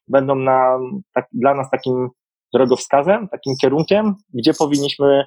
będą 0.07 0.35
na, 0.35 0.79
tak, 1.13 1.27
dla 1.33 1.53
nas 1.53 1.69
takim 1.69 2.09
drogowskazem, 2.53 3.27
takim 3.27 3.53
kierunkiem, 3.61 4.15
gdzie 4.33 4.53
powinniśmy, 4.53 5.25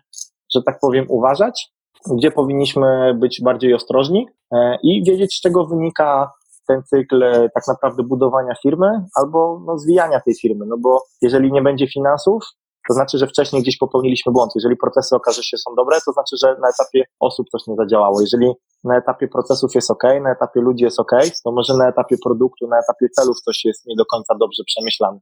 że 0.54 0.62
tak 0.62 0.78
powiem, 0.80 1.06
uważać, 1.08 1.72
gdzie 2.16 2.30
powinniśmy 2.30 3.14
być 3.20 3.40
bardziej 3.44 3.74
ostrożni 3.74 4.26
e, 4.52 4.78
i 4.82 5.04
wiedzieć, 5.04 5.36
z 5.36 5.40
czego 5.40 5.66
wynika 5.66 6.30
ten 6.68 6.82
cykl 6.82 7.22
e, 7.22 7.48
tak 7.54 7.68
naprawdę 7.68 8.02
budowania 8.02 8.54
firmy 8.62 8.86
albo 9.14 9.60
no, 9.66 9.78
zwijania 9.78 10.20
tej 10.20 10.34
firmy. 10.34 10.66
No 10.66 10.76
bo 10.78 11.02
jeżeli 11.22 11.52
nie 11.52 11.62
będzie 11.62 11.86
finansów, 11.88 12.44
to 12.88 12.94
znaczy, 12.94 13.18
że 13.18 13.26
wcześniej 13.26 13.62
gdzieś 13.62 13.76
popełniliśmy 13.76 14.32
błąd. 14.32 14.52
Jeżeli 14.54 14.76
procesy 14.76 15.16
okaże 15.16 15.42
się 15.42 15.56
są 15.58 15.74
dobre, 15.74 15.98
to 16.06 16.12
znaczy, 16.12 16.36
że 16.42 16.56
na 16.62 16.68
etapie 16.68 17.04
osób 17.20 17.46
coś 17.48 17.66
nie 17.66 17.76
zadziałało. 17.76 18.20
Jeżeli 18.20 18.52
na 18.84 18.96
etapie 18.96 19.28
procesów 19.28 19.74
jest 19.74 19.90
ok, 19.90 20.02
na 20.22 20.32
etapie 20.32 20.60
ludzi 20.60 20.84
jest 20.84 21.00
ok, 21.00 21.12
to 21.44 21.52
może 21.52 21.76
na 21.76 21.88
etapie 21.88 22.16
produktu, 22.24 22.66
na 22.68 22.78
etapie 22.78 23.06
celów 23.08 23.40
coś 23.40 23.64
jest 23.64 23.86
nie 23.86 23.96
do 23.96 24.04
końca 24.06 24.34
dobrze 24.40 24.62
przemyślane. 24.66 25.18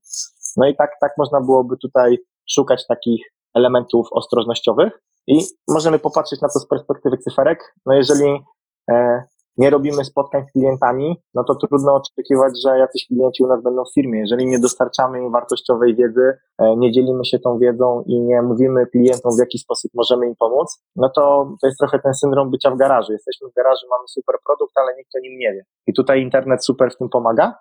No 0.57 0.67
i 0.69 0.77
tak, 0.77 0.91
tak 1.01 1.13
można 1.19 1.41
byłoby 1.41 1.77
tutaj 1.77 2.19
szukać 2.51 2.87
takich 2.87 3.27
elementów 3.55 4.09
ostrożnościowych, 4.13 4.93
i 5.27 5.47
możemy 5.69 5.99
popatrzeć 5.99 6.41
na 6.41 6.49
to 6.49 6.59
z 6.59 6.67
perspektywy 6.67 7.19
cyferek. 7.19 7.75
No 7.87 7.95
jeżeli 7.95 8.45
e, 8.91 9.23
nie 9.57 9.71
robimy 9.71 10.05
spotkań 10.05 10.45
z 10.49 10.53
klientami, 10.53 11.17
no 11.35 11.45
to 11.45 11.55
trudno 11.55 11.95
oczekiwać, 11.95 12.53
że 12.65 12.79
jacyś 12.79 13.07
klienci 13.07 13.45
u 13.45 13.47
nas 13.47 13.63
będą 13.63 13.83
w 13.85 13.95
firmie. 13.95 14.21
Jeżeli 14.21 14.47
nie 14.47 14.59
dostarczamy 14.59 15.23
im 15.23 15.33
wartościowej 15.33 15.97
wiedzy, 15.97 16.39
e, 16.59 16.77
nie 16.77 16.93
dzielimy 16.93 17.25
się 17.25 17.39
tą 17.39 17.59
wiedzą 17.59 18.03
i 18.07 18.21
nie 18.21 18.43
mówimy 18.43 18.87
klientom, 18.87 19.33
w 19.37 19.41
jaki 19.41 19.59
sposób 19.59 19.91
możemy 19.95 20.27
im 20.27 20.35
pomóc, 20.39 20.83
no 20.97 21.09
to 21.09 21.55
to 21.61 21.67
jest 21.67 21.79
trochę 21.79 21.99
ten 21.99 22.15
syndrom 22.15 22.51
bycia 22.51 22.71
w 22.71 22.77
garażu. 22.77 23.13
Jesteśmy 23.13 23.49
w 23.49 23.55
garażu, 23.55 23.87
mamy 23.91 24.09
super 24.09 24.37
produkt, 24.47 24.73
ale 24.79 24.97
nikt 24.97 25.11
o 25.17 25.21
nim 25.21 25.39
nie 25.39 25.53
wie. 25.53 25.65
I 25.87 25.95
tutaj 25.95 26.23
internet 26.23 26.65
super 26.65 26.91
w 26.91 26.97
tym 26.97 27.09
pomaga, 27.09 27.55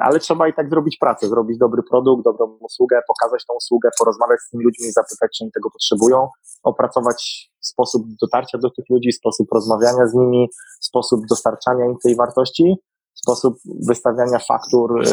ale 0.00 0.18
trzeba 0.18 0.48
i 0.48 0.54
tak 0.54 0.70
zrobić 0.70 0.96
pracę, 1.00 1.28
zrobić 1.28 1.58
dobry 1.58 1.82
produkt, 1.90 2.24
dobrą 2.24 2.46
usługę, 2.60 3.00
pokazać 3.08 3.44
tą 3.46 3.54
usługę, 3.54 3.88
porozmawiać 3.98 4.40
z 4.40 4.50
tymi 4.50 4.64
ludźmi, 4.64 4.92
zapytać, 4.92 5.30
czy 5.38 5.44
oni 5.44 5.52
tego 5.52 5.70
potrzebują, 5.70 6.28
opracować 6.62 7.50
sposób 7.60 8.02
dotarcia 8.20 8.58
do 8.58 8.70
tych 8.70 8.84
ludzi, 8.90 9.12
sposób 9.12 9.48
rozmawiania 9.54 10.06
z 10.06 10.14
nimi, 10.14 10.48
sposób 10.80 11.20
dostarczania 11.30 11.84
im 11.84 11.96
tej 12.04 12.16
wartości, 12.16 12.76
sposób 13.14 13.54
wystawiania 13.88 14.38
faktur, 14.48 15.02
e, 15.02 15.10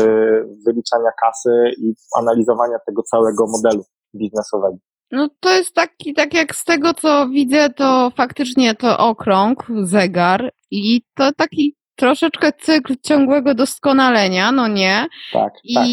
wyliczania 0.66 1.12
kasy 1.22 1.72
i 1.78 1.94
analizowania 2.18 2.78
tego 2.86 3.04
całego 3.04 3.48
modelu 3.48 3.84
biznesowego. 4.16 4.78
No 5.12 5.30
to 5.40 5.50
jest 5.50 5.74
taki, 5.74 6.14
tak 6.14 6.34
jak 6.34 6.56
z 6.56 6.66
tego 6.66 6.94
co 6.94 7.28
widzę, 7.30 7.70
to 7.70 8.12
faktycznie 8.18 8.76
to 8.76 8.98
okrąg, 8.98 9.68
zegar 9.84 10.52
i 10.72 11.02
to 11.16 11.32
taki 11.38 11.76
troszeczkę 11.98 12.52
cykl 12.52 12.96
ciągłego 13.04 13.54
doskonalenia, 13.54 14.52
no 14.52 14.68
nie? 14.68 15.06
Tak, 15.34 15.54
I 15.64 15.74
tak, 15.74 15.86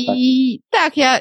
tak. 0.73 0.83
tak 0.83 0.97
ja, 0.97 1.19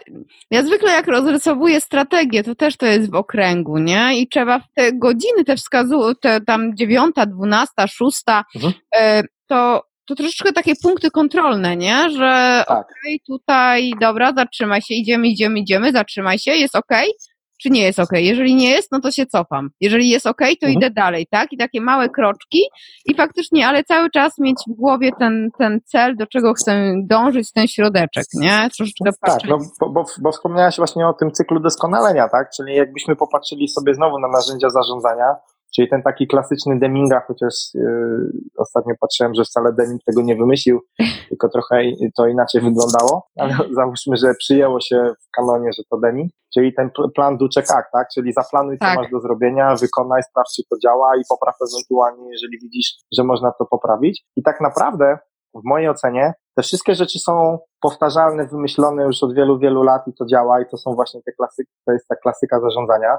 ja 0.52 0.64
zwykle 0.64 0.92
jak 0.92 1.08
rozrysowuję 1.08 1.82
strategię, 1.82 2.44
to 2.44 2.56
też 2.56 2.78
to 2.78 2.86
jest 2.86 3.12
w 3.12 3.16
okręgu, 3.16 3.78
nie? 3.78 4.20
I 4.20 4.28
trzeba 4.28 4.60
w 4.60 4.74
te 4.76 4.94
godziny 4.94 5.44
te 5.46 5.56
wskazują, 5.56 6.16
te 6.22 6.42
tam 6.42 6.76
dziewiąta, 6.76 7.26
dwunasta, 7.26 7.88
szósta, 7.88 8.44
mhm. 8.56 8.74
y, 8.96 9.28
to 9.48 9.84
to 10.06 10.16
troszeczkę 10.16 10.54
takie 10.54 10.74
punkty 10.84 11.12
kontrolne, 11.12 11.78
nie? 11.78 12.10
Że 12.10 12.64
tak. 12.68 12.80
okej, 12.80 12.96
okay, 13.04 13.18
tutaj, 13.28 13.94
dobra, 14.02 14.34
zatrzymaj 14.38 14.82
się, 14.82 14.94
idziemy, 14.94 15.28
idziemy, 15.28 15.60
idziemy, 15.60 15.92
zatrzymaj 15.92 16.40
się, 16.40 16.52
jest 16.52 16.76
okej, 16.76 17.10
okay, 17.10 17.33
czy 17.64 17.70
nie 17.70 17.84
jest 17.84 18.00
ok. 18.00 18.10
Jeżeli 18.14 18.56
nie 18.56 18.70
jest, 18.70 18.92
no 18.92 19.00
to 19.00 19.12
się 19.12 19.26
cofam. 19.26 19.70
Jeżeli 19.82 20.10
jest 20.10 20.28
ok, 20.28 20.40
to 20.40 20.68
mhm. 20.68 20.74
idę 20.74 20.90
dalej, 20.90 21.28
tak? 21.32 21.54
I 21.54 21.58
takie 21.58 21.82
małe 21.82 22.10
kroczki 22.10 22.62
i 23.06 23.16
faktycznie, 23.16 23.68
ale 23.68 23.84
cały 23.84 24.10
czas 24.10 24.40
mieć 24.40 24.58
w 24.70 24.74
głowie 24.74 25.12
ten, 25.20 25.50
ten 25.58 25.80
cel, 25.86 26.16
do 26.16 26.28
czego 26.28 26.54
chcę 26.54 26.94
dążyć, 27.04 27.52
ten 27.52 27.68
środeczek, 27.68 28.26
nie? 28.34 28.70
Troszeczkę 28.78 29.10
Tak, 29.22 29.40
no, 29.50 29.58
bo, 29.80 29.90
bo, 29.90 30.06
bo 30.22 30.32
wspomniałaś 30.32 30.78
właśnie 30.78 31.08
o 31.08 31.14
tym 31.14 31.32
cyklu 31.32 31.60
doskonalenia, 31.60 32.30
tak? 32.30 32.50
Czyli 32.58 32.76
jakbyśmy 32.76 33.16
popatrzyli 33.16 33.68
sobie 33.68 33.94
znowu 33.94 34.20
na 34.20 34.28
narzędzia 34.28 34.70
zarządzania, 34.70 35.36
Czyli 35.76 35.90
ten 35.90 36.04
taki 36.04 36.28
klasyczny 36.28 36.80
Deminga, 36.80 37.24
chociaż 37.28 37.54
yy, 37.74 38.32
ostatnio 38.58 38.94
patrzyłem, 39.00 39.34
że 39.34 39.44
wcale 39.44 39.74
Deming 39.74 40.02
tego 40.06 40.22
nie 40.22 40.36
wymyślił, 40.36 40.82
tylko 41.30 41.50
trochę 41.50 41.84
to 42.18 42.28
inaczej 42.28 42.62
wyglądało, 42.62 43.28
ale 43.40 43.56
załóżmy, 43.72 44.18
że 44.18 44.34
przyjęło 44.40 44.82
się 44.82 45.14
w 45.28 45.32
kanonie, 45.32 45.70
że 45.78 45.84
to 45.90 45.98
Deming, 45.98 46.32
czyli 46.54 46.74
ten 46.74 46.90
plan 47.16 47.38
do 47.38 47.48
check 47.56 47.72
act, 47.72 47.92
tak? 47.94 48.08
Czyli 48.14 48.34
zaplanuj, 48.34 48.78
co 48.78 48.86
tak. 48.86 48.98
masz 48.98 49.12
do 49.12 49.20
zrobienia, 49.20 49.76
wykonaj, 49.76 50.24
sprawdź, 50.24 50.56
czy 50.56 50.64
to 50.70 50.76
działa 50.84 51.16
i 51.16 51.22
popraw 51.30 51.56
ewentualnie, 51.72 52.32
jeżeli 52.32 52.60
widzisz, 52.60 52.94
że 53.18 53.24
można 53.24 53.52
to 53.52 53.66
poprawić. 53.66 54.26
I 54.36 54.44
tak 54.44 54.62
naprawdę 54.62 55.18
w 55.56 55.62
mojej 55.66 55.90
ocenie 55.90 56.34
te 56.56 56.64
wszystkie 56.64 56.96
rzeczy 56.96 57.20
są 57.20 57.60
powtarzalne, 57.82 58.48
wymyślone 58.48 59.04
już 59.04 59.24
od 59.24 59.36
wielu, 59.36 59.60
wielu 59.60 59.84
lat 59.84 60.08
i 60.08 60.14
to 60.14 60.26
działa 60.26 60.62
i 60.62 60.66
to 60.72 60.78
są 60.78 60.96
właśnie 60.96 61.22
te 61.22 61.32
klasyki, 61.32 61.72
to 61.86 61.92
jest 61.92 62.08
ta 62.08 62.16
klasyka 62.16 62.60
zarządzania 62.60 63.18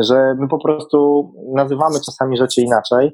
że 0.00 0.34
my 0.38 0.48
po 0.48 0.58
prostu 0.58 1.30
nazywamy 1.54 2.00
czasami 2.06 2.36
rzeczy 2.36 2.60
inaczej, 2.60 3.10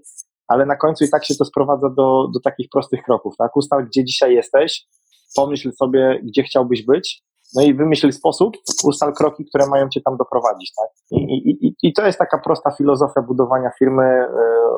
ale 0.49 0.67
na 0.67 0.77
końcu 0.77 1.05
i 1.05 1.11
tak 1.11 1.25
się 1.25 1.35
to 1.35 1.45
sprowadza 1.45 1.89
do, 1.91 2.29
do 2.35 2.41
takich 2.45 2.69
prostych 2.73 3.03
kroków, 3.03 3.35
tak? 3.39 3.57
Ustal, 3.57 3.87
gdzie 3.87 4.05
dzisiaj 4.05 4.35
jesteś, 4.35 4.87
pomyśl 5.37 5.73
sobie, 5.73 6.21
gdzie 6.25 6.43
chciałbyś 6.43 6.87
być, 6.87 7.23
no 7.57 7.63
i 7.63 7.75
wymyśl 7.75 8.13
sposób, 8.13 8.57
ustal 8.85 9.13
kroki, 9.15 9.45
które 9.45 9.67
mają 9.67 9.89
cię 9.89 10.01
tam 10.05 10.17
doprowadzić, 10.17 10.73
tak? 10.77 10.89
I, 11.11 11.51
i, 11.51 11.75
i 11.83 11.93
to 11.93 12.07
jest 12.07 12.19
taka 12.19 12.39
prosta 12.39 12.71
filozofia 12.71 13.23
budowania 13.23 13.71
firmy, 13.79 14.05
e, 14.05 14.29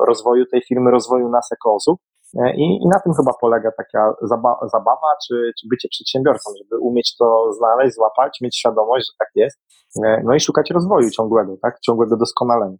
rozwoju 0.07 0.45
tej 0.45 0.61
firmy, 0.67 0.91
rozwoju 0.91 1.29
nas 1.29 1.47
jako 1.51 1.75
osób. 1.75 1.99
E, 2.39 2.55
I, 2.55 2.79
I, 2.83 2.87
na 2.87 2.99
tym 2.99 3.13
chyba 3.13 3.31
polega 3.41 3.69
taka 3.77 4.13
zabawa, 4.71 5.09
czy, 5.27 5.51
czy 5.59 5.67
bycie 5.69 5.87
przedsiębiorcą, 5.89 6.51
żeby 6.63 6.81
umieć 6.81 7.15
to 7.17 7.53
znaleźć, 7.53 7.95
złapać, 7.95 8.41
mieć 8.41 8.57
świadomość, 8.57 9.05
że 9.07 9.13
tak 9.19 9.29
jest, 9.35 9.59
e, 10.05 10.21
no 10.23 10.35
i 10.35 10.39
szukać 10.39 10.71
rozwoju 10.71 11.09
ciągłego, 11.09 11.57
tak? 11.61 11.79
Ciągłego 11.79 12.17
doskonalenia. 12.17 12.77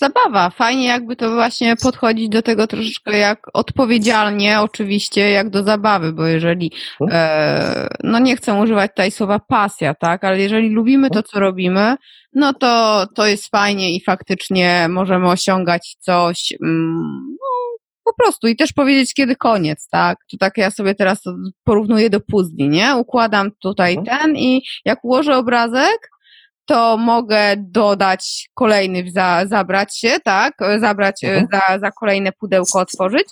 Zabawa. 0.00 0.50
Fajnie 0.50 0.86
jakby 0.86 1.16
to 1.16 1.30
właśnie 1.30 1.76
podchodzić 1.76 2.28
do 2.28 2.42
tego 2.42 2.66
troszeczkę 2.66 3.18
jak 3.18 3.38
odpowiedzialnie, 3.54 4.60
oczywiście, 4.60 5.30
jak 5.30 5.50
do 5.50 5.62
zabawy, 5.62 6.12
bo 6.12 6.26
jeżeli, 6.26 6.72
hmm? 6.98 7.16
e, 7.16 7.88
no 8.02 8.18
nie 8.18 8.36
chcę 8.36 8.54
używać 8.54 8.90
tutaj 8.90 9.10
słowa 9.10 9.38
pasja, 9.48 9.94
tak, 9.94 10.24
ale 10.24 10.40
jeżeli 10.40 10.68
lubimy 10.68 11.08
to, 11.08 11.14
hmm? 11.14 11.24
co 11.24 11.40
robimy, 11.40 11.96
no 12.34 12.52
to, 12.52 13.04
to 13.14 13.26
jest 13.26 13.50
fajnie 13.50 13.94
i 13.94 14.04
faktycznie 14.04 14.86
możemy 14.88 15.28
osiągać 15.30 15.96
coś, 16.00 16.52
mm, 16.62 17.36
no, 17.40 17.53
po 18.04 18.14
prostu 18.14 18.46
i 18.46 18.56
też 18.56 18.72
powiedzieć, 18.72 19.14
kiedy 19.14 19.36
koniec, 19.36 19.88
tak? 19.88 20.18
To 20.30 20.36
tak 20.36 20.58
ja 20.58 20.70
sobie 20.70 20.94
teraz 20.94 21.22
porównuję 21.64 22.10
do 22.10 22.20
puzli, 22.20 22.68
nie? 22.68 22.96
Układam 22.96 23.50
tutaj 23.62 23.96
mhm. 23.96 24.18
ten 24.18 24.36
i 24.36 24.62
jak 24.84 25.04
ułożę 25.04 25.36
obrazek, 25.36 26.10
to 26.66 26.96
mogę 26.96 27.54
dodać 27.58 28.50
kolejny, 28.54 29.04
za, 29.10 29.46
zabrać 29.46 29.98
się, 29.98 30.20
tak? 30.24 30.54
Zabrać 30.80 31.24
mhm. 31.24 31.46
za, 31.52 31.78
za 31.78 31.90
kolejne 31.90 32.32
pudełko, 32.32 32.80
otworzyć, 32.80 33.26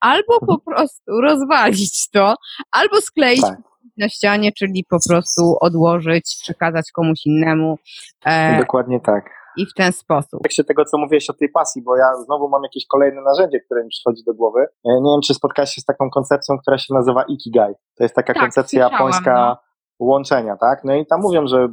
albo 0.00 0.34
mhm. 0.34 0.46
po 0.46 0.70
prostu 0.70 1.20
rozwalić 1.20 2.10
to, 2.10 2.34
albo 2.70 3.00
skleić 3.00 3.40
tak. 3.40 3.58
na 3.96 4.08
ścianie, 4.08 4.52
czyli 4.52 4.84
po 4.88 4.98
prostu 5.08 5.56
odłożyć, 5.60 6.36
przekazać 6.42 6.92
komuś 6.92 7.26
innemu. 7.26 7.78
E, 8.24 8.58
Dokładnie 8.58 9.00
tak 9.00 9.37
i 9.58 9.66
w 9.66 9.74
ten 9.74 9.92
sposób. 9.92 10.40
W 10.48 10.52
się 10.52 10.64
tego, 10.64 10.84
co 10.84 10.98
mówiłeś 10.98 11.30
o 11.30 11.32
tej 11.32 11.48
pasji, 11.48 11.82
bo 11.82 11.96
ja 11.96 12.16
znowu 12.24 12.48
mam 12.48 12.62
jakieś 12.62 12.86
kolejne 12.86 13.22
narzędzie, 13.22 13.60
które 13.60 13.84
mi 13.84 13.88
przychodzi 13.88 14.22
do 14.26 14.34
głowy. 14.34 14.66
Nie 14.84 15.12
wiem, 15.12 15.20
czy 15.26 15.34
spotkałaś 15.34 15.70
się 15.70 15.80
z 15.80 15.84
taką 15.84 16.10
koncepcją, 16.10 16.58
która 16.58 16.78
się 16.78 16.94
nazywa 16.94 17.22
Ikigai. 17.22 17.74
To 17.96 18.04
jest 18.04 18.14
taka 18.14 18.34
tak, 18.34 18.42
koncepcja 18.42 18.88
japońska 18.90 19.34
no. 19.34 20.06
łączenia, 20.06 20.56
tak? 20.56 20.84
No 20.84 20.94
i 20.94 21.06
tam 21.06 21.20
mówią, 21.20 21.46
że 21.46 21.68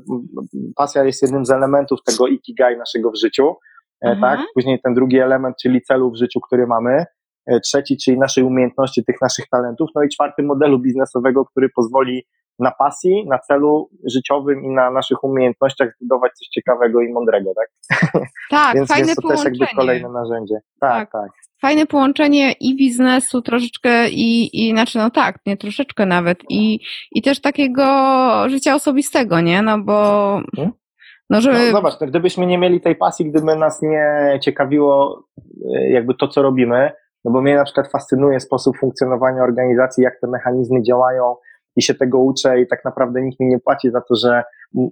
pasja 0.75 1.03
jest 1.03 1.21
jednym 1.21 1.45
z 1.45 1.51
elementów 1.51 1.99
tego 2.05 2.27
Ikigai 2.27 2.77
naszego 2.77 3.11
w 3.11 3.17
życiu, 3.17 3.55
e, 4.05 4.09
mhm. 4.09 4.21
tak? 4.21 4.47
Później 4.53 4.81
ten 4.83 4.93
drugi 4.93 5.19
element, 5.19 5.55
czyli 5.61 5.81
celu 5.81 6.11
w 6.11 6.17
życiu, 6.17 6.39
który 6.41 6.67
mamy, 6.67 7.05
e, 7.47 7.59
trzeci, 7.59 7.97
czyli 7.97 8.19
naszej 8.19 8.43
umiejętności, 8.43 9.05
tych 9.05 9.21
naszych 9.21 9.45
talentów, 9.49 9.89
no 9.95 10.03
i 10.03 10.09
czwarty 10.09 10.43
modelu 10.43 10.79
biznesowego, 10.79 11.45
który 11.45 11.69
pozwoli 11.75 12.25
na 12.59 12.71
pasji, 12.71 13.25
na 13.29 13.39
celu 13.39 13.89
życiowym 14.13 14.63
i 14.63 14.69
na 14.69 14.91
naszych 14.91 15.23
umiejętnościach 15.23 15.89
zbudować 15.95 16.31
coś 16.31 16.47
ciekawego 16.47 17.01
i 17.01 17.13
mądrego, 17.13 17.51
tak? 17.55 17.99
Tak, 18.49 18.75
więc, 18.75 18.89
fajne 18.89 19.05
więc 19.05 19.15
to 19.15 19.21
połączenie. 19.21 19.51
też 19.51 19.59
jakby 19.59 19.75
kolejne 19.75 20.09
narzędzie. 20.09 20.55
Tak, 20.79 21.11
tak. 21.11 21.11
tak. 21.11 21.31
Fajne 21.61 21.85
połączenie 21.85 22.51
i 22.59 22.75
biznesu 22.75 23.41
troszeczkę 23.41 24.09
i, 24.09 24.49
i 24.67 24.71
znaczy 24.71 24.97
no 24.97 25.09
tak, 25.09 25.35
nie 25.45 25.57
troszeczkę 25.57 26.05
nawet 26.05 26.39
i, 26.49 26.79
i 27.11 27.21
też 27.21 27.41
takiego 27.41 27.85
życia 28.49 28.75
osobistego, 28.75 29.41
nie? 29.41 29.61
No 29.61 29.79
bo 29.79 29.93
hmm? 30.55 30.73
no, 31.29 31.41
żeby... 31.41 31.57
No, 31.57 31.71
zobacz, 31.71 32.01
no, 32.01 32.07
gdybyśmy 32.07 32.45
nie 32.45 32.57
mieli 32.57 32.81
tej 32.81 32.95
pasji, 32.95 33.25
gdyby 33.25 33.55
nas 33.55 33.81
nie 33.81 34.39
ciekawiło 34.41 35.23
e, 35.75 35.89
jakby 35.89 36.15
to, 36.15 36.27
co 36.27 36.41
robimy, 36.41 36.91
no 37.25 37.31
bo 37.31 37.41
mnie 37.41 37.55
na 37.55 37.63
przykład 37.63 37.91
fascynuje 37.91 38.39
sposób 38.39 38.77
funkcjonowania 38.77 39.43
organizacji, 39.43 40.03
jak 40.03 40.19
te 40.21 40.27
mechanizmy 40.27 40.83
działają, 40.83 41.35
i 41.75 41.81
się 41.81 41.93
tego 41.93 42.19
uczę 42.19 42.61
i 42.61 42.67
tak 42.67 42.85
naprawdę 42.85 43.21
nikt 43.21 43.39
mi 43.39 43.47
nie 43.47 43.59
płaci 43.59 43.91
za 43.91 44.01
to, 44.01 44.15
że 44.15 44.43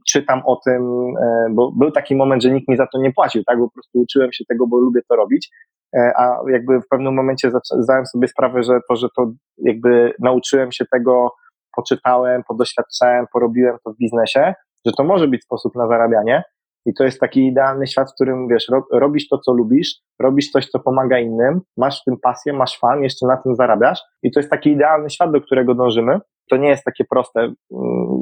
czytam 0.08 0.42
o 0.46 0.56
tym, 0.66 0.84
e, 1.22 1.48
bo 1.52 1.72
był 1.72 1.92
taki 1.92 2.16
moment, 2.16 2.44
że 2.44 2.52
nikt 2.52 2.68
mi 2.68 2.78
za 2.78 2.88
to 2.88 3.00
nie 3.00 3.14
płacił, 3.14 3.44
tak, 3.44 3.60
po 3.60 3.70
prostu 3.70 4.00
uczyłem 4.00 4.34
się 4.34 4.46
tego, 4.50 4.68
bo 4.68 4.78
lubię 4.78 5.02
to 5.10 5.16
robić, 5.16 5.52
e, 5.96 6.12
a 6.18 6.38
jakby 6.52 6.82
w 6.82 6.88
pewnym 6.88 7.14
momencie 7.14 7.52
zdałem 7.80 8.06
sobie 8.06 8.28
sprawę, 8.28 8.64
że 8.64 8.80
to, 8.90 8.96
że 8.96 9.08
to 9.18 9.32
jakby 9.58 10.14
nauczyłem 10.20 10.72
się 10.72 10.86
tego, 10.92 11.32
poczytałem, 11.76 12.44
podoświadczałem, 12.48 13.26
porobiłem 13.34 13.78
to 13.86 13.94
w 13.94 13.98
biznesie, 13.98 14.54
że 14.86 14.94
to 14.98 15.04
może 15.04 15.28
być 15.28 15.44
sposób 15.44 15.76
na 15.76 15.88
zarabianie, 15.88 16.44
i 16.86 16.94
to 16.94 17.04
jest 17.04 17.20
taki 17.20 17.48
idealny 17.48 17.88
świat, 17.88 18.12
w 18.12 18.14
którym 18.14 18.48
wiesz, 18.48 18.68
robisz 18.92 19.28
to, 19.28 19.38
co 19.38 19.54
lubisz, 19.54 19.96
robisz 20.20 20.52
coś, 20.52 20.70
co 20.70 20.80
pomaga 20.80 21.20
innym, 21.20 21.62
masz 21.78 22.02
w 22.02 22.04
tym 22.04 22.18
pasję, 22.24 22.54
masz 22.54 22.80
fan, 22.80 23.04
jeszcze 23.04 23.28
na 23.28 23.38
tym 23.38 23.56
zarabiasz. 23.56 24.02
I 24.24 24.32
to 24.32 24.40
jest 24.40 24.50
taki 24.50 24.70
idealny 24.70 25.10
świat, 25.10 25.32
do 25.32 25.42
którego 25.42 25.76
dążymy. 25.76 26.20
To 26.50 26.58
nie 26.58 26.70
jest 26.70 26.84
takie 26.84 27.06
proste, 27.06 27.40
mm, 27.42 27.56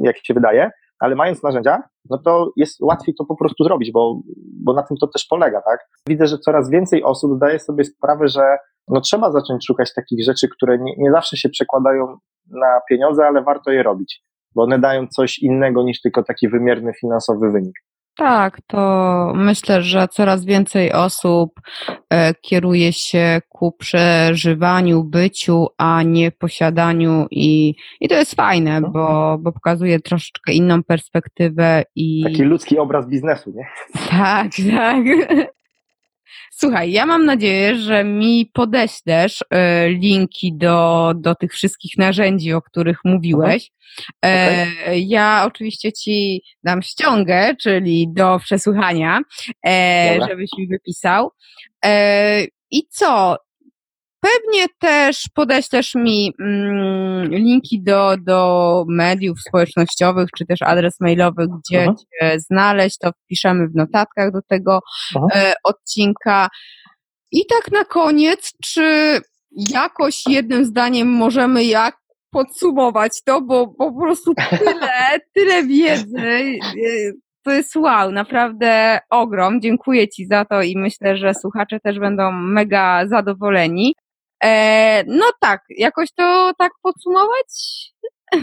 jak 0.02 0.16
się 0.26 0.34
wydaje, 0.34 0.70
ale 0.98 1.14
mając 1.14 1.42
narzędzia, 1.42 1.82
no 2.10 2.18
to 2.18 2.52
jest 2.56 2.80
łatwiej 2.80 3.14
to 3.14 3.24
po 3.24 3.36
prostu 3.36 3.64
zrobić, 3.64 3.92
bo, 3.92 4.20
bo 4.64 4.72
na 4.72 4.82
tym 4.82 4.96
to 4.96 5.06
też 5.06 5.26
polega, 5.30 5.62
tak? 5.62 5.80
Widzę, 6.08 6.26
że 6.26 6.38
coraz 6.38 6.70
więcej 6.70 7.04
osób 7.04 7.36
zdaje 7.36 7.58
sobie 7.58 7.84
sprawę, 7.84 8.28
że 8.28 8.56
no 8.88 9.00
trzeba 9.00 9.32
zacząć 9.32 9.66
szukać 9.66 9.94
takich 9.94 10.24
rzeczy, 10.24 10.48
które 10.48 10.78
nie, 10.78 10.94
nie 10.98 11.10
zawsze 11.10 11.36
się 11.36 11.48
przekładają 11.48 12.16
na 12.50 12.80
pieniądze, 12.88 13.26
ale 13.26 13.42
warto 13.42 13.70
je 13.70 13.82
robić, 13.82 14.22
bo 14.54 14.62
one 14.62 14.78
dają 14.78 15.06
coś 15.06 15.38
innego 15.38 15.82
niż 15.82 16.00
tylko 16.00 16.22
taki 16.22 16.48
wymierny 16.48 16.92
finansowy 17.00 17.50
wynik. 17.50 17.74
Tak, 18.16 18.60
to 18.66 19.32
myślę, 19.34 19.82
że 19.82 20.08
coraz 20.08 20.44
więcej 20.44 20.92
osób 20.92 21.60
e, 22.10 22.34
kieruje 22.34 22.92
się 22.92 23.40
ku 23.48 23.72
przeżywaniu, 23.72 25.04
byciu, 25.04 25.66
a 25.78 26.02
nie 26.02 26.30
posiadaniu 26.30 27.26
i, 27.30 27.74
i 28.00 28.08
to 28.08 28.14
jest 28.14 28.34
fajne, 28.34 28.80
no. 28.80 28.90
bo, 28.90 29.38
bo 29.40 29.52
pokazuje 29.52 30.00
troszeczkę 30.00 30.52
inną 30.52 30.82
perspektywę 30.82 31.84
i... 31.96 32.22
Taki 32.24 32.42
ludzki 32.42 32.78
obraz 32.78 33.08
biznesu, 33.08 33.52
nie? 33.56 33.66
Tak, 34.10 34.48
tak. 34.70 35.04
Słuchaj, 36.50 36.92
ja 36.92 37.06
mam 37.06 37.24
nadzieję, 37.24 37.76
że 37.76 38.04
mi 38.04 38.50
podeślesz 38.52 39.44
e, 39.50 39.88
linki 39.88 40.56
do, 40.56 41.12
do 41.16 41.34
tych 41.34 41.52
wszystkich 41.52 41.98
narzędzi, 41.98 42.52
o 42.52 42.62
których 42.62 42.98
mówiłeś. 43.04 43.70
E, 44.24 44.66
okay. 44.82 44.98
Ja 44.98 45.44
oczywiście 45.46 45.92
ci 45.92 46.42
dam 46.64 46.82
ściągę, 46.82 47.56
czyli 47.62 48.08
do 48.12 48.38
przesłuchania, 48.38 49.20
e, 49.66 50.18
żebyś 50.28 50.50
mi 50.58 50.68
wypisał. 50.68 51.30
I 52.70 52.88
co? 52.90 53.36
Pewnie 54.22 54.66
też 54.78 55.28
podeślesz 55.34 55.94
mi 55.94 56.32
mm, 56.40 57.30
linki 57.30 57.82
do, 57.82 58.16
do 58.20 58.84
mediów 58.88 59.40
społecznościowych, 59.48 60.28
czy 60.38 60.46
też 60.46 60.62
adres 60.62 61.00
mailowy, 61.00 61.46
gdzie 61.58 61.82
Aha. 61.82 61.94
cię 61.98 62.40
znaleźć, 62.40 62.98
to 62.98 63.10
wpiszemy 63.12 63.68
w 63.68 63.74
notatkach 63.74 64.32
do 64.32 64.42
tego 64.48 64.80
e, 65.34 65.54
odcinka. 65.64 66.48
I 67.32 67.46
tak 67.46 67.72
na 67.72 67.84
koniec, 67.84 68.52
czy 68.62 69.18
jakoś 69.56 70.22
jednym 70.26 70.64
zdaniem 70.64 71.08
możemy 71.08 71.64
jak 71.64 71.96
podsumować 72.30 73.22
to, 73.24 73.40
bo, 73.40 73.66
bo 73.66 73.92
po 73.92 74.00
prostu 74.00 74.34
tyle, 74.50 75.18
tyle 75.34 75.62
wiedzy, 75.66 76.18
e, 76.18 77.12
to 77.44 77.50
jest 77.52 77.76
wow, 77.76 78.12
naprawdę 78.12 78.98
ogrom. 79.10 79.60
Dziękuję 79.60 80.08
Ci 80.08 80.26
za 80.26 80.44
to 80.44 80.62
i 80.62 80.76
myślę, 80.76 81.16
że 81.16 81.34
słuchacze 81.34 81.80
też 81.80 81.98
będą 81.98 82.32
mega 82.32 83.06
zadowoleni. 83.06 83.94
E, 84.44 85.04
no 85.06 85.24
tak, 85.40 85.64
jakoś 85.78 86.12
to 86.12 86.52
tak 86.58 86.72
podsumować? 86.82 87.46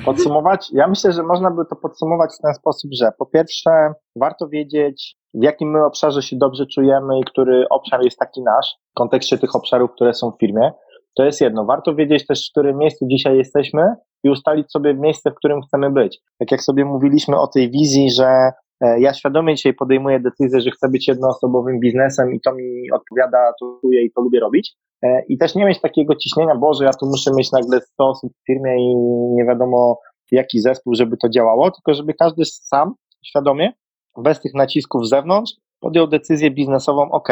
Podsumować? 0.05 0.69
Ja 0.73 0.87
myślę, 0.87 1.11
że 1.11 1.23
można 1.23 1.51
by 1.51 1.65
to 1.69 1.75
podsumować 1.75 2.31
w 2.39 2.41
ten 2.41 2.53
sposób, 2.53 2.91
że 2.93 3.11
po 3.17 3.25
pierwsze 3.25 3.93
warto 4.15 4.47
wiedzieć, 4.47 5.15
w 5.33 5.43
jakim 5.43 5.71
my 5.71 5.85
obszarze 5.85 6.21
się 6.21 6.37
dobrze 6.37 6.65
czujemy 6.65 7.19
i 7.19 7.23
który 7.23 7.65
obszar 7.69 8.03
jest 8.03 8.19
taki 8.19 8.41
nasz 8.41 8.75
w 8.91 8.93
kontekście 8.93 9.37
tych 9.37 9.55
obszarów, 9.55 9.91
które 9.91 10.13
są 10.13 10.31
w 10.31 10.39
firmie. 10.39 10.71
To 11.17 11.23
jest 11.23 11.41
jedno. 11.41 11.65
Warto 11.65 11.95
wiedzieć 11.95 12.27
też, 12.27 12.47
w 12.47 12.51
którym 12.51 12.77
miejscu 12.77 13.05
dzisiaj 13.07 13.37
jesteśmy 13.37 13.95
i 14.23 14.29
ustalić 14.29 14.71
sobie 14.71 14.93
miejsce, 14.93 15.31
w 15.31 15.35
którym 15.35 15.61
chcemy 15.61 15.91
być. 15.91 16.21
Tak 16.39 16.51
jak 16.51 16.61
sobie 16.61 16.85
mówiliśmy 16.85 17.39
o 17.39 17.47
tej 17.47 17.71
wizji, 17.71 18.11
że 18.11 18.51
ja 18.81 19.13
świadomie 19.13 19.55
dzisiaj 19.55 19.73
podejmuję 19.73 20.19
decyzję, 20.19 20.61
że 20.61 20.71
chcę 20.71 20.89
być 20.89 21.07
jednoosobowym 21.07 21.79
biznesem 21.79 22.33
i 22.33 22.41
to 22.41 22.55
mi 22.55 22.91
odpowiada, 22.91 23.37
to 23.59 23.79
czuję 23.81 24.03
i 24.03 24.11
to 24.11 24.21
lubię 24.21 24.39
robić, 24.39 24.75
E, 25.03 25.21
i 25.29 25.37
też 25.37 25.55
nie 25.55 25.65
mieć 25.65 25.81
takiego 25.81 26.15
ciśnienia, 26.15 26.55
Boże, 26.55 26.85
ja 26.85 26.91
tu 26.93 27.05
muszę 27.05 27.31
mieć 27.35 27.51
nagle 27.51 27.81
100 27.81 28.09
osób 28.09 28.33
w 28.33 28.45
firmie 28.45 28.75
i 28.79 28.95
nie 29.35 29.45
wiadomo 29.45 29.99
jaki 30.31 30.59
zespół, 30.59 30.95
żeby 30.95 31.17
to 31.17 31.29
działało, 31.29 31.71
tylko 31.71 31.93
żeby 31.93 32.13
każdy 32.13 32.45
sam 32.45 32.93
świadomie, 33.25 33.73
bez 34.17 34.41
tych 34.41 34.53
nacisków 34.53 35.05
z 35.05 35.09
zewnątrz, 35.09 35.53
podjął 35.79 36.07
decyzję 36.07 36.51
biznesową, 36.51 37.11
ok, 37.11 37.29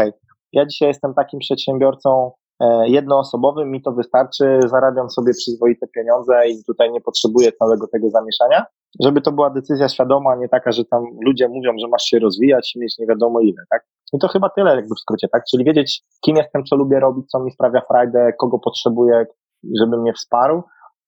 ja 0.53 0.65
dzisiaj 0.65 0.87
jestem 0.87 1.13
takim 1.13 1.39
przedsiębiorcą 1.39 2.31
e, 2.31 2.31
jednoosobowym, 2.85 3.71
mi 3.71 3.81
to 3.81 3.91
wystarczy, 3.91 4.59
zarabiam 4.65 5.09
sobie 5.09 5.33
przyzwoite 5.33 5.87
pieniądze 5.87 6.47
i 6.47 6.63
tutaj 6.63 6.91
nie 6.91 7.01
potrzebuję 7.01 7.51
całego 7.51 7.87
tego 7.87 8.09
zamieszania, 8.09 8.65
żeby 9.03 9.21
to 9.21 9.31
była 9.31 9.49
decyzja 9.49 9.89
świadoma, 9.89 10.35
nie 10.35 10.49
taka, 10.49 10.71
że 10.71 10.85
tam 10.85 11.03
ludzie 11.25 11.47
mówią, 11.47 11.71
że 11.81 11.87
masz 11.87 12.03
się 12.03 12.19
rozwijać 12.19 12.75
i 12.75 12.79
mieć 12.79 12.97
nie 12.99 13.07
wiadomo 13.07 13.39
ile, 13.39 13.63
tak? 13.69 13.85
I 14.13 14.19
to 14.19 14.27
chyba 14.27 14.49
tyle 14.49 14.75
jakby 14.75 14.95
w 14.95 14.99
skrócie, 14.99 15.27
tak? 15.27 15.43
Czyli 15.51 15.63
wiedzieć, 15.63 16.03
kim 16.25 16.35
jestem, 16.35 16.63
co 16.63 16.75
lubię 16.75 16.99
robić, 16.99 17.29
co 17.29 17.39
mi 17.39 17.51
sprawia 17.51 17.81
frajdę, 17.91 18.33
kogo 18.39 18.59
potrzebuję, 18.59 19.25
żeby 19.79 19.97
mnie 19.97 20.13
wsparł. 20.13 20.63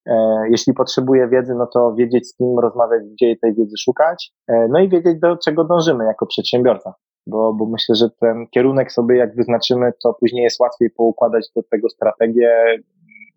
E, 0.05 0.43
jeśli 0.49 0.73
potrzebuję 0.73 1.27
wiedzy, 1.27 1.55
no 1.55 1.67
to 1.73 1.93
wiedzieć, 1.93 2.27
z 2.27 2.35
kim 2.37 2.59
rozmawiać, 2.59 3.03
gdzie 3.11 3.35
tej 3.41 3.55
wiedzy 3.55 3.77
szukać, 3.77 4.31
e, 4.47 4.67
no 4.69 4.79
i 4.79 4.89
wiedzieć, 4.89 5.19
do 5.19 5.37
czego 5.37 5.63
dążymy 5.63 6.05
jako 6.05 6.25
przedsiębiorca. 6.25 6.93
Bo, 7.29 7.53
bo 7.53 7.65
myślę, 7.65 7.95
że 7.95 8.09
ten 8.09 8.47
kierunek 8.47 8.91
sobie 8.91 9.17
jak 9.17 9.35
wyznaczymy, 9.35 9.91
to 10.03 10.13
później 10.13 10.43
jest 10.43 10.59
łatwiej 10.59 10.89
poukładać 10.89 11.47
do 11.55 11.63
tego 11.63 11.89
strategię, 11.89 12.51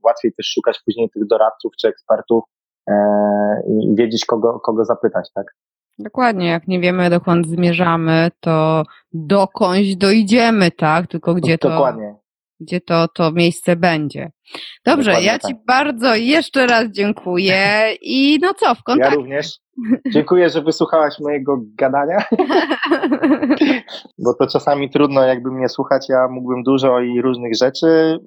łatwiej 0.04 0.32
też 0.32 0.46
szukać 0.46 0.80
później 0.84 1.10
tych 1.10 1.26
doradców 1.26 1.72
czy 1.80 1.88
ekspertów 1.88 2.44
e, 2.88 2.94
i 3.68 3.94
wiedzieć, 3.94 4.24
kogo, 4.24 4.60
kogo 4.60 4.84
zapytać, 4.84 5.32
tak? 5.34 5.46
Dokładnie, 5.98 6.48
jak 6.48 6.68
nie 6.68 6.80
wiemy 6.80 7.10
dokąd 7.10 7.46
zmierzamy, 7.46 8.28
to 8.40 8.82
dokądś 9.12 9.96
dojdziemy, 9.96 10.70
tak? 10.70 11.06
Tylko 11.06 11.34
gdzie 11.34 11.58
to, 11.58 11.68
Dokładnie. 11.68 12.14
Gdzie 12.62 12.80
to, 12.80 13.08
to 13.08 13.32
miejsce 13.32 13.76
będzie. 13.76 14.30
Dobrze, 14.84 15.10
Dokładnie 15.10 15.26
ja 15.26 15.38
Ci 15.38 15.54
tak. 15.54 15.64
bardzo 15.66 16.14
jeszcze 16.14 16.66
raz 16.66 16.84
dziękuję 16.90 17.92
i 18.00 18.38
no 18.42 18.54
co, 18.54 18.74
w 18.74 18.82
kontakcie. 18.82 19.10
Ja 19.10 19.16
również. 19.16 19.62
Dziękuję, 20.14 20.50
że 20.50 20.62
wysłuchałaś 20.62 21.14
mojego 21.20 21.58
gadania, 21.78 22.24
bo 24.24 24.34
to 24.34 24.46
czasami 24.46 24.90
trudno 24.90 25.24
jakby 25.24 25.50
mnie 25.50 25.68
słuchać, 25.68 26.06
ja 26.08 26.28
mógłbym 26.30 26.62
dużo 26.62 27.00
i 27.00 27.20
różnych 27.20 27.56
rzeczy, 27.56 28.18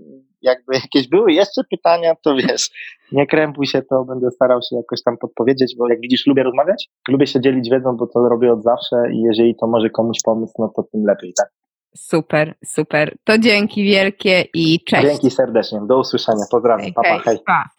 jakby 0.41 0.73
jakieś 0.73 1.09
były 1.09 1.31
jeszcze 1.31 1.61
pytania, 1.71 2.15
to 2.23 2.35
wiesz, 2.35 2.69
nie 3.11 3.27
krępuj 3.27 3.65
się, 3.65 3.81
to 3.81 4.05
będę 4.05 4.31
starał 4.31 4.59
się 4.61 4.75
jakoś 4.75 5.03
tam 5.03 5.17
podpowiedzieć, 5.17 5.75
bo 5.77 5.89
jak 5.89 5.99
widzisz, 6.01 6.27
lubię 6.27 6.43
rozmawiać, 6.43 6.89
lubię 7.09 7.27
się 7.27 7.41
dzielić 7.41 7.69
wiedzą, 7.69 7.97
bo 7.97 8.07
to 8.07 8.29
robię 8.29 8.53
od 8.53 8.63
zawsze 8.63 8.95
i 9.13 9.21
jeżeli 9.21 9.55
to 9.55 9.67
może 9.67 9.89
komuś 9.89 10.17
pomóc, 10.25 10.53
no 10.59 10.71
to 10.75 10.83
tym 10.83 11.05
lepiej, 11.05 11.33
tak? 11.37 11.49
Super, 11.95 12.55
super. 12.65 13.17
To 13.23 13.37
dzięki 13.37 13.83
wielkie 13.83 14.41
i 14.53 14.83
cześć. 14.83 15.07
Dzięki 15.07 15.31
serdecznie. 15.31 15.79
Do 15.87 15.99
usłyszenia. 15.99 16.45
Pozdrawiam. 16.51 16.91
Hej. 17.03 17.19
hej. 17.25 17.39
Pa. 17.45 17.74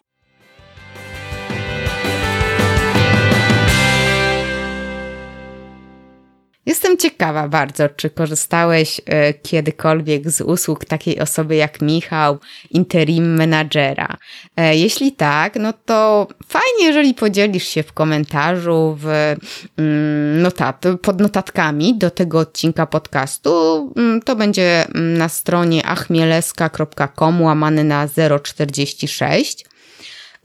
Jestem 6.67 6.97
ciekawa 6.97 7.47
bardzo, 7.47 7.89
czy 7.89 8.09
korzystałeś 8.09 9.01
e, 9.05 9.33
kiedykolwiek 9.33 10.29
z 10.29 10.41
usług 10.41 10.85
takiej 10.85 11.19
osoby 11.19 11.55
jak 11.55 11.81
Michał, 11.81 12.37
interim 12.71 13.35
menadżera. 13.35 14.17
E, 14.57 14.75
jeśli 14.75 15.11
tak, 15.11 15.55
no 15.55 15.73
to 15.85 16.27
fajnie, 16.47 16.85
jeżeli 16.85 17.13
podzielisz 17.13 17.67
się 17.67 17.83
w 17.83 17.93
komentarzu, 17.93 18.97
w 18.99 19.35
mm, 19.77 20.41
notat, 20.41 20.83
pod 21.01 21.19
notatkami 21.19 21.97
do 21.97 22.11
tego 22.11 22.39
odcinka 22.39 22.85
podcastu. 22.85 23.93
Mm, 23.97 24.21
to 24.21 24.35
będzie 24.35 24.87
mm, 24.87 25.17
na 25.17 25.29
stronie 25.29 25.85
achmieleska.com 25.85 27.41
łamany 27.41 27.83
na 27.83 28.07
046. 28.43 29.65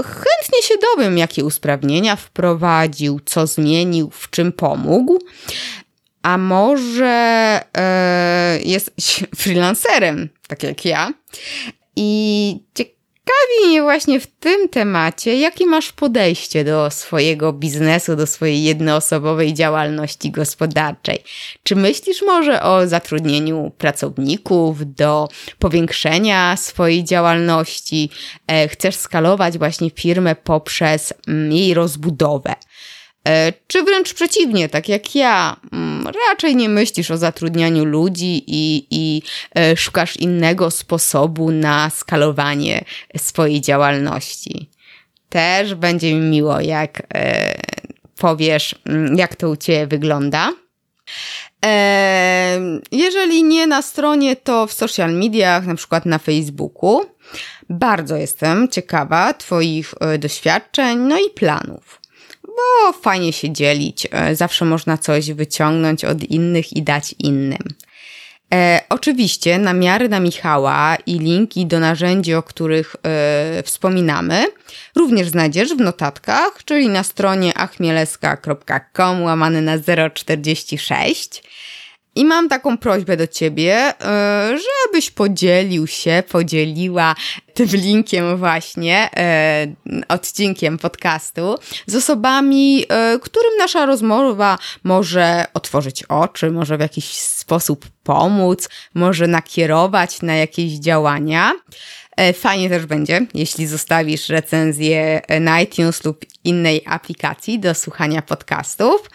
Chętnie 0.02 0.62
się 0.62 0.74
dowiem, 0.82 1.18
jakie 1.18 1.44
usprawnienia 1.44 2.16
wprowadził, 2.16 3.20
co 3.24 3.46
zmienił, 3.46 4.10
w 4.10 4.30
czym 4.30 4.52
pomógł 4.52 5.18
a 6.22 6.38
może 6.38 7.60
e, 7.76 8.58
jesteś 8.64 9.24
freelancerem, 9.40 10.28
tak 10.48 10.62
jak 10.62 10.84
ja. 10.84 11.12
I 11.96 12.60
ciekawi 12.74 12.92
mnie 13.66 13.82
właśnie 13.82 14.20
w 14.20 14.26
tym 14.26 14.68
temacie, 14.68 15.36
jakie 15.36 15.66
masz 15.66 15.92
podejście 15.92 16.64
do 16.64 16.90
swojego 16.90 17.52
biznesu, 17.52 18.16
do 18.16 18.26
swojej 18.26 18.62
jednoosobowej 18.62 19.54
działalności 19.54 20.30
gospodarczej. 20.30 21.18
Czy 21.62 21.76
myślisz 21.76 22.22
może 22.22 22.62
o 22.62 22.86
zatrudnieniu 22.86 23.72
pracowników, 23.78 24.94
do 24.94 25.28
powiększenia 25.58 26.56
swojej 26.56 27.04
działalności? 27.04 28.10
E, 28.46 28.68
chcesz 28.68 28.96
skalować 28.96 29.58
właśnie 29.58 29.90
firmę 29.90 30.34
poprzez 30.34 31.14
mm, 31.28 31.52
jej 31.52 31.74
rozbudowę? 31.74 32.54
E, 33.28 33.52
czy 33.66 33.82
wręcz 33.82 34.14
przeciwnie, 34.14 34.68
tak 34.68 34.88
jak 34.88 35.14
ja, 35.14 35.56
mm, 35.72 36.08
raczej 36.28 36.56
nie 36.56 36.68
myślisz 36.68 37.10
o 37.10 37.16
zatrudnianiu 37.16 37.84
ludzi 37.84 38.44
i, 38.46 38.86
i 38.90 39.22
e, 39.54 39.76
szukasz 39.76 40.16
innego 40.16 40.70
sposobu 40.70 41.50
na 41.50 41.90
skalowanie 41.90 42.84
swojej 43.16 43.60
działalności. 43.60 44.70
Też 45.28 45.74
będzie 45.74 46.14
mi 46.14 46.20
miło, 46.20 46.60
jak 46.60 47.02
e, 47.14 47.54
powiesz, 48.16 48.74
mm, 48.86 49.18
jak 49.18 49.36
to 49.36 49.50
u 49.50 49.56
Ciebie 49.56 49.86
wygląda. 49.86 50.52
Jeżeli 52.92 53.44
nie 53.44 53.66
na 53.66 53.82
stronie, 53.82 54.36
to 54.36 54.66
w 54.66 54.72
social 54.72 55.12
mediach, 55.12 55.66
na 55.66 55.74
przykład 55.74 56.06
na 56.06 56.18
Facebooku. 56.18 57.00
Bardzo 57.70 58.16
jestem 58.16 58.68
ciekawa 58.68 59.34
Twoich 59.34 59.94
doświadczeń, 60.18 60.98
no 60.98 61.18
i 61.18 61.30
planów 61.30 62.01
bo 62.56 62.92
fajnie 62.92 63.32
się 63.32 63.52
dzielić. 63.52 64.08
E, 64.10 64.36
zawsze 64.36 64.64
można 64.64 64.98
coś 64.98 65.32
wyciągnąć 65.32 66.04
od 66.04 66.22
innych 66.22 66.72
i 66.72 66.82
dać 66.82 67.14
innym. 67.18 67.68
E, 68.54 68.80
oczywiście 68.88 69.58
namiary 69.58 70.08
na 70.08 70.20
Michała 70.20 70.96
i 71.06 71.18
linki 71.18 71.66
do 71.66 71.80
narzędzi, 71.80 72.34
o 72.34 72.42
których 72.42 72.96
e, 73.02 73.62
wspominamy, 73.62 74.46
również 74.96 75.28
znajdziesz 75.28 75.74
w 75.74 75.80
notatkach, 75.80 76.64
czyli 76.64 76.88
na 76.88 77.02
stronie 77.02 77.54
achmieleska.com 77.54 79.22
łamany 79.22 79.62
na 79.62 79.78
046. 80.14 81.42
I 82.14 82.24
mam 82.24 82.48
taką 82.48 82.78
prośbę 82.78 83.16
do 83.16 83.26
ciebie, 83.26 83.74
e, 83.74 84.58
żebyś 84.58 85.10
podzielił 85.10 85.86
się, 85.86 86.22
podzieliła 86.28 87.14
tym 87.54 87.66
linkiem 87.66 88.36
właśnie, 88.36 89.10
e, 89.16 89.66
odcinkiem 90.08 90.78
podcastu 90.78 91.58
z 91.86 91.96
osobami, 91.96 92.84
e, 92.88 93.18
którym 93.18 93.50
nasza 93.58 93.86
rozmowa 93.86 94.58
może 94.84 95.44
otworzyć 95.54 96.02
oczy, 96.02 96.50
może 96.50 96.76
w 96.76 96.80
jakiś 96.80 97.12
sposób 97.12 97.86
pomóc, 98.04 98.68
może 98.94 99.26
nakierować 99.26 100.22
na 100.22 100.36
jakieś 100.36 100.72
działania. 100.72 101.52
Fajnie 102.34 102.68
też 102.68 102.86
będzie, 102.86 103.26
jeśli 103.34 103.66
zostawisz 103.66 104.28
recenzję 104.28 105.20
na 105.40 105.60
iTunes 105.60 106.04
lub 106.04 106.24
innej 106.44 106.82
aplikacji 106.86 107.58
do 107.58 107.74
słuchania 107.74 108.22
podcastów 108.22 109.08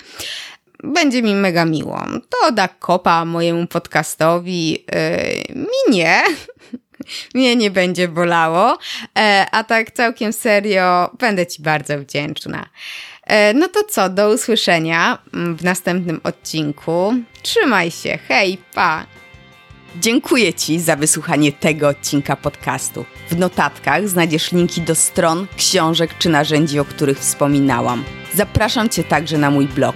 będzie 0.83 1.21
mi 1.21 1.35
mega 1.35 1.65
miło. 1.65 2.05
To 2.29 2.51
da 2.51 2.67
kopa 2.67 3.25
mojemu 3.25 3.67
podcastowi. 3.67 4.71
Yy, 4.71 5.55
mi 5.55 5.95
nie. 5.95 6.23
Mnie 7.35 7.55
nie 7.55 7.71
będzie 7.71 8.07
bolało. 8.07 8.77
E, 9.17 9.45
a 9.51 9.63
tak 9.63 9.91
całkiem 9.91 10.33
serio, 10.33 11.09
będę 11.19 11.47
Ci 11.47 11.61
bardzo 11.61 11.99
wdzięczna. 11.99 12.69
E, 13.23 13.53
no 13.53 13.67
to 13.67 13.83
co, 13.83 14.09
do 14.09 14.29
usłyszenia 14.29 15.17
w 15.33 15.63
następnym 15.63 16.21
odcinku. 16.23 17.13
Trzymaj 17.41 17.91
się, 17.91 18.19
hej, 18.27 18.57
pa! 18.73 19.05
Dziękuję 19.95 20.53
Ci 20.53 20.79
za 20.79 20.95
wysłuchanie 20.95 21.51
tego 21.51 21.87
odcinka 21.87 22.35
podcastu. 22.35 23.05
W 23.29 23.37
notatkach 23.37 24.09
znajdziesz 24.09 24.51
linki 24.51 24.81
do 24.81 24.95
stron, 24.95 25.47
książek 25.57 26.17
czy 26.19 26.29
narzędzi, 26.29 26.79
o 26.79 26.85
których 26.85 27.19
wspominałam. 27.19 28.03
Zapraszam 28.33 28.89
Cię 28.89 29.03
także 29.03 29.37
na 29.37 29.51
mój 29.51 29.67
blog 29.67 29.95